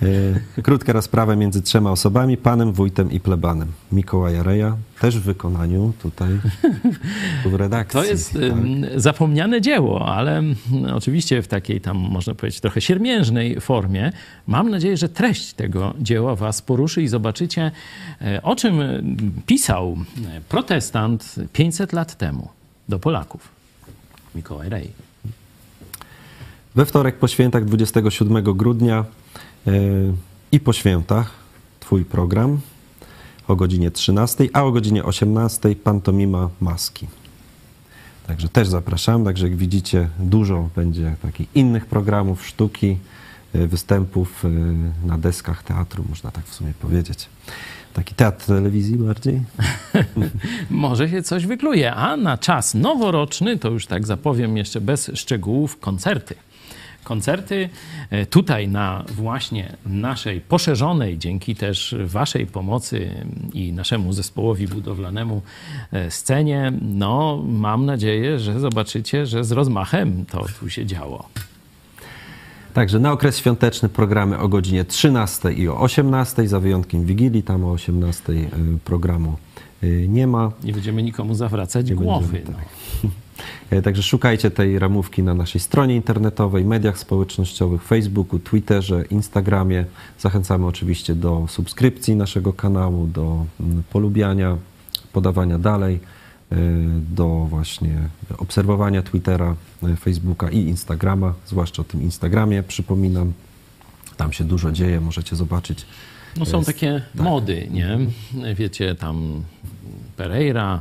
E, 0.03 0.63
Krótka 0.63 0.93
rozprawa 0.93 1.37
między 1.37 1.63
trzema 1.63 1.91
osobami, 1.91 2.37
panem, 2.37 2.73
wójtem 2.73 3.11
i 3.11 3.21
plebanem. 3.21 3.73
Mikołaja 3.93 4.43
Reja, 4.43 4.77
też 5.01 5.19
w 5.19 5.23
wykonaniu 5.23 5.93
tutaj 6.03 6.29
w 7.47 7.55
redakcji. 7.55 8.01
To 8.01 8.07
jest 8.07 8.33
tak. 8.33 9.01
zapomniane 9.01 9.61
dzieło, 9.61 10.09
ale 10.09 10.43
oczywiście 10.95 11.43
w 11.43 11.49
takiej 11.49 11.81
tam, 11.81 11.97
można 11.97 12.35
powiedzieć, 12.35 12.61
trochę 12.61 12.81
siermiężnej 12.81 13.61
formie. 13.61 14.13
Mam 14.47 14.71
nadzieję, 14.71 14.97
że 14.97 15.09
treść 15.09 15.53
tego 15.53 15.95
dzieła 16.01 16.37
Was 16.37 16.63
poruszy 16.63 17.03
i 17.03 17.09
zobaczycie, 17.09 17.71
e, 18.21 18.43
o 18.43 18.57
czym 18.57 18.81
pisał 19.47 19.97
e, 20.37 20.41
protestant 20.49 21.35
500 21.53 21.93
lat 21.93 22.19
temu 22.19 22.49
do 22.89 22.99
Polaków. 22.99 23.49
Mikołaj 24.35 24.69
Rej. 24.69 24.91
We 26.75 26.87
wtorek 26.87 27.19
po 27.19 27.29
świętach 27.29 27.65
27 27.65 28.43
grudnia 28.43 29.05
i 30.53 30.61
po 30.61 30.73
świętach 30.73 31.31
Twój 31.81 32.05
program 32.05 32.61
o 33.49 33.57
godzinie 33.57 33.91
13, 33.91 34.49
a 34.53 34.65
o 34.65 34.73
godzinie 34.73 35.05
18 35.05 35.77
pantomima 35.77 36.49
maski. 36.61 37.07
Także 38.27 38.49
też 38.49 38.69
zapraszam. 38.69 39.25
Także 39.25 39.49
jak 39.49 39.57
widzicie, 39.57 40.09
dużo 40.19 40.69
będzie 40.77 41.17
takich 41.23 41.57
innych 41.57 41.87
programów, 41.87 42.47
sztuki, 42.47 42.99
e, 43.55 43.67
występów 43.67 44.45
e, 44.45 44.49
na 45.07 45.19
deskach 45.19 45.63
teatru, 45.63 46.05
można 46.09 46.31
tak 46.31 46.45
w 46.45 46.55
sumie 46.55 46.73
powiedzieć. 46.81 47.29
Taki 47.95 48.15
teatr 48.15 48.47
telewizji 48.47 48.97
bardziej. 48.97 49.43
Może 50.71 51.09
się 51.09 51.23
coś 51.23 51.47
wykluje, 51.47 51.95
a 51.95 52.17
na 52.17 52.39
czas 52.39 52.75
noworoczny, 52.75 53.59
to 53.59 53.71
już 53.71 53.87
tak 53.87 54.07
zapowiem 54.07 54.57
jeszcze 54.57 54.81
bez 54.81 55.11
szczegółów, 55.15 55.79
koncerty. 55.79 56.35
Koncerty 57.07 57.69
e, 58.11 58.27
tutaj 58.27 58.69
na 58.69 59.05
właśnie 59.09 59.77
naszej 59.87 60.41
poszerzonej, 60.41 61.19
dzięki 61.19 61.55
też 61.55 61.95
Waszej 62.05 62.47
pomocy 62.47 63.11
i 63.53 63.73
naszemu 63.73 64.13
zespołowi 64.13 64.69
budowlanemu 64.69 65.43
e, 65.93 66.11
scenie, 66.11 66.73
no 66.83 67.43
mam 67.49 67.87
nadzieję, 67.87 68.39
że 68.39 68.61
zobaczycie, 68.61 69.27
że 69.27 69.45
z 69.45 69.53
rozmachem 69.53 70.25
to 70.31 70.45
tu 70.61 70.71
się 70.71 70.87
działo. 70.87 71.29
Także 72.75 72.99
na 72.99 73.13
okres 73.13 73.39
świąteczny 73.39 73.89
programy 73.89 74.39
o 74.39 74.49
godzinie 74.49 74.85
13 74.85 75.53
i 75.53 75.69
o 75.69 75.81
18, 75.81 76.49
za 76.49 76.61
wyjątkiem 76.61 77.05
Wigilii, 77.05 77.43
tam 77.43 77.65
o 77.65 77.73
18 77.73 78.33
y, 78.33 78.47
programu 78.85 79.37
nie 80.09 80.27
ma. 80.27 80.53
Nie 80.65 80.73
będziemy 80.73 81.03
nikomu 81.03 81.35
zawracać 81.35 81.91
Nie 81.91 81.97
głowy. 81.97 82.33
będziemy, 82.33 82.57
no. 83.05 83.11
E, 83.71 83.83
Także 83.83 84.03
szukajcie 84.03 84.51
tej 84.51 84.79
ramówki 84.79 85.23
na 85.23 85.35
naszej 85.35 85.61
stronie 85.61 85.97
internetowej, 85.97 86.65
mediach 86.65 86.99
społecznościowych, 86.99 87.83
Facebooku, 87.83 88.39
Twitterze, 88.39 89.05
Instagramie. 89.11 89.85
Zachęcamy 90.19 90.67
oczywiście 90.67 91.15
do 91.15 91.47
subskrypcji 91.49 92.17
naszego 92.17 92.53
kanału, 92.53 93.07
do 93.07 93.45
mm, 93.61 93.83
polubiania, 93.91 94.57
podawania 95.13 95.59
dalej, 95.59 96.01
e, 96.53 96.57
do 97.15 97.29
właśnie 97.51 98.09
obserwowania 98.39 99.03
Twittera, 99.03 99.55
e, 99.83 99.97
Facebooka 99.97 100.51
i 100.51 100.59
Instagrama, 100.59 101.35
zwłaszcza 101.47 101.83
o 101.83 101.85
tym 101.85 102.03
Instagramie 102.03 102.63
przypominam. 102.63 103.33
Tam 104.17 104.33
się 104.33 104.45
dużo 104.45 104.73
dzieje, 104.73 105.01
możecie 105.01 105.37
zobaczyć. 105.37 105.87
No 106.37 106.47
są 106.47 106.65
takie 106.65 107.03
mody, 107.15 107.69
nie? 107.71 107.99
Wiecie, 108.55 108.95
tam 108.95 109.43
Pereira, 110.17 110.81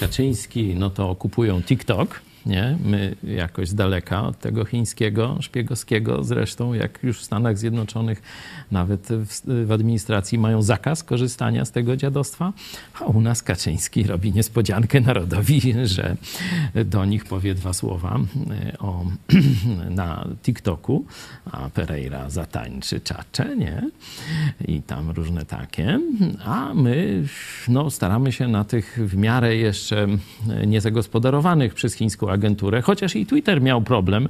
Kaczyński, 0.00 0.74
no 0.74 0.90
to 0.90 1.14
kupują 1.14 1.62
TikTok, 1.62 2.20
nie? 2.46 2.78
My 2.84 3.16
jakoś 3.24 3.68
z 3.68 3.74
daleka 3.74 4.22
od 4.22 4.38
tego 4.38 4.64
chińskiego, 4.64 5.36
szpiegowskiego, 5.40 6.24
zresztą 6.24 6.74
jak 6.74 6.98
już 7.02 7.20
w 7.20 7.24
Stanach 7.24 7.58
Zjednoczonych 7.58 8.22
nawet 8.72 9.08
w, 9.08 9.66
w 9.66 9.72
administracji 9.72 10.38
mają 10.38 10.62
zakaz 10.62 11.04
korzystania 11.04 11.64
z 11.64 11.70
tego 11.70 11.96
dziadostwa, 11.96 12.52
a 13.00 13.04
u 13.04 13.20
nas 13.20 13.42
Kaczyński 13.42 14.02
robi 14.02 14.32
niespodziankę 14.32 15.00
narodowi, 15.00 15.60
że 15.94 16.16
do 16.84 17.04
nich 17.04 17.24
powie 17.24 17.54
dwa 17.54 17.72
słowa 17.72 18.20
e, 18.50 18.78
o, 18.78 19.04
na 19.90 20.28
TikToku, 20.42 21.04
a 21.52 21.70
Pereira 21.70 22.30
zatańczy 22.30 23.00
czacze, 23.00 23.56
nie? 23.56 23.90
I 24.68 24.82
tam 24.82 25.10
różne 25.10 25.44
takie. 25.44 26.00
A 26.44 26.74
my 26.74 27.22
no, 27.68 27.90
staramy 27.90 28.32
się 28.32 28.48
na 28.48 28.64
tych 28.64 28.98
w 29.06 29.16
miarę 29.16 29.56
jeszcze 29.56 30.06
niezagospodarowanych 30.66 31.74
przez 31.74 31.94
chińską 31.94 32.30
agenturę, 32.30 32.82
chociaż 32.82 33.16
i 33.16 33.26
Twitter 33.26 33.62
miał 33.62 33.82
problem, 33.82 34.28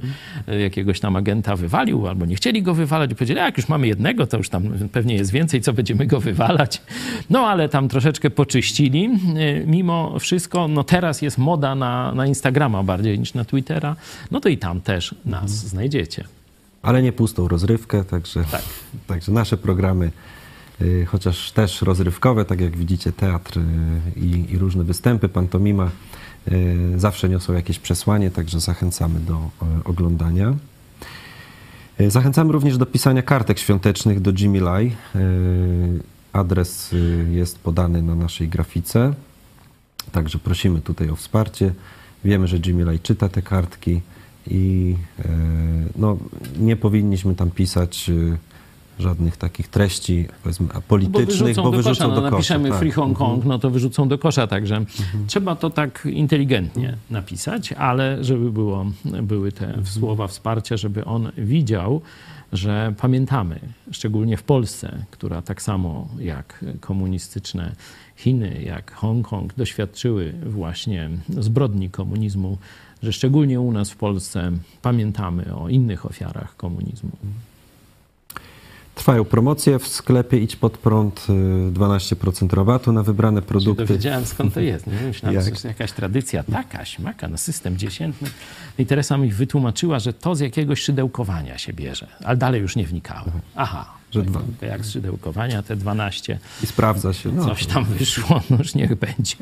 jakiegoś 0.59 0.99
tam 0.99 1.15
agenta 1.15 1.55
wywalił, 1.55 2.07
albo 2.07 2.25
nie 2.25 2.35
chcieli 2.35 2.63
go 2.63 2.73
wywalać, 2.73 3.13
powiedzieli, 3.13 3.39
jak 3.39 3.57
już 3.57 3.69
mamy 3.69 3.87
jednego, 3.87 4.27
to 4.33 4.37
już 4.37 4.49
tam 4.49 4.63
pewnie 4.91 5.15
jest 5.15 5.31
więcej, 5.31 5.61
co 5.61 5.73
będziemy 5.73 6.05
go 6.05 6.19
wywalać. 6.19 6.81
No 7.29 7.39
ale 7.39 7.69
tam 7.69 7.89
troszeczkę 7.89 8.29
poczyścili. 8.29 9.09
Mimo 9.65 10.19
wszystko, 10.19 10.67
no 10.67 10.83
teraz 10.83 11.21
jest 11.21 11.37
moda 11.37 11.75
na, 11.75 12.13
na 12.15 12.27
Instagrama 12.27 12.83
bardziej 12.83 13.19
niż 13.19 13.33
na 13.33 13.45
Twittera, 13.45 13.95
no 14.31 14.39
to 14.39 14.49
i 14.49 14.57
tam 14.57 14.81
też 14.81 15.15
nas 15.25 15.51
znajdziecie. 15.51 16.23
ale 16.81 17.01
nie 17.01 17.11
pustą 17.11 17.47
rozrywkę, 17.47 18.03
także, 18.03 18.43
także 19.07 19.31
nasze 19.31 19.57
programy, 19.57 20.11
y, 20.81 21.05
chociaż 21.05 21.51
też 21.51 21.81
rozrywkowe, 21.81 22.45
tak 22.45 22.61
jak 22.61 22.77
widzicie, 22.77 23.11
teatr 23.11 23.59
y, 23.59 23.61
i, 24.19 24.53
i 24.53 24.57
różne 24.57 24.83
występy, 24.83 25.29
pantomima, 25.29 25.89
y, 26.51 26.99
zawsze 26.99 27.29
niosą 27.29 27.53
jakieś 27.53 27.79
przesłanie, 27.79 28.31
także 28.31 28.59
zachęcamy 28.59 29.19
do 29.19 29.33
y, 29.33 29.83
oglądania. 29.83 30.53
Y, 32.01 32.11
Zachęcamy 32.11 32.51
również 32.51 32.77
do 32.77 32.85
pisania 32.85 33.21
kartek 33.21 33.59
świątecznych 33.59 34.19
do 34.19 34.31
Jimmy 34.39 34.61
Lai. 34.61 34.95
Y, 35.15 35.99
Adres 36.33 36.93
y, 36.93 37.27
jest 37.31 37.59
podany 37.59 38.01
na 38.01 38.15
naszej 38.15 38.47
grafice, 38.47 39.13
także 40.11 40.39
prosimy 40.39 40.81
tutaj 40.81 41.09
o 41.09 41.15
wsparcie. 41.15 41.73
Wiemy, 42.25 42.47
że 42.47 42.57
Lai 42.85 42.99
czyta 42.99 43.29
te 43.29 43.41
kartki 43.41 44.01
i 44.47 44.95
e, 45.19 45.29
no, 45.95 46.17
nie 46.59 46.75
powinniśmy 46.75 47.35
tam 47.35 47.51
pisać 47.51 48.09
e, 48.09 48.37
żadnych 48.99 49.37
takich 49.37 49.67
treści 49.67 50.27
powiedzmy 50.43 50.67
Bo 50.67 50.81
politycznych, 50.81 51.27
wyrzucą, 51.27 51.63
bo 51.63 51.71
do 51.71 51.77
wyrzucą 51.77 51.91
kosza. 51.91 52.07
No, 52.07 52.15
do 52.15 52.21
kosza. 52.21 52.31
napiszemy 52.31 52.69
tak. 52.69 52.79
Free 52.79 52.91
Hong 52.91 53.17
Kong, 53.17 53.45
no 53.45 53.59
to 53.59 53.69
wyrzucą 53.69 54.07
do 54.07 54.17
kosza, 54.17 54.47
także 54.47 54.85
trzeba 55.27 55.55
to 55.55 55.69
tak 55.69 56.07
inteligentnie 56.11 56.97
napisać, 57.09 57.73
ale 57.73 58.23
żeby 58.23 58.51
było, 58.51 58.85
były 59.23 59.51
te 59.51 59.73
słowa 59.85 60.27
wsparcia, 60.27 60.77
żeby 60.77 61.05
on 61.05 61.31
widział, 61.37 62.01
że 62.53 62.93
pamiętamy, 62.97 63.59
szczególnie 63.91 64.37
w 64.37 64.43
Polsce, 64.43 65.05
która 65.11 65.41
tak 65.41 65.61
samo 65.61 66.07
jak 66.19 66.65
komunistyczne 66.79 67.75
Chiny, 68.15 68.61
jak 68.65 68.93
Hongkong 68.93 69.53
doświadczyły 69.53 70.33
właśnie 70.45 71.09
zbrodni 71.29 71.89
komunizmu, 71.89 72.57
że 73.03 73.13
szczególnie 73.13 73.61
u 73.61 73.71
nas 73.71 73.89
w 73.89 73.95
Polsce 73.95 74.51
pamiętamy 74.81 75.55
o 75.55 75.69
innych 75.69 76.05
ofiarach 76.05 76.55
komunizmu. 76.55 77.11
Trwają 78.95 79.25
promocje 79.25 79.79
w 79.79 79.87
sklepie 79.87 80.37
Idź 80.39 80.55
Pod 80.55 80.77
Prąd, 80.77 81.27
y, 81.69 81.71
12% 81.71 82.53
rabatu 82.53 82.91
na 82.93 83.03
wybrane 83.03 83.41
Się 83.41 83.45
produkty. 83.47 83.85
dowiedziałem 83.85 84.25
skąd 84.25 84.53
to 84.53 84.59
jest. 84.59 84.87
Nie? 84.87 84.93
Myślałem, 85.07 85.35
Jak? 85.45 85.55
że 85.55 85.61
to 85.61 85.67
jakaś 85.67 85.91
tradycja. 85.91 86.43
Taka, 86.43 86.85
śmaka, 86.85 87.27
no 87.27 87.37
system 87.37 87.77
dziesiętny. 87.77 88.29
I 88.77 88.85
Teresa 88.85 89.17
mi 89.17 89.31
wytłumaczyła, 89.31 89.99
że 89.99 90.13
to 90.13 90.35
z 90.35 90.39
jakiegoś 90.39 90.81
szydełkowania 90.81 91.57
się 91.57 91.73
bierze. 91.73 92.07
Ale 92.23 92.37
dalej 92.37 92.61
już 92.61 92.75
nie 92.75 92.85
wnikałem. 92.87 93.31
Aha, 93.55 93.85
Że 94.11 94.19
że 94.19 94.25
dwa. 94.25 94.41
jak 94.61 94.85
z 94.85 94.91
szydełkowania 94.91 95.63
te 95.63 95.75
12, 95.75 96.39
I 96.63 96.67
sprawdza 96.67 97.13
się. 97.13 97.31
No. 97.31 97.45
coś 97.45 97.65
tam 97.65 97.85
wyszło, 97.85 98.41
no 98.49 98.57
już 98.57 98.75
niech 98.75 98.95
będzie. 98.95 99.35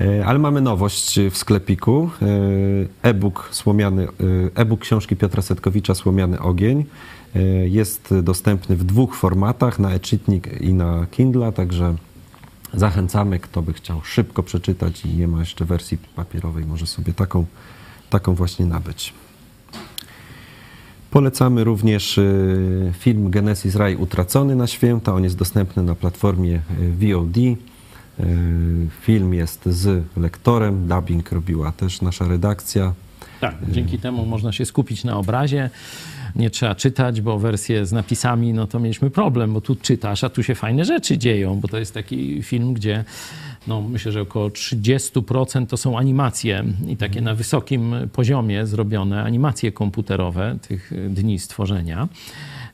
E, 0.00 0.26
Ale 0.26 0.38
mamy 0.38 0.60
nowość 0.60 1.20
w 1.30 1.36
sklepiku. 1.36 2.10
E, 2.22 2.26
E-book 3.02 3.48
słomiany, 3.50 4.02
e, 4.02 4.08
e-book 4.54 4.80
książki 4.80 5.16
Piotra 5.16 5.42
Setkowicza 5.42 5.94
Słomiany 5.94 6.40
Ogień. 6.40 6.84
E, 7.36 7.40
Jest 7.68 8.14
dostępny 8.22 8.76
w 8.76 8.84
dwóch 8.84 9.16
formatach, 9.16 9.78
na 9.78 9.90
e-czytnik 9.92 10.60
i 10.60 10.74
na 10.74 11.06
Kindle, 11.10 11.52
także 11.52 11.94
zachęcamy, 12.74 13.38
kto 13.38 13.62
by 13.62 13.72
chciał 13.72 14.00
szybko 14.04 14.42
przeczytać 14.42 15.04
i 15.04 15.08
nie 15.08 15.28
ma 15.28 15.40
jeszcze 15.40 15.64
wersji 15.64 15.98
papierowej, 16.16 16.64
może 16.66 16.86
sobie 16.86 17.12
taką, 17.12 17.46
taką 18.10 18.34
właśnie 18.34 18.66
nabyć. 18.66 19.14
Polecamy 21.10 21.64
również 21.64 22.20
film 22.98 23.30
Genesis 23.30 23.74
Raj 23.74 23.96
Utracony 23.96 24.56
na 24.56 24.66
święta. 24.66 25.14
On 25.14 25.24
jest 25.24 25.36
dostępny 25.36 25.82
na 25.82 25.94
platformie 25.94 26.60
VOD. 27.00 27.36
Y, 28.20 28.24
Film 29.00 29.34
jest 29.34 29.66
z 29.66 30.04
lektorem, 30.16 30.88
dubbing 30.88 31.32
robiła 31.32 31.72
też 31.72 32.02
nasza 32.02 32.28
redakcja. 32.28 32.92
Tak, 33.40 33.54
dzięki 33.68 33.98
temu 33.98 34.26
można 34.26 34.52
się 34.52 34.66
skupić 34.66 35.04
na 35.04 35.16
obrazie. 35.16 35.70
Nie 36.36 36.50
trzeba 36.50 36.74
czytać, 36.74 37.20
bo 37.20 37.38
wersję 37.38 37.86
z 37.86 37.92
napisami, 37.92 38.52
no 38.52 38.66
to 38.66 38.80
mieliśmy 38.80 39.10
problem, 39.10 39.52
bo 39.52 39.60
tu 39.60 39.76
czytasz, 39.76 40.24
a 40.24 40.28
tu 40.28 40.42
się 40.42 40.54
fajne 40.54 40.84
rzeczy 40.84 41.18
dzieją, 41.18 41.60
bo 41.60 41.68
to 41.68 41.78
jest 41.78 41.94
taki 41.94 42.42
film, 42.42 42.74
gdzie 42.74 43.04
no, 43.66 43.80
myślę, 43.80 44.12
że 44.12 44.20
około 44.20 44.48
30% 44.48 45.66
to 45.66 45.76
są 45.76 45.98
animacje 45.98 46.64
i 46.88 46.96
takie 46.96 47.20
na 47.20 47.34
wysokim 47.34 47.94
poziomie 48.12 48.66
zrobione 48.66 49.22
animacje 49.22 49.72
komputerowe 49.72 50.58
tych 50.68 50.92
dni 51.10 51.38
stworzenia. 51.38 52.08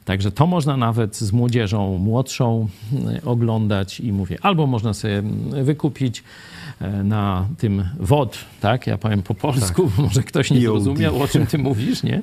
Także 0.05 0.33
to 0.33 0.47
można 0.47 0.77
nawet 0.77 1.17
z 1.17 1.33
młodzieżą 1.33 1.99
młodszą 1.99 2.69
y, 2.93 3.25
oglądać 3.25 4.01
i 4.01 4.13
mówię, 4.13 4.39
albo 4.43 4.67
można 4.67 4.95
sobie 4.95 5.23
y, 5.59 5.65
wykupić 5.65 6.23
na 7.05 7.47
tym 7.59 7.85
WOD, 8.01 8.39
tak? 8.61 8.87
Ja 8.87 8.99
powiem 8.99 9.23
po 9.23 9.35
polsku, 9.35 9.91
może 10.03 10.23
ktoś 10.23 10.51
nie 10.51 10.61
zrozumiał, 10.61 11.23
o 11.23 11.29
czym 11.29 11.47
ty 11.47 11.59
mówisz, 11.59 12.03
nie? 12.03 12.23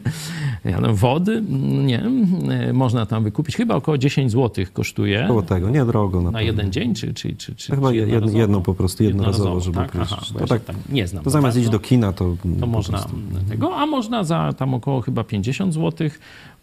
Ja 0.65 0.79
no, 0.81 0.95
WOD, 0.95 1.29
mm, 1.29 1.87
nie, 1.87 2.03
e, 2.51 2.73
można 2.73 3.05
tam 3.05 3.23
wykupić, 3.23 3.55
chyba 3.55 3.75
około 3.75 3.97
10 3.97 4.31
zł 4.31 4.65
kosztuje 4.73 5.25
Koło 5.27 5.41
tego, 5.41 5.69
niedrogo 5.69 6.17
na 6.17 6.23
na 6.23 6.31
pewno. 6.31 6.41
jeden 6.47 6.71
dzień, 6.71 6.95
czy, 6.95 7.13
czy, 7.13 7.35
czy, 7.35 7.55
czy 7.55 7.75
Chyba 7.75 7.89
czy 7.89 7.95
jed- 7.95 7.99
jednorazowo? 7.99 8.39
jedną 8.39 8.61
po 8.61 8.73
prostu, 8.73 9.03
jednorazowo, 9.03 9.59
żeby 9.61 9.77
tak? 9.77 9.95
Aha, 10.01 10.21
To 10.39 10.47
tak- 10.47 10.61
nie 10.89 11.07
znam. 11.07 11.23
To 11.23 11.29
za 11.29 11.39
zamiast 11.39 11.57
iść 11.57 11.65
bardzo 11.67 11.77
do 11.79 11.87
kina, 11.87 12.13
to, 12.13 12.35
to 12.59 12.67
można 12.67 12.97
prostu 12.97 13.17
tego, 13.49 13.75
a 13.75 13.85
można 13.85 14.23
za 14.23 14.53
tam 14.57 14.73
około 14.73 15.01
chyba 15.01 15.23
50 15.23 15.73
zł 15.73 16.09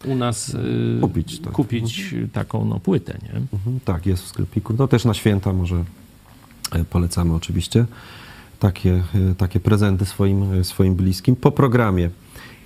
u 0.05 0.15
nas 0.15 0.49
y, 0.53 0.57
Kupić, 1.01 1.39
tak. 1.39 1.53
kupić 1.53 2.15
taką 2.33 2.65
no, 2.65 2.79
płytę, 2.79 3.17
nie? 3.23 3.29
Mhm, 3.53 3.79
Tak, 3.85 4.05
jest 4.05 4.23
w 4.23 4.27
sklepiku. 4.27 4.73
To 4.73 4.87
też 4.87 5.05
na 5.05 5.13
święta 5.13 5.53
może 5.53 5.75
e, 5.75 5.83
polecamy 6.89 7.33
oczywiście 7.35 7.85
takie, 8.59 9.03
e, 9.31 9.35
takie 9.35 9.59
prezenty 9.59 10.05
swoim, 10.05 10.53
e, 10.53 10.63
swoim 10.63 10.95
bliskim. 10.95 11.35
Po 11.35 11.51
programie 11.51 12.09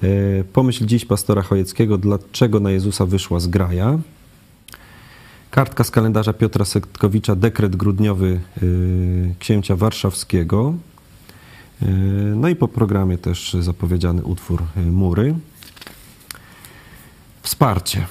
e, 0.04 0.08
Pomyśl 0.44 0.86
dziś 0.86 1.06
pastora 1.06 1.42
Chojeckiego, 1.42 1.98
dlaczego 1.98 2.60
na 2.60 2.72
Jezusa 2.72 3.06
wyszła 3.06 3.40
z 3.40 3.48
graja. 3.48 4.00
Kartka 5.52 5.84
z 5.84 5.92
kalendarza 5.92 6.34
Piotra 6.34 6.66
Setkowicza, 6.66 7.36
dekret 7.36 7.76
grudniowy 7.76 8.40
e, 8.58 8.62
księcia 9.40 9.76
warszawskiego. 9.76 10.74
E, 11.82 11.86
No 12.36 12.50
i 12.50 12.56
po 12.56 12.68
programie 12.68 13.18
też 13.18 13.54
zapowiedziany 13.60 14.24
utwór 14.24 14.64
e, 14.78 14.82
Mury. 14.82 15.36
Wsparcie. 17.42 18.08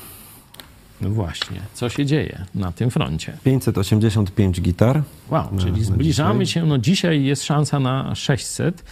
No 1.03 1.11
właśnie, 1.11 1.61
co 1.75 1.89
się 1.89 2.07
dzieje 2.07 2.45
na 2.55 2.73
tym 2.73 2.91
froncie? 2.91 3.37
585 3.45 4.61
gitar. 4.61 5.03
Wow, 5.31 5.49
Na- 5.53 5.61
czyli 5.63 5.85
zbliżamy 5.85 6.47
się, 6.47 6.67
no 6.67 6.79
dzisiaj 6.79 7.25
jest 7.25 7.45
szansa 7.45 7.81
na 7.81 8.15
600. 8.15 8.85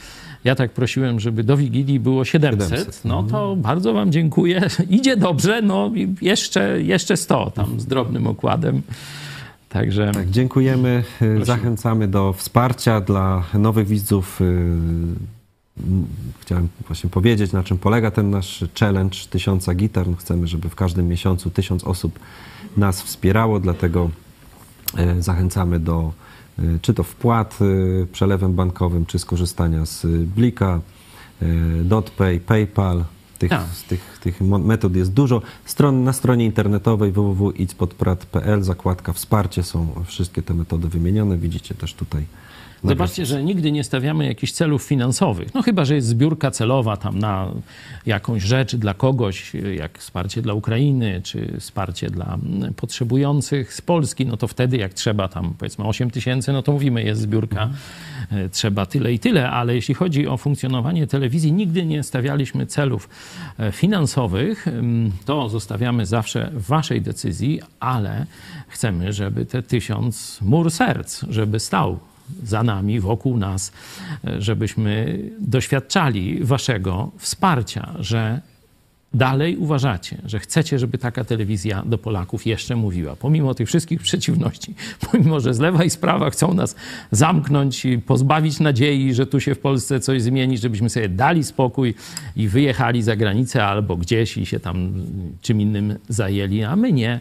Ja 0.44 0.54
tak 0.54 0.70
prosiłem, 0.72 1.20
żeby 1.20 1.44
do 1.44 1.56
Wigilii 1.56 2.00
było 2.00 2.24
700. 2.24 2.70
700, 2.70 3.04
No 3.04 3.22
to 3.22 3.56
bardzo 3.56 3.92
wam 3.92 4.12
dziękuję. 4.12 4.68
Idzie 4.90 5.16
dobrze, 5.16 5.62
no 5.62 5.90
jeszcze, 6.22 6.82
jeszcze 6.82 7.16
100 7.16 7.50
tam 7.50 7.80
z 7.80 7.86
drobnym 7.86 8.26
okładem. 8.26 8.82
Także 9.68 10.10
Tak, 10.14 10.30
dziękujemy. 10.30 11.04
Y, 11.22 11.44
Zachęcamy 11.44 12.08
do 12.08 12.32
wsparcia 12.32 13.00
dla 13.00 13.44
nowych 13.54 13.88
widzów. 13.88 14.40
Chciałem 16.40 16.68
właśnie 16.86 17.10
powiedzieć, 17.10 17.52
na 17.52 17.62
czym 17.62 17.78
polega 17.78 18.10
ten 18.10 18.30
nasz 18.30 18.64
challenge 18.80 19.16
tysiąca 19.30 19.74
gitar. 19.74 20.08
No 20.08 20.16
chcemy, 20.16 20.46
żeby 20.46 20.68
w 20.68 20.74
każdym 20.74 21.08
miesiącu 21.08 21.50
tysiąc 21.50 21.84
osób 21.84 22.18
nas 22.76 23.02
wspierało, 23.02 23.60
dlatego 23.60 24.10
y, 25.18 25.22
zachęcamy 25.22 25.80
do 25.80 26.12
y, 26.58 26.78
czy 26.82 26.94
to 26.94 27.02
wpłat 27.02 27.58
y, 27.62 28.06
przelewem 28.12 28.54
bankowym, 28.54 29.06
czy 29.06 29.18
skorzystania 29.18 29.86
z 29.86 30.06
Blika, 30.24 30.80
DotPay, 31.84 32.40
PayPal. 32.40 33.04
Tych, 33.38 33.50
Tak. 33.50 33.66
z 33.72 33.84
tych, 33.84 34.18
tych 34.22 34.40
metod 34.40 34.96
jest 34.96 35.12
dużo. 35.12 35.42
Stron, 35.64 36.04
na 36.04 36.12
stronie 36.12 36.44
internetowej 36.44 37.12
www.idspodprat.pl 37.12 38.62
zakładka 38.62 39.12
wsparcie 39.12 39.62
są 39.62 40.04
wszystkie 40.06 40.42
te 40.42 40.54
metody 40.54 40.88
wymienione. 40.88 41.36
Widzicie 41.38 41.74
też 41.74 41.94
tutaj. 41.94 42.24
Zobaczcie, 42.84 43.26
że 43.26 43.44
nigdy 43.44 43.72
nie 43.72 43.84
stawiamy 43.84 44.26
jakichś 44.26 44.52
celów 44.52 44.82
finansowych. 44.82 45.54
No 45.54 45.62
chyba, 45.62 45.84
że 45.84 45.94
jest 45.94 46.08
zbiórka 46.08 46.50
celowa 46.50 46.96
tam 46.96 47.18
na 47.18 47.50
jakąś 48.06 48.42
rzecz 48.42 48.76
dla 48.76 48.94
kogoś, 48.94 49.52
jak 49.76 49.98
wsparcie 49.98 50.42
dla 50.42 50.54
Ukrainy, 50.54 51.20
czy 51.24 51.56
wsparcie 51.60 52.10
dla 52.10 52.38
potrzebujących 52.76 53.74
z 53.74 53.80
Polski, 53.80 54.26
no 54.26 54.36
to 54.36 54.48
wtedy 54.48 54.76
jak 54.76 54.94
trzeba 54.94 55.28
tam 55.28 55.54
powiedzmy 55.58 55.84
8 55.84 56.10
tysięcy, 56.10 56.52
no 56.52 56.62
to 56.62 56.72
mówimy 56.72 57.02
jest 57.02 57.20
zbiórka, 57.20 57.70
e, 58.30 58.48
trzeba 58.48 58.86
tyle 58.86 59.12
i 59.12 59.18
tyle, 59.18 59.50
ale 59.50 59.74
jeśli 59.74 59.94
chodzi 59.94 60.26
o 60.28 60.36
funkcjonowanie 60.36 61.06
telewizji, 61.06 61.52
nigdy 61.52 61.86
nie 61.86 62.02
stawialiśmy 62.02 62.66
celów 62.66 63.08
e, 63.58 63.72
finansowych. 63.72 64.66
To 65.24 65.48
zostawiamy 65.48 66.06
zawsze 66.06 66.50
waszej 66.54 67.02
decyzji, 67.02 67.60
ale 67.80 68.26
chcemy, 68.68 69.12
żeby 69.12 69.46
te 69.46 69.62
tysiąc 69.62 70.38
mur 70.42 70.70
serc, 70.70 71.24
żeby 71.28 71.60
stał 71.60 71.98
za 72.42 72.62
nami, 72.62 73.00
wokół 73.00 73.36
nas, 73.36 73.72
żebyśmy 74.38 75.18
doświadczali 75.40 76.44
waszego 76.44 77.10
wsparcia, 77.18 77.94
że 77.98 78.40
dalej 79.14 79.56
uważacie, 79.56 80.16
że 80.24 80.38
chcecie, 80.38 80.78
żeby 80.78 80.98
taka 80.98 81.24
telewizja 81.24 81.82
do 81.86 81.98
Polaków 81.98 82.46
jeszcze 82.46 82.76
mówiła, 82.76 83.16
pomimo 83.16 83.54
tych 83.54 83.68
wszystkich 83.68 84.02
przeciwności, 84.02 84.74
pomimo, 85.10 85.40
że 85.40 85.54
z 85.54 85.58
lewa 85.58 85.84
i 85.84 85.90
z 85.90 85.96
prawa 85.96 86.30
chcą 86.30 86.54
nas 86.54 86.76
zamknąć 87.10 87.86
pozbawić 88.06 88.60
nadziei, 88.60 89.14
że 89.14 89.26
tu 89.26 89.40
się 89.40 89.54
w 89.54 89.58
Polsce 89.58 90.00
coś 90.00 90.22
zmieni, 90.22 90.58
żebyśmy 90.58 90.90
sobie 90.90 91.08
dali 91.08 91.44
spokój 91.44 91.94
i 92.36 92.48
wyjechali 92.48 93.02
za 93.02 93.16
granicę 93.16 93.66
albo 93.66 93.96
gdzieś 93.96 94.36
i 94.36 94.46
się 94.46 94.60
tam 94.60 94.92
czym 95.42 95.60
innym 95.60 95.98
zajęli, 96.08 96.62
a 96.62 96.76
my 96.76 96.92
nie. 96.92 97.20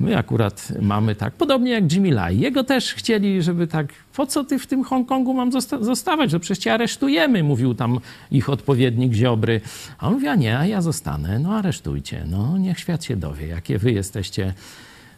My 0.00 0.16
akurat 0.18 0.72
mamy 0.82 1.14
tak, 1.14 1.34
podobnie 1.34 1.70
jak 1.70 1.92
Jimmy 1.92 2.10
Lai. 2.10 2.38
Jego 2.40 2.64
też 2.64 2.94
chcieli, 2.94 3.42
żeby 3.42 3.66
tak, 3.66 3.86
po 4.16 4.26
co 4.26 4.44
ty 4.44 4.58
w 4.58 4.66
tym 4.66 4.84
Hongkongu 4.84 5.34
mam 5.34 5.52
zosta- 5.52 5.82
zostawać, 5.84 6.30
że 6.30 6.40
przecież 6.40 6.58
cię 6.58 6.74
aresztujemy, 6.74 7.42
mówił 7.42 7.74
tam 7.74 8.00
ich 8.30 8.48
odpowiednik 8.48 9.12
Ziobry. 9.12 9.60
A 9.98 10.06
on 10.08 10.14
mówi, 10.14 10.28
a 10.28 10.34
nie, 10.34 10.58
a 10.58 10.66
ja 10.66 10.82
zostanę, 10.82 11.38
no 11.38 11.56
aresztujcie, 11.56 12.24
no 12.30 12.58
niech 12.58 12.78
świat 12.78 13.04
się 13.04 13.16
dowie, 13.16 13.46
jakie 13.46 13.78
wy 13.78 13.92
jesteście 13.92 14.54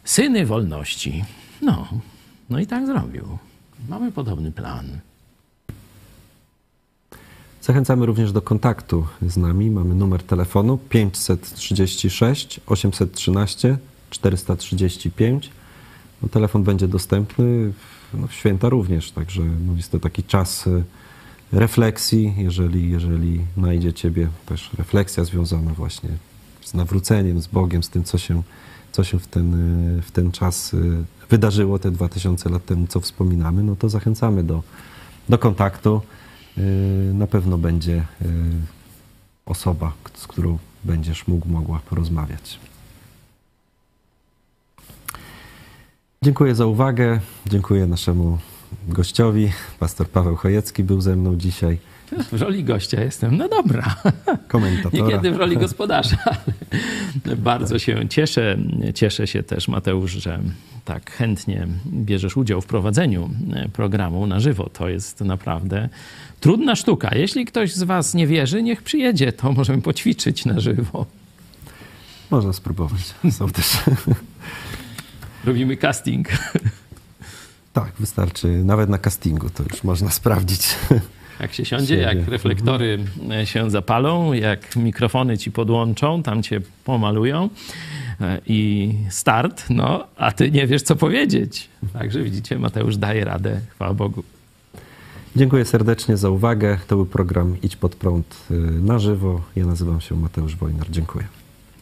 syny 0.03 0.45
wolności. 0.45 1.23
No, 1.61 1.87
no 2.49 2.59
i 2.59 2.67
tak 2.67 2.85
zrobił. 2.85 3.37
Mamy 3.89 4.11
podobny 4.11 4.51
plan. 4.51 4.85
Zachęcamy 7.61 8.05
również 8.05 8.31
do 8.31 8.41
kontaktu 8.41 9.05
z 9.21 9.37
nami. 9.37 9.71
Mamy 9.71 9.95
numer 9.95 10.23
telefonu 10.23 10.77
536 10.77 12.59
813 12.67 13.77
435. 14.09 15.49
No, 16.21 16.29
telefon 16.29 16.63
będzie 16.63 16.87
dostępny 16.87 17.73
no, 18.13 18.27
w 18.27 18.33
święta 18.33 18.69
również, 18.69 19.11
także 19.11 19.43
no, 19.67 19.73
jest 19.73 19.91
to 19.91 19.99
taki 19.99 20.23
czas 20.23 20.67
y, 20.67 20.83
refleksji, 21.51 22.33
jeżeli, 22.37 22.89
jeżeli 22.89 23.45
najdzie 23.57 23.93
Ciebie 23.93 24.27
też 24.45 24.69
refleksja 24.77 25.23
związana 25.23 25.73
właśnie 25.73 26.09
z 26.65 26.73
nawróceniem, 26.73 27.41
z 27.41 27.47
Bogiem, 27.47 27.83
z 27.83 27.89
tym, 27.89 28.03
co 28.03 28.17
się, 28.17 28.43
co 28.91 29.03
się 29.03 29.19
w, 29.19 29.27
ten, 29.27 29.53
y, 29.99 30.01
w 30.01 30.11
ten 30.11 30.31
czas 30.31 30.73
y, 30.73 31.03
wydarzyło 31.29 31.79
te 31.79 31.91
2000 31.91 32.49
lat 32.49 32.65
temu, 32.65 32.87
co 32.87 32.99
wspominamy, 32.99 33.63
no 33.63 33.75
to 33.75 33.89
zachęcamy 33.89 34.43
do, 34.43 34.63
do 35.29 35.37
kontaktu. 35.37 36.01
Na 37.13 37.27
pewno 37.27 37.57
będzie 37.57 38.05
osoba, 39.45 39.93
z 40.13 40.27
którą 40.27 40.57
będziesz 40.83 41.27
mógł, 41.27 41.49
mogła 41.49 41.79
porozmawiać. 41.79 42.59
Dziękuję 46.21 46.55
za 46.55 46.65
uwagę. 46.65 47.19
Dziękuję 47.45 47.87
naszemu 47.87 48.37
gościowi. 48.87 49.51
Pastor 49.79 50.09
Paweł 50.09 50.35
Chojecki 50.35 50.83
był 50.83 51.01
ze 51.01 51.15
mną 51.15 51.35
dzisiaj. 51.35 51.77
W 52.31 52.41
roli 52.41 52.63
gościa 52.63 53.01
jestem. 53.03 53.37
No 53.37 53.49
dobra. 53.49 53.95
Komentatora. 54.47 55.03
Niekiedy 55.03 55.31
w 55.31 55.35
roli 55.35 55.57
gospodarza. 55.67 56.17
Bardzo 57.37 57.79
się 57.79 58.09
cieszę. 58.09 58.57
Cieszę 58.95 59.27
się 59.27 59.43
też, 59.43 59.67
Mateusz, 59.67 60.11
że 60.11 60.39
tak 60.85 61.11
chętnie 61.11 61.67
bierzesz 61.87 62.37
udział 62.37 62.61
w 62.61 62.65
prowadzeniu 62.65 63.29
programu 63.73 64.27
na 64.27 64.39
żywo. 64.39 64.69
To 64.73 64.89
jest 64.89 65.21
naprawdę 65.21 65.89
trudna 66.39 66.75
sztuka. 66.75 67.15
Jeśli 67.15 67.45
ktoś 67.45 67.73
z 67.73 67.83
Was 67.83 68.13
nie 68.13 68.27
wierzy, 68.27 68.63
niech 68.63 68.83
przyjedzie, 68.83 69.31
to 69.33 69.51
możemy 69.51 69.81
poćwiczyć 69.81 70.45
na 70.45 70.59
żywo. 70.59 71.05
Można 72.31 72.53
spróbować. 72.53 73.13
Są 73.31 73.49
też. 73.49 73.77
Robimy 75.45 75.77
casting. 75.77 76.27
tak, 77.73 77.91
wystarczy. 77.99 78.47
Nawet 78.47 78.89
na 78.89 78.97
castingu 78.97 79.49
to 79.49 79.63
już 79.63 79.83
można 79.83 80.09
sprawdzić. 80.09 80.75
Jak 81.39 81.53
się 81.53 81.65
siądzie, 81.65 81.87
Siebie. 81.87 82.01
jak 82.01 82.27
reflektory 82.27 82.99
e, 83.31 83.45
się 83.45 83.69
zapalą, 83.69 84.33
jak 84.33 84.75
mikrofony 84.75 85.37
ci 85.37 85.51
podłączą, 85.51 86.23
tam 86.23 86.43
cię 86.43 86.61
pomalują 86.83 87.49
e, 88.21 88.41
i 88.47 88.93
start, 89.09 89.65
no, 89.69 90.07
a 90.17 90.31
ty 90.31 90.51
nie 90.51 90.67
wiesz, 90.67 90.81
co 90.81 90.95
powiedzieć. 90.95 91.69
Także 91.93 92.23
widzicie, 92.23 92.59
Mateusz 92.59 92.97
daje 92.97 93.25
radę, 93.25 93.61
chwała 93.69 93.93
Bogu. 93.93 94.23
Dziękuję 95.35 95.65
serdecznie 95.65 96.17
za 96.17 96.29
uwagę. 96.29 96.77
To 96.87 96.95
był 96.95 97.05
program 97.05 97.57
Idź 97.61 97.75
pod 97.75 97.95
prąd 97.95 98.37
y, 98.51 98.53
na 98.81 98.99
żywo. 98.99 99.41
Ja 99.55 99.65
nazywam 99.65 100.01
się 100.01 100.15
Mateusz 100.15 100.55
Wojnar. 100.55 100.89
Dziękuję. 100.89 101.25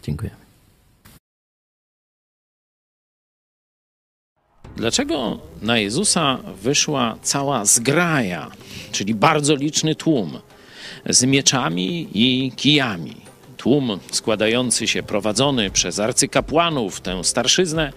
Dziękuję. 0.04 0.47
Dlaczego 4.78 5.40
na 5.62 5.78
Jezusa 5.78 6.38
wyszła 6.62 7.18
cała 7.22 7.66
zgraja, 7.66 8.52
czyli 8.92 9.16
bardzo 9.16 9.56
liczny 9.56 9.96
tłum 9.96 10.40
z 11.10 11.24
mieczami 11.24 12.08
i 12.14 12.52
kijami? 12.56 13.16
Tłum 13.58 14.00
składający 14.12 14.88
się, 14.88 15.04
prowadzony 15.04 15.72
przez 15.72 16.00
arcykapłanów, 16.00 17.02
tę 17.02 17.24
starszyznę 17.24 17.94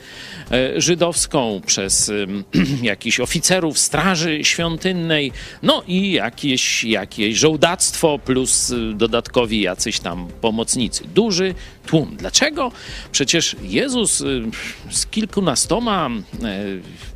e, 0.51 0.81
żydowską, 0.81 1.61
przez 1.66 2.12
jakichś 2.82 3.20
oficerów 3.20 3.78
straży 3.78 4.44
świątynnej, 4.44 5.32
no 5.62 5.82
i 5.86 6.12
jakieś, 6.12 6.85
jakieś 6.85 7.36
żołdactwo 7.36 8.19
plus 8.19 8.70
y, 8.70 8.94
dodatkowi 8.94 9.61
jacyś 9.61 10.01
tam 10.01 10.28
pomocnicy. 10.40 11.05
Duży 11.15 11.55
tłum. 11.90 12.16
Dlaczego? 12.16 12.72
Przecież 13.12 13.56
Jezus 13.62 14.20
y, 14.20 14.42
z 14.90 15.06
kilkunastoma 15.06 16.10
e, 16.10 16.64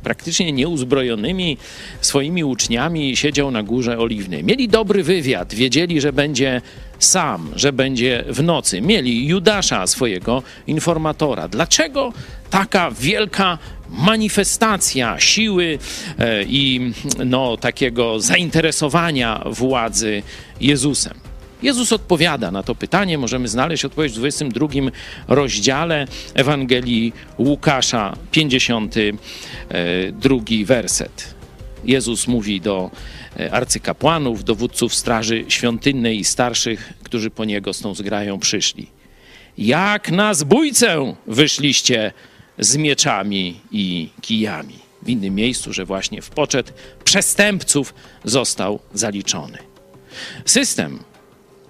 praktycznie 0.03 0.51
nieuzbrojonymi 0.51 1.57
swoimi 2.01 2.43
uczniami 2.43 3.17
siedział 3.17 3.51
na 3.51 3.63
górze 3.63 3.99
Oliwnej. 3.99 4.43
Mieli 4.43 4.67
dobry 4.67 5.03
wywiad, 5.03 5.53
wiedzieli, 5.53 6.01
że 6.01 6.13
będzie 6.13 6.61
sam, 6.99 7.51
że 7.55 7.73
będzie 7.73 8.23
w 8.27 8.43
nocy. 8.43 8.81
Mieli 8.81 9.27
Judasza, 9.27 9.87
swojego 9.87 10.43
informatora. 10.67 11.47
Dlaczego 11.47 12.13
taka 12.49 12.91
wielka 12.91 13.57
manifestacja 13.89 15.19
siły 15.19 15.79
e, 16.19 16.43
i 16.43 16.93
no, 17.25 17.57
takiego 17.57 18.19
zainteresowania 18.19 19.43
władzy 19.45 20.23
Jezusem? 20.61 21.24
Jezus 21.65 21.91
odpowiada 21.91 22.51
na 22.51 22.63
to 22.63 22.75
pytanie. 22.75 23.17
Możemy 23.17 23.47
znaleźć 23.47 23.85
odpowiedź 23.85 24.11
w 24.11 24.15
22 24.15 24.67
rozdziale 25.27 26.07
Ewangelii 26.33 27.13
Łukasza, 27.37 28.15
52 28.31 30.37
werset. 30.65 31.35
Jezus 31.85 32.27
mówi 32.27 32.61
do 32.61 32.91
e, 33.39 33.51
arcykapłanów, 33.51 34.43
dowódców 34.43 34.95
straży 34.95 35.45
świątynnej 35.47 36.19
i 36.19 36.23
starszych, 36.23 36.93
którzy 37.03 37.29
po 37.29 37.45
niego 37.45 37.73
z 37.73 37.79
tą 37.79 37.95
zgrają 37.95 38.39
przyszli. 38.39 38.87
Jak 39.57 40.11
na 40.11 40.33
zbójcę 40.33 41.15
wyszliście 41.27 42.11
z 42.59 42.77
mieczami 42.77 43.59
i 43.71 44.09
kijami. 44.21 44.75
W 45.01 45.09
innym 45.09 45.35
miejscu, 45.35 45.73
że 45.73 45.85
właśnie 45.85 46.21
w 46.21 46.29
poczet 46.29 46.73
przestępców 47.03 47.93
został 48.23 48.79
zaliczony. 48.93 49.57
System 50.45 50.99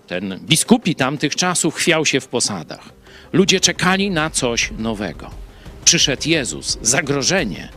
ten 0.07 0.39
biskupi 0.41 0.95
tamtych 0.95 1.35
czasów 1.35 1.75
chwiał 1.75 2.05
się 2.05 2.19
w 2.19 2.27
posadach. 2.27 2.89
Ludzie 3.33 3.59
czekali 3.59 4.11
na 4.11 4.29
coś 4.29 4.71
nowego. 4.77 5.29
Przyszedł 5.85 6.29
Jezus, 6.29 6.77
zagrożenie 6.81 7.69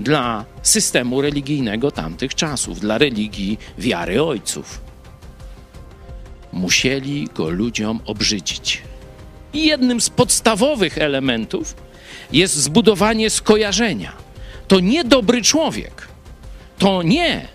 dla 0.00 0.44
systemu 0.62 1.22
religijnego 1.22 1.90
tamtych 1.90 2.34
czasów, 2.34 2.80
dla 2.80 2.98
religii 2.98 3.58
wiary 3.78 4.22
ojców. 4.22 4.80
Musieli 6.52 7.28
go 7.34 7.48
ludziom 7.48 8.00
obrzydzić. 8.06 8.82
I 9.52 9.66
jednym 9.66 10.00
z 10.00 10.10
podstawowych 10.10 10.98
elementów 10.98 11.74
jest 12.32 12.54
zbudowanie 12.54 13.30
skojarzenia. 13.30 14.12
To 14.68 14.80
nie 14.80 15.04
dobry 15.04 15.42
człowiek. 15.42 16.08
To 16.78 17.02
nie 17.02 17.48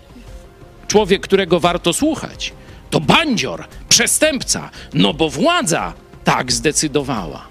człowiek, 0.88 1.22
którego 1.22 1.60
warto 1.60 1.92
słuchać. 1.92 2.52
To 2.92 3.00
bandzior, 3.00 3.64
przestępca, 3.88 4.70
no 4.94 5.14
bo 5.14 5.30
władza 5.30 5.92
tak 6.24 6.52
zdecydowała. 6.52 7.48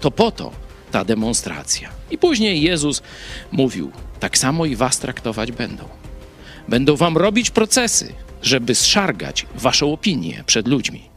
To 0.00 0.10
po 0.10 0.30
to 0.30 0.52
ta 0.90 1.04
demonstracja. 1.04 1.88
I 2.10 2.18
później 2.18 2.62
Jezus 2.62 3.02
mówił: 3.52 3.92
Tak 4.20 4.38
samo 4.38 4.66
i 4.66 4.76
was 4.76 4.98
traktować 4.98 5.52
będą. 5.52 5.84
Będą 6.68 6.96
wam 6.96 7.16
robić 7.16 7.50
procesy, 7.50 8.12
żeby 8.42 8.74
zszargać 8.74 9.46
waszą 9.54 9.92
opinię 9.92 10.44
przed 10.46 10.68
ludźmi. 10.68 11.09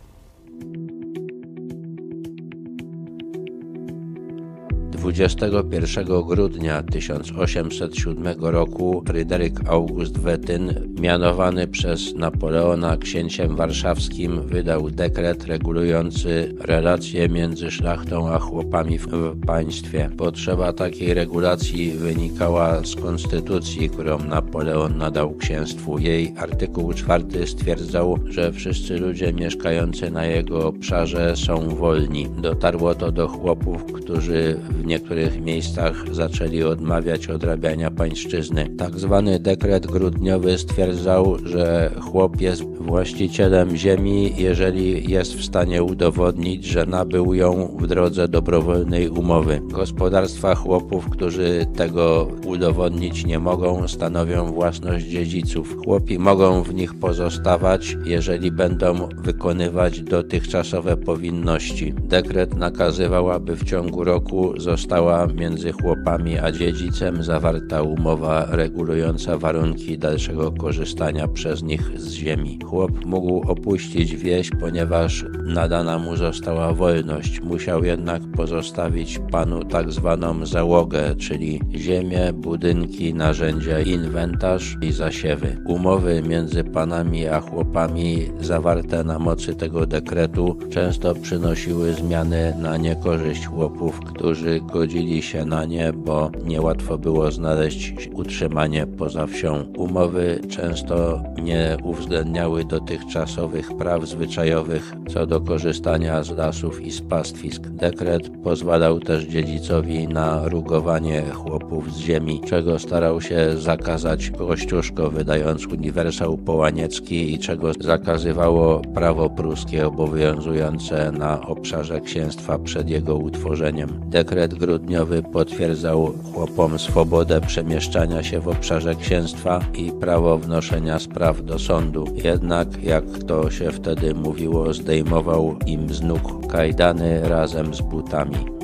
21 5.03 6.05
grudnia 6.05 6.83
1807 6.83 8.35
roku 8.39 9.03
Fryderyk 9.07 9.69
August 9.69 10.17
Wetyn, 10.17 10.73
mianowany 10.99 11.67
przez 11.67 12.15
Napoleona 12.15 12.97
księciem 12.97 13.55
warszawskim, 13.55 14.41
wydał 14.41 14.89
dekret 14.89 15.45
regulujący 15.45 16.55
relacje 16.59 17.29
między 17.29 17.71
szlachtą 17.71 18.29
a 18.29 18.39
chłopami 18.39 18.97
w, 18.97 19.07
w 19.07 19.45
państwie. 19.45 20.09
Potrzeba 20.17 20.73
takiej 20.73 21.13
regulacji 21.13 21.91
wynikała 21.91 22.85
z 22.85 22.95
konstytucji, 22.95 23.89
którą 23.89 24.19
Napoleon 24.19 24.97
nadał 24.97 25.35
księstwu. 25.35 25.99
Jej 25.99 26.33
artykuł 26.37 26.93
4 26.93 27.47
stwierdzał, 27.47 28.19
że 28.25 28.51
wszyscy 28.51 28.97
ludzie 28.97 29.33
mieszkający 29.33 30.11
na 30.11 30.25
jego 30.25 30.67
obszarze 30.67 31.35
są 31.35 31.75
wolni. 31.75 32.27
Dotarło 32.41 32.95
to 32.95 33.11
do 33.11 33.27
chłopów, 33.27 33.85
którzy 33.93 34.59
w 34.69 34.92
niektórych 34.93 35.41
miejscach 35.41 36.05
zaczęli 36.11 36.63
odmawiać 36.63 37.29
odrabiania 37.29 37.91
pańszczyzny. 37.91 38.69
Tak 38.77 38.99
zwany 38.99 39.39
dekret 39.39 39.87
grudniowy 39.87 40.57
stwierdzał, 40.57 41.37
że 41.45 41.91
chłop 42.01 42.41
jest 42.41 42.63
właścicielem 42.63 43.77
ziemi, 43.77 44.33
jeżeli 44.37 45.11
jest 45.11 45.33
w 45.33 45.45
stanie 45.45 45.83
udowodnić, 45.83 46.65
że 46.65 46.85
nabył 46.85 47.33
ją 47.33 47.77
w 47.79 47.87
drodze 47.87 48.27
dobrowolnej 48.27 49.09
umowy. 49.09 49.61
Gospodarstwa 49.63 50.55
chłopów, 50.55 51.09
którzy 51.09 51.65
tego 51.75 52.27
udowodnić 52.45 53.25
nie 53.25 53.39
mogą, 53.39 53.87
stanowią 53.87 54.51
własność 54.51 55.05
dziedziców. 55.05 55.77
Chłopi 55.85 56.19
mogą 56.19 56.63
w 56.63 56.73
nich 56.73 56.93
pozostawać, 56.93 57.97
jeżeli 58.05 58.51
będą 58.51 59.09
wykonywać 59.17 60.01
dotychczasowe 60.01 60.97
powinności. 60.97 61.93
Dekret 61.93 62.55
nakazywał, 62.55 63.31
aby 63.31 63.55
w 63.55 63.63
ciągu 63.63 64.03
roku 64.03 64.53
zostać 64.57 64.82
została 64.83 65.27
między 65.27 65.71
chłopami 65.71 66.39
a 66.39 66.51
dziedzicem 66.51 67.23
zawarta 67.23 67.81
umowa 67.81 68.45
regulująca 68.49 69.37
warunki 69.37 69.97
dalszego 69.97 70.51
korzystania 70.51 71.27
przez 71.27 71.63
nich 71.63 71.99
z 71.99 72.11
ziemi. 72.11 72.59
Chłop 72.65 73.05
mógł 73.05 73.51
opuścić 73.51 74.15
wieś, 74.15 74.49
ponieważ 74.59 75.25
nadana 75.45 75.99
mu 75.99 76.15
została 76.15 76.73
wolność. 76.73 77.41
Musiał 77.41 77.83
jednak 77.83 78.21
pozostawić 78.35 79.19
panu 79.31 79.65
tak 79.65 79.91
zwaną 79.91 80.45
załogę, 80.45 81.15
czyli 81.15 81.61
ziemię, 81.75 82.33
budynki, 82.33 83.13
narzędzia, 83.13 83.79
inwentarz 83.79 84.77
i 84.81 84.91
zasiewy. 84.91 85.57
Umowy 85.65 86.21
między 86.21 86.63
panami 86.63 87.27
a 87.27 87.39
chłopami 87.41 88.29
zawarte 88.41 89.03
na 89.03 89.19
mocy 89.19 89.55
tego 89.55 89.85
dekretu 89.85 90.57
często 90.69 91.15
przynosiły 91.15 91.93
zmiany 91.93 92.53
na 92.59 92.77
niekorzyść 92.77 93.45
chłopów, 93.45 93.99
którzy 93.99 94.61
godzili 94.71 95.21
się 95.21 95.45
na 95.45 95.65
nie, 95.65 95.93
bo 95.93 96.31
niełatwo 96.45 96.97
było 96.97 97.31
znaleźć 97.31 98.09
utrzymanie 98.13 98.87
poza 98.87 99.27
wsią. 99.27 99.63
Umowy 99.77 100.39
często 100.49 101.23
nie 101.41 101.77
uwzględniały 101.83 102.65
dotychczasowych 102.65 103.77
praw 103.77 104.07
zwyczajowych 104.07 104.93
co 105.13 105.25
do 105.27 105.41
korzystania 105.41 106.23
z 106.23 106.31
lasów 106.31 106.81
i 106.81 106.91
z 106.91 107.01
pastwisk. 107.01 107.67
Dekret 107.67 108.29
pozwalał 108.43 108.99
też 108.99 109.23
dziedzicowi 109.23 110.07
na 110.07 110.47
rugowanie 110.47 111.21
chłopów 111.21 111.93
z 111.93 111.97
ziemi, 111.97 112.41
czego 112.45 112.79
starał 112.79 113.21
się 113.21 113.57
zakazać 113.57 114.29
Kościuszko, 114.29 115.09
wydając 115.09 115.65
uniwersał 115.65 116.37
połaniecki 116.37 117.33
i 117.33 117.39
czego 117.39 117.71
zakazywało 117.79 118.81
prawo 118.93 119.29
pruskie 119.29 119.87
obowiązujące 119.87 121.11
na 121.11 121.41
obszarze 121.41 122.01
księstwa 122.01 122.59
przed 122.59 122.89
jego 122.89 123.15
utworzeniem. 123.15 123.89
Dekret 124.07 124.52
grudniowy 124.53 125.23
potwierdzał 125.23 126.13
chłopom 126.33 126.79
swobodę 126.79 127.41
przemieszczania 127.41 128.23
się 128.23 128.39
w 128.39 128.47
obszarze 128.47 128.95
księstwa 128.95 129.59
i 129.73 129.91
prawo 129.91 130.37
wnoszenia 130.37 130.99
spraw 130.99 131.45
do 131.45 131.59
sądu. 131.59 132.05
Jednak, 132.23 132.83
jak 132.83 133.03
to 133.27 133.51
się 133.51 133.71
wtedy 133.71 134.13
mówiło, 134.13 134.73
zdejmował 134.73 135.55
im 135.65 135.93
z 135.93 136.01
nóg 136.01 136.47
kajdany 136.47 137.29
razem 137.29 137.73
z 137.73 137.81
butami. 137.81 138.62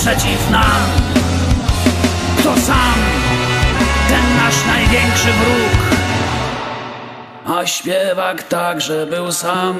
Przeciw 0.00 0.50
nam. 0.50 0.82
Kto 2.38 2.56
sam, 2.56 2.94
ten 4.08 4.36
nasz 4.36 4.66
największy 4.66 5.28
wróg. 5.32 5.98
A 7.46 7.66
śpiewak 7.66 8.42
także 8.42 9.06
był 9.06 9.32
sam 9.32 9.76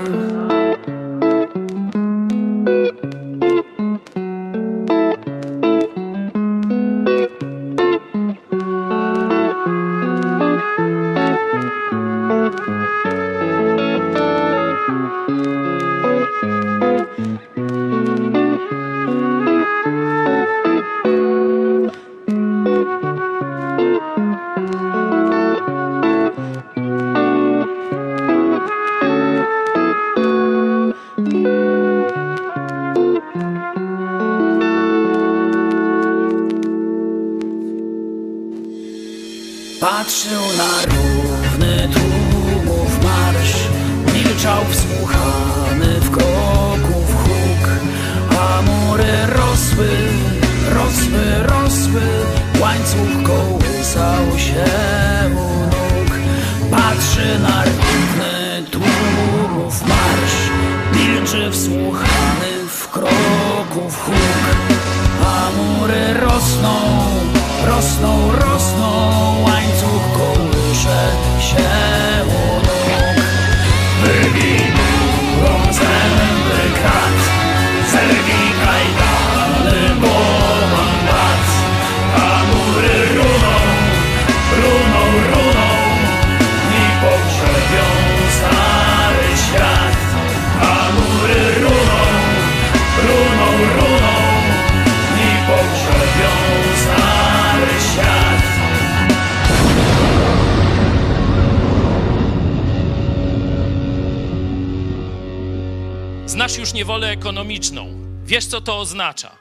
Znasz 106.40 106.58
już 106.58 106.72
niewolę 106.72 107.10
ekonomiczną. 107.10 107.88
Wiesz, 108.24 108.46
co 108.46 108.60
to 108.60 108.78
oznacza. 108.78 109.36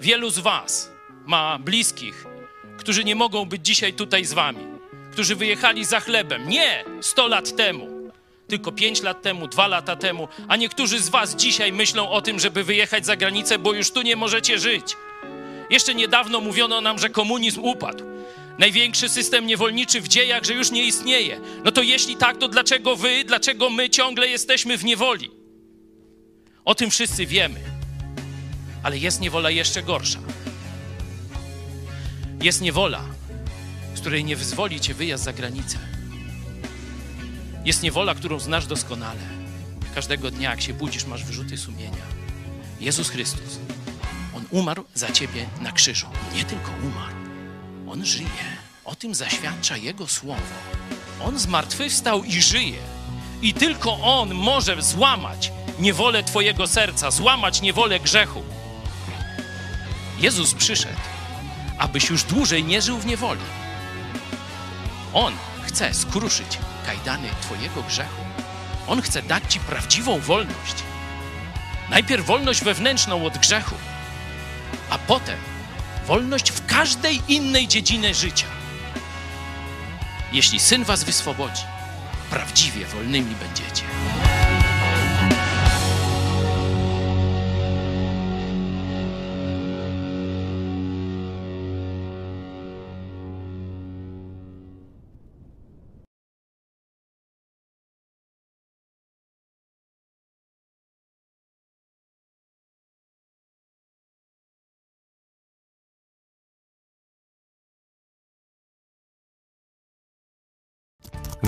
Wielu 0.00 0.30
z 0.30 0.38
Was 0.38 0.90
ma 1.26 1.58
bliskich, 1.58 2.26
którzy 2.78 3.04
nie 3.04 3.14
mogą 3.14 3.44
być 3.44 3.66
dzisiaj 3.66 3.92
tutaj 3.92 4.24
z 4.24 4.32
Wami, 4.32 4.66
którzy 5.12 5.36
wyjechali 5.36 5.84
za 5.84 6.00
chlebem. 6.00 6.48
Nie 6.48 6.84
100 7.00 7.28
lat 7.28 7.56
temu, 7.56 7.88
tylko 8.48 8.72
5 8.72 9.02
lat 9.02 9.22
temu, 9.22 9.48
2 9.48 9.66
lata 9.66 9.96
temu, 9.96 10.28
a 10.48 10.56
niektórzy 10.56 11.00
z 11.00 11.08
Was 11.08 11.36
dzisiaj 11.36 11.72
myślą 11.72 12.10
o 12.10 12.22
tym, 12.22 12.40
żeby 12.40 12.64
wyjechać 12.64 13.06
za 13.06 13.16
granicę, 13.16 13.58
bo 13.58 13.72
już 13.72 13.90
tu 13.90 14.02
nie 14.02 14.16
możecie 14.16 14.58
żyć. 14.58 14.96
Jeszcze 15.70 15.94
niedawno 15.94 16.40
mówiono 16.40 16.80
nam, 16.80 16.98
że 16.98 17.10
komunizm 17.10 17.60
upadł. 17.64 18.04
Największy 18.58 19.08
system 19.08 19.46
niewolniczy 19.46 20.00
w 20.00 20.08
dziejach, 20.08 20.44
że 20.44 20.54
już 20.54 20.70
nie 20.70 20.84
istnieje. 20.84 21.40
No 21.64 21.72
to 21.72 21.82
jeśli 21.82 22.16
tak, 22.16 22.36
to 22.36 22.48
dlaczego 22.48 22.96
wy, 22.96 23.24
dlaczego 23.24 23.70
my 23.70 23.90
ciągle 23.90 24.28
jesteśmy 24.28 24.78
w 24.78 24.84
niewoli? 24.84 25.39
O 26.64 26.74
tym 26.74 26.90
wszyscy 26.90 27.26
wiemy. 27.26 27.60
Ale 28.82 28.98
jest 28.98 29.20
niewola 29.20 29.50
jeszcze 29.50 29.82
gorsza. 29.82 30.18
Jest 32.42 32.60
niewola, 32.60 33.00
z 33.94 34.00
której 34.00 34.24
nie 34.24 34.36
wyzwoli 34.36 34.80
cię 34.80 34.94
wyjazd 34.94 35.24
za 35.24 35.32
granicę. 35.32 35.78
Jest 37.64 37.82
niewola, 37.82 38.14
którą 38.14 38.38
znasz 38.38 38.66
doskonale. 38.66 39.20
Każdego 39.94 40.30
dnia, 40.30 40.50
jak 40.50 40.60
się 40.60 40.74
budzisz, 40.74 41.04
masz 41.04 41.24
wyrzuty 41.24 41.58
sumienia. 41.58 42.04
Jezus 42.80 43.10
Chrystus, 43.10 43.58
On 44.36 44.44
umarł 44.50 44.84
za 44.94 45.10
ciebie 45.10 45.46
na 45.60 45.72
krzyżu. 45.72 46.06
Nie 46.34 46.44
tylko 46.44 46.70
umarł, 46.82 47.16
On 47.88 48.04
żyje. 48.04 48.60
O 48.84 48.94
tym 48.94 49.14
zaświadcza 49.14 49.76
Jego 49.76 50.06
słowo. 50.06 50.42
On 51.24 51.38
zmartwychwstał 51.38 52.24
i 52.24 52.42
żyje. 52.42 52.78
I 53.42 53.54
tylko 53.54 53.92
On 53.92 54.34
może 54.34 54.82
złamać 54.82 55.52
niewolę 55.80 56.22
Twojego 56.22 56.66
serca, 56.66 57.10
złamać 57.10 57.60
niewolę 57.60 58.00
grzechu. 58.00 58.42
Jezus 60.18 60.54
przyszedł, 60.54 61.00
abyś 61.78 62.10
już 62.10 62.22
dłużej 62.22 62.64
nie 62.64 62.82
żył 62.82 62.98
w 62.98 63.06
niewoli. 63.06 63.40
On 65.12 65.34
chce 65.62 65.94
skruszyć 65.94 66.58
kajdany 66.86 67.28
Twojego 67.42 67.82
grzechu. 67.82 68.22
On 68.86 69.02
chce 69.02 69.22
dać 69.22 69.42
Ci 69.48 69.60
prawdziwą 69.60 70.20
wolność. 70.20 70.74
Najpierw 71.90 72.26
wolność 72.26 72.64
wewnętrzną 72.64 73.26
od 73.26 73.38
grzechu, 73.38 73.74
a 74.90 74.98
potem 74.98 75.38
wolność 76.06 76.50
w 76.50 76.66
każdej 76.66 77.22
innej 77.28 77.68
dziedzinie 77.68 78.14
życia. 78.14 78.46
Jeśli 80.32 80.60
syn 80.60 80.84
Was 80.84 81.04
wyswobodzi, 81.04 81.62
prawdziwie 82.30 82.86
wolnymi 82.86 83.34
będziecie. 83.34 83.82